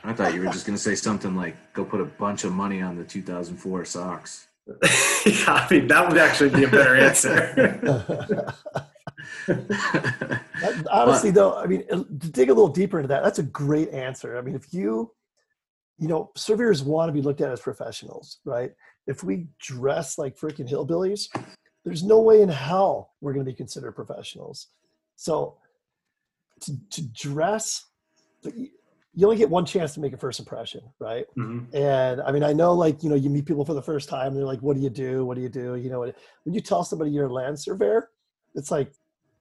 I 0.03 0.13
thought 0.13 0.35
you 0.35 0.41
were 0.41 0.53
just 0.53 0.67
going 0.67 0.77
to 0.77 0.83
say 0.83 0.95
something 0.95 1.35
like, 1.35 1.57
"Go 1.73 1.85
put 1.85 2.01
a 2.01 2.07
bunch 2.07 2.45
of 2.45 2.53
money 2.53 2.81
on 2.81 2.97
the 2.97 3.05
2004 3.05 3.85
Sox." 3.85 4.49
yeah, 5.27 5.45
I 5.49 5.67
mean 5.71 5.87
that 5.89 6.09
would 6.09 6.19
actually 6.19 6.51
be 6.51 6.65
a 6.65 6.69
better 6.69 6.97
answer. 6.97 7.35
That- 7.57 8.55
honestly 10.91 11.31
though 11.31 11.55
i 11.57 11.67
mean 11.67 11.85
uh, 11.91 11.97
to 11.97 12.31
dig 12.31 12.51
a 12.51 12.55
little 12.55 12.69
deeper 12.69 12.99
into 12.99 13.09
that 13.09 13.23
that's 13.23 13.39
a 13.39 13.45
great 13.45 13.91
answer 13.91 14.37
i 14.37 14.41
mean 14.41 14.55
if 14.55 14.73
you 14.73 15.11
you 15.99 16.09
know 16.09 16.31
surveyors 16.37 16.83
want 16.83 17.09
to 17.09 17.13
be 17.13 17.23
looked 17.23 17.41
at 17.41 17.51
as 17.51 17.61
professionals 17.61 18.39
right 18.45 18.73
if 19.07 19.23
we 19.23 19.47
dress 19.59 20.19
like 20.19 20.37
freaking 20.37 20.69
hillbillies 20.69 21.29
there's 21.85 22.03
no 22.03 22.21
way 22.21 22.43
in 22.43 22.49
hell 22.49 23.13
we're 23.21 23.33
going 23.33 23.45
to 23.45 23.51
be 23.51 23.57
considered 23.57 23.93
professionals 23.93 24.69
so 25.17 25.57
to, 26.61 26.73
to 26.91 27.03
dress 27.09 27.87
you 29.17 29.27
only 29.27 29.37
get 29.37 29.49
one 29.49 29.65
chance 29.65 29.95
to 29.95 30.01
make 30.01 30.13
a 30.13 30.17
first 30.17 30.39
impression 30.41 30.81
right 30.99 31.27
Mhm. 31.39 31.73
and 31.75 32.21
I 32.21 32.33
mean, 32.33 32.43
I 32.43 32.53
know 32.53 32.73
like, 32.73 33.03
you 33.03 33.09
know, 33.09 33.15
you 33.15 33.31
meet 33.31 33.47
people 33.47 33.65
for 33.65 33.75
the 33.75 33.83
first 33.83 34.09
time, 34.09 34.29
and 34.29 34.37
they're 34.37 34.45
like, 34.45 34.61
what 34.61 34.77
do 34.77 34.83
you 34.83 34.91
do? 34.91 35.25
What 35.25 35.37
do 35.37 35.43
you 35.43 35.49
do? 35.49 35.77
You 35.77 35.91
know, 35.91 36.01
when 36.01 36.55
you 36.55 36.61
tell 36.61 36.85
somebody 36.85 37.11
you're 37.11 37.27
a 37.27 37.33
land 37.33 37.59
surveyor, 37.59 38.11
it's 38.55 38.71
like, 38.71 38.93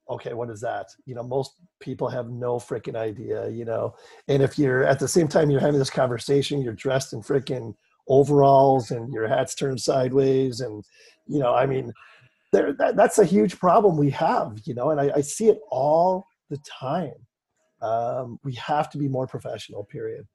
okay, 0.09 0.33
what 0.33 0.49
is 0.49 0.59
that? 0.61 0.87
You 1.05 1.15
know, 1.15 1.23
most 1.23 1.53
people 1.79 2.07
have 2.09 2.29
no 2.29 2.57
freaking 2.57 2.95
idea, 2.95 3.47
you 3.49 3.65
know. 3.65 3.95
And 4.27 4.43
if 4.43 4.59
you're 4.59 4.83
at 4.83 4.99
the 4.99 5.07
same 5.07 5.27
time 5.27 5.49
you're 5.49 5.61
having 5.61 5.79
this 5.79 5.89
conversation, 5.89 6.61
you're 6.61 6.73
dressed 6.73 7.13
in 7.13 7.21
freaking 7.21 7.73
overalls 8.07 8.91
and 8.91 9.13
your 9.13 9.27
hat's 9.27 9.55
turned 9.55 9.79
sideways. 9.79 10.59
And, 10.59 10.83
you 11.25 11.39
know, 11.39 11.53
I 11.53 11.65
mean, 11.65 11.93
there, 12.51 12.73
that, 12.73 12.95
that's 12.95 13.17
a 13.19 13.25
huge 13.25 13.59
problem 13.59 13.97
we 13.97 14.09
have, 14.11 14.59
you 14.65 14.73
know, 14.75 14.89
and 14.91 14.99
I, 14.99 15.11
I 15.15 15.21
see 15.21 15.47
it 15.47 15.59
all 15.71 16.27
the 16.49 16.57
time. 16.79 17.13
Um, 17.83 18.39
we 18.43 18.53
have 18.53 18.89
to 18.91 18.97
be 18.97 19.09
more 19.09 19.27
professional, 19.27 19.83
period. 19.83 20.25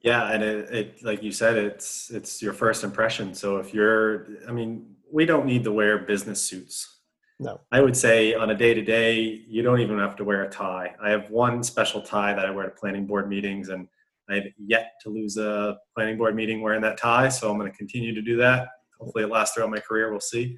Yeah, 0.00 0.32
and 0.32 0.42
it, 0.42 0.70
it 0.70 1.04
like 1.04 1.22
you 1.22 1.32
said, 1.32 1.56
it's 1.56 2.10
it's 2.10 2.40
your 2.40 2.52
first 2.52 2.82
impression. 2.82 3.34
So 3.34 3.58
if 3.58 3.74
you're, 3.74 4.26
I 4.48 4.52
mean, 4.52 4.94
we 5.12 5.26
don't 5.26 5.44
need 5.44 5.64
to 5.64 5.72
wear 5.72 5.98
business 5.98 6.40
suits. 6.40 7.00
No. 7.40 7.60
I 7.70 7.80
would 7.80 7.96
say 7.96 8.34
on 8.34 8.50
a 8.50 8.54
day 8.54 8.74
to 8.74 8.82
day, 8.82 9.20
you 9.20 9.62
don't 9.62 9.80
even 9.80 9.98
have 9.98 10.16
to 10.16 10.24
wear 10.24 10.44
a 10.44 10.48
tie. 10.48 10.94
I 11.02 11.10
have 11.10 11.30
one 11.30 11.62
special 11.62 12.00
tie 12.00 12.32
that 12.34 12.46
I 12.46 12.50
wear 12.50 12.64
to 12.64 12.70
planning 12.70 13.06
board 13.06 13.28
meetings, 13.28 13.68
and 13.68 13.86
I've 14.30 14.46
yet 14.56 14.92
to 15.02 15.10
lose 15.10 15.36
a 15.36 15.78
planning 15.94 16.16
board 16.16 16.34
meeting 16.34 16.62
wearing 16.62 16.80
that 16.82 16.96
tie. 16.96 17.28
So 17.28 17.50
I'm 17.50 17.58
going 17.58 17.70
to 17.70 17.76
continue 17.76 18.14
to 18.14 18.22
do 18.22 18.36
that. 18.38 18.68
Hopefully, 18.98 19.24
it 19.24 19.28
lasts 19.30 19.54
throughout 19.54 19.70
my 19.70 19.80
career. 19.80 20.10
We'll 20.10 20.20
see. 20.20 20.56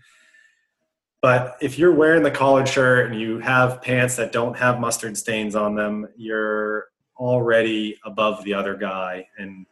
But 1.23 1.59
if 1.61 1.79
you're 1.79 1.95
wearing 1.95 2.23
the 2.23 2.31
collared 2.31 2.67
shirt 2.67 3.11
and 3.11 3.21
you 3.21 3.39
have 3.41 3.83
pants 3.83 4.17
that 4.17 4.33
don't 4.33 4.57
have 4.57 4.81
mustard 4.81 5.17
stains 5.19 5.55
on 5.55 5.75
them, 5.75 6.09
you're 6.17 6.87
already 7.19 7.99
above 8.07 8.43
the 8.45 8.55
other 8.55 8.75
guy. 8.75 9.27
And 9.37 9.67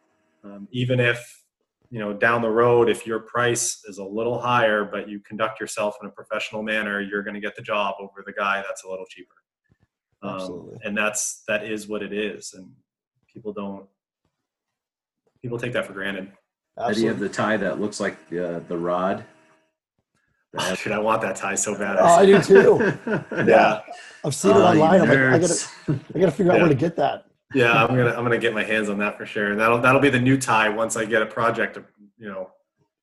um, 0.45 0.69
even 0.71 1.01
if, 1.01 1.43
you 1.91 1.99
know, 1.99 2.13
down 2.13 2.43
the 2.43 2.51
road, 2.51 2.91
if 2.91 3.07
your 3.07 3.21
price 3.21 3.83
is 3.89 3.97
a 3.97 4.05
little 4.05 4.39
higher, 4.39 4.85
but 4.85 5.09
you 5.09 5.21
conduct 5.21 5.59
yourself 5.59 5.97
in 6.03 6.09
a 6.09 6.11
professional 6.11 6.63
manner, 6.63 7.01
you're 7.01 7.23
going 7.23 7.33
to 7.33 7.41
get 7.41 7.57
the 7.57 7.63
job 7.63 7.95
over 7.99 8.23
the 8.27 8.33
guy 8.33 8.63
that's 8.67 8.85
a 8.85 8.89
little 8.89 9.07
cheaper. 9.07 9.35
Um, 10.23 10.35
Absolutely. 10.35 10.79
and 10.85 10.99
that's, 10.99 11.45
that 11.49 11.65
is 11.65 11.89
what 11.89 12.03
it 12.03 12.13
is. 12.13 12.53
And 12.53 12.71
people 13.33 13.55
don't, 13.55 13.87
people 15.41 15.59
take 15.59 15.73
that 15.73 15.87
for 15.87 15.95
granted. 15.95 16.31
How 16.77 16.91
do 16.91 17.01
you 17.01 17.09
have 17.09 17.21
the 17.21 17.29
tie 17.31 17.57
that 17.57 17.81
looks 17.81 18.01
like 18.01 18.19
uh, 18.33 18.61
the 18.69 18.77
rod? 18.77 19.25
Oh, 20.61 20.75
shoot, 20.75 20.93
I 20.93 20.99
want 20.99 21.23
that 21.23 21.37
tie 21.37 21.55
so 21.55 21.77
bad. 21.79 21.97
Oh, 21.99 22.05
I 22.05 22.27
do 22.27 22.41
too. 22.43 22.93
yeah. 23.47 23.81
I've 24.25 24.35
seen 24.35 24.51
it 24.53 24.55
you 24.57 24.61
online. 24.63 25.01
I'm 25.03 25.09
like, 25.09 25.19
I 25.19 25.39
gotta. 25.39 25.71
I 26.15 26.19
gotta 26.19 26.33
figure 26.33 26.53
out 26.53 26.59
where 26.61 26.69
to 26.69 26.75
get 26.75 26.97
that. 26.97 27.27
Yeah, 27.55 27.73
I'm 27.73 27.89
gonna 27.97 28.11
I'm 28.11 28.25
gonna 28.25 28.39
get 28.39 28.53
my 28.53 28.65
hands 28.65 28.89
on 28.89 28.99
that 28.99 29.17
for 29.17 29.25
sure, 29.25 29.53
and 29.53 29.61
that'll 29.61 29.79
that'll 29.81 30.01
be 30.01 30.11
the 30.11 30.21
new 30.21 30.37
tie 30.37 30.69
once 30.69 30.97
I 30.97 31.05
get 31.05 31.23
a 31.23 31.27
project, 31.27 31.79
you 32.19 32.29
know, 32.29 32.51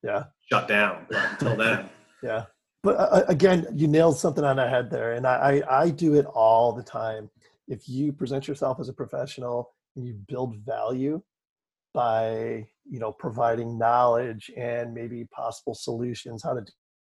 Yeah. 0.03 0.26
shut 0.51 0.68
down. 0.68 1.08
But 1.10 1.32
until 1.32 1.56
then, 1.56 1.89
Yeah. 2.24 2.45
But 2.84 2.95
uh, 2.97 3.24
again, 3.28 3.66
you 3.74 3.88
nailed 3.88 4.18
something 4.18 4.43
on 4.43 4.58
the 4.58 4.68
head 4.68 4.91
there. 4.91 5.14
And 5.14 5.26
I, 5.26 5.62
I, 5.68 5.82
I 5.82 5.89
do 5.89 6.14
it 6.16 6.26
all 6.28 6.72
the 6.74 6.84
time. 6.84 7.30
If 7.68 7.89
you 7.89 8.12
present 8.14 8.47
yourself 8.47 8.80
as 8.80 8.89
a 8.89 8.93
professional 8.93 9.72
and 9.95 10.06
you 10.06 10.14
build 10.28 10.56
value 10.58 11.22
by, 11.93 12.68
you 12.88 12.99
know, 12.99 13.12
providing 13.12 13.78
knowledge 13.78 14.51
and 14.56 14.93
maybe 14.93 15.26
possible 15.26 15.74
solutions, 15.74 16.43
how 16.43 16.53
to 16.53 16.64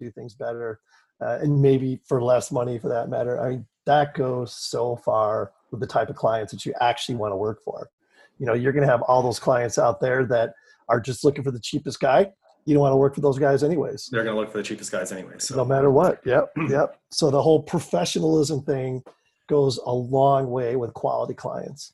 do 0.01 0.11
things 0.11 0.35
better, 0.35 0.81
uh, 1.21 1.39
and 1.41 1.61
maybe 1.61 2.01
for 2.07 2.23
less 2.23 2.51
money 2.51 2.79
for 2.79 2.89
that 2.89 3.09
matter, 3.09 3.41
I 3.41 3.51
mean, 3.51 3.67
that 3.87 4.15
goes 4.15 4.53
so 4.53 4.97
far 4.97 5.53
with 5.71 5.81
the 5.81 5.87
type 5.87 6.11
of 6.11 6.17
clients 6.17 6.53
that 6.53 6.67
you 6.67 6.75
actually 6.81 7.17
want 7.17 7.33
to 7.33 7.37
work 7.37 7.63
for. 7.65 7.91
You 8.39 8.47
know, 8.47 8.55
you're 8.55 8.73
going 8.73 8.87
to 8.87 8.91
have 8.91 9.03
all 9.03 9.23
those 9.23 9.39
clients 9.39 9.79
out 9.79 10.01
there 10.01 10.25
that 10.27 10.55
are 10.89 11.01
just 11.01 11.25
looking 11.25 11.45
for 11.45 11.51
the 11.51 11.61
cheapest 11.61 12.01
guy. 12.01 12.33
you 12.65 12.75
don't 12.75 12.83
want 12.83 12.93
to 12.93 12.97
work 12.97 13.15
for 13.15 13.21
those 13.21 13.39
guys 13.39 13.63
anyways. 13.63 14.09
They're 14.11 14.25
going 14.25 14.35
to 14.35 14.41
look 14.41 14.51
for 14.51 14.59
the 14.59 14.65
cheapest 14.65 14.91
guys 14.91 15.13
anyways. 15.13 15.45
So 15.45 15.57
no 15.57 15.65
matter 15.65 15.91
what. 15.91 16.21
Yep, 16.25 16.53
yep. 16.69 16.99
So 17.11 17.31
the 17.31 17.43
whole 17.43 17.63
professionalism 17.63 18.63
thing 18.63 19.03
goes 19.49 19.79
a 19.85 19.93
long 19.93 20.51
way 20.51 20.77
with 20.77 20.95
quality 20.95 21.35
clients. 21.35 21.93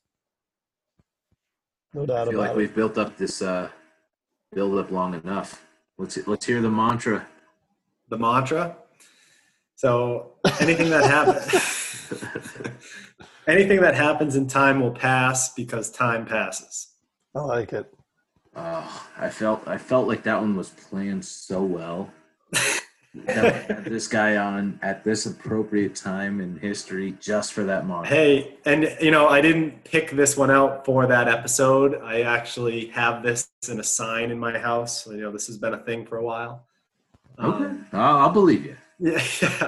No 1.95 2.05
doubt 2.05 2.15
I 2.15 2.25
doubt 2.25 2.31
feel 2.31 2.41
like 2.41 2.51
it. 2.51 2.57
we've 2.57 2.75
built 2.75 2.99
up 2.99 3.17
this 3.17 3.41
uh, 3.43 3.71
build 4.53 4.79
up 4.79 4.91
long 4.91 5.15
enough. 5.15 5.65
Let's 5.99 6.19
let's 6.27 6.45
hear 6.45 6.61
the 6.61 6.71
mantra. 6.71 7.27
The 8.09 8.19
mantra. 8.19 8.77
So 9.75 10.33
anything 10.61 10.91
that 10.91 11.05
happens, 11.05 12.13
anything 13.47 13.81
that 13.81 13.95
happens 13.95 14.37
in 14.37 14.47
time 14.47 14.81
will 14.81 14.93
pass 14.93 15.53
because 15.53 15.91
time 15.91 16.25
passes. 16.25 16.89
I 17.35 17.41
like 17.41 17.73
it. 17.73 17.93
Oh, 18.55 19.07
I 19.19 19.29
felt 19.29 19.69
I 19.69 19.77
felt 19.77 20.09
like 20.09 20.23
that 20.23 20.41
one 20.41 20.57
was 20.57 20.71
planned 20.71 21.25
so 21.25 21.63
well. 21.63 22.11
That 22.53 23.69
we 23.69 23.75
had 23.75 23.85
this 23.85 24.09
guy 24.09 24.37
on 24.37 24.79
at 24.83 25.05
this 25.05 25.27
appropriate 25.27 25.95
time 25.95 26.41
in 26.41 26.57
history 26.59 27.17
just 27.21 27.53
for 27.53 27.65
that 27.65 27.87
mantra. 27.87 28.09
Hey, 28.09 28.57
and 28.65 28.97
you 29.01 29.11
know, 29.11 29.29
I 29.29 29.43
didn't 29.43 29.85
pick 29.85 30.11
this 30.11 30.39
one 30.39 30.51
out 30.51 30.87
for 30.87 31.07
that 31.07 31.29
episode. 31.29 32.01
I 32.03 32.23
actually 32.23 32.87
have 32.89 33.23
this 33.23 33.51
in 33.69 33.79
a 33.79 33.85
sign 33.85 34.31
in 34.31 34.39
my 34.39 34.59
house. 34.59 35.07
You 35.07 35.19
know, 35.19 35.33
this 35.33 35.47
has 35.49 35.59
been 35.59 35.75
a 35.75 35.83
thing 35.85 36.07
for 36.07 36.17
a 36.17 36.25
while. 36.25 36.67
Okay, 37.39 37.65
Um, 37.65 37.87
I'll, 37.93 38.17
I'll 38.19 38.31
believe 38.33 38.65
you. 38.65 38.77
yeah, 38.99 39.21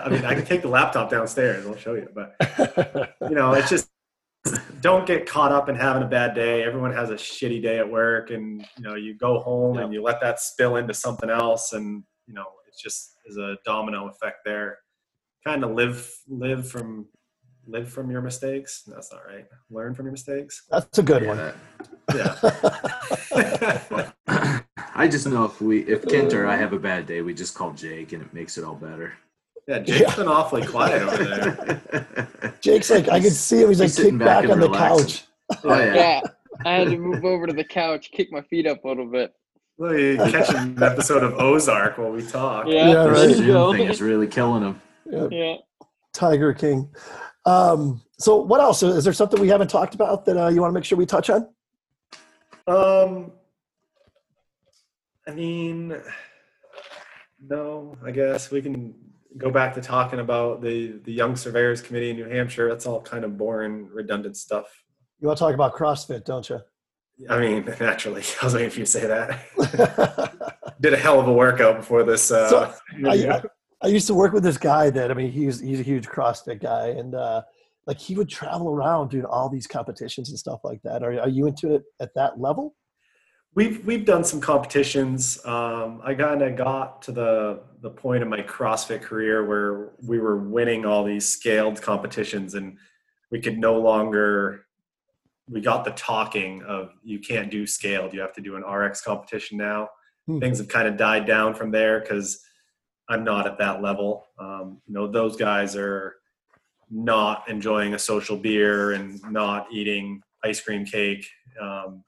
I 0.04 0.08
mean, 0.08 0.24
I 0.24 0.34
can 0.34 0.44
take 0.46 0.62
the 0.62 0.68
laptop 0.68 1.10
downstairs. 1.10 1.66
I'll 1.66 1.76
show 1.76 1.94
you, 1.94 2.08
but 2.14 2.34
you 3.28 3.34
know, 3.34 3.52
it's 3.52 3.68
just 3.68 3.90
don't 4.80 5.06
get 5.06 5.26
caught 5.26 5.52
up 5.52 5.68
in 5.68 5.74
having 5.74 6.02
a 6.02 6.06
bad 6.06 6.34
day. 6.34 6.62
Everyone 6.62 6.92
has 6.94 7.10
a 7.10 7.14
shitty 7.14 7.62
day 7.62 7.78
at 7.78 7.90
work, 7.90 8.30
and 8.30 8.64
you 8.78 8.82
know, 8.84 8.94
you 8.94 9.14
go 9.18 9.40
home 9.40 9.76
and 9.78 9.92
you 9.92 10.02
let 10.02 10.20
that 10.22 10.40
spill 10.40 10.76
into 10.76 10.94
something 10.94 11.28
else, 11.28 11.74
and 11.74 12.02
you 12.26 12.32
know, 12.32 12.46
it's 12.68 12.80
just 12.80 13.16
is 13.26 13.36
a 13.36 13.58
domino 13.66 14.08
effect 14.08 14.38
there. 14.46 14.78
Kind 15.46 15.62
of 15.62 15.72
live 15.72 16.10
live 16.26 16.66
from 16.70 17.06
live 17.66 17.90
from 17.90 18.10
your 18.10 18.22
mistakes. 18.22 18.82
That's 18.86 19.12
not 19.12 19.26
right. 19.26 19.44
Learn 19.70 19.94
from 19.94 20.06
your 20.06 20.12
mistakes. 20.12 20.62
That's 20.70 20.98
a 20.98 21.02
good 21.02 21.22
Yeah, 21.22 21.28
one. 21.28 21.52
Yeah. 22.14 24.12
that- 24.98 25.04
I 25.04 25.08
just 25.08 25.26
know 25.26 25.44
if 25.44 25.60
we 25.60 25.80
if 25.80 26.06
Kent 26.06 26.32
or 26.34 26.46
I 26.46 26.56
have 26.56 26.72
a 26.72 26.78
bad 26.78 27.06
day, 27.06 27.22
we 27.22 27.34
just 27.34 27.54
call 27.54 27.72
Jake 27.72 28.12
and 28.12 28.22
it 28.22 28.32
makes 28.34 28.58
it 28.58 28.64
all 28.64 28.74
better. 28.74 29.14
yeah. 29.66 29.78
Jake's 29.80 30.16
been 30.16 30.28
awfully 30.28 30.66
quiet 30.66 31.02
over 31.02 31.24
there. 31.24 32.54
Jake's 32.60 32.90
like, 32.90 33.08
I 33.08 33.20
could 33.20 33.32
see 33.32 33.62
him. 33.62 33.68
He's 33.68 33.80
like 33.80 33.86
He's 33.86 33.94
sitting 33.96 34.18
kicked 34.18 34.24
back 34.26 34.42
back 34.42 34.50
and 34.52 34.62
on 34.62 34.70
the 34.72 34.76
couch. 34.78 35.24
Oh 35.64 35.78
yeah. 35.78 35.94
Yeah. 35.94 36.20
I 36.64 36.72
had 36.72 36.88
to 36.90 36.98
move 36.98 37.24
over 37.24 37.46
to 37.46 37.52
the 37.52 37.64
couch, 37.64 38.10
kick 38.10 38.32
my 38.32 38.42
feet 38.42 38.66
up 38.66 38.84
a 38.84 38.88
little 38.88 39.06
bit. 39.06 39.32
Look, 39.78 39.96
you 39.96 40.16
catching 40.16 40.56
an 40.56 40.82
episode 40.82 41.22
of 41.22 41.34
Ozark 41.34 41.98
while 41.98 42.10
we 42.10 42.26
talk. 42.26 42.66
Yeah, 42.66 42.88
Yeah, 42.88 42.92
there 43.04 43.12
right. 43.12 43.28
you 43.28 43.34
Zoom 43.36 43.76
thing 43.76 43.88
is 43.88 44.02
really 44.02 44.26
killing 44.26 44.62
him. 44.64 44.80
Yeah, 45.08 45.28
Yeah. 45.30 45.54
Tiger 46.12 46.52
King. 46.52 46.88
Um, 47.46 48.02
so 48.18 48.38
what 48.38 48.60
else? 48.60 48.82
Is 48.82 49.04
there 49.04 49.12
something 49.12 49.40
we 49.40 49.46
haven't 49.48 49.68
talked 49.70 49.94
about 49.94 50.24
that 50.24 50.36
uh, 50.36 50.48
you 50.48 50.60
want 50.60 50.70
to 50.70 50.74
make 50.74 50.84
sure 50.84 50.98
we 50.98 51.06
touch 51.06 51.30
on? 51.30 51.48
Um, 52.66 53.30
I 55.28 55.32
mean, 55.32 55.94
no. 57.46 57.96
I 58.02 58.10
guess 58.10 58.50
we 58.50 58.62
can 58.62 58.94
go 59.36 59.50
back 59.50 59.74
to 59.74 59.82
talking 59.82 60.20
about 60.20 60.62
the 60.62 60.98
the 61.04 61.12
Young 61.12 61.36
Surveyors 61.36 61.82
Committee 61.82 62.10
in 62.10 62.16
New 62.16 62.28
Hampshire. 62.28 62.68
That's 62.68 62.86
all 62.86 63.02
kind 63.02 63.24
of 63.24 63.36
boring, 63.36 63.88
redundant 63.92 64.38
stuff. 64.38 64.84
You 65.20 65.28
want 65.28 65.36
to 65.38 65.44
talk 65.44 65.54
about 65.54 65.74
CrossFit, 65.74 66.24
don't 66.24 66.48
you? 66.48 66.60
I 67.28 67.38
mean, 67.40 67.64
naturally, 67.80 68.22
I 68.40 68.44
was 68.46 68.54
waiting 68.54 68.70
for 68.70 68.78
you 68.78 68.86
to 68.86 68.90
say 68.90 69.06
that. 69.06 70.64
Did 70.80 70.94
a 70.94 70.96
hell 70.96 71.20
of 71.20 71.28
a 71.28 71.32
workout 71.32 71.76
before 71.76 72.04
this. 72.04 72.30
Uh, 72.30 72.48
So, 72.48 72.74
I. 73.06 73.42
I, 73.80 73.88
used 73.88 74.06
to 74.08 74.14
work 74.14 74.32
with 74.32 74.42
this 74.42 74.58
guy 74.58 74.90
that 74.90 75.10
I 75.10 75.14
mean 75.14 75.30
he's 75.30 75.60
he's 75.60 75.78
a 75.78 75.84
huge 75.84 76.08
CrossFit 76.08 76.60
guy 76.60 76.88
and 76.88 77.14
uh, 77.14 77.42
like 77.86 77.98
he 77.98 78.14
would 78.14 78.28
travel 78.28 78.70
around 78.70 79.10
doing 79.10 79.24
all 79.24 79.48
these 79.48 79.66
competitions 79.66 80.30
and 80.30 80.38
stuff 80.38 80.60
like 80.64 80.80
that. 80.82 81.02
Are, 81.02 81.20
are 81.20 81.28
you 81.28 81.46
into 81.46 81.74
it 81.74 81.84
at 82.00 82.14
that 82.14 82.40
level? 82.40 82.74
We've 83.54 83.84
we've 83.84 84.04
done 84.04 84.24
some 84.24 84.40
competitions. 84.40 85.44
Um, 85.44 86.00
I 86.04 86.14
kind 86.14 86.42
of 86.42 86.56
got 86.56 87.02
to 87.02 87.12
the 87.12 87.60
the 87.80 87.90
point 87.90 88.22
in 88.22 88.28
my 88.28 88.42
CrossFit 88.42 89.02
career 89.02 89.46
where 89.46 89.90
we 90.06 90.18
were 90.18 90.36
winning 90.36 90.84
all 90.84 91.04
these 91.04 91.28
scaled 91.28 91.80
competitions, 91.82 92.54
and 92.54 92.78
we 93.30 93.40
could 93.40 93.58
no 93.58 93.78
longer. 93.78 94.66
We 95.50 95.62
got 95.62 95.84
the 95.84 95.92
talking 95.92 96.62
of 96.64 96.92
you 97.02 97.18
can't 97.18 97.50
do 97.50 97.66
scaled. 97.66 98.12
You 98.12 98.20
have 98.20 98.34
to 98.34 98.42
do 98.42 98.56
an 98.56 98.62
RX 98.62 99.00
competition 99.00 99.56
now. 99.56 99.88
Hmm. 100.26 100.40
Things 100.40 100.58
have 100.58 100.68
kind 100.68 100.86
of 100.86 100.98
died 100.98 101.26
down 101.26 101.54
from 101.54 101.70
there 101.70 102.00
because 102.00 102.44
I'm 103.08 103.24
not 103.24 103.46
at 103.46 103.58
that 103.58 103.80
level. 103.82 104.26
Um, 104.38 104.80
you 104.86 104.94
know, 104.94 105.06
those 105.06 105.36
guys 105.36 105.74
are 105.74 106.16
not 106.90 107.48
enjoying 107.48 107.94
a 107.94 107.98
social 107.98 108.36
beer 108.36 108.92
and 108.92 109.20
not 109.30 109.66
eating 109.72 110.22
ice 110.44 110.60
cream 110.60 110.84
cake. 110.84 111.26
Um, 111.60 112.04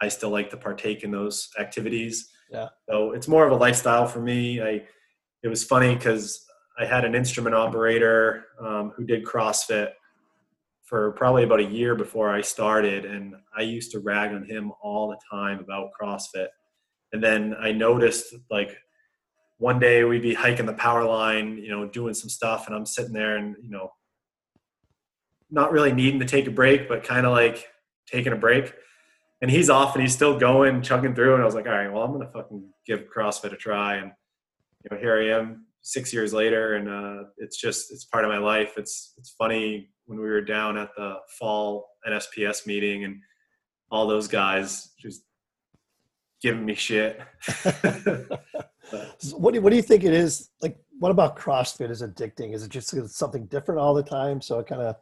I 0.00 0.08
still 0.08 0.30
like 0.30 0.50
to 0.50 0.56
partake 0.56 1.02
in 1.02 1.10
those 1.10 1.48
activities. 1.58 2.30
Yeah. 2.50 2.68
So 2.88 3.12
it's 3.12 3.28
more 3.28 3.44
of 3.44 3.52
a 3.52 3.56
lifestyle 3.56 4.06
for 4.06 4.20
me. 4.20 4.62
I 4.62 4.82
it 5.42 5.48
was 5.48 5.64
funny 5.64 5.94
because 5.94 6.44
I 6.78 6.84
had 6.84 7.04
an 7.04 7.14
instrument 7.14 7.54
operator 7.54 8.46
um, 8.60 8.92
who 8.96 9.04
did 9.04 9.24
CrossFit 9.24 9.90
for 10.84 11.12
probably 11.12 11.44
about 11.44 11.60
a 11.60 11.64
year 11.64 11.94
before 11.94 12.30
I 12.30 12.40
started, 12.40 13.04
and 13.04 13.34
I 13.56 13.62
used 13.62 13.92
to 13.92 14.00
rag 14.00 14.32
on 14.32 14.44
him 14.44 14.72
all 14.82 15.08
the 15.08 15.18
time 15.30 15.60
about 15.60 15.90
CrossFit. 16.00 16.48
And 17.12 17.22
then 17.22 17.54
I 17.60 17.72
noticed 17.72 18.34
like 18.50 18.76
one 19.58 19.78
day 19.78 20.04
we'd 20.04 20.22
be 20.22 20.34
hiking 20.34 20.66
the 20.66 20.72
power 20.72 21.04
line, 21.04 21.58
you 21.58 21.70
know, 21.70 21.86
doing 21.86 22.14
some 22.14 22.30
stuff, 22.30 22.66
and 22.66 22.74
I'm 22.74 22.86
sitting 22.86 23.12
there 23.12 23.36
and 23.36 23.56
you 23.62 23.70
know, 23.70 23.90
not 25.50 25.72
really 25.72 25.92
needing 25.92 26.20
to 26.20 26.26
take 26.26 26.46
a 26.46 26.50
break, 26.50 26.88
but 26.88 27.04
kind 27.04 27.26
of 27.26 27.32
like 27.32 27.66
taking 28.06 28.32
a 28.32 28.36
break 28.36 28.72
and 29.40 29.50
he's 29.50 29.70
off 29.70 29.94
and 29.94 30.02
he's 30.02 30.14
still 30.14 30.38
going, 30.38 30.82
chugging 30.82 31.14
through. 31.14 31.34
And 31.34 31.42
I 31.42 31.46
was 31.46 31.54
like, 31.54 31.66
all 31.66 31.72
right, 31.72 31.92
well, 31.92 32.02
I'm 32.02 32.12
gonna 32.12 32.30
fucking 32.32 32.64
give 32.86 33.04
CrossFit 33.14 33.52
a 33.52 33.56
try. 33.56 33.96
And 33.96 34.12
you 34.84 34.90
know, 34.90 35.00
here 35.00 35.18
I 35.18 35.38
am, 35.38 35.66
six 35.82 36.12
years 36.12 36.32
later, 36.32 36.74
and 36.74 36.88
uh, 36.88 37.24
it's 37.38 37.56
just 37.56 37.92
it's 37.92 38.04
part 38.04 38.24
of 38.24 38.30
my 38.30 38.38
life. 38.38 38.74
It's 38.76 39.14
it's 39.16 39.30
funny 39.30 39.88
when 40.06 40.18
we 40.18 40.28
were 40.28 40.40
down 40.40 40.76
at 40.76 40.90
the 40.96 41.16
fall 41.38 41.88
NSPS 42.08 42.66
meeting 42.66 43.04
and 43.04 43.20
all 43.90 44.06
those 44.06 44.28
guys 44.28 44.92
just 44.98 45.22
giving 46.42 46.64
me 46.64 46.74
shit. 46.74 47.20
So 49.18 49.36
what 49.36 49.54
do 49.54 49.60
what 49.60 49.70
do 49.70 49.76
you 49.76 49.82
think 49.82 50.04
it 50.04 50.14
is? 50.14 50.50
Like, 50.62 50.78
what 50.98 51.10
about 51.10 51.36
CrossFit 51.36 51.90
is 51.90 52.02
addicting? 52.02 52.54
Is 52.54 52.64
it 52.64 52.70
just 52.70 52.94
something 53.10 53.46
different 53.46 53.80
all 53.80 53.94
the 53.94 54.02
time? 54.02 54.40
So 54.40 54.58
it 54.58 54.66
kind 54.66 54.82
of 54.82 54.96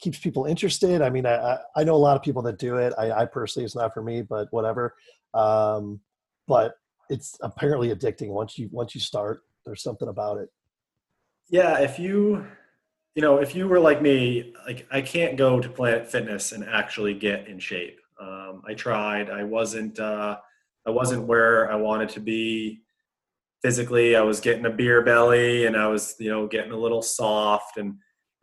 keeps 0.00 0.18
people 0.18 0.44
interested. 0.44 1.02
I 1.02 1.10
mean, 1.10 1.26
I, 1.26 1.58
I, 1.76 1.84
know 1.84 1.94
a 1.94 1.96
lot 1.96 2.16
of 2.16 2.22
people 2.22 2.42
that 2.42 2.58
do 2.58 2.76
it. 2.76 2.92
I, 2.98 3.10
I 3.12 3.24
personally, 3.26 3.64
it's 3.64 3.76
not 3.76 3.94
for 3.94 4.02
me, 4.02 4.22
but 4.22 4.48
whatever. 4.50 4.94
Um, 5.32 6.00
but 6.46 6.74
it's 7.08 7.36
apparently 7.42 7.94
addicting 7.94 8.28
once 8.28 8.58
you 8.58 8.68
once 8.72 8.94
you 8.94 9.00
start. 9.00 9.42
There's 9.64 9.82
something 9.82 10.08
about 10.08 10.38
it. 10.38 10.48
yeah, 11.48 11.80
if 11.80 11.98
you 11.98 12.46
you 13.14 13.22
know, 13.22 13.38
if 13.38 13.54
you 13.54 13.68
were 13.68 13.78
like 13.78 14.02
me, 14.02 14.52
like 14.66 14.86
I 14.90 15.00
can't 15.00 15.36
go 15.36 15.60
to 15.60 15.68
Planet 15.68 16.10
Fitness 16.10 16.52
and 16.52 16.64
actually 16.64 17.14
get 17.14 17.46
in 17.46 17.58
shape. 17.58 18.00
Um, 18.20 18.62
I 18.66 18.74
tried. 18.74 19.30
I 19.30 19.44
wasn't. 19.44 19.98
Uh, 19.98 20.38
I 20.86 20.90
wasn't 20.90 21.26
where 21.26 21.70
I 21.70 21.76
wanted 21.76 22.10
to 22.10 22.20
be 22.20 22.82
physically. 23.62 24.16
I 24.16 24.20
was 24.20 24.40
getting 24.40 24.66
a 24.66 24.70
beer 24.70 25.02
belly, 25.02 25.66
and 25.66 25.76
I 25.76 25.86
was, 25.86 26.16
you 26.18 26.28
know, 26.28 26.46
getting 26.46 26.72
a 26.72 26.76
little 26.76 27.02
soft, 27.02 27.76
and 27.76 27.94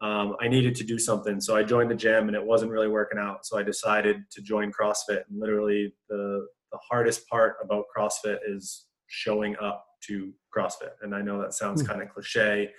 um, 0.01 0.35
I 0.41 0.47
needed 0.47 0.75
to 0.75 0.83
do 0.83 0.97
something. 0.97 1.39
So 1.39 1.55
I 1.55 1.63
joined 1.63 1.91
the 1.91 1.95
gym, 1.95 2.27
and 2.27 2.35
it 2.35 2.43
wasn't 2.43 2.71
really 2.71 2.87
working 2.87 3.19
out. 3.19 3.45
So 3.45 3.57
I 3.57 3.63
decided 3.63 4.23
to 4.31 4.41
join 4.41 4.71
CrossFit. 4.71 5.23
And 5.29 5.39
literally, 5.39 5.93
the 6.09 6.47
the 6.71 6.79
hardest 6.89 7.27
part 7.27 7.57
about 7.63 7.85
CrossFit 7.95 8.37
is 8.47 8.85
showing 9.07 9.55
up 9.61 9.85
to 10.07 10.31
CrossFit. 10.55 10.93
And 11.01 11.13
I 11.13 11.21
know 11.21 11.39
that 11.41 11.53
sounds 11.53 11.81
Hmm. 11.81 11.87
kind 11.87 12.01
of 12.01 12.09
cliche, 12.09 12.71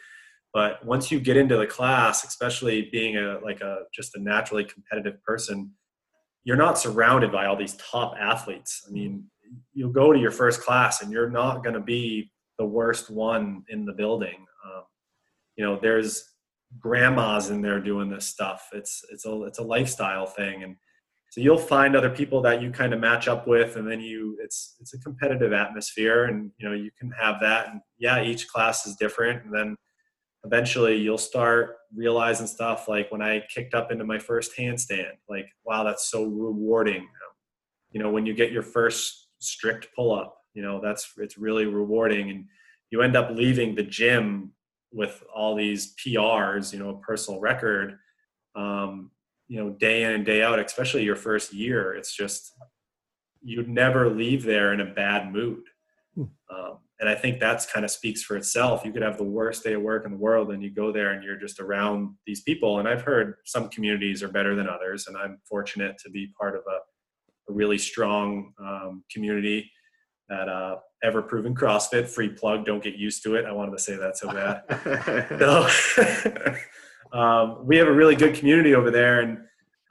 but 0.55 0.85
once 0.85 1.11
you 1.11 1.21
get 1.21 1.37
into 1.37 1.57
the 1.57 1.67
class, 1.67 2.25
especially 2.25 2.89
being 2.91 3.17
a 3.19 3.39
like 3.45 3.61
a 3.61 3.83
just 3.95 4.17
a 4.17 4.21
naturally 4.21 4.65
competitive 4.65 5.23
person, 5.23 5.73
you're 6.45 6.57
not 6.57 6.79
surrounded 6.79 7.31
by 7.31 7.47
all 7.47 7.57
these 7.57 7.77
top 7.77 8.15
athletes. 8.19 8.85
I 8.89 8.91
mean, 8.91 9.25
you'll 9.75 9.93
go 9.93 10.13
to 10.13 10.19
your 10.19 10.31
first 10.33 10.61
class 10.63 11.03
and 11.03 11.13
you're 11.13 11.31
not 11.31 11.63
going 11.63 11.75
to 11.75 11.81
be 11.81 12.33
the 12.59 12.65
worst 12.67 13.11
one 13.11 13.65
in 13.69 13.85
the 13.85 13.93
building. 13.93 14.45
Um, 14.65 14.83
you 15.57 15.65
know, 15.65 15.79
there's 15.81 16.32
grandmas 16.79 17.51
in 17.51 17.63
there 17.63 17.81
doing 17.81 18.09
this 18.09 18.27
stuff. 18.27 18.69
It's 18.73 19.05
it's 19.11 19.27
a 19.27 19.43
it's 19.45 19.59
a 19.59 19.63
lifestyle 19.65 20.27
thing, 20.27 20.63
and 20.63 20.77
so 21.31 21.41
you'll 21.41 21.57
find 21.57 21.97
other 21.97 22.11
people 22.11 22.43
that 22.43 22.61
you 22.61 22.71
kind 22.71 22.93
of 22.93 23.01
match 23.01 23.27
up 23.29 23.47
with, 23.47 23.77
and 23.77 23.91
then 23.91 24.01
you 24.01 24.37
it's 24.43 24.77
it's 24.81 24.95
a 24.95 24.99
competitive 24.99 25.53
atmosphere, 25.53 26.25
and 26.25 26.51
you 26.59 26.69
know 26.69 26.75
you 26.75 26.91
can 26.99 27.11
have 27.21 27.37
that. 27.41 27.69
And 27.69 27.81
yeah, 27.99 28.23
each 28.23 28.49
class 28.49 28.87
is 28.87 28.97
different, 28.97 29.45
and 29.45 29.55
then 29.55 29.77
eventually 30.45 30.97
you'll 30.97 31.19
start 31.19 31.77
realizing 31.95 32.47
stuff 32.47 32.89
like 32.89 33.11
when 33.13 33.23
I 33.23 33.45
kicked 33.55 33.75
up 33.75 33.93
into 33.93 34.05
my 34.05 34.19
first 34.19 34.53
handstand, 34.59 35.13
like 35.29 35.47
wow, 35.65 35.85
that's 35.85 36.11
so 36.11 36.25
rewarding. 36.25 37.09
You 37.93 38.03
know, 38.03 38.11
when 38.11 38.27
you 38.27 38.35
get 38.35 38.53
your 38.53 38.63
first 38.63 39.29
strict 39.39 39.89
pull 39.95 40.15
up, 40.15 40.37
You 40.55 40.63
know, 40.63 40.81
that's 40.83 41.13
it's 41.19 41.39
really 41.39 41.67
rewarding, 41.67 42.31
and 42.31 42.45
you 42.91 43.03
end 43.03 43.17
up 43.17 43.31
leaving 43.31 43.75
the 43.75 43.83
gym 43.83 44.53
with 44.93 45.23
all 45.35 45.55
these 45.55 45.95
PRs, 45.97 46.73
you 46.73 46.79
know, 46.79 46.91
a 46.91 46.99
personal 46.99 47.41
record, 47.41 47.99
um, 48.55 49.11
you 49.49 49.63
know, 49.63 49.71
day 49.71 50.05
in 50.05 50.13
and 50.13 50.25
day 50.25 50.43
out, 50.43 50.59
especially 50.59 51.05
your 51.05 51.17
first 51.17 51.53
year. 51.53 51.95
It's 51.95 52.15
just 52.15 52.53
you'd 53.43 53.69
never 53.69 54.09
leave 54.09 54.45
there 54.45 54.73
in 54.73 54.81
a 54.81 54.87
bad 54.87 55.33
mood. 55.33 55.65
Hmm. 56.15 56.25
Um, 56.55 56.79
and 57.01 57.09
I 57.09 57.17
think 57.17 57.41
that's 57.41 57.67
kind 57.67 57.85
of 57.85 57.91
speaks 57.91 58.23
for 58.23 58.37
itself. 58.37 58.85
You 58.85 58.93
could 58.93 59.03
have 59.03 59.19
the 59.19 59.25
worst 59.25 59.65
day 59.65 59.73
of 59.73 59.83
work 59.83 60.05
in 60.05 60.13
the 60.13 60.17
world, 60.19 60.53
and 60.53 60.63
you 60.63 60.71
go 60.71 60.93
there 60.93 61.11
and 61.11 61.25
you're 61.25 61.37
just 61.37 61.59
around 61.59 62.15
these 62.27 62.43
people. 62.43 62.79
And 62.79 62.87
I've 62.87 63.03
heard 63.03 63.35
some 63.45 63.69
communities 63.71 64.23
are 64.23 64.29
better 64.29 64.55
than 64.55 64.69
others, 64.69 65.09
and 65.09 65.17
I'm 65.17 65.39
fortunate 65.49 65.99
to 65.99 66.11
be 66.11 66.33
part 66.39 66.55
of 66.55 66.63
a, 66.69 67.51
a 67.51 67.55
really 67.55 67.79
strong 67.79 68.53
um, 68.61 69.03
community 69.11 69.69
that 70.29 70.49
uh, 70.49 70.77
ever 71.03 71.23
proven 71.23 71.55
CrossFit 71.55 72.09
free 72.09 72.29
plug. 72.29 72.65
Don't 72.65 72.83
get 72.83 72.97
used 72.97 73.23
to 73.25 73.35
it. 73.35 73.45
I 73.45 73.53
wanted 73.53 73.73
to 73.73 73.79
say 73.79 73.97
that 73.97 74.17
so 74.17 74.29
bad. 74.29 74.63
So 75.39 76.59
um, 77.19 77.67
we 77.67 77.77
have 77.77 77.89
a 77.89 77.93
really 77.93 78.17
good 78.17 78.35
community 78.35 78.75
over 78.75 78.91
there, 78.91 79.21
and 79.21 79.39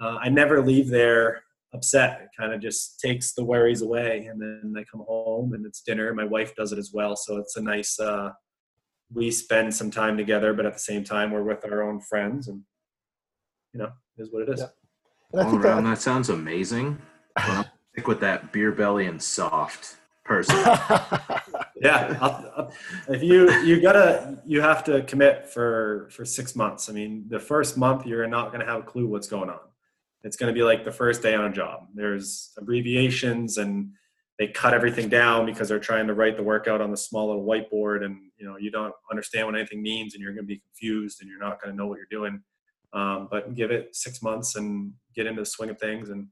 uh, 0.02 0.18
I 0.22 0.30
never 0.30 0.66
leave 0.66 0.88
there 0.88 1.44
upset. 1.74 2.22
It 2.22 2.30
kind 2.38 2.54
of 2.54 2.62
just 2.62 3.00
takes 3.00 3.34
the 3.34 3.44
worries 3.44 3.82
away, 3.82 4.26
and 4.26 4.42
then 4.42 4.74
I 4.78 4.84
come 4.84 5.04
home 5.08 5.54
and 5.54 5.66
it's 5.66 5.82
dinner. 5.82 6.14
My 6.14 6.26
wife 6.26 6.56
does 6.56 6.72
it 6.72 6.80
as 6.80 6.92
well, 6.94 7.16
so 7.16 7.38
it's 7.38 7.58
a 7.58 7.62
nice. 7.62 8.00
Uh, 8.00 8.32
we 9.14 9.30
spend 9.30 9.74
some 9.74 9.92
time 9.92 10.16
together, 10.16 10.54
but 10.54 10.66
at 10.66 10.74
the 10.74 10.80
same 10.80 11.04
time, 11.04 11.32
we're 11.32 11.44
with 11.44 11.66
our 11.66 11.84
own 11.84 12.00
friends, 12.00 12.48
and 12.48 12.62
you 13.74 13.80
know, 13.80 13.92
it 14.18 14.22
is 14.22 14.30
what 14.32 14.44
it 14.44 14.54
is. 14.54 14.60
Yeah. 14.62 14.68
And 15.34 15.42
I 15.42 15.46
All 15.46 15.52
think 15.52 15.64
around, 15.64 15.84
that, 15.84 15.96
that 15.96 16.02
sounds 16.02 16.30
amazing. 16.30 17.02
But 17.36 17.50
I'm 17.50 17.66
stick 17.94 18.08
with 18.08 18.20
that 18.22 18.52
beer 18.52 18.72
belly 18.72 19.06
and 19.06 19.22
soft 19.22 19.98
person. 20.24 20.56
yeah 21.82 22.18
I'll, 22.22 22.52
I'll- 22.56 22.74
if 23.10 23.22
you 23.24 23.52
you 23.64 23.82
gotta 23.82 24.42
you 24.46 24.62
have 24.62 24.84
to 24.86 25.02
commit 25.04 25.48
for 25.50 26.10
for 26.12 26.26
six 26.26 26.56
months. 26.56 26.90
I 26.90 26.94
mean 26.94 27.26
the 27.28 27.40
first 27.40 27.78
month 27.78 28.06
you're 28.06 28.28
not 28.28 28.52
gonna 28.52 28.66
have 28.66 28.80
a 28.82 28.84
clue 28.84 29.08
what's 29.08 29.28
going 29.28 29.50
on. 29.50 29.60
It's 30.24 30.38
gonna 30.38 30.54
be 30.54 30.64
like 30.64 30.86
the 30.86 30.92
first 30.92 31.22
day 31.22 31.34
on 31.34 31.46
a 31.46 31.52
job. 31.52 31.88
There's 31.94 32.52
abbreviations 32.58 33.58
and 33.58 33.92
they 34.40 34.48
cut 34.48 34.74
everything 34.74 35.10
down 35.10 35.46
because 35.46 35.70
they're 35.70 35.80
trying 35.80 36.08
to 36.08 36.14
write 36.14 36.36
the 36.38 36.44
workout 36.44 36.82
on 36.82 36.92
the 36.92 36.98
small 36.98 37.28
little 37.28 37.46
whiteboard 37.46 38.04
and 38.06 38.18
you 38.38 38.46
know 38.46 38.58
you 38.58 38.72
don't 38.72 38.94
understand 39.12 39.48
what 39.48 39.56
anything 39.56 39.82
means 39.82 40.14
and 40.14 40.22
you're 40.22 40.34
gonna 40.34 40.44
be 40.48 40.60
confused 40.60 41.22
and 41.22 41.30
you're 41.30 41.40
not 41.40 41.62
gonna 41.62 41.76
know 41.76 41.88
what 41.88 41.98
you're 41.98 42.08
doing. 42.10 42.42
Um, 42.94 43.28
but 43.32 43.54
give 43.56 43.72
it 43.72 43.96
six 43.96 44.22
months 44.22 44.56
and 44.58 44.92
get 45.16 45.26
into 45.26 45.42
the 45.42 45.46
swing 45.46 45.70
of 45.70 45.80
things 45.80 46.10
and 46.10 46.28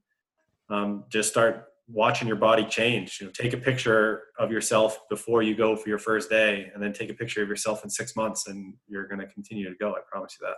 um, 0.68 1.04
just 1.08 1.30
start 1.30 1.68
watching 1.92 2.28
your 2.28 2.36
body 2.36 2.64
change. 2.64 3.18
You 3.20 3.26
know, 3.26 3.32
take 3.32 3.52
a 3.52 3.56
picture 3.56 4.24
of 4.38 4.50
yourself 4.50 4.98
before 5.08 5.42
you 5.42 5.54
go 5.54 5.76
for 5.76 5.88
your 5.88 5.98
first 5.98 6.30
day, 6.30 6.70
and 6.72 6.82
then 6.82 6.92
take 6.92 7.10
a 7.10 7.14
picture 7.14 7.42
of 7.42 7.48
yourself 7.48 7.84
in 7.84 7.90
six 7.90 8.16
months, 8.16 8.46
and 8.46 8.74
you're 8.88 9.06
going 9.06 9.20
to 9.20 9.26
continue 9.26 9.68
to 9.68 9.76
go. 9.76 9.92
I 9.92 10.00
promise 10.10 10.36
you 10.40 10.46
that. 10.46 10.56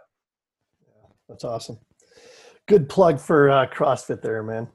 Yeah, 0.86 1.08
That's 1.28 1.44
awesome. 1.44 1.78
Good 2.68 2.88
plug 2.88 3.20
for 3.20 3.50
uh, 3.50 3.66
CrossFit 3.66 4.22
there, 4.22 4.42
man. 4.42 4.68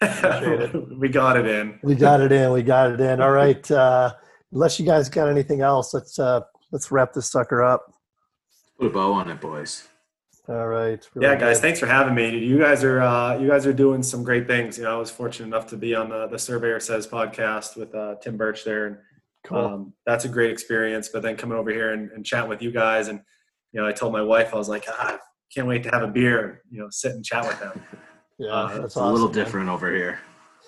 We 0.98 1.08
got 1.08 1.36
it 1.36 1.46
in. 1.46 1.78
We 1.82 1.94
got 1.94 2.20
it 2.20 2.32
in. 2.32 2.52
We 2.52 2.62
got 2.62 2.92
it 2.92 3.00
in. 3.00 3.20
All 3.22 3.30
right. 3.30 3.70
Uh, 3.70 4.12
unless 4.52 4.78
you 4.78 4.84
guys 4.84 5.08
got 5.08 5.28
anything 5.28 5.62
else, 5.62 5.94
let's 5.94 6.18
uh, 6.18 6.40
let's 6.72 6.90
wrap 6.90 7.12
this 7.12 7.30
sucker 7.30 7.62
up. 7.62 7.94
Put 8.78 8.88
a 8.88 8.90
bow 8.90 9.12
on 9.12 9.30
it, 9.30 9.40
boys. 9.40 9.88
All 10.48 10.68
right. 10.68 11.06
Really 11.14 11.26
Yeah, 11.26 11.36
guys, 11.36 11.56
good. 11.56 11.62
thanks 11.62 11.80
for 11.80 11.86
having 11.86 12.14
me. 12.14 12.36
You 12.38 12.58
guys 12.58 12.84
are 12.84 13.00
uh, 13.00 13.38
you 13.38 13.48
guys 13.48 13.66
are 13.66 13.72
doing 13.72 14.02
some 14.02 14.22
great 14.22 14.46
things. 14.46 14.76
You 14.76 14.84
know, 14.84 14.94
I 14.96 14.98
was 14.98 15.10
fortunate 15.10 15.46
enough 15.46 15.66
to 15.68 15.76
be 15.76 15.94
on 15.94 16.10
the, 16.10 16.26
the 16.26 16.38
Surveyor 16.38 16.80
Says 16.80 17.06
podcast 17.06 17.76
with 17.76 17.94
uh, 17.94 18.16
Tim 18.22 18.36
Burch 18.36 18.64
there, 18.64 18.86
and 18.86 18.96
Cool. 19.44 19.58
um, 19.58 19.92
that's 20.06 20.24
a 20.26 20.28
great 20.28 20.50
experience. 20.50 21.08
But 21.08 21.22
then 21.22 21.36
coming 21.36 21.56
over 21.56 21.70
here 21.70 21.92
and, 21.92 22.10
and 22.12 22.24
chatting 22.26 22.48
with 22.50 22.60
you 22.62 22.70
guys, 22.72 23.08
and 23.08 23.20
you 23.72 23.80
know, 23.80 23.86
I 23.86 23.92
told 23.92 24.12
my 24.12 24.22
wife 24.22 24.52
I 24.54 24.56
was 24.58 24.68
like, 24.68 24.84
ah, 24.88 25.18
can't 25.54 25.66
wait 25.66 25.82
to 25.84 25.90
have 25.90 26.02
a 26.02 26.08
beer, 26.08 26.62
you 26.70 26.78
know, 26.80 26.88
sit 26.90 27.12
and 27.12 27.24
chat 27.24 27.46
with 27.46 27.58
them. 27.60 27.82
yeah, 28.38 28.48
uh, 28.50 28.66
that's 28.68 28.84
It's 28.84 28.94
a 28.96 29.06
little 29.06 29.28
man. 29.28 29.34
different 29.34 29.68
over 29.70 29.90
here. 29.94 30.18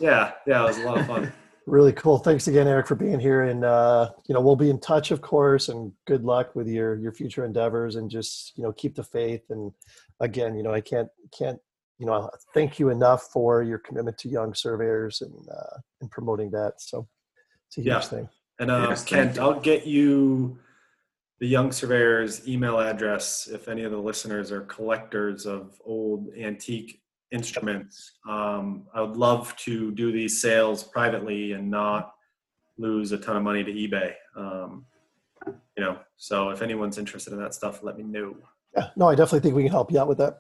Yeah, 0.01 0.33
yeah, 0.47 0.65
it 0.65 0.69
was 0.69 0.79
a 0.79 0.85
lot 0.87 0.99
of 0.99 1.07
fun. 1.07 1.33
Really 1.67 1.93
cool. 1.93 2.19
Thanks 2.19 2.47
again, 2.47 2.69
Eric, 2.69 2.87
for 2.87 2.95
being 2.95 3.19
here. 3.19 3.43
And 3.43 3.65
uh, 3.65 4.11
you 4.29 4.35
know, 4.35 4.41
we'll 4.41 4.55
be 4.55 4.71
in 4.71 4.79
touch, 4.79 5.11
of 5.11 5.21
course. 5.21 5.69
And 5.69 5.93
good 6.07 6.23
luck 6.25 6.55
with 6.55 6.69
your 6.69 6.95
your 6.97 7.13
future 7.13 7.45
endeavors. 7.45 7.97
And 7.97 8.09
just 8.09 8.57
you 8.57 8.63
know, 8.63 8.73
keep 8.73 8.95
the 8.95 9.03
faith. 9.03 9.43
And 9.51 9.73
again, 10.21 10.55
you 10.57 10.63
know, 10.63 10.73
I 10.73 10.81
can't 10.81 11.09
can't 11.37 11.59
you 11.99 12.07
know 12.07 12.31
thank 12.55 12.79
you 12.79 12.91
enough 12.91 13.25
for 13.33 13.65
your 13.65 13.79
commitment 13.79 14.17
to 14.19 14.29
young 14.29 14.55
surveyors 14.55 15.23
and 15.23 15.35
uh, 15.49 15.79
and 16.01 16.11
promoting 16.11 16.53
that. 16.53 16.75
So 16.81 17.09
it's 17.67 17.79
a 17.79 17.81
huge 17.81 17.87
Yeah. 17.89 18.01
thing. 18.01 18.29
And 18.61 18.71
uh, 18.71 18.87
Yes, 18.91 19.05
Kent, 19.05 19.37
you. 19.37 19.43
I'll 19.43 19.59
get 19.61 19.87
you 19.87 20.59
the 21.41 21.47
Young 21.49 21.71
Surveyor's 21.73 22.49
email 22.49 22.79
address 22.81 23.49
if 23.53 23.69
any 23.69 23.83
of 23.83 23.91
the 23.93 23.99
listeners 23.99 24.51
are 24.53 24.63
collectors 24.63 25.45
of 25.47 25.79
old 25.85 26.29
antique 26.39 27.03
instruments. 27.33 28.13
Um, 28.29 28.87
I 28.95 29.01
would 29.01 29.17
love 29.17 29.55
to 29.59 29.91
do 29.93 30.13
these 30.13 30.41
sales 30.41 30.85
privately 30.85 31.53
and 31.53 31.71
not 31.71 32.13
lose 32.79 33.13
a 33.13 33.19
ton 33.19 33.37
of 33.37 33.43
money 33.43 33.65
to 33.65 33.73
eBay. 33.73 34.13
Um, 34.37 34.87
you 35.47 35.85
know, 35.85 35.99
so 36.17 36.51
if 36.51 36.63
anyone's 36.63 36.99
interested 36.99 37.33
in 37.33 37.41
that 37.41 37.55
stuff, 37.55 37.83
let 37.83 37.97
me 37.97 38.05
know. 38.05 38.37
Yeah, 38.77 38.89
no, 38.97 39.09
I 39.09 39.15
definitely 39.15 39.41
think 39.41 39.55
we 39.57 39.63
can 39.63 39.73
help 39.73 39.91
you 39.93 39.99
out 39.99 40.09
with 40.09 40.19
that. 40.19 40.39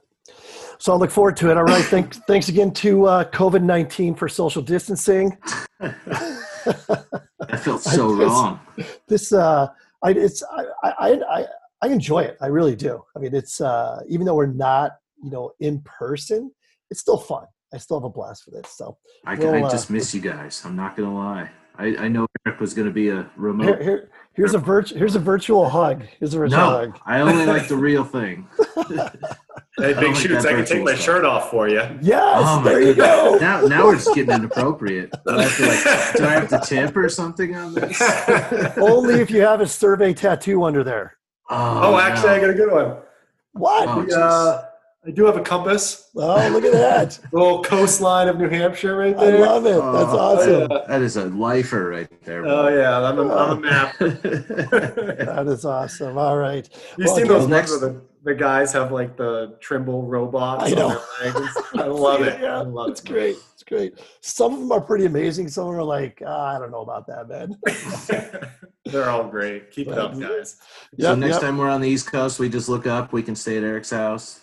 So 0.78 0.92
I 0.92 0.96
look 0.96 1.10
forward 1.10 1.36
to 1.38 1.50
it. 1.50 1.56
All 1.56 1.64
right, 1.64 1.84
thanks. 1.84 2.18
Thanks 2.26 2.48
again 2.48 2.72
to 2.74 3.06
uh, 3.06 3.24
COVID 3.30 3.62
nineteen 3.62 4.14
for 4.14 4.28
social 4.28 4.62
distancing. 4.62 5.36
That 6.66 7.60
felt 7.60 7.82
so 7.82 8.14
I 8.16 8.18
just- 8.18 8.28
wrong. 8.32 8.60
this 9.06 9.32
uh 9.32 9.68
i 10.02 10.10
it's 10.10 10.42
I, 10.42 10.64
I 10.82 11.20
i 11.30 11.44
i 11.82 11.88
enjoy 11.88 12.20
it 12.22 12.36
i 12.40 12.46
really 12.48 12.74
do 12.74 13.02
i 13.14 13.20
mean 13.20 13.34
it's 13.34 13.60
uh 13.60 14.00
even 14.08 14.26
though 14.26 14.34
we're 14.34 14.46
not 14.46 14.92
you 15.22 15.30
know 15.30 15.52
in 15.60 15.80
person 15.82 16.50
it's 16.90 17.00
still 17.00 17.18
fun 17.18 17.44
i 17.74 17.78
still 17.78 17.98
have 17.98 18.04
a 18.04 18.10
blast 18.10 18.44
with 18.46 18.54
it 18.56 18.66
so 18.66 18.96
I, 19.24 19.34
Well, 19.34 19.54
I 19.54 19.62
uh, 19.62 19.70
just 19.70 19.90
miss 19.90 20.14
you 20.14 20.20
guys. 20.20 20.62
I'm 20.64 20.76
not 20.76 20.96
gonna 20.96 21.12
lie. 21.14 21.50
I, 21.78 21.96
I 22.04 22.08
know 22.08 22.26
Eric 22.46 22.60
was 22.60 22.72
gonna 22.72 22.90
be 22.92 23.08
a 23.10 23.28
remote. 23.36 23.82
here 23.82 24.08
here's 24.34 24.54
a 24.54 24.58
virtual 24.58 24.98
here's 24.98 25.14
a 25.16 25.18
virtual 25.18 25.68
hug 25.68 26.04
here's 26.20 26.32
a 26.32 26.38
virtual 26.38 26.58
No, 26.58 26.66
hug 26.70 26.98
I 27.04 27.20
only 27.20 27.44
like 27.44 27.66
the 27.68 27.76
real 27.76 28.04
thing. 28.04 28.46
Hey, 29.78 29.92
Big 29.92 30.04
like 30.04 30.16
Shoots, 30.16 30.46
I 30.46 30.54
can 30.54 30.64
take 30.64 30.82
my 30.84 30.92
stuff. 30.94 31.04
shirt 31.04 31.24
off 31.26 31.50
for 31.50 31.68
you. 31.68 31.82
yes 32.00 32.42
Oh 32.46 32.62
there 32.64 32.80
you 32.80 32.94
go 32.94 33.36
Now, 33.40 33.60
now 33.66 33.84
we're 33.84 33.96
just 33.96 34.14
getting 34.14 34.34
inappropriate. 34.34 35.10
Do 35.10 35.18
I, 35.36 35.42
have 35.42 35.56
to 35.58 35.66
like, 35.66 36.16
do 36.16 36.24
I 36.24 36.30
have 36.40 36.48
to 36.48 36.60
tip 36.64 36.96
or 36.96 37.08
something 37.10 37.54
on 37.54 37.74
this? 37.74 38.00
only 38.78 39.16
if 39.20 39.30
you 39.30 39.42
have 39.42 39.60
a 39.60 39.66
survey 39.66 40.14
tattoo 40.14 40.64
under 40.64 40.82
there 40.82 41.18
Oh, 41.50 41.98
actually, 41.98 42.30
I 42.30 42.40
got 42.40 42.50
a 42.50 42.54
good 42.54 42.72
one. 42.72 42.96
what 43.52 43.86
Oh, 43.88 43.92
oh, 44.00 44.04
We, 44.04 44.12
uh, 44.14 44.62
I 45.06 45.10
do 45.12 45.24
have 45.24 45.36
a 45.36 45.40
compass, 45.40 46.10
Oh, 46.16 46.48
look 46.48 46.64
at 46.64 46.72
that 46.72 47.18
little 47.32 47.62
coastline 47.62 48.26
of 48.28 48.38
New 48.38 48.48
Hampshire 48.48 48.96
right 48.96 49.16
there. 49.16 49.28
i 49.28 49.30
there. 49.30 49.40
love 49.40 49.66
it 49.66 49.74
that's 49.74 50.12
Oh, 50.12 50.18
awesome 50.18 50.68
yeah. 50.70 50.78
That 50.88 51.02
is 51.02 51.16
a 51.16 51.26
lifer 51.26 51.90
right 51.90 52.08
there. 52.24 52.44
Oh 52.44 52.68
yeah, 52.68 53.00
I'm 53.00 53.18
a, 53.18 53.34
I'm 53.34 53.58
a 53.58 53.60
map. 53.60 53.96
that 53.98 55.44
is 55.46 55.64
awesome 55.64 56.18
all 56.18 56.36
right 56.36 56.68
You 56.98 57.04
Well, 57.06 57.14
seen 57.14 57.24
again- 57.26 57.34
those 57.34 57.42
ones 57.42 57.50
next- 57.50 57.70
where 57.70 57.80
the, 57.80 58.02
the 58.24 58.34
guys 58.34 58.72
have 58.72 58.90
like 58.90 59.16
the 59.16 59.56
Trimble 59.60 60.02
robots 60.02 60.64
I 60.64 60.70
on 60.72 60.74
know. 60.76 61.00
their 61.22 61.32
legs? 61.32 61.56
I 61.74 61.84
love 61.84 62.22
it. 62.22 62.40
Yeah, 62.40 62.58
I 62.58 62.62
love 62.62 62.90
it's 62.90 63.00
it. 63.00 63.06
great. 63.08 63.36
It's 63.54 63.62
great. 63.62 64.00
Some 64.20 64.52
of 64.54 64.58
them 64.58 64.72
are 64.72 64.80
pretty 64.80 65.04
amazing. 65.06 65.46
Some 65.46 65.68
are 65.68 65.80
like, 65.84 66.20
ah, 66.26 66.56
I 66.56 66.58
don't 66.58 66.72
know 66.72 66.80
about 66.80 67.06
that, 67.06 67.28
man. 67.28 68.50
They're 68.84 69.08
all 69.10 69.28
great. 69.28 69.70
Keep 69.70 69.88
it 69.88 69.98
up, 69.98 70.18
guys. 70.18 70.56
so 70.98 71.14
next 71.14 71.34
yep. 71.34 71.40
time 71.42 71.56
we're 71.56 71.68
on 71.68 71.80
the 71.80 71.88
East 71.88 72.10
Coast, 72.10 72.40
we 72.40 72.48
just 72.48 72.68
look 72.68 72.86
up. 72.88 73.12
We 73.12 73.22
can 73.22 73.36
stay 73.36 73.58
at 73.58 73.62
Eric's 73.62 73.90
house. 73.90 74.40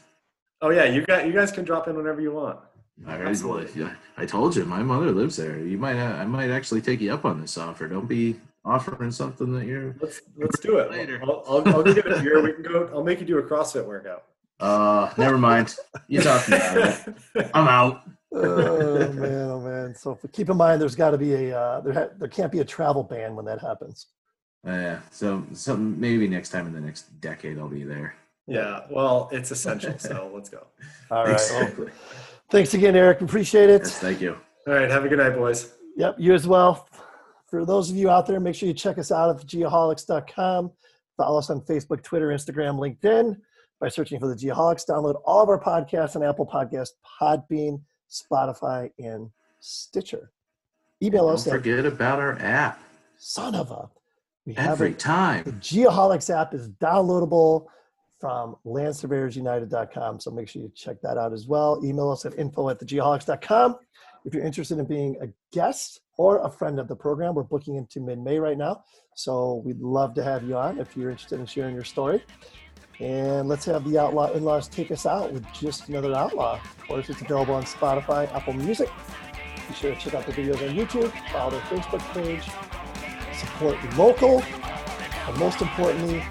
Oh 0.63 0.69
yeah, 0.69 0.85
you 0.85 1.05
got 1.05 1.27
you 1.27 1.33
guys 1.33 1.51
can 1.51 1.65
drop 1.65 1.89
in 1.89 1.97
whenever 1.97 2.21
you 2.21 2.31
want. 2.31 2.57
All 3.05 3.17
right, 3.17 3.27
Absolutely. 3.27 3.81
well, 3.81 3.89
yeah, 3.89 3.95
I 4.15 4.25
told 4.25 4.55
you, 4.55 4.63
my 4.63 4.81
mother 4.81 5.11
lives 5.11 5.35
there. 5.35 5.59
You 5.59 5.77
might, 5.77 5.97
uh, 5.97 6.15
I 6.15 6.25
might 6.25 6.51
actually 6.51 6.79
take 6.79 7.01
you 7.01 7.13
up 7.13 7.25
on 7.25 7.41
this 7.41 7.57
offer. 7.57 7.89
Don't 7.89 8.07
be 8.07 8.39
offering 8.63 9.11
something 9.11 9.51
that 9.59 9.65
you're. 9.65 9.93
Let's 9.99 10.21
let's 10.37 10.59
do 10.59 10.77
it. 10.77 10.89
Later. 10.89 11.19
I'll, 11.21 11.43
I'll, 11.45 11.67
I'll 11.67 11.83
go 11.83 11.93
get 11.93 12.07
a 12.07 12.21
beer. 12.21 12.41
We 12.41 12.53
can 12.53 12.63
go. 12.63 12.89
I'll 12.93 13.03
make 13.03 13.19
you 13.19 13.25
do 13.25 13.39
a 13.39 13.43
CrossFit 13.43 13.85
workout. 13.85 14.23
Uh, 14.61 15.11
never 15.17 15.37
mind. 15.37 15.75
You 16.07 16.21
talked 16.21 16.47
me 16.47 16.55
out 16.55 16.77
of 16.77 17.07
it. 17.35 17.51
I'm 17.53 17.67
out. 17.67 18.03
oh 18.33 19.11
man, 19.11 19.49
oh 19.49 19.59
man. 19.59 19.95
So 19.95 20.17
keep 20.31 20.49
in 20.49 20.55
mind, 20.55 20.81
there's 20.81 20.95
got 20.95 21.11
to 21.11 21.17
be 21.17 21.33
a 21.33 21.59
uh, 21.59 21.81
there. 21.81 21.93
Ha- 21.93 22.09
there 22.17 22.29
can't 22.29 22.53
be 22.53 22.59
a 22.59 22.65
travel 22.65 23.03
ban 23.03 23.35
when 23.35 23.43
that 23.45 23.59
happens. 23.59 24.07
Uh, 24.65 24.71
yeah. 24.71 24.99
So, 25.11 25.43
so 25.51 25.75
maybe 25.75 26.25
next 26.29 26.49
time 26.49 26.67
in 26.67 26.73
the 26.73 26.79
next 26.79 27.19
decade, 27.19 27.59
I'll 27.59 27.67
be 27.67 27.83
there. 27.83 28.15
Yeah. 28.47 28.81
Well, 28.89 29.29
it's 29.31 29.51
essential. 29.51 29.97
So 29.97 30.31
let's 30.35 30.49
go. 30.49 30.67
All 31.11 31.25
right. 31.25 31.39
Thanks. 31.39 31.77
Well, 31.77 31.87
thanks 32.49 32.73
again, 32.73 32.95
Eric. 32.95 33.21
Appreciate 33.21 33.69
it. 33.69 33.83
Yes, 33.83 33.99
thank 33.99 34.21
you. 34.21 34.37
All 34.67 34.73
right. 34.73 34.89
Have 34.89 35.05
a 35.05 35.09
good 35.09 35.19
night, 35.19 35.35
boys. 35.35 35.73
Yep, 35.95 36.15
you 36.17 36.33
as 36.33 36.47
well. 36.47 36.87
For 37.47 37.65
those 37.65 37.89
of 37.89 37.95
you 37.95 38.09
out 38.09 38.25
there, 38.25 38.39
make 38.39 38.55
sure 38.55 38.67
you 38.67 38.73
check 38.73 38.97
us 38.97 39.11
out 39.11 39.29
at 39.29 39.45
geoholics.com. 39.45 40.71
Follow 41.17 41.37
us 41.37 41.49
on 41.51 41.61
Facebook, 41.61 42.01
Twitter, 42.01 42.29
Instagram, 42.29 42.79
LinkedIn 42.79 43.37
by 43.79 43.89
searching 43.89 44.19
for 44.19 44.27
the 44.27 44.35
Geoholics. 44.35 44.87
Download 44.87 45.21
all 45.25 45.43
of 45.43 45.49
our 45.49 45.61
podcasts 45.61 46.15
on 46.15 46.23
Apple 46.23 46.47
Podcast, 46.47 46.89
Podbean, 47.21 47.81
Spotify, 48.09 48.89
and 48.97 49.29
Stitcher. 49.59 50.31
email 51.03 51.27
Don't 51.27 51.35
us 51.35 51.47
at 51.47 51.53
forget 51.53 51.85
about 51.85 52.19
our 52.19 52.39
app 52.39 52.79
son 53.17 53.53
of 53.55 53.71
a. 53.71 53.89
We 54.45 54.53
have 54.55 54.71
every 54.71 54.91
it. 54.91 54.99
The. 54.99 55.51
Geoholics 55.51 56.33
app 56.33 56.53
is 56.53 56.69
downloadable 56.69 57.67
from 58.23 58.55
landsurveyorsunited.com. 58.65 60.21
So 60.21 60.31
make 60.31 60.47
sure 60.47 60.61
you 60.61 60.71
check 60.73 61.01
that 61.01 61.17
out 61.17 61.33
as 61.33 61.45
well. 61.45 61.81
Email 61.83 62.09
us 62.09 62.25
at 62.25 62.39
info 62.39 62.69
at 62.69 62.79
thegeoholics.com. 62.79 63.75
If 64.23 64.33
you're 64.33 64.45
interested 64.45 64.79
in 64.79 64.85
being 64.85 65.17
a 65.21 65.27
guest 65.51 65.99
or 66.15 66.37
a 66.37 66.49
friend 66.49 66.79
of 66.79 66.87
the 66.87 66.95
program, 66.95 67.35
we're 67.35 67.43
booking 67.43 67.75
into 67.75 67.99
mid 67.99 68.19
May 68.19 68.39
right 68.39 68.57
now. 68.57 68.85
So 69.13 69.61
we'd 69.65 69.81
love 69.81 70.13
to 70.13 70.23
have 70.23 70.45
you 70.45 70.55
on 70.55 70.79
if 70.79 70.95
you're 70.95 71.09
interested 71.09 71.37
in 71.37 71.45
sharing 71.45 71.75
your 71.75 71.83
story. 71.83 72.23
And 73.01 73.49
let's 73.49 73.65
have 73.65 73.83
the 73.83 73.99
Outlaw 73.99 74.31
Inlaws 74.31 74.71
take 74.71 74.89
us 74.91 75.05
out 75.05 75.33
with 75.33 75.45
just 75.51 75.89
another 75.89 76.15
outlaw. 76.15 76.53
Of 76.53 76.87
course, 76.87 77.09
it's 77.09 77.19
available 77.19 77.55
on 77.55 77.63
Spotify, 77.63 78.33
Apple 78.33 78.53
Music. 78.53 78.87
Be 79.67 79.73
sure 79.73 79.93
to 79.93 79.99
check 79.99 80.13
out 80.13 80.25
the 80.25 80.31
videos 80.31 80.65
on 80.65 80.73
YouTube, 80.73 81.11
follow 81.33 81.51
their 81.51 81.59
Facebook 81.61 81.99
page, 82.13 82.43
support 83.37 83.77
local, 83.97 84.41
and 84.41 85.37
most 85.37 85.61
importantly, 85.61 86.23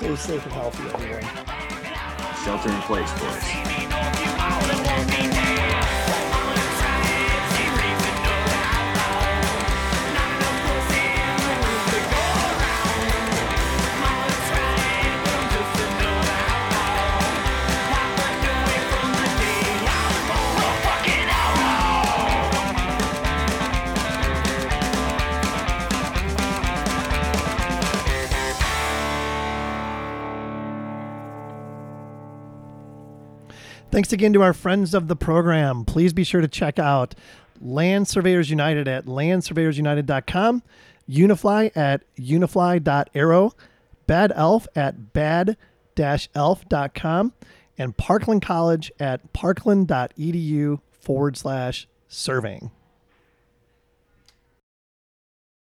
stay 0.00 0.16
safe 0.16 0.44
and 0.44 0.52
healthy, 0.54 0.82
everyone. 0.94 1.22
Shelter 2.42 2.70
in 2.70 2.80
place, 2.82 3.12
boys. 3.20 3.79
Thanks 34.00 34.14
again 34.14 34.32
to 34.32 34.40
our 34.40 34.54
friends 34.54 34.94
of 34.94 35.08
the 35.08 35.14
program. 35.14 35.84
Please 35.84 36.14
be 36.14 36.24
sure 36.24 36.40
to 36.40 36.48
check 36.48 36.78
out 36.78 37.14
Land 37.60 38.08
Surveyors 38.08 38.48
United 38.48 38.88
at 38.88 39.04
landsurveyorsunited.com, 39.04 40.62
Unifli 41.06 41.76
at 41.76 42.04
unifli.aero, 42.18 43.52
Bad 44.06 44.32
Elf 44.34 44.66
at 44.74 45.12
bad-elf.com, 45.12 46.14
and 47.76 47.94
Parkland 47.98 48.40
College 48.40 48.90
at 48.98 49.34
parkland.edu 49.34 50.80
forward 50.98 51.36
slash 51.36 51.86
surveying. 52.08 52.70